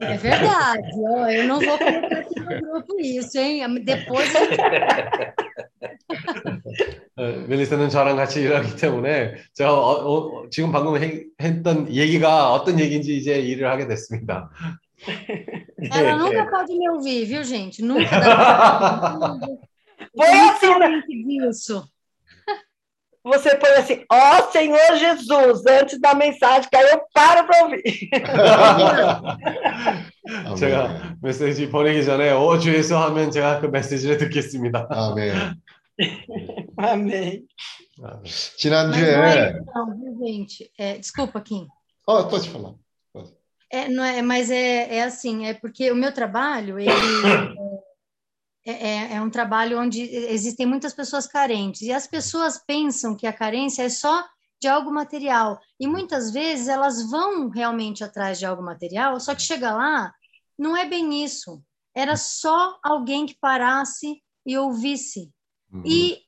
É 0.00 0.16
verdade. 0.16 0.82
ó, 1.08 1.26
Eu 1.28 1.44
não 1.48 1.58
vou 1.60 1.76
colocar 1.78 2.18
aqui 2.18 2.38
no 2.40 2.60
grupo 2.60 3.00
isso, 3.00 3.38
hein? 3.38 3.64
Depois 3.84 4.28
어, 7.16 7.22
멜리스는 7.48 7.88
저랑 7.88 8.14
같이 8.16 8.42
일하기 8.42 8.76
때문에 8.76 9.34
제가 9.54 9.72
어, 9.72 10.06
어, 10.44 10.48
지금 10.50 10.70
방금 10.70 10.96
해- 11.02 11.24
했던 11.40 11.92
얘기가 11.92 12.52
어떤 12.52 12.78
얘기인지 12.78 13.16
이제 13.16 13.40
이해를 13.40 13.68
하게 13.68 13.88
됐습니다. 13.88 14.50
ela 15.91 16.15
nunca 16.17 16.45
pode 16.49 16.73
me 16.77 16.89
ouvir, 16.89 17.25
viu, 17.25 17.43
gente? 17.43 17.81
Nunca 17.81 18.19
dá 18.19 19.39
Põe 20.15 20.49
assim, 20.49 20.79
né? 20.79 21.01
disso. 21.07 21.87
Você 23.25 23.55
põe 23.55 23.69
assim, 23.71 24.03
ó 24.11 24.51
Senhor 24.51 24.97
Jesus, 24.97 25.65
antes 25.65 25.99
da 25.99 26.13
mensagem, 26.13 26.69
que 26.69 26.75
aí 26.75 26.89
eu 26.91 27.01
paro 27.13 27.47
para 27.47 27.63
ouvir. 27.63 28.09
제가 30.57 31.15
메시지 31.21 31.69
보내기 31.69 32.03
전에 32.03 32.31
오 32.33 32.57
주 32.59 32.73
예수 32.73 32.97
하면 32.97 33.31
제가 33.31 33.59
그 33.61 33.67
메시지를 33.67 34.17
듣겠습니다. 34.17 34.87
아멘. 34.89 35.55
Amém. 36.77 36.77
아, 36.77 36.95
네. 36.95 37.41
Mas 38.21 38.57
지난주에 38.57 39.15
não 39.15 39.23
é 39.23 39.51
isso, 39.51 39.63
não, 39.73 39.85
viu, 39.95 40.17
gente? 40.27 40.71
É, 40.77 40.97
desculpa, 40.97 41.39
Kim. 41.39 41.67
어, 42.05 42.27
또 42.27 42.39
falar. 42.39 42.73
É, 43.70 43.88
não 43.88 44.02
é, 44.02 44.22
mas 44.22 44.50
é, 44.50 44.96
é 44.96 45.02
assim, 45.02 45.46
é 45.46 45.54
porque 45.54 45.90
o 45.90 45.96
meu 45.96 46.12
trabalho, 46.12 46.78
ele 46.78 46.90
é, 48.66 48.72
é, 48.72 49.14
é 49.14 49.20
um 49.20 49.28
trabalho 49.28 49.78
onde 49.78 50.02
existem 50.02 50.66
muitas 50.66 50.94
pessoas 50.94 51.26
carentes, 51.26 51.82
e 51.82 51.92
as 51.92 52.06
pessoas 52.06 52.58
pensam 52.58 53.14
que 53.14 53.26
a 53.26 53.32
carência 53.32 53.82
é 53.82 53.88
só 53.90 54.26
de 54.60 54.66
algo 54.66 54.90
material, 54.90 55.60
e 55.78 55.86
muitas 55.86 56.32
vezes 56.32 56.66
elas 56.66 57.08
vão 57.10 57.48
realmente 57.48 58.02
atrás 58.02 58.38
de 58.38 58.46
algo 58.46 58.62
material, 58.62 59.20
só 59.20 59.34
que 59.34 59.42
chega 59.42 59.74
lá, 59.74 60.12
não 60.58 60.76
é 60.76 60.86
bem 60.86 61.22
isso, 61.22 61.62
era 61.94 62.16
só 62.16 62.78
alguém 62.82 63.26
que 63.26 63.38
parasse 63.38 64.22
e 64.46 64.56
ouvisse, 64.56 65.30
e 65.84 66.18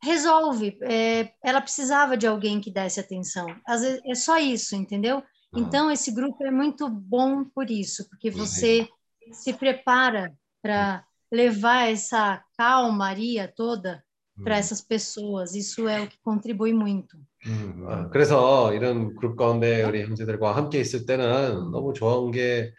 resolve, 0.00 0.78
é, 0.82 1.32
ela 1.42 1.60
precisava 1.60 2.16
de 2.16 2.26
alguém 2.26 2.60
que 2.60 2.70
desse 2.70 3.00
atenção, 3.00 3.46
às 3.66 3.80
vezes 3.80 4.00
é 4.06 4.14
só 4.14 4.38
isso, 4.38 4.76
entendeu? 4.76 5.22
Então, 5.56 5.90
esse 5.90 6.12
grupo 6.12 6.44
é 6.44 6.50
muito 6.50 6.88
bom 6.88 7.44
por 7.44 7.70
isso, 7.70 8.08
porque 8.08 8.30
você 8.30 8.88
se 9.32 9.52
prepara 9.52 10.32
para 10.62 11.04
levar 11.30 11.90
essa 11.90 12.42
calmaria 12.56 13.52
toda 13.54 14.02
para 14.42 14.56
essas 14.56 14.80
pessoas. 14.80 15.54
Isso 15.54 15.88
é 15.88 16.02
o 16.02 16.08
que 16.08 16.18
contribui 16.22 16.72
muito. 16.72 17.16
음, 17.46 17.86
어, 17.88 18.10
그래서 18.10 18.72
이런 18.74 19.14
그룹 19.16 19.36
가운데 19.36 19.82
우리 19.82 20.02
형제들과 20.02 20.54
함께 20.54 20.78
있을 20.78 21.06
때는 21.06 21.70
너무 21.70 21.94
좋은 21.94 22.30
게 22.30 22.70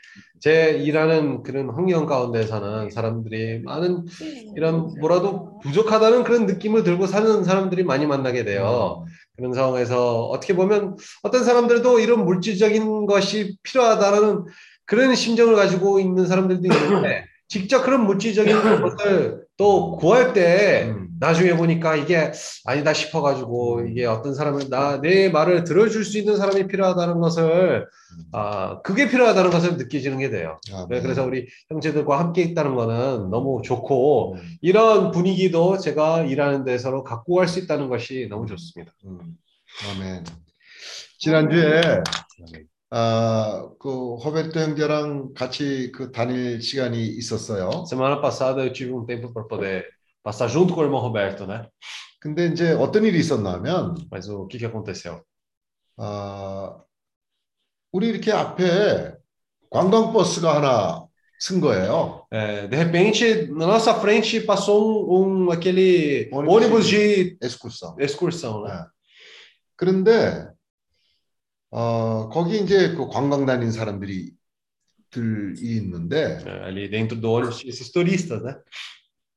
제 0.42 0.72
일하는 0.72 1.44
그런 1.44 1.70
환경 1.70 2.08
가운데서는 2.08 2.90
사람들이 2.90 3.60
많은 3.60 4.06
이런 4.56 4.96
뭐라도 5.00 5.60
부족하다는 5.60 6.24
그런 6.24 6.48
느낌을 6.48 6.84
들고 6.84 7.06
사는 7.06 7.44
사람들이 7.44 7.84
많이 7.84 8.08
만나게 8.08 8.44
돼요. 8.44 9.06
그런 9.42 9.54
상황에서 9.54 10.26
어떻게 10.28 10.56
보면 10.56 10.96
어떤 11.24 11.44
사람들도 11.44 12.00
이런 12.00 12.26
물질적인 12.26 13.08
것이 13.08 13.58
필요하다는 13.64 14.46
그런 14.86 15.16
심정을 15.16 15.56
가지고 15.56 16.00
있는 16.00 16.28
사람들도 16.28 16.62
있는데 16.68 17.26
직접 17.50 17.82
그런 17.82 18.06
물질적인 18.06 18.82
것을 18.82 19.44
또 19.58 19.96
구할 19.98 20.34
때 20.34 20.94
나중에 21.22 21.56
보니까 21.56 21.96
이게 21.96 22.32
아니다 22.66 22.94
싶어가지고 22.94 23.86
이게 23.88 24.06
어떤 24.06 24.34
사람을 24.34 24.70
나 24.70 25.00
내 25.02 25.30
말을 25.30 25.64
들어줄 25.64 26.04
수 26.04 26.18
있는 26.18 26.36
사람이 26.36 26.68
필요하다는 26.68 27.20
것을 27.22 27.88
아 28.34 28.82
그게 28.82 29.08
필요하다는 29.08 29.52
것을 29.52 29.78
느끼지는 29.78 30.18
게 30.18 30.30
돼요. 30.32 30.60
네, 30.90 31.00
그래서 31.02 31.24
우리 31.24 31.48
형제들과 31.70 32.20
함께 32.20 32.42
있다는 32.42 32.76
거는 32.76 33.30
너무 33.30 33.62
좋고 33.64 34.38
이런 34.62 35.12
분위기도 35.12 35.78
제가 35.78 36.24
일하는 36.24 36.66
데서 36.66 37.04
갖고 37.04 37.36
갈 37.36 37.48
수 37.48 37.60
있다는 37.60 37.88
것이 37.88 38.28
너무 38.30 38.48
좋습니다. 38.48 38.92
아멘. 39.96 40.26
지난주에 41.20 41.82
아, 42.90 43.70
그 43.80 44.16
호베르토 44.16 44.60
형제랑 44.60 45.34
같이 45.34 45.92
그 45.94 46.12
다닐 46.12 46.62
시간이 46.62 47.08
있었어요. 47.08 47.86
Semana 47.88 48.20
passada 48.22 48.64
eu 48.64 48.74
tive 48.74 48.92
um 48.94 49.06
tempo 49.06 49.32
para 49.32 49.48
poder 49.48 49.84
passar 50.24 50.48
junto 50.48 50.74
com 50.74 50.82
o 50.82 50.84
irmão 50.84 51.00
Roberto, 51.00 51.46
né? 51.46 51.68
근데 52.20 52.48
이제 52.48 52.74
어떤 52.74 53.04
일이 53.04 53.20
있었냐면 53.20 53.96
Mas 54.12 54.30
o 54.30 54.48
que 54.48 54.58
que 54.58 54.66
aconteceu? 54.66 55.24
아, 55.98 56.78
우리 57.92 58.08
이렇게 58.10 58.32
앞에 58.32 59.14
관광 59.70 60.14
버스가 60.14 60.58
하나 60.58 61.06
쓴 61.40 61.60
거예요. 61.60 62.28
É, 62.32 62.68
de 62.68 62.78
repente, 62.78 63.48
na 63.52 63.66
nossa 63.66 63.96
frente 64.00 64.40
passou 64.42 65.10
um, 65.12 65.48
um 65.48 65.52
aquele 65.52 66.30
ônibus 66.32 66.56
ônibus 66.56 66.88
de 66.88 67.38
excursão. 67.42 67.96
excursão, 68.00 68.64
né? 68.64 68.86
그런데 69.76 70.48
어, 71.72 72.30
거기 72.30 72.60
이제 72.60 72.94
그 72.94 73.08
관광 73.08 73.46
다닌 73.46 73.72
사람들이 73.72 74.34
들이 75.10 75.78
있는데 75.78 76.38
É, 76.46 76.64
ali 76.66 76.88
dentro 76.88 77.18
do 77.20 77.32
ônibus 77.32 77.64
esses 77.66 77.92
turistas, 77.92 78.44
né? 78.44 78.56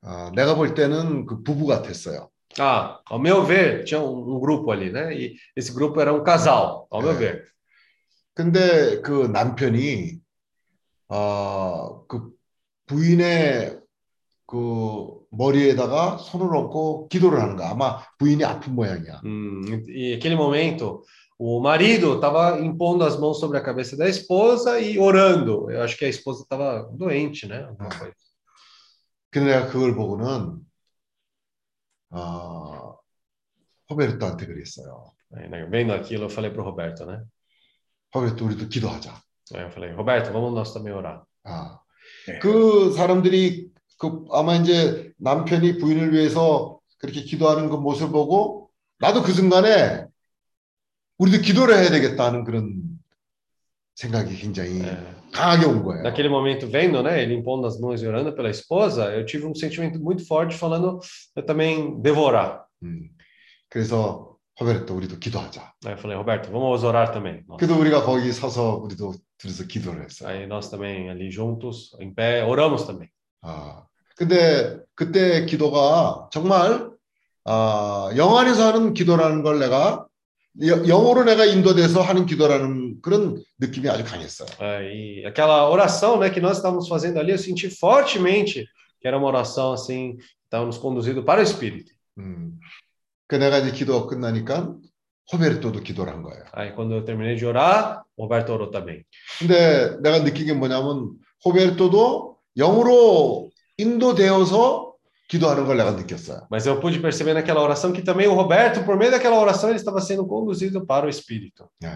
아, 0.03 0.31
내가 0.35 0.55
볼 0.55 0.73
때는 0.73 1.25
그 1.25 1.43
부부 1.43 1.65
같았어요. 1.67 2.29
Ah, 2.57 2.99
ao 3.09 3.19
meu 3.19 3.45
ver, 3.45 3.83
tinha 3.85 4.01
um, 4.01 4.35
um 4.35 4.39
grupo 4.39 4.71
ali, 4.71 4.91
né? 4.91 5.13
E 5.15 5.35
esse 5.55 5.71
grupo 5.71 6.01
era 6.01 6.11
um 6.13 6.23
casal, 6.23 6.87
ao 6.89 7.01
meu 7.01 7.11
É. 7.11 7.15
ver. 7.17 7.43
근데 8.33 9.01
그 9.01 9.27
남편이 9.27 10.19
어, 11.09 12.05
그 12.07 12.31
부인의 12.87 13.79
그 14.47 15.19
머리에다가 15.31 16.17
손을 16.17 16.55
얹고 16.55 17.09
기도를 17.09 17.39
하는 17.41 17.55
거야. 17.55 17.69
아마 17.69 17.99
부인이 18.17 18.43
아픈 18.43 18.73
모양이야. 18.73 19.21
Hum, 19.23 19.61
e 19.87 20.13
aquele 20.15 20.35
momento, 20.35 21.03
o 21.37 21.59
marido 21.61 22.15
estava 22.15 22.59
impondo 22.59 23.03
as 23.03 23.17
mãos 23.19 23.39
sobre 23.39 23.57
a 23.59 23.61
cabeça 23.61 23.95
da 23.95 24.07
esposa 24.09 24.79
e 24.79 24.97
orando. 24.97 25.69
Eu 25.69 25.83
acho 25.83 25.95
que 25.97 26.05
a 26.05 26.09
esposa 26.09 26.41
estava 26.43 26.89
doente, 26.93 27.47
né? 27.47 27.63
Alguma 27.69 27.89
coisa. 27.89 28.15
근데 29.34 29.52
내가 29.52 29.66
그걸 29.66 29.96
보고는 29.96 30.60
어, 32.10 32.96
호베르토한테 33.90 34.46
그랬어요. 34.46 35.10
Aí, 35.36 35.48
né, 35.48 35.66
vendo 35.68 35.92
aquilo, 35.92 36.26
eu 36.26 36.30
falei 36.30 36.52
pro 36.52 36.62
Roberto, 36.62 37.04
né? 37.04 37.20
호베르토 38.14 38.44
우리도 38.44 38.68
기도하자. 38.68 39.12
Eu 39.56 39.70
falei, 39.70 39.92
Roberto, 39.92 40.32
vamos 40.32 40.54
nós 40.54 40.72
também 40.72 40.92
orar. 40.92 41.24
아, 41.42 41.80
그 42.40 42.92
사람들이 42.92 43.70
그 43.98 44.24
아마 44.30 44.54
이제 44.54 45.12
남편이 45.18 45.78
부인을 45.78 46.12
위해서 46.12 46.78
그렇게 46.98 47.22
기도하는 47.22 47.68
그 47.68 47.74
모습을 47.74 48.12
보고 48.12 48.70
나도 49.00 49.22
그 49.22 49.32
순간에 49.32 50.06
우리도 51.18 51.42
기도를 51.42 51.74
해야 51.74 51.90
되겠다는 51.90 52.44
그런 52.44 52.83
생각이 53.95 54.35
굉장히 54.37 54.81
강하게 55.33 55.65
온 55.65 55.83
거예요. 55.83 56.03
Naquele 56.03 56.29
momento, 56.29 56.67
vendo, 56.67 57.01
né? 57.03 57.21
Ele 57.21 57.33
impondo 57.35 57.67
as 57.67 57.79
mãos 57.79 58.01
e 58.01 58.07
orando 58.07 58.33
pela 58.33 58.49
esposa, 58.49 59.11
eu 59.13 59.25
tive 59.25 59.45
um 59.45 59.53
sentimento 59.53 59.99
muito 59.99 60.25
forte 60.25 60.55
falando, 60.55 60.99
eu 61.35 61.43
também 61.45 61.99
devo 62.01 62.21
orar. 62.21 62.63
음, 62.83 63.09
그래서 63.69 64.35
호베르토 64.59 64.93
우리도 64.95 65.19
기도하자. 65.19 65.73
Aí 65.85 65.93
eu 65.93 65.97
falei, 65.97 66.17
Roberto, 66.17 66.49
vamos 66.51 66.83
orar 66.83 67.11
também. 67.11 67.43
nós. 67.47 67.57
그래도 67.59 67.75
우리가 67.79 68.03
거기 68.03 68.31
서서 68.31 68.75
우리도 68.77 69.13
둘이서 69.37 69.65
기도를 69.67 70.03
했어요. 70.05 70.29
Aí 70.29 70.47
nós 70.47 70.69
também 70.69 71.09
ali 71.09 71.29
juntos, 71.31 71.95
em 71.99 72.13
pé, 72.13 72.43
oramos 72.43 72.85
também. 72.85 73.09
아, 73.41 73.83
근데 74.17 74.79
그때 74.95 75.45
기도가 75.45 76.27
정말 76.31 76.89
아, 77.45 78.09
영 78.17 78.35
안에서 78.37 78.67
하는 78.67 78.93
기도라는 78.93 79.43
걸 79.43 79.59
내가 79.59 79.75
여- 79.91 80.07
영어로 80.60 81.24
내가 81.24 81.44
인도돼서 81.44 82.00
하는 82.00 82.26
기도라는 82.26 83.00
그런 83.02 83.42
느낌이 83.58 83.88
아주 83.88 84.04
강했어요. 84.04 84.48
É, 84.60 84.92
e 84.94 85.26
aquela 85.26 85.68
oração, 85.68 86.18
né, 86.18 86.30
que 86.30 86.40
nós 86.40 86.58
estávamos 86.58 86.88
fazendo 86.88 87.18
ali, 87.18 87.32
eu 87.32 87.38
senti 87.38 87.68
fortemente 87.68 88.64
que 89.00 89.08
era 89.08 89.18
uma 89.18 89.26
oração 89.26 89.72
assim, 89.72 90.16
nos 90.52 90.78
conduzindo 90.78 91.24
para 91.24 91.40
o 91.40 91.42
Espírito. 91.42 91.92
음. 92.18 92.58
그 93.26 93.36
내가 93.36 93.58
이제 93.58 93.72
기도 93.72 94.06
끝나니까 94.06 94.76
호베르토도 95.32 95.80
기도를 95.80 96.12
한 96.12 96.22
거예요. 96.22 96.44
Aí 96.52 96.72
quando 96.74 96.94
eu 96.94 97.04
terminei 97.04 97.36
de 97.36 97.46
orar, 97.46 98.04
Roberto 98.16 98.52
orou 98.52 98.70
também. 98.70 99.02
근데 99.40 99.96
내가 100.00 100.22
느낀 100.22 100.46
게 100.46 100.52
뭐냐면 100.52 101.14
호베르토도 101.44 102.36
영으로 102.56 103.50
인도되어서 103.76 104.93
기도하는 105.33 105.65
걸 105.65 105.77
내가 105.77 105.91
느꼈어요. 105.91 106.47
Mas 106.49 106.65
eu 106.65 106.79
pude 106.79 106.99
perceber 106.99 107.33
naquela 107.33 107.61
oração 107.61 107.93
que 107.93 108.01
também 108.01 108.27
o 108.27 108.33
Roberto, 108.33 108.83
por 108.83 108.97
meio 108.97 109.11
daquela 109.11 109.39
oração, 109.39 109.69
ele 109.69 109.77
estava 109.77 110.01
sendo 110.01 110.25
conduzido 110.25 110.85
para 110.85 111.05
o 111.05 111.09
Espírito. 111.09 111.69
네. 111.79 111.89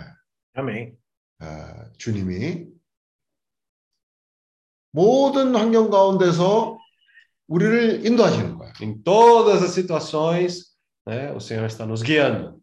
아멘. 0.56 0.96
어, 1.42 1.92
주님이 1.98 2.68
모든 4.92 5.56
환경 5.56 5.90
가운데서 5.90 6.78
우리를 7.48 8.06
인도하시는 8.06 8.58
거예요. 8.58 8.74
Em 8.82 9.02
todas 9.04 9.64
as 9.64 9.72
situações, 9.72 10.76
né, 11.08 11.32
o 11.34 11.40
Senhor 11.40 11.66
está 11.66 11.86
nos 11.86 12.04
guiando. 12.04 12.62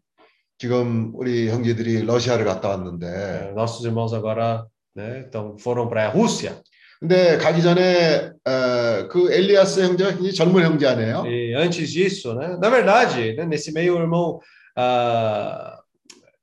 지금 0.59 1.13
우리 1.15 1.49
형제들이 1.49 2.03
러시아를 2.05 2.45
갔다 2.45 2.69
왔는데 2.69 3.07
É, 3.07 3.53
nossos 3.55 3.85
irmãos 3.85 4.13
agora 4.13 4.67
né, 4.95 5.25
então, 5.27 5.59
foram 5.59 5.89
para 5.89 6.07
a 6.07 6.09
Rússia. 6.11 6.63
근데 7.06 7.38
가기 7.38 7.62
전에 7.62 8.32
어, 8.46 9.08
그 9.10 9.32
엘리아스 9.32 9.80
형제가 9.80 10.10
굉장히 10.12 10.34
젊은 10.34 10.64
형제 10.64 10.88
아니에요? 10.88 11.24
E 11.28 11.54
antes 11.56 11.92
disso, 11.94 12.34
né, 12.34 12.58
na 12.58 12.70
verdade, 12.72 13.36
né, 13.36 13.46
nesse 13.46 13.72
meio, 13.72 13.96
o 13.96 14.00
irmão 14.00 14.40
ah, 14.76 15.78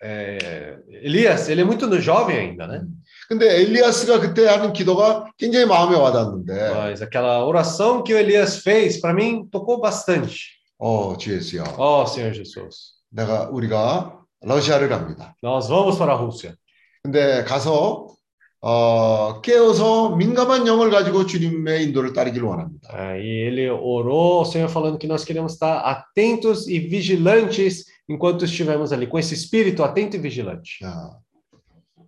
é, 0.00 0.76
Elias, 1.02 1.48
ele 1.48 1.62
é 1.62 1.64
muito 1.64 1.88
jovem 2.00 2.36
ainda, 2.36 2.68
né? 2.68 2.82
근데 3.28 3.62
엘리아스가 3.62 4.20
그때 4.20 4.46
하는 4.46 4.72
기도가 4.72 5.26
굉장히 5.36 5.66
마음에 5.66 5.96
와닿는데 5.96 6.70
Mas 6.70 7.02
aquela 7.02 7.44
oração 7.44 8.04
que 8.04 8.14
o 8.14 8.18
Elias 8.18 8.58
fez, 8.62 9.00
para 9.00 9.12
mim, 9.12 9.48
tocou 9.50 9.80
bastante. 9.80 10.60
어, 10.78 11.16
주 11.16 11.32
예수야. 11.34 11.64
Ó 11.76 12.04
Senhor 12.06 12.32
Jesus, 12.32 12.94
내가 13.10 13.48
우리가 13.50 14.16
러시아를 14.42 14.88
갑니다. 14.88 15.34
nós 15.42 15.68
vamos 15.68 15.98
para 15.98 16.12
a 16.12 16.16
Rússia. 16.16 16.54
근데 17.02 17.42
가서 17.42 18.06
어, 18.61 19.39
깨어서 19.41 20.15
민감한 20.15 20.65
영을 20.65 20.89
가지고 20.89 21.25
주님의 21.25 21.85
인도를 21.85 22.13
따르기를 22.13 22.47
원합니다. 22.47 22.89
Aí 22.91 23.21
ele 23.23 23.69
orou 23.69 24.39
ao 24.39 24.45
Senhor 24.45 24.69
falando 24.69 24.97
que 24.97 25.07
nós 25.07 25.23
queremos 25.23 25.53
estar 25.53 25.79
atentos 25.79 26.67
e 26.67 26.79
vigilantes 26.79 27.85
enquanto 28.09 28.45
estivermos 28.45 28.91
ali, 28.91 29.05
com 29.07 29.19
esse 29.19 29.33
espírito 29.33 29.83
atento 29.83 30.17
e 30.17 30.19
vigilante. 30.19 30.79
자, 30.81 31.17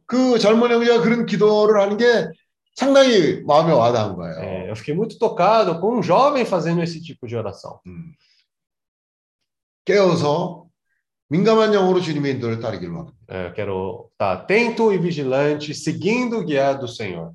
그 0.07 0.39
젊은 0.39 0.71
형제가 0.71 1.01
그런 1.01 1.25
기도를 1.25 1.79
하는 1.81 1.97
게 1.97 2.27
상당히 2.73 3.43
마음에 3.43 3.71
와닿은 3.71 4.15
거예요. 4.15 4.39
É, 4.39 4.69
eu 4.71 4.75
fiquei 4.75 4.95
muito 4.95 5.19
tocado 5.19 5.79
com 5.79 5.99
um 5.99 6.01
jovem 6.01 6.45
fazendo 6.45 6.81
esse 6.81 7.01
tipo 7.01 7.27
de 7.27 7.35
oração. 7.35 7.79
음. 7.85 8.13
깨어서 9.85 10.62
민감한 11.33 11.71
영으로 11.71 12.01
주님의 12.01 12.33
인도를 12.33 12.59
따르기를 12.59 12.91
원합니다. 12.93 13.19
É, 13.29 13.47
eu 13.47 13.53
quero 13.53 14.09
estar 14.13 14.31
atento 14.31 14.91
e 14.91 14.97
vigilante, 14.97 15.73
seguindo 15.73 16.39
o 16.39 16.43
guiar 16.43 16.79
do 16.79 16.87
Senhor. 16.87 17.33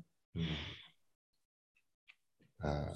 아, 2.59 2.93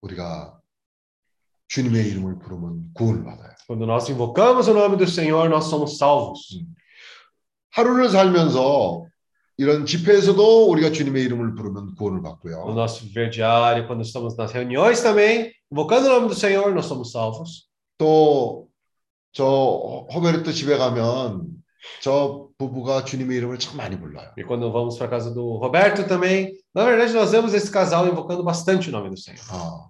우리가 0.00 0.60
주님의 1.68 2.08
이름을 2.08 2.38
부르면 2.38 2.94
구원을 2.94 3.24
받아요. 3.24 3.54
Quando 3.66 3.86
nós 3.86 4.08
invocamos 4.08 4.68
o 4.68 4.74
nome 4.74 4.96
do 4.96 5.06
Senhor, 5.06 5.48
nós 5.48 5.64
somos 5.68 5.98
salvos. 5.98 6.64
하루를 7.70 8.08
살면서 8.08 9.04
이런 9.59 9.85
집회에서도 9.85 10.69
우리가 10.71 10.93
주님의 10.93 11.21
이름을 11.25 11.53
부르면 11.53 11.95
구원을 11.95 12.21
No 12.21 12.23
받고요. 12.23 12.73
nosso 12.73 13.03
viver 13.03 13.29
diário, 13.29 13.85
quando 13.87 14.01
estamos 14.03 14.37
nas 14.37 14.53
reuniões 14.53 15.01
também, 15.03 15.51
invocando 15.69 16.07
o 16.07 16.13
nome 16.13 16.29
do 16.29 16.33
Senhor, 16.33 16.73
nós 16.73 16.85
somos 16.85 17.11
salvos. 17.11 17.67
또저 17.97 19.43
호베르트 20.13 20.53
집에 20.53 20.77
가면 20.77 21.45
저 22.01 22.47
부부가 22.57 23.03
주님의 23.03 23.37
이름을 23.37 23.59
참 23.59 23.75
많이 23.75 23.99
불러요. 23.99 24.31
E 24.37 24.43
quando 24.45 24.71
vamos 24.71 24.97
para 24.97 25.07
a 25.07 25.09
casa 25.09 25.33
do 25.33 25.57
Roberto 25.57 26.07
também, 26.07 26.53
na 26.73 26.85
verdade, 26.85 27.11
nós 27.13 27.31
vemos 27.31 27.53
esse 27.53 27.69
casal 27.69 28.07
invocando 28.07 28.41
bastante 28.43 28.87
o 28.87 28.91
nome 28.93 29.09
do 29.09 29.17
Senhor. 29.17 29.41
어, 29.51 29.89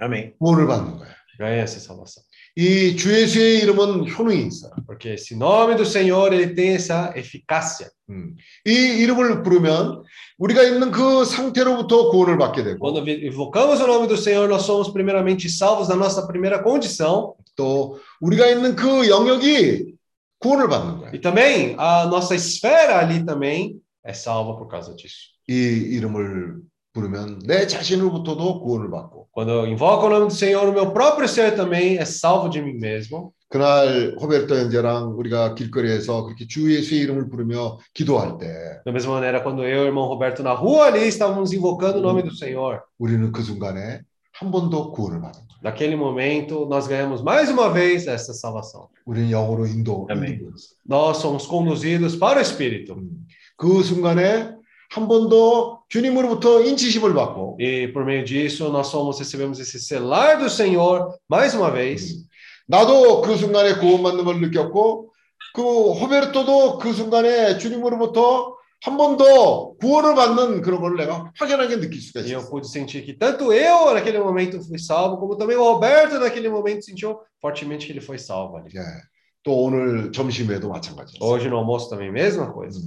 아멘. 0.00 0.36
구원을 0.38 0.66
받는 0.66 0.96
거예요. 0.96 1.14
Ganha 1.38 1.60
essa 1.62 1.78
salvação. 1.80 2.22
이 2.57 2.95
주 2.97 3.13
예수의 3.13 3.59
이름은 3.63 4.09
효능이 4.11 4.47
있어요. 4.47 4.71
Porque 4.85 5.13
esse 5.13 5.33
nome 5.35 5.75
do 5.75 5.85
Senhor, 5.85 6.33
ele 6.33 6.53
tem 6.53 6.73
essa 6.75 7.13
eficácia. 7.15 7.89
음. 8.09 8.35
이 8.67 8.71
이름을 9.03 9.41
부르면 9.43 10.03
우리가 10.37 10.63
있는 10.63 10.91
그 10.91 11.23
상태로부터 11.23 12.09
구원을 12.11 12.37
받게 12.37 12.63
되고 12.63 12.79
Quando 12.79 13.03
vi- 13.05 13.25
invocamos 13.25 13.79
o 13.79 13.87
nome 13.87 14.07
do 14.07 14.17
Senhor, 14.17 14.49
nós 14.49 14.63
somos 14.63 14.89
primeiramente 14.91 15.49
salvos 15.49 15.87
da 15.87 15.95
nossa 15.95 16.27
primeira 16.27 16.61
condição 16.61 17.35
또 17.55 17.99
우리가 18.19 18.47
있는 18.47 18.75
그 18.75 19.07
영역이 19.07 19.93
구원을 20.39 20.67
받는 20.67 20.97
거예요. 20.99 21.11
e 21.15 21.19
também 21.21 21.75
a 21.77 22.05
nossa 22.07 22.35
esfera 22.35 22.99
ali 22.99 23.23
também 23.25 23.77
é 24.05 24.11
salva 24.13 24.57
por 24.57 24.67
causa 24.67 24.93
disso. 24.95 25.31
이 25.47 25.53
이름을 25.95 26.57
부르면 26.95 27.39
내 27.47 27.67
자신으로부터도 27.67 28.61
구원을 28.61 28.89
받고 28.91 29.29
Quando 29.33 29.51
eu 29.51 29.67
invoco 29.67 30.07
o 30.07 30.09
nome 30.09 30.27
do 30.27 30.33
Senhor, 30.33 30.67
o 30.67 30.73
meu 30.73 30.91
próprio 30.91 31.25
ser 31.27 31.55
também 31.55 31.97
é 31.97 32.03
salvo 32.05 32.49
de 32.49 32.61
mim 32.61 32.77
mesmo. 32.79 33.31
그날 33.49 34.15
호베르토 34.19 34.55
형제랑 34.55 35.17
우리가 35.17 35.55
길거리에서 35.55 36.23
그렇게 36.25 36.47
주 36.47 36.73
예수의 36.73 37.01
이름을 37.01 37.29
부르며 37.29 37.79
기도할 37.93 38.37
때 38.37 38.81
Da 38.85 38.91
mesma 38.91 39.13
maneira, 39.13 39.41
quando 39.41 39.63
eu 39.63 39.67
e 39.67 39.79
o 39.83 39.85
irmão 39.85 40.05
Roberto 40.07 40.41
na 40.43 40.53
rua 40.53 40.85
ali 40.87 41.07
estávamos 41.07 41.51
invocando 41.53 41.99
o 41.99 42.01
nome 42.01 42.23
do 42.23 42.31
Senhor, 42.33 42.81
우리는 42.99 43.31
그 43.31 43.41
순간에 43.43 44.01
한 44.39 44.51
번 44.51 44.69
더 44.69 44.91
구원을 44.91 45.21
받은 45.21 45.39
거예요. 45.47 45.61
naquele 45.63 45.95
momento 45.95 46.65
nós 46.69 46.87
ganhamos 46.87 47.21
mais 47.21 47.49
uma 47.49 47.69
vez 47.71 48.07
essa 48.07 48.33
salvação. 48.33 48.87
우리는 49.05 49.29
영으로 49.31 49.65
인도 49.67 50.07
아멘. 50.09 50.33
인도되었어요. 50.39 50.75
Nós 50.89 51.17
somos 51.21 51.45
conduzidos 51.47 52.17
para 52.17 52.39
o 52.39 52.41
Espírito. 52.41 52.95
그 53.57 53.83
순간에 53.83 54.54
한 54.90 55.08
번 55.08 55.28
더 55.28 55.82
주님으로부터 55.88 56.62
인치심을 56.62 57.12
받고 57.14 57.58
E 57.60 57.92
por 57.92 58.04
meio 58.04 58.24
disso, 58.24 58.68
nós 58.70 58.86
somos, 58.88 59.18
recebemos 59.18 59.58
esse 59.58 59.78
selar 59.80 60.38
do 60.38 60.48
Senhor 60.48 61.14
mais 61.28 61.54
uma 61.54 61.70
vez. 61.70 62.24
나도 62.68 63.20
그 63.22 63.36
순간에 63.36 63.74
구원받는 63.74 64.24
걸 64.24 64.40
느꼈고 64.40 65.12
그 65.54 65.62
호베르토도 65.92 66.78
그 66.78 66.92
순간에 66.92 67.58
주님으로부터 67.58 68.54
한 68.84 68.96
번 68.98 69.16
더 69.16 69.72
구원을 69.80 70.14
받는 70.14 70.60
그런 70.62 70.80
걸 70.80 70.96
내가 70.96 71.32
확연하게 71.38 71.80
느낄 71.80 72.00
수가 72.00 72.20
E 72.20 72.32
eu 72.32 72.40
있어요. 72.40 72.50
pude 72.50 72.66
sentir 72.68 73.04
que 73.04 73.14
tanto 73.18 73.52
eu 73.52 73.92
naquele 73.94 74.18
momento 74.20 74.60
fui 74.62 74.78
salvo, 74.78 75.16
como 75.18 75.36
também 75.36 75.56
o 75.56 75.62
Roberto 75.62 76.18
naquele 76.20 76.48
momento 76.48 76.84
sentiu 76.84 77.18
fortemente 77.40 77.86
que 77.86 77.92
ele 77.92 78.00
foi 78.00 78.18
salvo 78.18 78.56
ali. 78.58 78.70
예. 78.76 78.82
또 79.42 79.62
오늘 79.64 80.12
점심에도 80.12 80.68
마찬가지였어요. 80.68 81.22
Hoje 81.22 81.48
no 81.48 81.56
almoço 81.56 81.88
também, 81.88 82.10
mesma 82.12 82.52
coisa. 82.52 82.78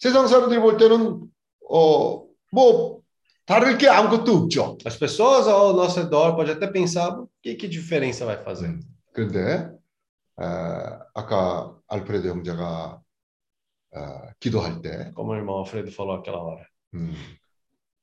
세상 0.00 0.26
사람들이 0.28 0.60
볼 0.60 0.76
때는 0.76 1.20
어 1.69 2.23
뭐 2.53 3.01
다를 3.45 3.77
게 3.79 3.87
아무것도 3.89 4.31
없죠. 4.31 4.77
As 4.85 4.95
pessoas 4.97 5.47
ao 5.47 5.73
nosso 5.73 5.99
redor 5.99 6.35
podem 6.35 6.53
até 6.55 6.67
pensar, 6.71 7.09
o 7.19 7.27
que, 7.41 7.55
que 7.55 7.67
diferença 7.67 8.25
vai 8.25 8.37
fazer? 8.41 8.67
음. 8.67 8.79
그런데 9.11 9.69
어, 10.37 10.99
아까 11.15 11.75
알프레드 11.87 12.27
형제가 12.27 13.01
어, 13.95 13.99
기도할 14.39 14.81
때 14.81 15.11
Como 15.15 15.31
o 15.31 15.35
irmão 15.35 15.57
Alfredo 15.57 15.91
falou 15.91 16.15
aquela 16.15 16.37
hora. 16.43 16.65
음, 16.93 17.13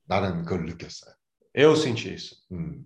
나는 0.06 0.44
그걸 0.44 0.66
느꼈어요. 0.66 1.14
Eu 1.54 1.74
senti 1.76 2.12
isso. 2.12 2.36
음, 2.52 2.84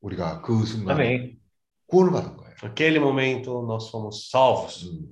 우리가 0.00 0.40
그 0.40 0.64
순간에 0.64 0.92
아멘. 0.94 1.40
구원을 1.86 2.12
받은 2.12 2.36
거예요. 2.36 2.54
Naquele 2.62 2.98
momento 2.98 3.62
nós 3.66 3.90
fomos 3.90 4.28
salvos. 4.30 4.86
음. 4.88 5.08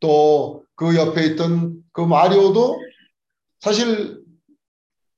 또 0.00 0.64
그 0.74 0.96
옆에 0.96 1.26
있던 1.26 1.82
그 1.92 2.00
마리오도 2.00 2.80
사실 3.60 4.18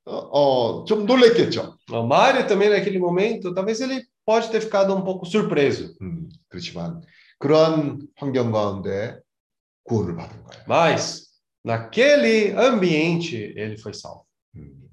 어, 0.07 0.17
어, 0.17 0.85
좀 0.85 1.07
놀랬겠죠. 1.07 1.77
O 1.91 2.03
Mário 2.07 2.47
também 2.49 2.69
naquele 2.71 2.99
momento, 2.99 3.55
talvez 3.55 3.81
ele 3.81 4.03
pode 4.27 4.51
ter 4.51 4.61
ficado 4.61 4.95
um 4.95 5.03
pouco 5.03 5.25
surpreso. 5.27 5.95
음, 6.03 6.29
그렇지만 6.49 7.01
그러한 7.39 8.01
환경 8.17 8.51
가운데 8.53 9.19
구원을 9.85 10.17
받은 10.17 10.43
거예요. 10.43 10.65
Mas 10.67 11.29
naquele 11.65 12.53
ambiente 12.57 13.37
ele 13.57 13.77
foi 13.77 13.93
salvo. 13.95 14.25
음. 14.57 14.89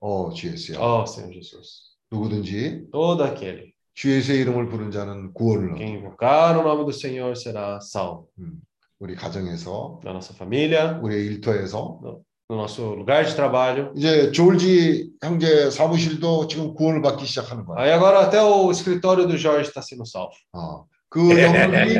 어, 0.00 0.30
주 0.32 0.48
예수야. 0.48 0.78
Oh, 0.80 1.04
Senhor 1.06 1.32
Jesus. 1.32 1.96
누구든지 2.10 2.90
Todo 2.90 3.24
aquele 3.24 3.72
주 3.94 4.10
예수의 4.10 4.40
이름을 4.42 4.68
부른 4.68 4.90
자는 4.90 5.32
구원을 5.34 5.74
que 5.74 5.84
얻어. 5.84 5.84
invocar 5.84 6.56
o 6.58 6.62
nome 6.62 6.84
do 6.84 6.92
Senhor 6.92 7.32
será 7.36 7.78
salvo. 7.80 8.28
음. 8.38 8.60
우리 8.98 9.14
가정에서, 9.14 10.00
Na 10.04 10.12
nossa 10.12 10.34
família, 10.34 11.00
우리의 11.02 11.24
일터에서 11.26 12.00
no 12.02 12.22
nosso 12.53 12.93
lugar 12.93 13.25
de 13.25 13.35
trabalho. 13.35 13.91
이제 13.95 14.31
조지 14.31 15.09
형제 15.23 15.69
사무실도 15.71 16.47
지금 16.47 16.75
구원을 16.75 17.01
받기 17.01 17.25
시작하는 17.25 17.65
거야. 17.65 17.79
Aí 17.79 17.91
agora 17.91 18.19
até 18.19 18.41
o 18.41 18.69
escritório 18.69 19.25
do 19.25 19.37
Jorge 19.37 19.69
está 19.69 19.81
sendo 19.81 20.05
salvo. 20.05 20.31
어, 20.53 20.85
그 21.09 21.41
영역이 21.41 21.97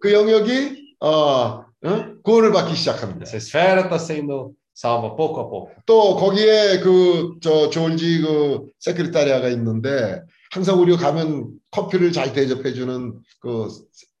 그 0.00 0.12
영역이 0.12 0.96
어, 1.00 1.08
어? 1.08 1.64
구원을 2.24 2.52
받기 2.52 2.74
시작하는 2.74 3.14
거야. 3.14 3.22
Essa 3.22 3.36
esfera 3.36 3.82
está 3.82 3.96
sendo 3.98 4.54
salva 4.74 5.14
pouco 5.14 5.40
a 5.40 5.48
pouco. 5.48 5.70
또 5.86 6.16
거기에 6.16 6.80
그저 6.80 7.70
조지 7.70 8.22
그 8.22 8.66
세크리타리아가 8.80 9.48
있는데 9.50 10.20
항상 10.50 10.80
우리가 10.80 10.98
가면 10.98 11.50
커피를 11.70 12.10
잘 12.10 12.32
대접해 12.32 12.72
주는 12.72 13.14
그 13.40 13.68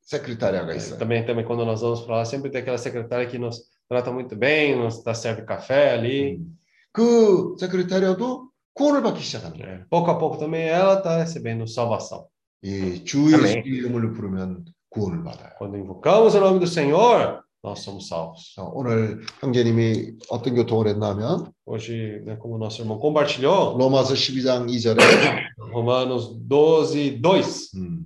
세크리타리아가 0.04 0.74
있어요. 0.74 0.98
Também, 0.98 1.26
também 1.26 1.44
quando 1.44 1.64
nós 1.64 1.80
vamos 1.80 2.02
para 2.02 2.18
lá, 2.18 2.24
sempre 2.24 2.50
tem 2.50 2.62
aquela 2.62 2.78
secretária 2.78 3.26
que 3.26 3.38
nos 3.38 3.66
trata 3.87 4.11
muito 4.11 4.35
bem, 4.35 4.75
nos 4.75 5.03
dá 5.03 5.13
serve 5.13 5.43
café 5.43 5.93
ali. 5.93 6.37
음. 6.37 6.57
그 6.93 7.55
세크레타리아도 7.59 8.49
구원을 8.73 9.01
받기 9.03 9.21
시작하는 9.23 9.57
거예요. 9.57 9.81
É, 9.81 9.85
pouco 9.89 10.11
a 10.11 10.17
pouco 10.17 10.37
também 10.37 10.67
ela 10.67 10.95
está 10.97 11.17
recebendo 11.17 11.65
salvação. 11.67 12.27
이 12.63 13.03
주 13.03 13.31
예수 13.31 13.57
이름을 13.59 14.13
부르면 14.13 14.65
구원을 14.89 15.23
받아요. 15.23 15.51
Quando 15.57 15.77
invocamos 15.77 16.35
o 16.35 16.39
nome 16.39 16.59
do 16.59 16.67
Senhor, 16.67 17.43
nós 17.63 17.79
somos 17.79 18.07
salvos. 18.07 18.53
자, 18.55 18.63
오늘 18.63 19.21
형제님이 19.39 20.17
어떤 20.29 20.55
교통을 20.55 20.87
했냐면 20.87 21.51
Hoje, 21.65 22.21
né, 22.25 22.35
como 22.35 22.57
nosso 22.57 22.81
irmão 22.81 22.99
compartilhou, 22.99 23.77
로마서 23.77 24.13
12장 24.15 24.65
2절에 24.67 24.99
Romanos 25.71 26.35
12, 26.47 27.21
2. 27.21 27.71
음, 27.77 28.05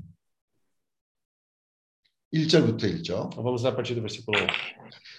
1절부터 2.33 2.83
읽죠. 2.85 3.29
Vamos 3.35 3.63
ler 3.63 3.69
a 3.69 3.75
partir 3.75 3.95
do 3.95 4.01
versículo 4.01 4.37
1. 4.37 4.47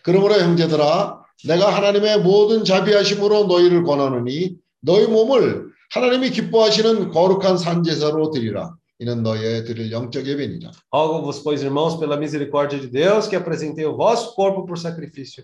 그러므로 0.03 0.36
형제들아 0.36 1.22
내가 1.45 1.76
하나님의 1.76 2.19
모든 2.22 2.64
자비하심으로 2.64 3.45
너희를 3.45 3.84
권하노니 3.84 4.56
너희 4.82 5.07
몸을 5.07 5.72
하나님이 5.91 6.30
기뻐하시는 6.32 7.10
거룩한 7.10 7.57
산제사로 7.57 8.32
드리라. 8.32 8.76
이는 8.99 9.23
너희의 9.23 9.65
드릴 9.65 9.91
영적 9.91 10.28
예배니라. 10.28 10.72
Rogo-vos, 10.94 11.41
pois, 11.44 11.64
irmãos, 11.64 11.98
pela 11.99 12.18
misericórdia 12.18 12.80
de 12.80 12.88
Deus, 12.88 13.28
que 13.28 13.36
apresentei 13.36 13.84
o 13.86 13.98
vosso 13.98 14.36
corpo 14.36 14.64
por 14.64 14.78
sacrifício 14.78 15.44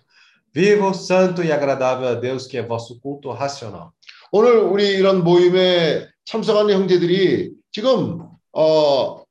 vivo, 0.53 0.93
santo 0.93 1.43
e 1.43 1.51
agradável 1.51 2.07
a 2.07 2.15
Deus, 2.15 2.47
que 2.47 2.57
é 2.57 2.63
vosso 2.65 2.99
culto 3.01 3.31
racional. 3.31 3.91
오늘 4.31 4.57
우리 4.59 4.89
이런 4.89 5.23
모임에 5.23 6.07
참석하는 6.25 6.73
형제들이 6.73 7.51
지금 7.71 8.27
어 8.53 9.23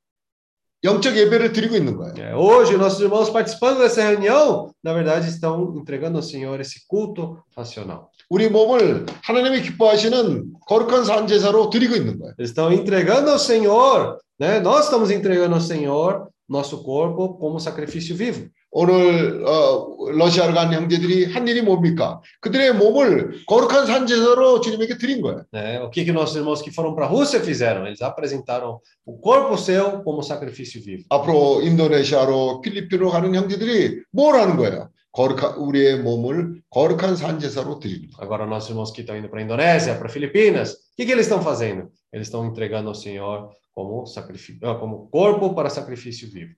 영적 0.86 1.16
예배를 1.16 1.54
드리고 1.54 1.76
있는 1.76 1.96
거예요. 1.96 2.14
É, 2.18 2.34
hoje, 2.34 2.76
nossos 2.76 3.00
irmãos 3.02 3.30
participando 3.30 3.80
dessa 3.80 4.02
reunião, 4.02 4.74
na 4.84 4.94
verdade, 4.94 5.30
estão 5.30 5.76
entregando 5.78 6.18
ao 6.18 6.24
Senhor 6.24 6.60
esse 6.60 6.88
culto 6.88 7.38
racional. 7.56 8.10
우리 8.30 8.50
몸을 8.50 9.06
하나님이 9.24 9.62
기뻐하시는 9.62 10.54
거룩한 10.66 11.06
산제사로 11.06 11.70
드리고 11.70 11.96
있는 11.96 12.18
거예요. 12.18 12.34
Eles 12.40 12.50
estão 12.50 12.72
entregando 12.74 13.30
ao 13.30 13.38
Senhor, 13.38 14.18
né? 14.40 14.60
Nós 14.60 14.86
estamos 14.86 15.12
entregando 15.12 15.54
ao 15.54 15.62
Senhor 15.62 16.28
nosso 16.50 16.82
corpo 16.82 17.38
como 17.38 17.60
sacrifício 17.60 18.16
vivo. 18.16 18.50
오늘 18.72 19.46
어, 19.46 20.12
러시아로 20.12 20.54
간 20.54 20.74
형제들이 20.74 21.26
한 21.26 21.46
일이 21.48 21.62
뭡니까? 21.62 22.22
그들의 22.40 22.74
몸을 22.76 23.44
거룩한 23.46 23.86
산제사로 23.86 24.62
주님에게 24.62 24.98
드린 24.98 25.22
거예요. 25.22 25.44
Né? 25.52 25.80
O 25.82 25.90
que 25.90 26.06
que 26.06 26.14
nossos 26.14 26.38
irmãos 26.38 26.62
que 26.62 26.72
foram 26.72 26.96
para 26.96 27.06
a 27.06 27.10
Rússia 27.10 27.42
fizeram? 27.42 27.86
Eles 27.86 28.02
apresentaram 28.02 28.80
o 29.06 29.20
corpo 29.20 29.58
seu 29.58 30.02
como 30.04 30.24
sacrifício 30.24 30.82
vivo. 30.82 31.04
앞으로 31.10 31.62
인도네시아로 31.64 32.62
필리핀으로 32.62 33.10
가는 33.10 33.36
형제들이 33.36 34.04
뭘 34.12 34.40
하는 34.40 34.56
거예요? 34.56 34.90
거룩한 35.12 35.56
우리의 35.58 36.00
몸을 36.00 36.62
거룩한 36.70 37.18
산제사로 37.18 37.80
드리는 37.80 38.08
거예요. 38.08 38.24
Agora, 38.24 38.46
nossos 38.46 38.70
irmãos 38.70 38.94
que 38.94 39.02
estão 39.02 39.18
indo 39.18 39.28
para 39.28 39.42
a 39.42 39.44
Indonésia, 39.44 39.98
para 40.00 40.08
Filipinas, 40.08 40.72
o 40.72 40.96
que, 40.96 41.06
que 41.06 41.12
eles 41.12 41.26
estão 41.26 41.42
fazendo? 41.42 41.92
Eles 42.14 42.28
estão 42.28 42.46
entregando 42.46 42.88
ao 42.88 42.96
Senhor 42.96 43.52
como, 43.74 44.06
sacrifício, 44.06 44.62
como 44.80 45.10
corpo 45.10 45.54
para 45.54 45.70
sacrifício 45.70 46.30
vivo. 46.32 46.56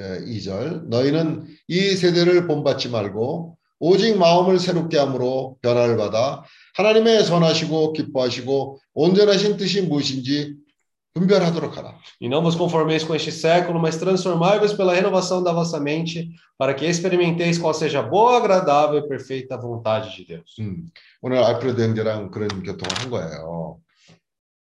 예, 0.00 0.20
2절 0.24 0.88
너희는 0.88 1.46
이 1.68 1.96
세대를 1.96 2.46
본받지 2.46 2.88
말고 2.88 3.58
오직 3.78 4.16
마음을 4.16 4.58
새롭게 4.58 4.96
함으로 4.98 5.56
변화를 5.60 5.96
받아 5.96 6.44
하나님의 6.76 7.24
선하시고 7.24 7.92
기뻐하시고 7.92 8.78
온전하신 8.94 9.56
뜻이 9.56 9.82
무엇인지 9.82 10.54
분별하도록 11.14 11.76
하라. 11.76 11.98
E 12.20 12.28
não 12.28 12.42
vos 12.42 12.56
conformeis 12.56 13.04
com 13.04 13.14
este 13.14 13.30
século, 13.30 13.78
mas 13.78 13.96
transformai-vos 13.96 14.72
pela 14.72 14.94
renovação 14.94 15.42
da 15.42 15.52
vossa 15.52 15.78
mente, 15.78 16.30
para 16.56 16.72
que 16.72 16.86
experimenteis 16.86 17.58
qual 17.58 17.74
seja 17.74 18.00
a 18.00 18.02
boa, 18.02 18.38
agradável 18.38 18.98
e 18.98 19.06
perfeita 19.06 19.58
vontade 19.58 20.16
de 20.16 20.24
Deus. 20.24 20.56
음, 20.58 20.88
오늘 21.20 21.42
알프레드 21.44 21.82
형제랑 21.82 22.30
그런 22.30 22.48
교통을 22.48 22.98
한 22.98 23.10
거예요. 23.10 23.78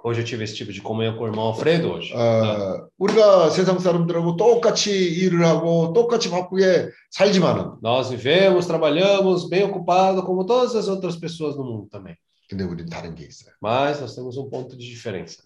Hoje 0.03 0.21
eu 0.21 0.25
tive 0.25 0.45
esse 0.45 0.55
tipo 0.55 0.71
de 0.71 0.81
comunhão 0.81 1.17
com 1.17 1.25
o 1.25 1.27
irmão 1.27 1.47
Alfredo 1.47 1.91
hoje. 1.91 2.13
어, 2.15 2.87
우리가 2.97 3.49
세상 3.49 3.79
사람들하고 3.79 4.37
똑같이 4.37 4.91
일을 4.91 5.45
하고 5.45 5.91
똑같이 5.91 6.29
바쁘게 6.29 6.89
살지만은 7.11 7.79
Nós 7.81 8.09
vivemos, 8.09 8.65
trabalhamos, 8.65 9.49
bem 9.49 9.63
ocupado, 9.63 10.23
como 10.23 10.45
todas 10.45 10.73
as 10.75 10.87
outras 10.87 11.17
pessoas 11.17 11.57
no 11.57 11.65
mundo 11.65 11.87
também. 11.91 12.15
근데 12.49 12.63
우리는 12.63 12.89
다른 12.89 13.13
게 13.13 13.25
있어요. 13.25 13.53
Mas 13.61 14.01
nós 14.01 14.15
temos 14.15 14.35
um 14.35 14.49
ponto 14.49 14.75
de 14.75 14.83
diferença. 14.83 15.37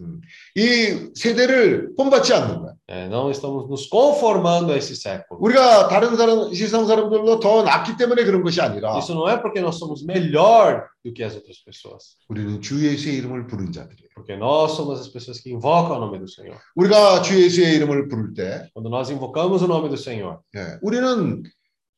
이 0.55 1.11
세대를 1.13 1.95
본받지 1.97 2.33
않는 2.33 2.61
거야. 2.61 2.75
É, 2.87 3.09
não 3.09 3.29
estamos 3.29 3.67
nos 3.67 3.89
conformando 3.89 4.71
a 4.71 4.77
esse 4.77 4.95
século. 4.95 5.37
우리가 5.41 5.89
다른 5.89 6.15
사람 6.15 6.53
세상 6.53 6.87
사람들로 6.87 7.41
더 7.41 7.63
낫기 7.63 7.97
때문에 7.97 8.23
그런 8.23 8.41
것이 8.41 8.61
아니라 8.61 8.97
Isso 8.97 9.13
não 9.13 9.27
é 9.27 9.35
porque 9.35 9.59
nós 9.59 9.75
somos 9.77 10.01
melhor 10.05 10.87
do 11.03 11.11
que 11.11 11.23
as 11.25 11.35
outras 11.35 11.59
pessoas, 11.65 12.15
우리는 12.29 12.61
주 12.61 12.79
예수의 12.79 13.17
이름을 13.17 13.47
부른 13.47 13.73
자들이에요. 13.73 14.07
porque 14.15 14.37
nós 14.37 14.71
somos 14.71 15.01
as 15.01 15.09
pessoas 15.09 15.41
que 15.41 15.51
invocam 15.51 15.97
o 15.97 15.99
nome 15.99 16.19
do 16.19 16.29
Senhor. 16.29 16.55
우리가 16.77 17.21
주 17.21 17.35
예수의 17.35 17.75
이름을 17.75 18.07
부를 18.07 18.33
때 18.33 18.69
Quando 18.73 18.87
nós 18.87 19.11
invocamos 19.11 19.61
o 19.61 19.67
nome 19.67 19.89
do 19.89 19.97
Senhor, 19.97 20.39
예, 20.55 20.79
우리는 20.81 21.43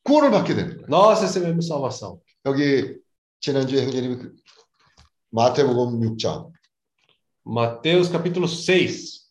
구원을 0.02 0.32
받게 0.32 0.52
되는 0.56 0.78
거예요. 0.78 0.86
nós 0.88 1.20
recebemos 1.22 1.66
salvação. 1.70 2.18
여기 2.44 2.96
지난주에 3.40 3.84
형제님이 3.84 4.16
그 4.16 4.34
마태복음 5.31 6.01
6장 6.01 6.51
Mateus 7.45 8.11
capítulo 8.11 8.45
6. 8.45 9.21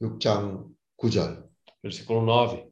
육장 0.00 0.68
9절 0.98 1.48
Versículo 1.82 2.24
9. 2.24 2.70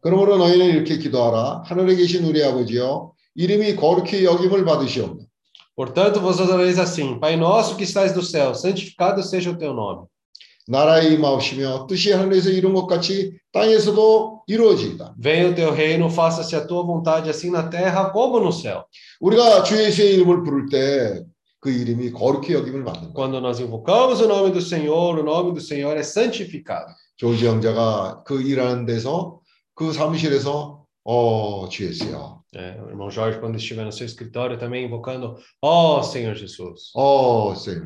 그러므로 0.00 0.36
너희는 0.36 0.66
이렇게 0.66 0.98
기도하라 0.98 1.62
하늘에 1.64 1.96
계신 1.96 2.24
우리 2.24 2.44
아버지여 2.44 3.12
이름이 3.34 3.76
거룩히 3.76 4.24
여김을 4.24 4.64
받으시옵나 4.64 5.27
Portanto, 5.77 6.19
vos 6.19 6.39
orareis 6.39 6.79
assim: 6.79 7.19
Pai 7.19 7.35
nosso 7.35 7.75
que 7.75 7.83
estais 7.83 8.13
do 8.13 8.21
céu, 8.21 8.53
santificado 8.53 9.23
seja 9.23 9.51
o 9.51 9.57
teu 9.57 9.73
nome. 9.73 10.07
나라의 10.65 11.13
임하옵시며 11.15 11.87
뜻이 11.87 12.13
하늘에서 12.13 12.49
이룬 12.49 12.73
것 12.73 12.87
같이 12.87 13.37
땅에서도 13.51 14.43
이루어지이다. 14.47 15.15
Venha 15.19 15.49
o 15.49 15.55
teu 15.55 15.71
reino, 15.71 16.09
faça-se 16.09 16.55
a 16.55 16.65
tua 16.65 16.83
vontade, 16.83 17.29
assim 17.29 17.51
na 17.51 17.67
terra 17.67 18.11
como 18.11 18.39
no 18.39 18.51
céu. 18.51 18.85
우리가 19.19 19.63
주 19.63 19.77
예수의 19.77 20.13
이름을 20.15 20.43
부를 20.43 20.69
때 20.69 21.33
그 21.63 21.71
이름이 21.71 22.11
거룩히 22.11 22.53
여김을 22.53 22.83
받는 22.83 23.13
거야. 23.13 23.13
Quando 23.13 23.39
nós 23.39 23.61
invocamos 23.61 24.19
o 24.19 24.27
nome 24.27 24.51
do 24.51 24.61
Senhor, 24.61 25.17
o 25.17 25.23
nome 25.23 25.53
do 25.53 25.61
Senhor 25.61 25.95
é 25.95 26.03
santificado. 26.03 26.93
조지 27.15 27.47
형제가 27.47 28.23
그 28.25 28.41
일하는 28.41 28.85
데서 28.85 29.39
그 29.73 29.93
사무실에서 29.93 30.85
어, 31.05 31.69
주 31.69 31.85
예수야. 31.85 32.36
É, 32.54 32.80
o 32.82 32.88
irmão 32.88 33.10
Jorge, 33.10 33.38
quando 33.38 33.56
estiver 33.56 33.84
no 33.84 33.92
seu 33.92 34.06
escritório, 34.06 34.58
também 34.58 34.86
invocando: 34.86 35.36
Ó 35.60 36.02
Senhor 36.02 36.34
Jesus. 36.34 36.90
어, 36.94 37.54
쌤. 37.54 37.82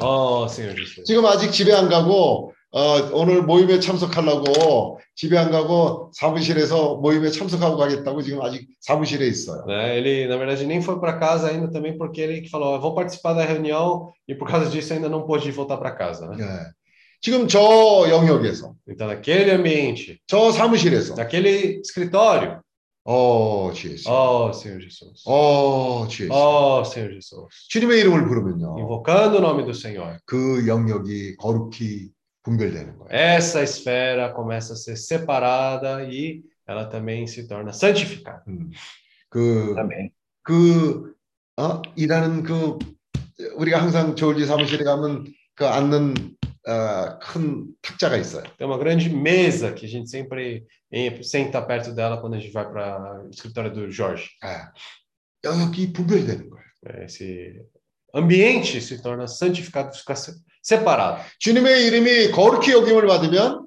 Ó 0.00 0.46
Senhor 0.46 0.76
Jesus. 0.76 1.04
지금 1.04 1.26
아직 1.26 1.50
집에 1.50 1.72
안 1.72 1.88
가고 1.88 2.52
어, 2.70 3.10
오늘 3.12 3.42
모임에 3.42 3.78
참석하려고 3.80 5.00
집에 5.14 5.38
안 5.38 5.50
가고 5.50 6.10
사무실에서 6.14 6.96
모임에 6.96 7.30
참석하고 7.30 7.76
가겠다고 7.76 8.22
지금 8.22 8.42
아직 8.42 8.68
사무실에 8.80 9.26
있어요. 9.26 9.64
Né, 9.66 9.96
Ele, 9.98 10.26
na 10.26 10.36
verdade, 10.36 10.64
nem 10.66 10.80
foi 10.80 11.00
para 11.00 11.18
casa 11.18 11.48
ainda 11.48 11.70
também, 11.70 11.96
porque 11.96 12.20
ele 12.20 12.48
falou: 12.48 12.74
"Eu 12.74 12.80
vou 12.80 12.94
participar 12.94 13.32
da 13.34 13.44
reunião 13.44 14.12
e 14.28 14.34
por 14.34 14.48
causa 14.48 14.70
disso 14.70 14.92
ainda 14.92 15.08
não 15.08 15.22
pôde 15.26 15.50
voltar 15.50 15.76
para 15.78 15.90
casa. 15.92 16.28
Né? 16.28 16.36
예. 16.40 16.72
지금 17.20 17.48
저 17.48 18.06
영역에서 18.08 18.74
Então, 18.88 19.08
naquele 19.08 19.50
ambiente, 19.50 20.20
저 20.26 20.52
사무실에서 20.52 21.14
naquele 21.16 21.80
escritório, 21.80 22.60
어, 23.04 23.70
주 23.74 23.92
예수. 23.92 24.08
ó 24.10 24.50
Senhor 24.50 24.80
Jesus. 24.80 25.22
어, 25.26 26.06
주 26.08 26.24
예수. 26.24 26.32
Ó 26.32 26.82
Senhor 26.84 27.12
Jesus. 27.12 27.68
주님의 27.68 28.00
이름을 28.00 28.26
부르면요. 28.26 28.76
Invocando 28.78 29.38
o 29.38 29.40
nome 29.40 29.64
do 29.64 29.70
Senhor. 29.70 30.18
그 30.24 30.66
영역이 30.66 31.36
거룩히 31.36 32.10
분별되는 32.42 32.98
거예요. 32.98 33.08
Essa 33.10 33.62
esfera 33.62 34.32
começa 34.34 34.72
a 34.72 34.76
ser 34.76 34.96
separada 34.96 36.02
e 36.04 36.42
ela 36.66 36.88
também 36.88 37.26
se 37.26 37.46
torna 37.46 37.72
santificada. 37.72 38.42
음. 38.48 38.70
그, 39.28 39.74
아멘. 39.76 40.10
그, 40.42 41.14
어, 41.56 41.82
일하는 41.96 42.42
그, 42.42 42.78
우리가 43.56 43.82
항상 43.82 44.14
조울지 44.14 44.46
사무실에 44.46 44.84
가면 44.84 45.26
그 45.54 45.66
앉는 45.66 46.36
어, 46.67 47.17
큰 47.19 47.67
탁자가 47.81 48.17
있어요. 48.17 48.43
Tem 48.57 48.67
uma 48.67 48.77
grande 48.77 49.09
mesa 49.09 49.71
que 49.73 49.85
a 49.85 49.89
gente 49.89 50.09
sempre 50.09 50.65
em- 50.91 51.23
senta 51.23 51.61
perto 51.61 51.93
dela 51.93 52.19
quando 52.19 52.35
a 52.35 52.39
gente 52.39 52.51
vai 52.51 52.69
para 52.69 53.23
o 53.25 53.29
escritório 53.29 53.71
do 53.73 53.89
Jorge. 53.91 54.29
예. 54.43 54.67
영역이 55.43 55.93
분별되는 55.93 56.49
거예요. 56.49 56.65
É, 56.87 57.05
Esse 57.05 57.61
ambiente 58.13 58.79
se 58.81 59.01
torna 59.01 59.25
santificado, 59.27 59.95
fica 59.95 60.15
se- 60.15 60.35
separado. 60.61 61.23
주님의 61.39 61.85
이름이 61.87 62.31
거룩히 62.31 62.71
여김을 62.73 63.07
받으면, 63.07 63.65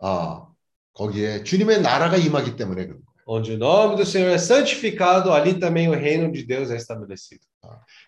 아, 0.00 0.46
거기에 0.94 1.44
주님의 1.44 1.80
나라가 1.80 2.16
임하기 2.16 2.56
때문에 2.56 2.86
그런 2.86 3.00
거예요. 3.00 3.08
onde 3.30 3.52
o 3.52 3.56
nome 3.58 3.94
do 3.96 4.06
Senhor 4.06 4.30
é 4.32 4.38
santificado, 4.38 5.32
ali 5.32 5.60
também 5.60 5.86
o 5.88 5.92
reino 5.92 6.32
de 6.32 6.44
Deus 6.44 6.70
é 6.70 6.76
estabelecido. 6.76 7.40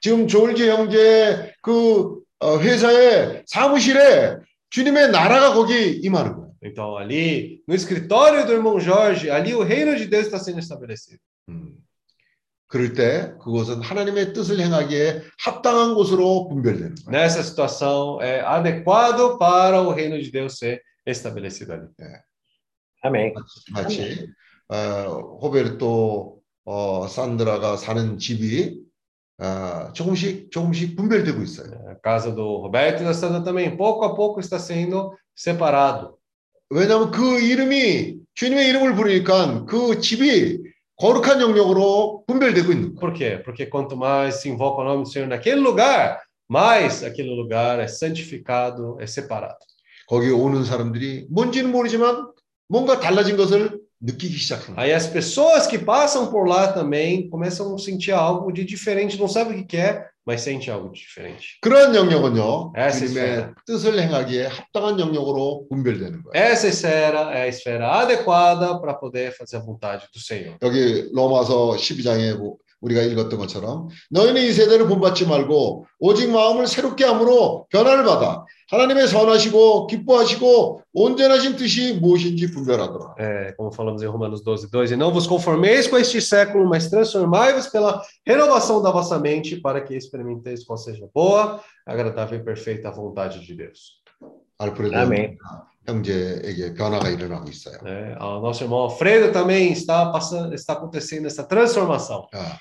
지금 0.00 0.26
조울지 0.26 0.68
형제 0.68 1.54
그 1.62 1.70
어, 1.70 2.20
회사의 2.43 3.43
사무실에 3.45 4.37
주님의 4.69 5.09
나라가 5.11 5.53
거기 5.53 5.91
임하는 6.03 6.35
거예요. 6.35 6.45
Então, 6.63 6.97
ali 6.97 7.61
no 7.67 7.75
escritório 7.75 8.45
do 8.45 8.51
irmão 8.51 8.79
Jorge, 8.79 9.29
ali 9.29 9.53
o 9.53 9.61
reino 9.61 9.95
de 9.95 10.07
Deus 10.07 10.25
está 10.25 10.39
sendo 10.39 10.59
estabelecido. 10.59 11.19
음. 11.49 11.77
그럴 12.67 12.93
때 12.93 13.33
그곳은 13.39 13.81
하나님의 13.81 14.33
뜻을 14.33 14.59
행하기에 14.59 15.21
합당한 15.39 15.93
곳으로 15.93 16.47
분별되는 16.49 16.95
거예요. 17.05 17.11
Nessa 17.11 17.43
situação, 17.43 18.19
é 18.21 18.41
adequado 18.41 19.37
para 19.37 19.81
o 19.81 19.91
reino 19.91 20.19
de 20.19 20.31
Deus 20.31 20.57
ser 20.57 20.81
estabelecido 21.05 21.73
ali. 21.73 21.87
Amém. 23.03 23.33
마치 23.71 24.27
어, 24.67 25.37
호베르토 25.41 26.41
어, 26.65 27.07
산드라가 27.07 27.77
사는 27.77 28.17
집이 28.17 28.81
어, 29.37 29.91
조금씩 29.93 30.51
조금씩 30.51 30.95
분별되고 30.95 31.41
있어요. 31.41 31.71
A 31.89 31.95
casa 31.95 32.31
do 32.31 32.61
Roberto 32.61 33.01
e 33.01 33.05
da 33.05 33.13
Sandra 33.13 33.43
também, 33.43 33.75
pouco 33.75 34.05
a 34.05 34.15
pouco, 34.15 34.39
está 34.39 34.57
sendo 34.57 35.13
separado. 35.35 36.17
왜냐하면 36.69 37.11
그 37.11 37.39
이름이 37.41 38.17
주님의 38.33 38.69
이름을 38.69 38.95
부르니까 38.95 39.65
그 39.65 39.99
집이 39.99 40.63
거룩한 40.97 41.41
영역으로 41.41 42.23
분별되고 42.27 42.71
있는 42.71 42.95
거예요. 42.95 42.99
Por 42.99 43.13
quê? 43.13 43.43
Porque 43.43 43.69
quanto 43.69 43.97
mais 43.97 44.35
se 44.35 44.49
invoca 44.49 44.81
o 44.81 44.85
nome 44.85 45.03
do 45.03 45.09
Senhor 45.09 45.27
naquele 45.27 45.59
lugar, 45.59 46.21
mais 46.49 47.03
aquele 47.03 47.35
lugar 47.35 47.79
é 47.79 47.87
santificado, 47.87 48.97
é 49.01 49.05
separado. 49.05 49.59
거기 50.07 50.29
오는 50.29 50.63
사람들이 50.63 51.27
뭔지는 51.29 51.71
모르지만 51.71 52.31
뭔가 52.69 52.99
달라진 52.99 53.35
것을. 53.35 53.84
Aí 54.76 54.92
as 54.94 55.06
pessoas 55.06 55.66
que 55.66 55.78
passam 55.78 56.30
por 56.30 56.48
lá 56.48 56.72
também 56.72 57.28
começam 57.28 57.74
a 57.74 57.78
sentir 57.78 58.12
algo 58.12 58.50
de 58.50 58.64
diferente, 58.64 59.18
não 59.18 59.28
sabe 59.28 59.52
o 59.52 59.56
que 59.58 59.64
que 59.64 59.76
é, 59.76 60.06
mas 60.24 60.40
sente 60.40 60.70
algo 60.70 60.90
de 60.90 61.00
diferente. 61.00 61.58
그런 61.60 61.94
영역은요, 61.94 62.72
Essa 62.74 63.06
주님의 63.06 63.24
esfera. 63.24 63.54
뜻을 63.66 63.98
행하기에 64.00 64.46
합당한 64.46 64.98
영역으로 65.00 65.66
분별되는 65.68 66.22
거예요. 66.22 66.32
Essa 66.34 66.68
esfera 66.68 67.32
é 67.34 67.42
a 67.42 67.48
esfera 67.48 67.90
adequada 68.00 68.80
para 68.80 68.94
poder 68.94 69.32
fazer 69.36 69.56
a 69.56 69.60
vontade 69.60 70.06
do 70.14 70.18
Senhor. 70.20 70.56
여기 70.62 71.10
로마서 71.12 71.76
12장에 71.76 72.38
우리가 72.84 73.02
읽었던 73.02 73.38
것처럼 73.38 73.88
너희는 74.10 74.42
이 74.42 74.52
세대를 74.52 74.88
본받지 74.88 75.26
말고 75.26 75.86
오직 75.98 76.30
마음을 76.30 76.66
새롭게 76.66 77.04
함으로 77.04 77.66
변화를 77.70 78.04
받아 78.04 78.46
하나님의 78.70 79.08
선하시고 79.08 79.88
기뻐하시고 79.88 80.82
온전하신 80.92 81.56
뜻이 81.56 81.94
무엇인지 81.94 82.52
분별하더라. 82.52 83.14
É, 83.18 83.52
como 83.56 83.72
falamos 83.72 84.00
em 84.00 84.06
Romanos 84.06 84.42
12, 84.42 84.70
2, 84.70 84.92
e 84.92 84.96
não 84.96 85.12
vos 85.12 85.26
conformeis 85.26 85.88
com 85.88 85.98
este 85.98 86.20
século, 86.20 86.68
mas 86.68 86.88
transformai-vos 86.88 87.66
pela 87.66 88.00
renovação 88.24 88.80
da 88.80 88.90
vossa 88.92 89.18
mente, 89.18 89.56
para 89.56 89.80
que 89.80 89.96
experimenteis 89.96 90.64
qual 90.64 90.78
seja 90.78 91.04
a 91.04 91.08
boa, 91.12 91.60
agradável 91.84 92.38
e 92.38 92.44
perfeita 92.44 92.90
vontade 92.92 93.44
de 93.44 93.54
Deus. 93.54 94.00
알프레드 94.58 94.94
아멘. 94.94 95.38
형제에게 95.86 96.74
변화가 96.74 97.08
일어나고 97.08 97.48
있어요. 97.48 97.78
É, 97.84 98.16
o 98.22 98.40
nosso 98.40 98.62
irmão 98.62 98.80
Alfredo 98.80 99.32
também 99.32 99.72
está 99.72 100.12
passando, 100.12 100.54
está 100.54 100.74
acontecendo 100.74 101.26
essa 101.26 101.42
transformação. 101.42 102.28
아, 102.34 102.58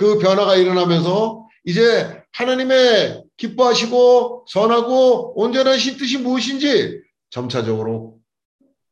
그 0.00 0.18
변화가 0.18 0.56
일어나면서 0.56 1.46
이제 1.62 2.22
하나님의 2.32 3.22
기뻐하시고 3.36 4.46
선하고 4.48 5.38
온전하신 5.38 5.98
뜻이 5.98 6.16
무엇인지 6.16 7.02
점차적으로 7.28 8.16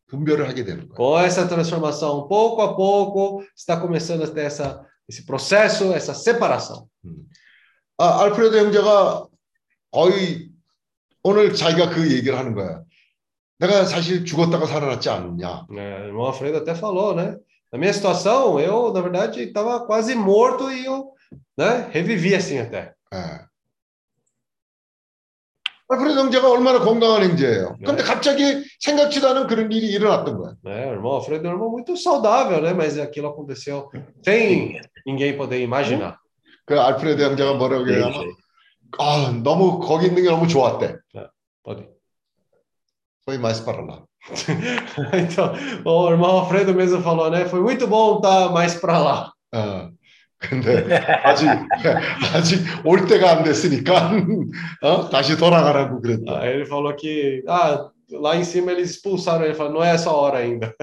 분별을 0.08 0.46
하게 0.46 0.64
되는 0.64 0.86
거예요. 0.86 0.94
Com 0.94 1.18
essa 1.24 1.48
transformação, 1.48 2.28
pouco 2.28 2.60
a 2.60 2.76
pouco, 2.76 3.42
está 3.56 3.80
começando 3.80 4.22
a 4.22 4.34
ter 4.34 4.44
essa, 4.44 4.84
esse 5.08 5.24
processo, 5.24 5.94
essa 5.94 6.12
separação. 6.12 6.86
아, 7.96 8.24
알프레드 8.24 8.58
형제가 8.58 9.28
거의 9.90 10.50
오늘 11.22 11.54
자기가 11.54 11.88
그 11.88 12.12
얘기를 12.12 12.36
하는 12.36 12.54
거야. 12.54 12.82
내가 13.60 13.86
사실 13.86 14.26
죽었다가 14.26 14.66
살아났지 14.66 15.08
않느냐. 15.08 15.64
O 15.70 15.74
irmão 15.74 16.26
Alfredo 16.26 16.58
até 16.58 16.74
falou, 16.74 17.14
né? 17.14 17.34
Na 17.71 17.79
minha 17.79 17.93
situação, 17.93 18.59
eu, 18.59 18.93
na 18.93 19.01
verdade, 19.01 19.41
estava 19.41 19.85
quase 19.85 20.13
morto 20.15 20.71
e 20.71 20.85
eu 20.85 21.11
né, 21.57 21.89
revivi 21.91 22.35
assim 22.35 22.59
até. 22.59 22.93
예. 23.13 23.53
알프레드 25.89 26.19
형제가 26.19 26.49
얼마나 26.49 26.79
건강한 26.79 27.23
형제예요. 27.23 27.77
근데 27.85 28.03
갑자기 28.03 28.63
생각지도 28.79 29.29
않은 29.29 29.47
그런 29.47 29.71
일이 29.71 29.87
일어났던 29.87 30.37
거야. 30.37 30.55
Né? 30.63 30.87
O 30.87 30.93
irmão 30.93 31.13
Alfredo 31.13 31.45
é 31.45 31.49
um 31.49 31.53
irmão 31.53 31.69
muito 31.69 31.95
saudável, 31.97 32.61
né? 32.61 32.73
Mas 32.73 32.97
aquilo 32.97 33.27
aconteceu 33.27 33.89
sem 34.23 34.79
ninguém 35.05 35.37
poder 35.37 35.61
imaginar. 35.61 36.17
그 36.65 36.79
알프레드 36.79 37.21
형제가 37.21 37.53
뭐라고 37.55 37.89
얘기하면 37.91 38.33
아, 38.97 39.31
너무 39.43 39.79
거기 39.79 40.07
있는 40.07 40.23
게 40.23 40.29
너무 40.29 40.47
좋았대. 40.47 40.97
Pode. 41.63 41.87
Foi 43.25 43.37
mais 43.37 43.59
para 43.61 43.81
lá. 43.81 44.03
então, 45.13 45.53
o 45.85 46.09
irmão 46.09 46.29
Alfredo 46.39 46.73
mesmo 46.73 47.01
falou, 47.01 47.29
né? 47.29 47.45
Foi 47.45 47.59
muito 47.61 47.87
bom 47.87 48.17
estar 48.17 48.49
mais 48.51 48.75
para 48.75 48.97
lá. 48.99 49.31
어. 49.53 49.89
근데 50.39 50.85
아직 51.23 51.47
아직 52.35 52.59
올 52.83 53.05
때가 53.05 53.31
안 53.31 53.43
됐으니까 53.43 54.11
어? 54.81 55.09
다시 55.09 55.37
돌아가라고 55.37 56.01
그랬다. 56.01 56.41
Aí 56.41 56.49
ele 56.55 56.65
falou 56.65 56.93
que 56.97 57.41
ah, 57.47 57.87
lá 58.11 58.35
em 58.35 58.43
cima 58.43 58.71
eles 58.73 58.91
expulsaram 58.91 59.45
ele, 59.45 59.53
falou, 59.53 59.71
não 59.71 59.83
é 59.83 59.91
essa 59.91 60.11
hora 60.11 60.39
ainda. 60.39 60.73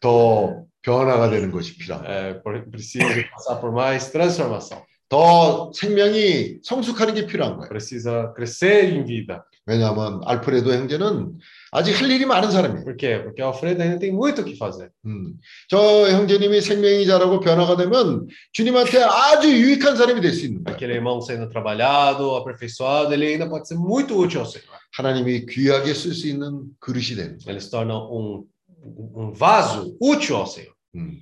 더 0.00 0.64
변화가 0.82 1.30
되는 1.30 1.50
것이 1.50 1.76
필요합니다. 1.78 2.12
é, 2.12 2.34
por- 2.34 2.70
precisa 2.70 3.06
passar 3.32 3.56
por 3.60 3.72
mais 3.72 4.10
transformação. 4.10 4.82
더 5.11 5.73
생명이 5.75 6.59
성숙하는 6.63 7.13
게 7.13 7.25
필요한 7.25 7.57
거예요. 7.57 7.67
Precisa 7.67 8.33
crescer 8.33 8.85
em 8.95 9.05
vida. 9.05 9.43
왜냐하면 9.65 10.21
알프레도 10.25 10.73
형제는 10.73 11.37
아직 11.71 11.99
할 12.01 12.09
일이 12.09 12.25
많은 12.25 12.49
사람이에요. 12.49 12.85
Por 12.85 12.95
quê? 12.95 13.21
Porque 13.21 13.41
Alfredo 13.41 13.83
ainda 13.83 13.99
tem 13.99 14.09
muito 14.13 14.41
o 14.41 14.45
que 14.45 14.55
fazer. 14.55 14.89
음. 15.05 15.33
저 15.67 15.77
형제님이 16.09 16.61
생명이 16.61 17.05
자라고 17.05 17.41
변화가 17.41 17.75
되면 17.75 18.25
주님한테 18.53 19.03
아주 19.03 19.49
유익한 19.51 19.97
사람이 19.97 20.21
될 20.21 20.31
수 20.31 20.45
있는 20.45 20.63
거예요. 20.63 20.77
Aquele 20.77 20.93
irmão 20.93 21.19
sendo 21.19 21.49
trabalhado, 21.49 22.33
aperfeiçoado, 22.37 23.13
ele 23.13 23.27
ainda 23.27 23.49
pode 23.49 23.67
ser 23.67 23.75
muito 23.75 24.17
útil 24.17 24.39
ao 24.39 24.45
Senhor. 24.45 24.79
하나님이 24.93 25.45
귀하게 25.45 25.93
쓸 25.93 26.13
수 26.13 26.27
있는 26.29 26.67
그릇이 26.79 27.15
되는 27.17 27.37
거예요. 27.37 27.49
Ele 27.51 27.59
se 27.59 27.69
torna 27.69 27.99
um, 27.99 28.45
um 28.81 29.33
vaso 29.33 29.93
útil 29.99 30.37
ao 30.37 30.47
Senhor. 30.47 30.73
음. 30.95 31.19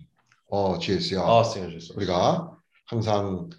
어, 0.47 0.77
GS야. 0.77 1.23
Ó 1.25 1.41
Senhor 1.43 1.71
Jesus. 1.71 1.97
우리가 1.97 2.51
항상 2.85 3.49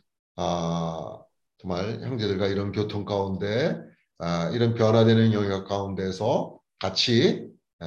아, 0.43 1.19
정말 1.59 2.01
형제들과 2.01 2.47
이런 2.47 2.73
교통 2.73 3.05
가운데 3.05 3.79
아, 4.19 4.51
이런 4.55 4.75
변화되는 4.75 5.35
영역 5.35 5.69
가운데서 5.69 6.59
같이 6.79 7.47
에, 7.83 7.87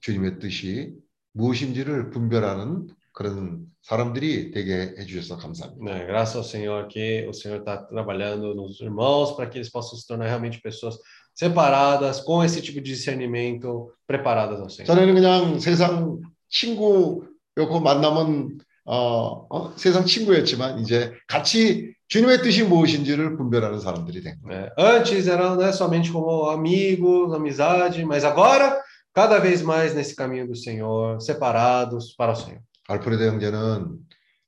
주님의 0.00 0.40
뜻이 0.40 0.92
무엇인지를 1.32 2.10
분별하는 2.10 2.88
그런 3.12 3.64
사람들이 3.82 4.50
되게 4.50 4.94
해주셔서 4.98 5.36
감사합니다. 5.36 5.84
Né, 5.84 6.06
graças 6.06 6.36
ao 6.36 6.42
Senhor 6.42 6.88
que 6.88 7.24
o 7.28 7.32
Senhor 7.32 7.60
está 7.60 7.86
trabalhando 7.86 8.52
nos 8.54 8.80
irmãos 8.80 9.36
para 9.36 9.48
que 9.48 9.58
eles 9.58 9.70
possam 9.70 9.96
se 9.96 10.04
tornar 10.06 10.26
realmente 10.26 10.60
pessoas 10.60 10.96
separadas, 11.32 12.20
com 12.20 12.42
esse 12.42 12.60
tipo 12.60 12.80
de 12.80 12.90
discernimento, 12.90 13.92
preparadas 14.06 14.58
ao 14.60 14.68
Senhor. 14.68 14.86
전에는 14.86 15.14
그냥 15.14 15.60
세상 15.60 16.20
친구였고 16.48 17.80
만나면 17.80 18.58
어, 18.84 19.46
어, 19.48 19.72
세상 19.76 20.04
친구였지만 20.04 20.80
이제 20.80 21.12
같이 21.26 21.94
주님의 22.08 22.42
뜻이 22.42 22.64
무엇인지를 22.64 23.36
분별하는 23.36 23.80
사람들이 23.80 24.22
된 24.22 24.40
거예요. 24.42 24.64
né? 24.64 24.70
Antes 24.78 25.26
eram 25.26 25.56
né, 25.56 25.72
somente 25.72 26.12
como 26.12 26.48
amigos, 26.50 27.32
amizade, 27.32 28.04
mas 28.04 28.24
agora, 28.24 28.78
cada 29.14 29.38
vez 29.38 29.62
mais 29.62 29.94
nesse 29.94 30.14
caminho 30.14 30.46
do 30.46 30.54
Senhor, 30.54 31.20
separados 31.20 32.14
para 32.16 32.32
o 32.32 32.36
Senhor. 32.36 32.60
알프레드 32.88 33.26
형제는 33.26 33.98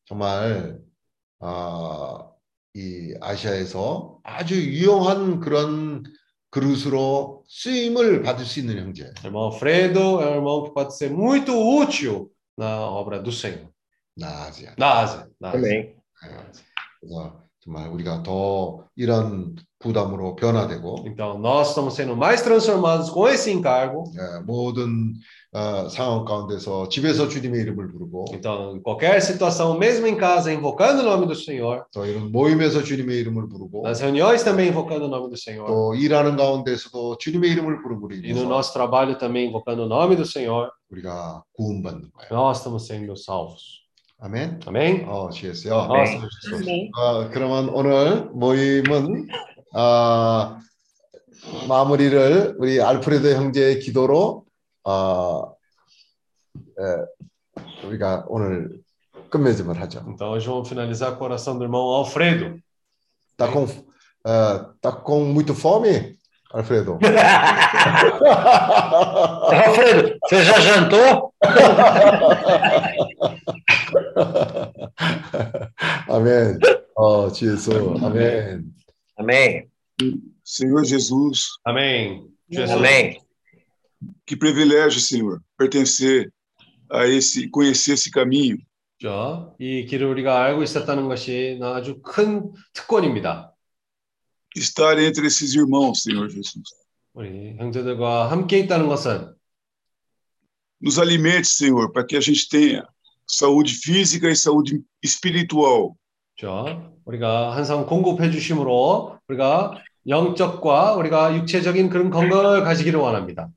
정말 0.04 0.78
아, 1.40 2.28
이 2.74 3.14
아시아에서 3.20 4.18
아주 4.22 4.54
유용한 4.54 5.40
그런 5.40 6.02
그릇으로 6.50 7.42
쓰임을 7.48 8.22
받을 8.22 8.44
수 8.44 8.60
있는 8.60 8.78
형제. 8.78 9.10
Irmão 9.24 9.44
Alfredo 9.44 10.20
é 10.20 10.30
um 10.30 10.34
irmão 10.34 10.64
que 10.64 10.74
pode 10.74 10.94
ser 10.96 11.10
muito 11.10 11.52
útil 11.52 12.30
na 12.56 12.80
obra 12.80 13.18
do 13.20 13.32
Senhor. 13.32 13.68
na 14.17 14.45
Ásia. 14.45 14.73
Na 14.77 14.99
Ásia. 15.01 15.27
Amém. 15.43 15.95
그래서 16.99 17.41
정말 17.63 17.89
우리가 17.89 18.23
더 18.23 18.85
이런 18.95 19.55
부담으로 19.79 20.35
변화되고 20.35 21.05
Então, 21.07 21.39
nós 21.39 21.69
estamos 21.69 21.93
sendo 21.95 22.15
mais 22.15 22.41
transformados 22.41 23.09
com 23.09 23.27
esse 23.27 23.51
encargo. 23.51 24.03
예, 24.15 24.39
모든 24.43 25.13
어, 25.53 25.87
상황 25.89 26.23
가운데서 26.25 26.89
집에서 26.89 27.27
주님의 27.27 27.61
이름을 27.61 27.91
부르고 27.91 28.25
Então, 28.33 28.75
em 28.75 28.81
qualquer 28.81 29.19
situação, 29.21 29.77
mesmo 29.77 30.07
em 30.07 30.15
casa, 30.15 30.51
invocando 30.51 31.01
o 31.01 31.05
nome 31.05 31.27
do 31.27 31.35
Senhor, 31.35 31.85
또 31.93 32.05
이런 32.05 32.31
모임에서 32.31 32.83
주님의 32.83 33.19
이름을 33.19 33.47
부르고 33.49 33.83
nas 33.83 34.01
reuniões 34.01 34.43
também 34.43 34.69
invocando 34.69 35.05
o 35.05 35.09
nome 35.09 35.29
do 35.29 35.37
Senhor, 35.37 35.67
또 35.67 35.93
일하는 35.95 36.35
가운데서도 36.37 37.17
주님의 37.17 37.51
이름을 37.51 37.81
부르므로 37.83 38.13
e 38.15 38.19
no 38.21 38.41
인해서 38.41 38.47
nosso 38.47 38.73
trabalho 38.73 39.17
também 39.17 39.47
invocando 39.49 39.83
o 39.83 39.87
nome 39.87 40.15
do 40.15 40.25
Senhor, 40.25 40.71
우리가 40.91 41.43
구원받는 41.53 42.11
거예요. 42.11 42.29
nós 42.31 42.57
estamos 42.57 42.85
sendo 42.87 43.15
salvos. 43.15 43.81
아멘. 44.18 44.60
Amém? 44.66 45.04
어. 45.06 45.28
Nós 45.28 46.10
somos 46.10 46.30
Jesus. 46.42 46.62
Amém. 46.62 46.90
어, 46.96 47.28
그러면 47.30 47.68
오늘 47.68 48.24
모임은 48.32 49.28
어, 49.74 50.58
마무리를 51.68 52.56
우리 52.58 52.80
알프레도 52.80 53.28
형제의 53.28 53.80
기도로 53.80 54.44
어, 54.84 55.52
에, 56.78 56.82
우리가 57.86 58.24
오늘 58.28 58.80
끝맺음을 59.28 59.78
하죠. 59.82 60.02
Então, 60.08 60.30
hoje 60.30 60.46
vamos 60.46 60.68
finalizar 60.68 61.16
com 61.16 61.24
a 61.24 61.26
oração 61.28 61.58
do 61.58 61.64
irmão 61.64 61.82
Alfredo. 61.82 62.58
Tá 63.36 63.48
com, 63.48 63.64
어, 63.64 64.72
tá 64.80 64.92
com 64.92 65.24
muito 65.24 65.54
fome, 65.54 66.16
Alfredo? 66.50 66.98
Alfredo, 69.52 70.16
você 70.24 70.42
já 70.42 70.58
jantou? 70.60 71.34
아멘. 76.07 76.59
어, 76.95 77.31
지혜수. 77.31 77.95
아멘. 78.01 78.73
Amém. 79.17 79.67
Senhor 80.43 80.83
Jesus, 80.83 81.59
Amém. 81.63 82.27
Jesus. 82.49 82.71
Amém. 82.71 83.19
que 84.25 84.35
privilégio, 84.35 84.99
Senhor, 84.99 85.41
pertencer 85.57 86.31
a 86.89 87.07
esse, 87.07 87.47
conhecer 87.49 87.93
esse 87.93 88.09
caminho. 88.11 88.57
그렇죠? 88.99 89.55
이 89.59 89.85
길을 89.85 90.07
우리가 90.07 90.43
알고 90.43 90.63
있었다는 90.63 91.07
것이 91.07 91.59
아주 91.61 92.01
큰 92.01 92.51
특권입니다. 92.73 93.53
Estar 94.55 94.99
entre 94.99 95.27
esses 95.27 95.55
irmãos, 95.55 96.01
Senhor 96.01 96.29
Jesus. 96.29 96.63
우리 97.13 97.55
형제들과 97.57 98.31
함께 98.31 98.59
있다는 98.59 98.87
것은 98.87 99.33
Nos 100.83 100.97
alimente, 100.97 101.47
Senhor, 101.47 101.91
para 101.91 102.03
que 102.03 102.17
a 102.17 102.21
gente 102.21 102.49
tenha 102.49 102.87
saúde 103.26 103.74
física 103.74 104.30
e 104.30 104.36
saúde 104.36 104.82
espiritual. 105.02 105.94
그렇죠? 106.38 106.92
우리가 107.04 107.56
항상 107.56 107.86
공급해 107.86 108.30
주심으로 108.30 109.18
우리가 109.28 109.82
영적과 110.06 110.94
우리가 110.94 111.34
육체적인 111.36 111.90
그런 111.90 112.10
건강을 112.10 112.62
가지기를 112.62 113.00
원합니다. 113.00 113.50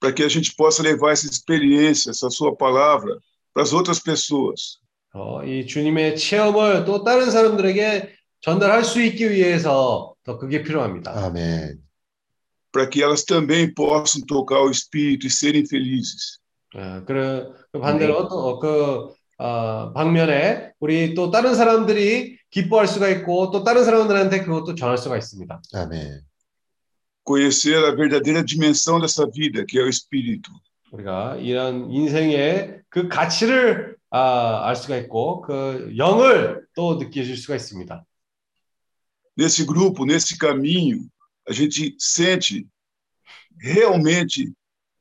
Para 0.00 0.14
que 0.14 0.22
a 0.22 0.28
gente 0.28 0.54
possa 0.54 0.82
levar 0.82 1.12
essa 1.12 1.26
experiência, 1.26 2.10
essa 2.10 2.30
sua 2.30 2.54
palavra, 2.54 3.18
para 3.52 3.62
as 3.62 3.72
outras 3.72 4.00
pessoas. 4.00 4.78
어, 5.14 5.42
이 5.44 5.66
주님의 5.66 6.16
체험을 6.16 6.84
또 6.84 7.02
다른 7.02 7.30
사람들에게 7.30 8.14
전달할 8.40 8.84
수 8.84 9.02
있기 9.02 9.30
위해서 9.30 10.14
더 10.22 10.38
그게 10.38 10.62
필요합니다. 10.62 11.12
아멘. 11.24 11.80
Para 12.70 12.88
que 12.88 13.02
elas 13.02 13.24
também 13.24 13.72
possam 13.72 14.24
tocar 14.26 14.60
o 14.60 14.70
Espírito 14.70 15.26
e 15.26 15.30
serem 15.30 15.66
felizes. 15.66 16.38
예, 16.76 17.02
그래, 17.06 17.46
그 17.72 17.80
반대로 17.80 18.28
또 18.28 18.58
그, 18.58 19.08
어, 19.38 19.92
방면에 19.92 20.72
우리 20.80 21.14
또 21.14 21.30
다른 21.30 21.54
사람들이 21.54 22.38
기뻐할 22.50 22.86
수가 22.86 23.08
있고 23.08 23.50
또 23.50 23.64
다른 23.64 23.84
사람들한테 23.84 24.42
그것도 24.42 24.74
전할 24.74 24.98
수가 24.98 25.16
있습니다. 25.16 25.62
아멘. 25.74 26.20
Conhecer 27.26 27.84
a 27.84 27.94
verdadeira 27.94 28.42
dimensão 28.42 28.98
dessa 28.98 29.26
vida, 29.30 29.64
que 29.66 29.78
é 29.78 29.82
o 29.82 29.88
Espírito. 29.88 30.50
우리가 30.92 31.36
이런 31.36 31.90
인생의 31.90 32.80
그 32.88 33.08
가치를 33.08 33.96
아, 34.10 34.66
알 34.66 34.74
수가 34.74 34.96
있고 34.96 35.42
그 35.42 35.92
영을 35.96 36.66
또 36.74 36.96
느껴질 36.96 37.36
수가 37.36 37.56
있습니다. 37.56 38.04
Nesse 39.38 39.64
grupo, 39.64 40.04
nesse 40.04 40.36
caminho, 40.36 41.06
a 41.48 41.52
gente 41.52 41.94
sente 41.98 42.66
realmente 43.62 44.52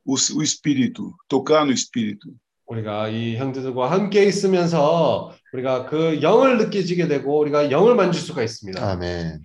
o, 0.06 0.14
o 0.14 0.42
Espírito, 0.42 1.14
tocar 1.28 1.64
no 1.64 1.72
Espírito. 1.72 2.28
우리가 2.66 3.08
이 3.08 3.36
형제들과 3.36 3.90
함께 3.90 4.24
있으면서 4.24 5.34
우리가 5.52 5.86
그 5.86 6.22
영을 6.22 6.56
느껴지게 6.58 7.06
되고 7.06 7.38
우리가 7.40 7.70
영을 7.70 7.94
만질 7.94 8.20
수가 8.20 8.42
있습니다. 8.42 8.80
아멘. 8.82 9.42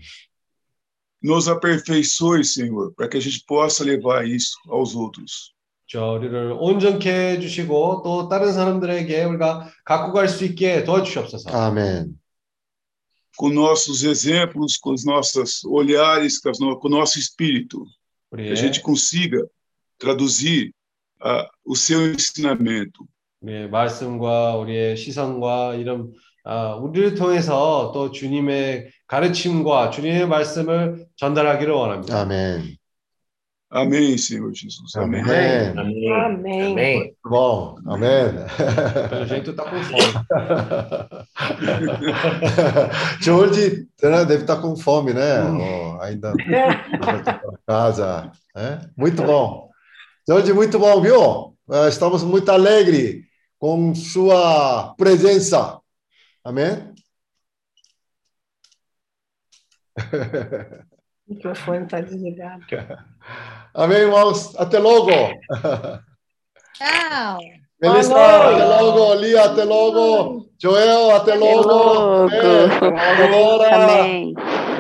Nos 1.23 1.49
aperfeiçoe, 1.49 2.45
Senhor, 2.45 2.93
para 2.95 3.09
que 3.09 3.17
a 3.17 3.21
gente 3.21 3.43
possa 3.45 3.83
levar 3.83 4.25
isso 4.25 4.55
aos 4.69 4.95
outros. 4.95 5.53
저 5.89 6.13
우리를 6.13 6.55
온전케 6.59 7.09
해주시고 7.09 8.01
또 8.03 8.29
다른 8.29 8.53
사람들에게 8.53 9.23
우리가 9.23 9.69
갖고 9.83 10.13
갈 10.13 10.27
수 10.27 10.45
있게 10.45 10.83
도와주시옵소서. 10.83 11.49
아멘. 11.49 12.19
Com 13.37 13.53
nossos 13.53 14.03
exemplos, 14.03 14.77
com 14.77 14.93
os 14.93 15.05
nossos 15.05 15.63
olhares, 15.65 16.39
com, 16.39 16.49
as 16.49 16.59
no, 16.59 16.79
com 16.79 16.87
o 16.87 16.91
nosso 16.91 17.19
espírito, 17.19 17.83
que 18.33 18.35
우리의, 18.35 18.51
a 18.51 18.55
gente 18.55 18.81
consiga 18.81 19.47
traduzir 20.01 20.71
ah, 21.21 21.47
o 21.65 21.75
seu 21.75 22.07
ensinamento. 22.11 23.05
우리의 23.41 23.69
말씀과 23.69 24.55
우리의 24.57 24.97
시선과 24.97 25.75
이런 25.75 26.11
아, 26.43 26.75
우리를 26.75 27.15
통해서 27.15 27.91
또 27.93 28.11
주님의 28.11 28.89
가르침과 29.07 29.89
주님의 29.91 30.27
말씀을 30.27 31.05
전달하기를 31.15 31.73
원합니다. 31.73 32.21
아멘. 32.21 32.77
Amém, 33.69 34.17
Senhor 34.17 34.53
Jesus. 34.53 34.95
Amém. 34.95 35.21
아멘. 35.21 35.77
Amém. 35.77 36.09
Amém. 36.09 36.71
Amém. 36.71 37.13
Bom, 37.21 37.75
amém. 37.85 38.31
pelo 39.09 39.25
jeito 39.25 39.53
tá 39.53 39.65
com 39.65 39.75
fome. 39.83 40.13
George 43.21 43.87
né, 44.01 44.23
deve 44.23 44.43
estar 44.43 44.61
com 44.61 44.73
fome, 44.77 45.13
né? 45.13 45.43
Oh, 45.43 46.01
ainda 46.01 46.33
para 46.97 47.41
casa. 47.67 48.31
né? 48.55 48.89
Muito 48.95 49.21
bom. 49.21 49.67
George, 50.26 50.52
muito 50.52 50.78
bom, 50.78 51.00
viu? 51.00 51.56
Eh, 51.70 51.88
Estamos 51.88 52.22
muito 52.22 52.50
alegres 52.50 53.24
com 53.58 53.94
sua 53.94 54.94
presença. 54.96 55.80
Amém? 56.44 56.92
O 61.28 61.34
microfone 61.34 61.84
está 61.84 62.00
desligado. 62.00 62.64
Amém, 63.74 63.98
irmãos. 63.98 64.54
Até 64.56 64.78
logo. 64.78 65.10
Tchau. 66.74 67.38
Melissa, 67.80 68.14
até 68.14 68.64
logo. 68.64 69.14
Lia, 69.14 69.44
até 69.44 69.64
logo. 69.64 70.46
Joel, 70.60 71.16
até 71.16 71.34
logo. 71.34 71.68
logo. 71.68 72.30
Amém. 72.30 72.98
Agora. 73.26 74.00
Amém. 74.00 74.34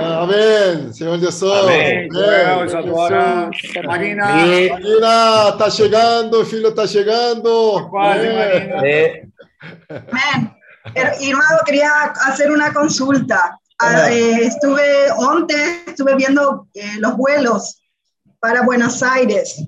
Amém. 0.04 0.92
Senhor 0.92 1.18
Jesus. 1.18 1.52
Amém. 1.52 2.08
Isadora, 2.08 3.50
Jesus. 3.50 3.84
Marina. 3.86 4.26
Marina, 4.26 5.52
tá 5.58 5.70
chegando, 5.70 6.44
filho 6.44 6.74
tá 6.74 6.86
chegando. 6.86 7.88
Quase, 7.90 8.26
É. 8.26 8.32
Marina. 8.34 8.78
Amén. 8.78 9.32
Her- 10.94 11.16
Hermano, 11.20 11.58
quería 11.64 12.04
hacer 12.26 12.50
una 12.50 12.72
consulta. 12.72 13.56
Ah, 13.80 14.12
eh, 14.12 14.44
estuve, 14.46 14.82
antes 15.30 15.86
estuve 15.88 16.14
viendo 16.16 16.66
eh, 16.74 16.96
los 16.98 17.16
vuelos 17.16 17.82
para 18.40 18.62
Buenos 18.62 19.02
Aires 19.02 19.60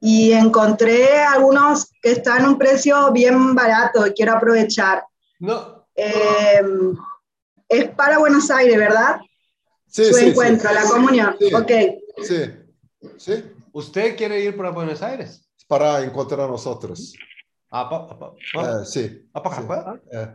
y 0.00 0.32
encontré 0.32 1.22
algunos 1.22 1.90
que 2.02 2.12
están 2.12 2.44
a 2.44 2.48
un 2.48 2.58
precio 2.58 3.10
bien 3.12 3.54
barato 3.54 4.06
y 4.06 4.12
quiero 4.12 4.32
aprovechar. 4.34 5.04
No, 5.40 5.84
Eh, 5.94 6.62
es 7.68 7.88
para 7.90 8.18
Buenos 8.18 8.50
Aires, 8.50 8.76
¿verdad? 8.78 9.20
sí, 9.90 10.04
su 10.06 10.14
sí, 10.14 10.28
encuentro, 10.28 10.68
sí. 10.68 10.74
la 10.74 10.84
comunión. 10.84 11.36
Ok. 11.54 11.70
Sí. 13.18 13.44
¿Usted 13.72 14.16
quiere 14.16 14.40
ir 14.40 14.56
para 14.56 14.70
Buenos 14.70 15.02
Aires? 15.02 15.48
Para 15.66 16.02
encontrar 16.02 16.40
a 16.40 16.48
nosotros. 16.48 17.14
Ah, 17.70 17.88
pa, 17.88 18.06
pa, 18.06 18.18
pa. 18.18 18.34
Eh, 18.54 18.84
sí. 18.84 19.28
Ah, 19.32 19.42
para 19.42 20.00
eh. 20.12 20.28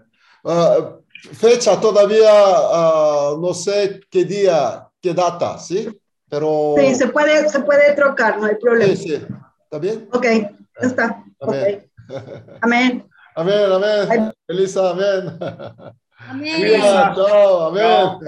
uh, 0.44 1.04
fecha 1.34 1.80
todavía, 1.80 2.32
uh, 2.32 3.42
no 3.42 3.54
sé 3.54 4.00
qué 4.10 4.24
día, 4.24 4.88
qué 5.02 5.14
data, 5.14 5.58
¿sí? 5.58 5.90
Pero... 6.30 6.76
Sí, 6.78 6.96
se 6.96 7.08
puede, 7.08 7.50
se 7.50 7.60
puede 7.60 7.94
trocar, 7.94 8.40
no 8.40 8.46
hay 8.46 8.56
problema. 8.56 8.96
Sí, 8.96 9.10
sí. 9.10 9.26
¿Está 9.64 9.80
bien? 9.80 10.08
Ok, 10.14 10.26
está. 10.82 11.24
Eh, 11.42 11.42
amén. 11.42 11.90
Okay. 12.08 12.48
amén. 12.62 13.10
Amén, 13.36 13.72
amén. 13.72 14.34
Elisa, 14.48 14.92
amén. 14.92 15.38
Amém. 16.30 16.60
Mira, 16.60 17.14
chao, 17.14 17.68
amén. 17.68 18.20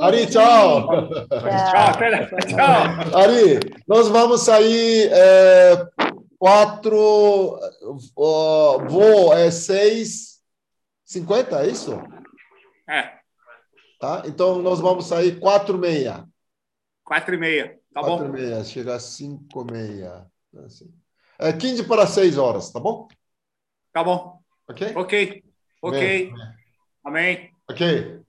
Ari. 0.00 0.26
Tchau, 0.26 0.88
espera. 1.90 2.28
Tchau. 2.46 3.18
Ari, 3.18 3.60
nós 3.86 4.08
vamos 4.08 4.42
sair 4.42 5.10
é, 5.12 5.86
quatro, 6.38 7.58
voo 8.88 9.32
é 9.34 9.50
seis, 9.50 10.40
cinquenta, 11.04 11.64
é 11.64 11.68
isso? 11.68 11.98
É. 12.88 13.18
Tá? 13.98 14.22
Então, 14.26 14.60
nós 14.60 14.80
vamos 14.80 15.06
sair 15.06 15.38
quatro 15.38 15.76
e 15.76 15.80
meia. 15.80 16.26
Quatro 17.04 17.34
e 17.34 17.38
meia, 17.38 17.78
tá 17.94 18.00
quatro 18.00 18.28
bom? 18.28 18.36
e 18.36 18.40
meia, 18.40 18.64
chega 18.64 18.94
às 18.94 19.04
cinco 19.04 19.66
e 19.68 19.72
meia. 19.72 20.26
Assim. 20.66 20.92
É 21.38 21.52
15 21.52 21.84
para 21.84 22.06
6 22.06 22.36
horas, 22.36 22.70
tá 22.70 22.78
bom? 22.78 23.08
Tá 23.92 24.04
bom. 24.04 24.38
Ok? 24.68 24.92
Ok, 24.94 25.44
ok. 25.82 26.00
Bem. 26.30 26.61
Amém. 27.04 27.50
Ok. 27.68 28.22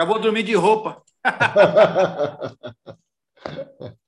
Já 0.00 0.06
vou 0.06 0.20
dormir 0.20 0.42
de 0.42 0.54
roupa. 0.54 1.02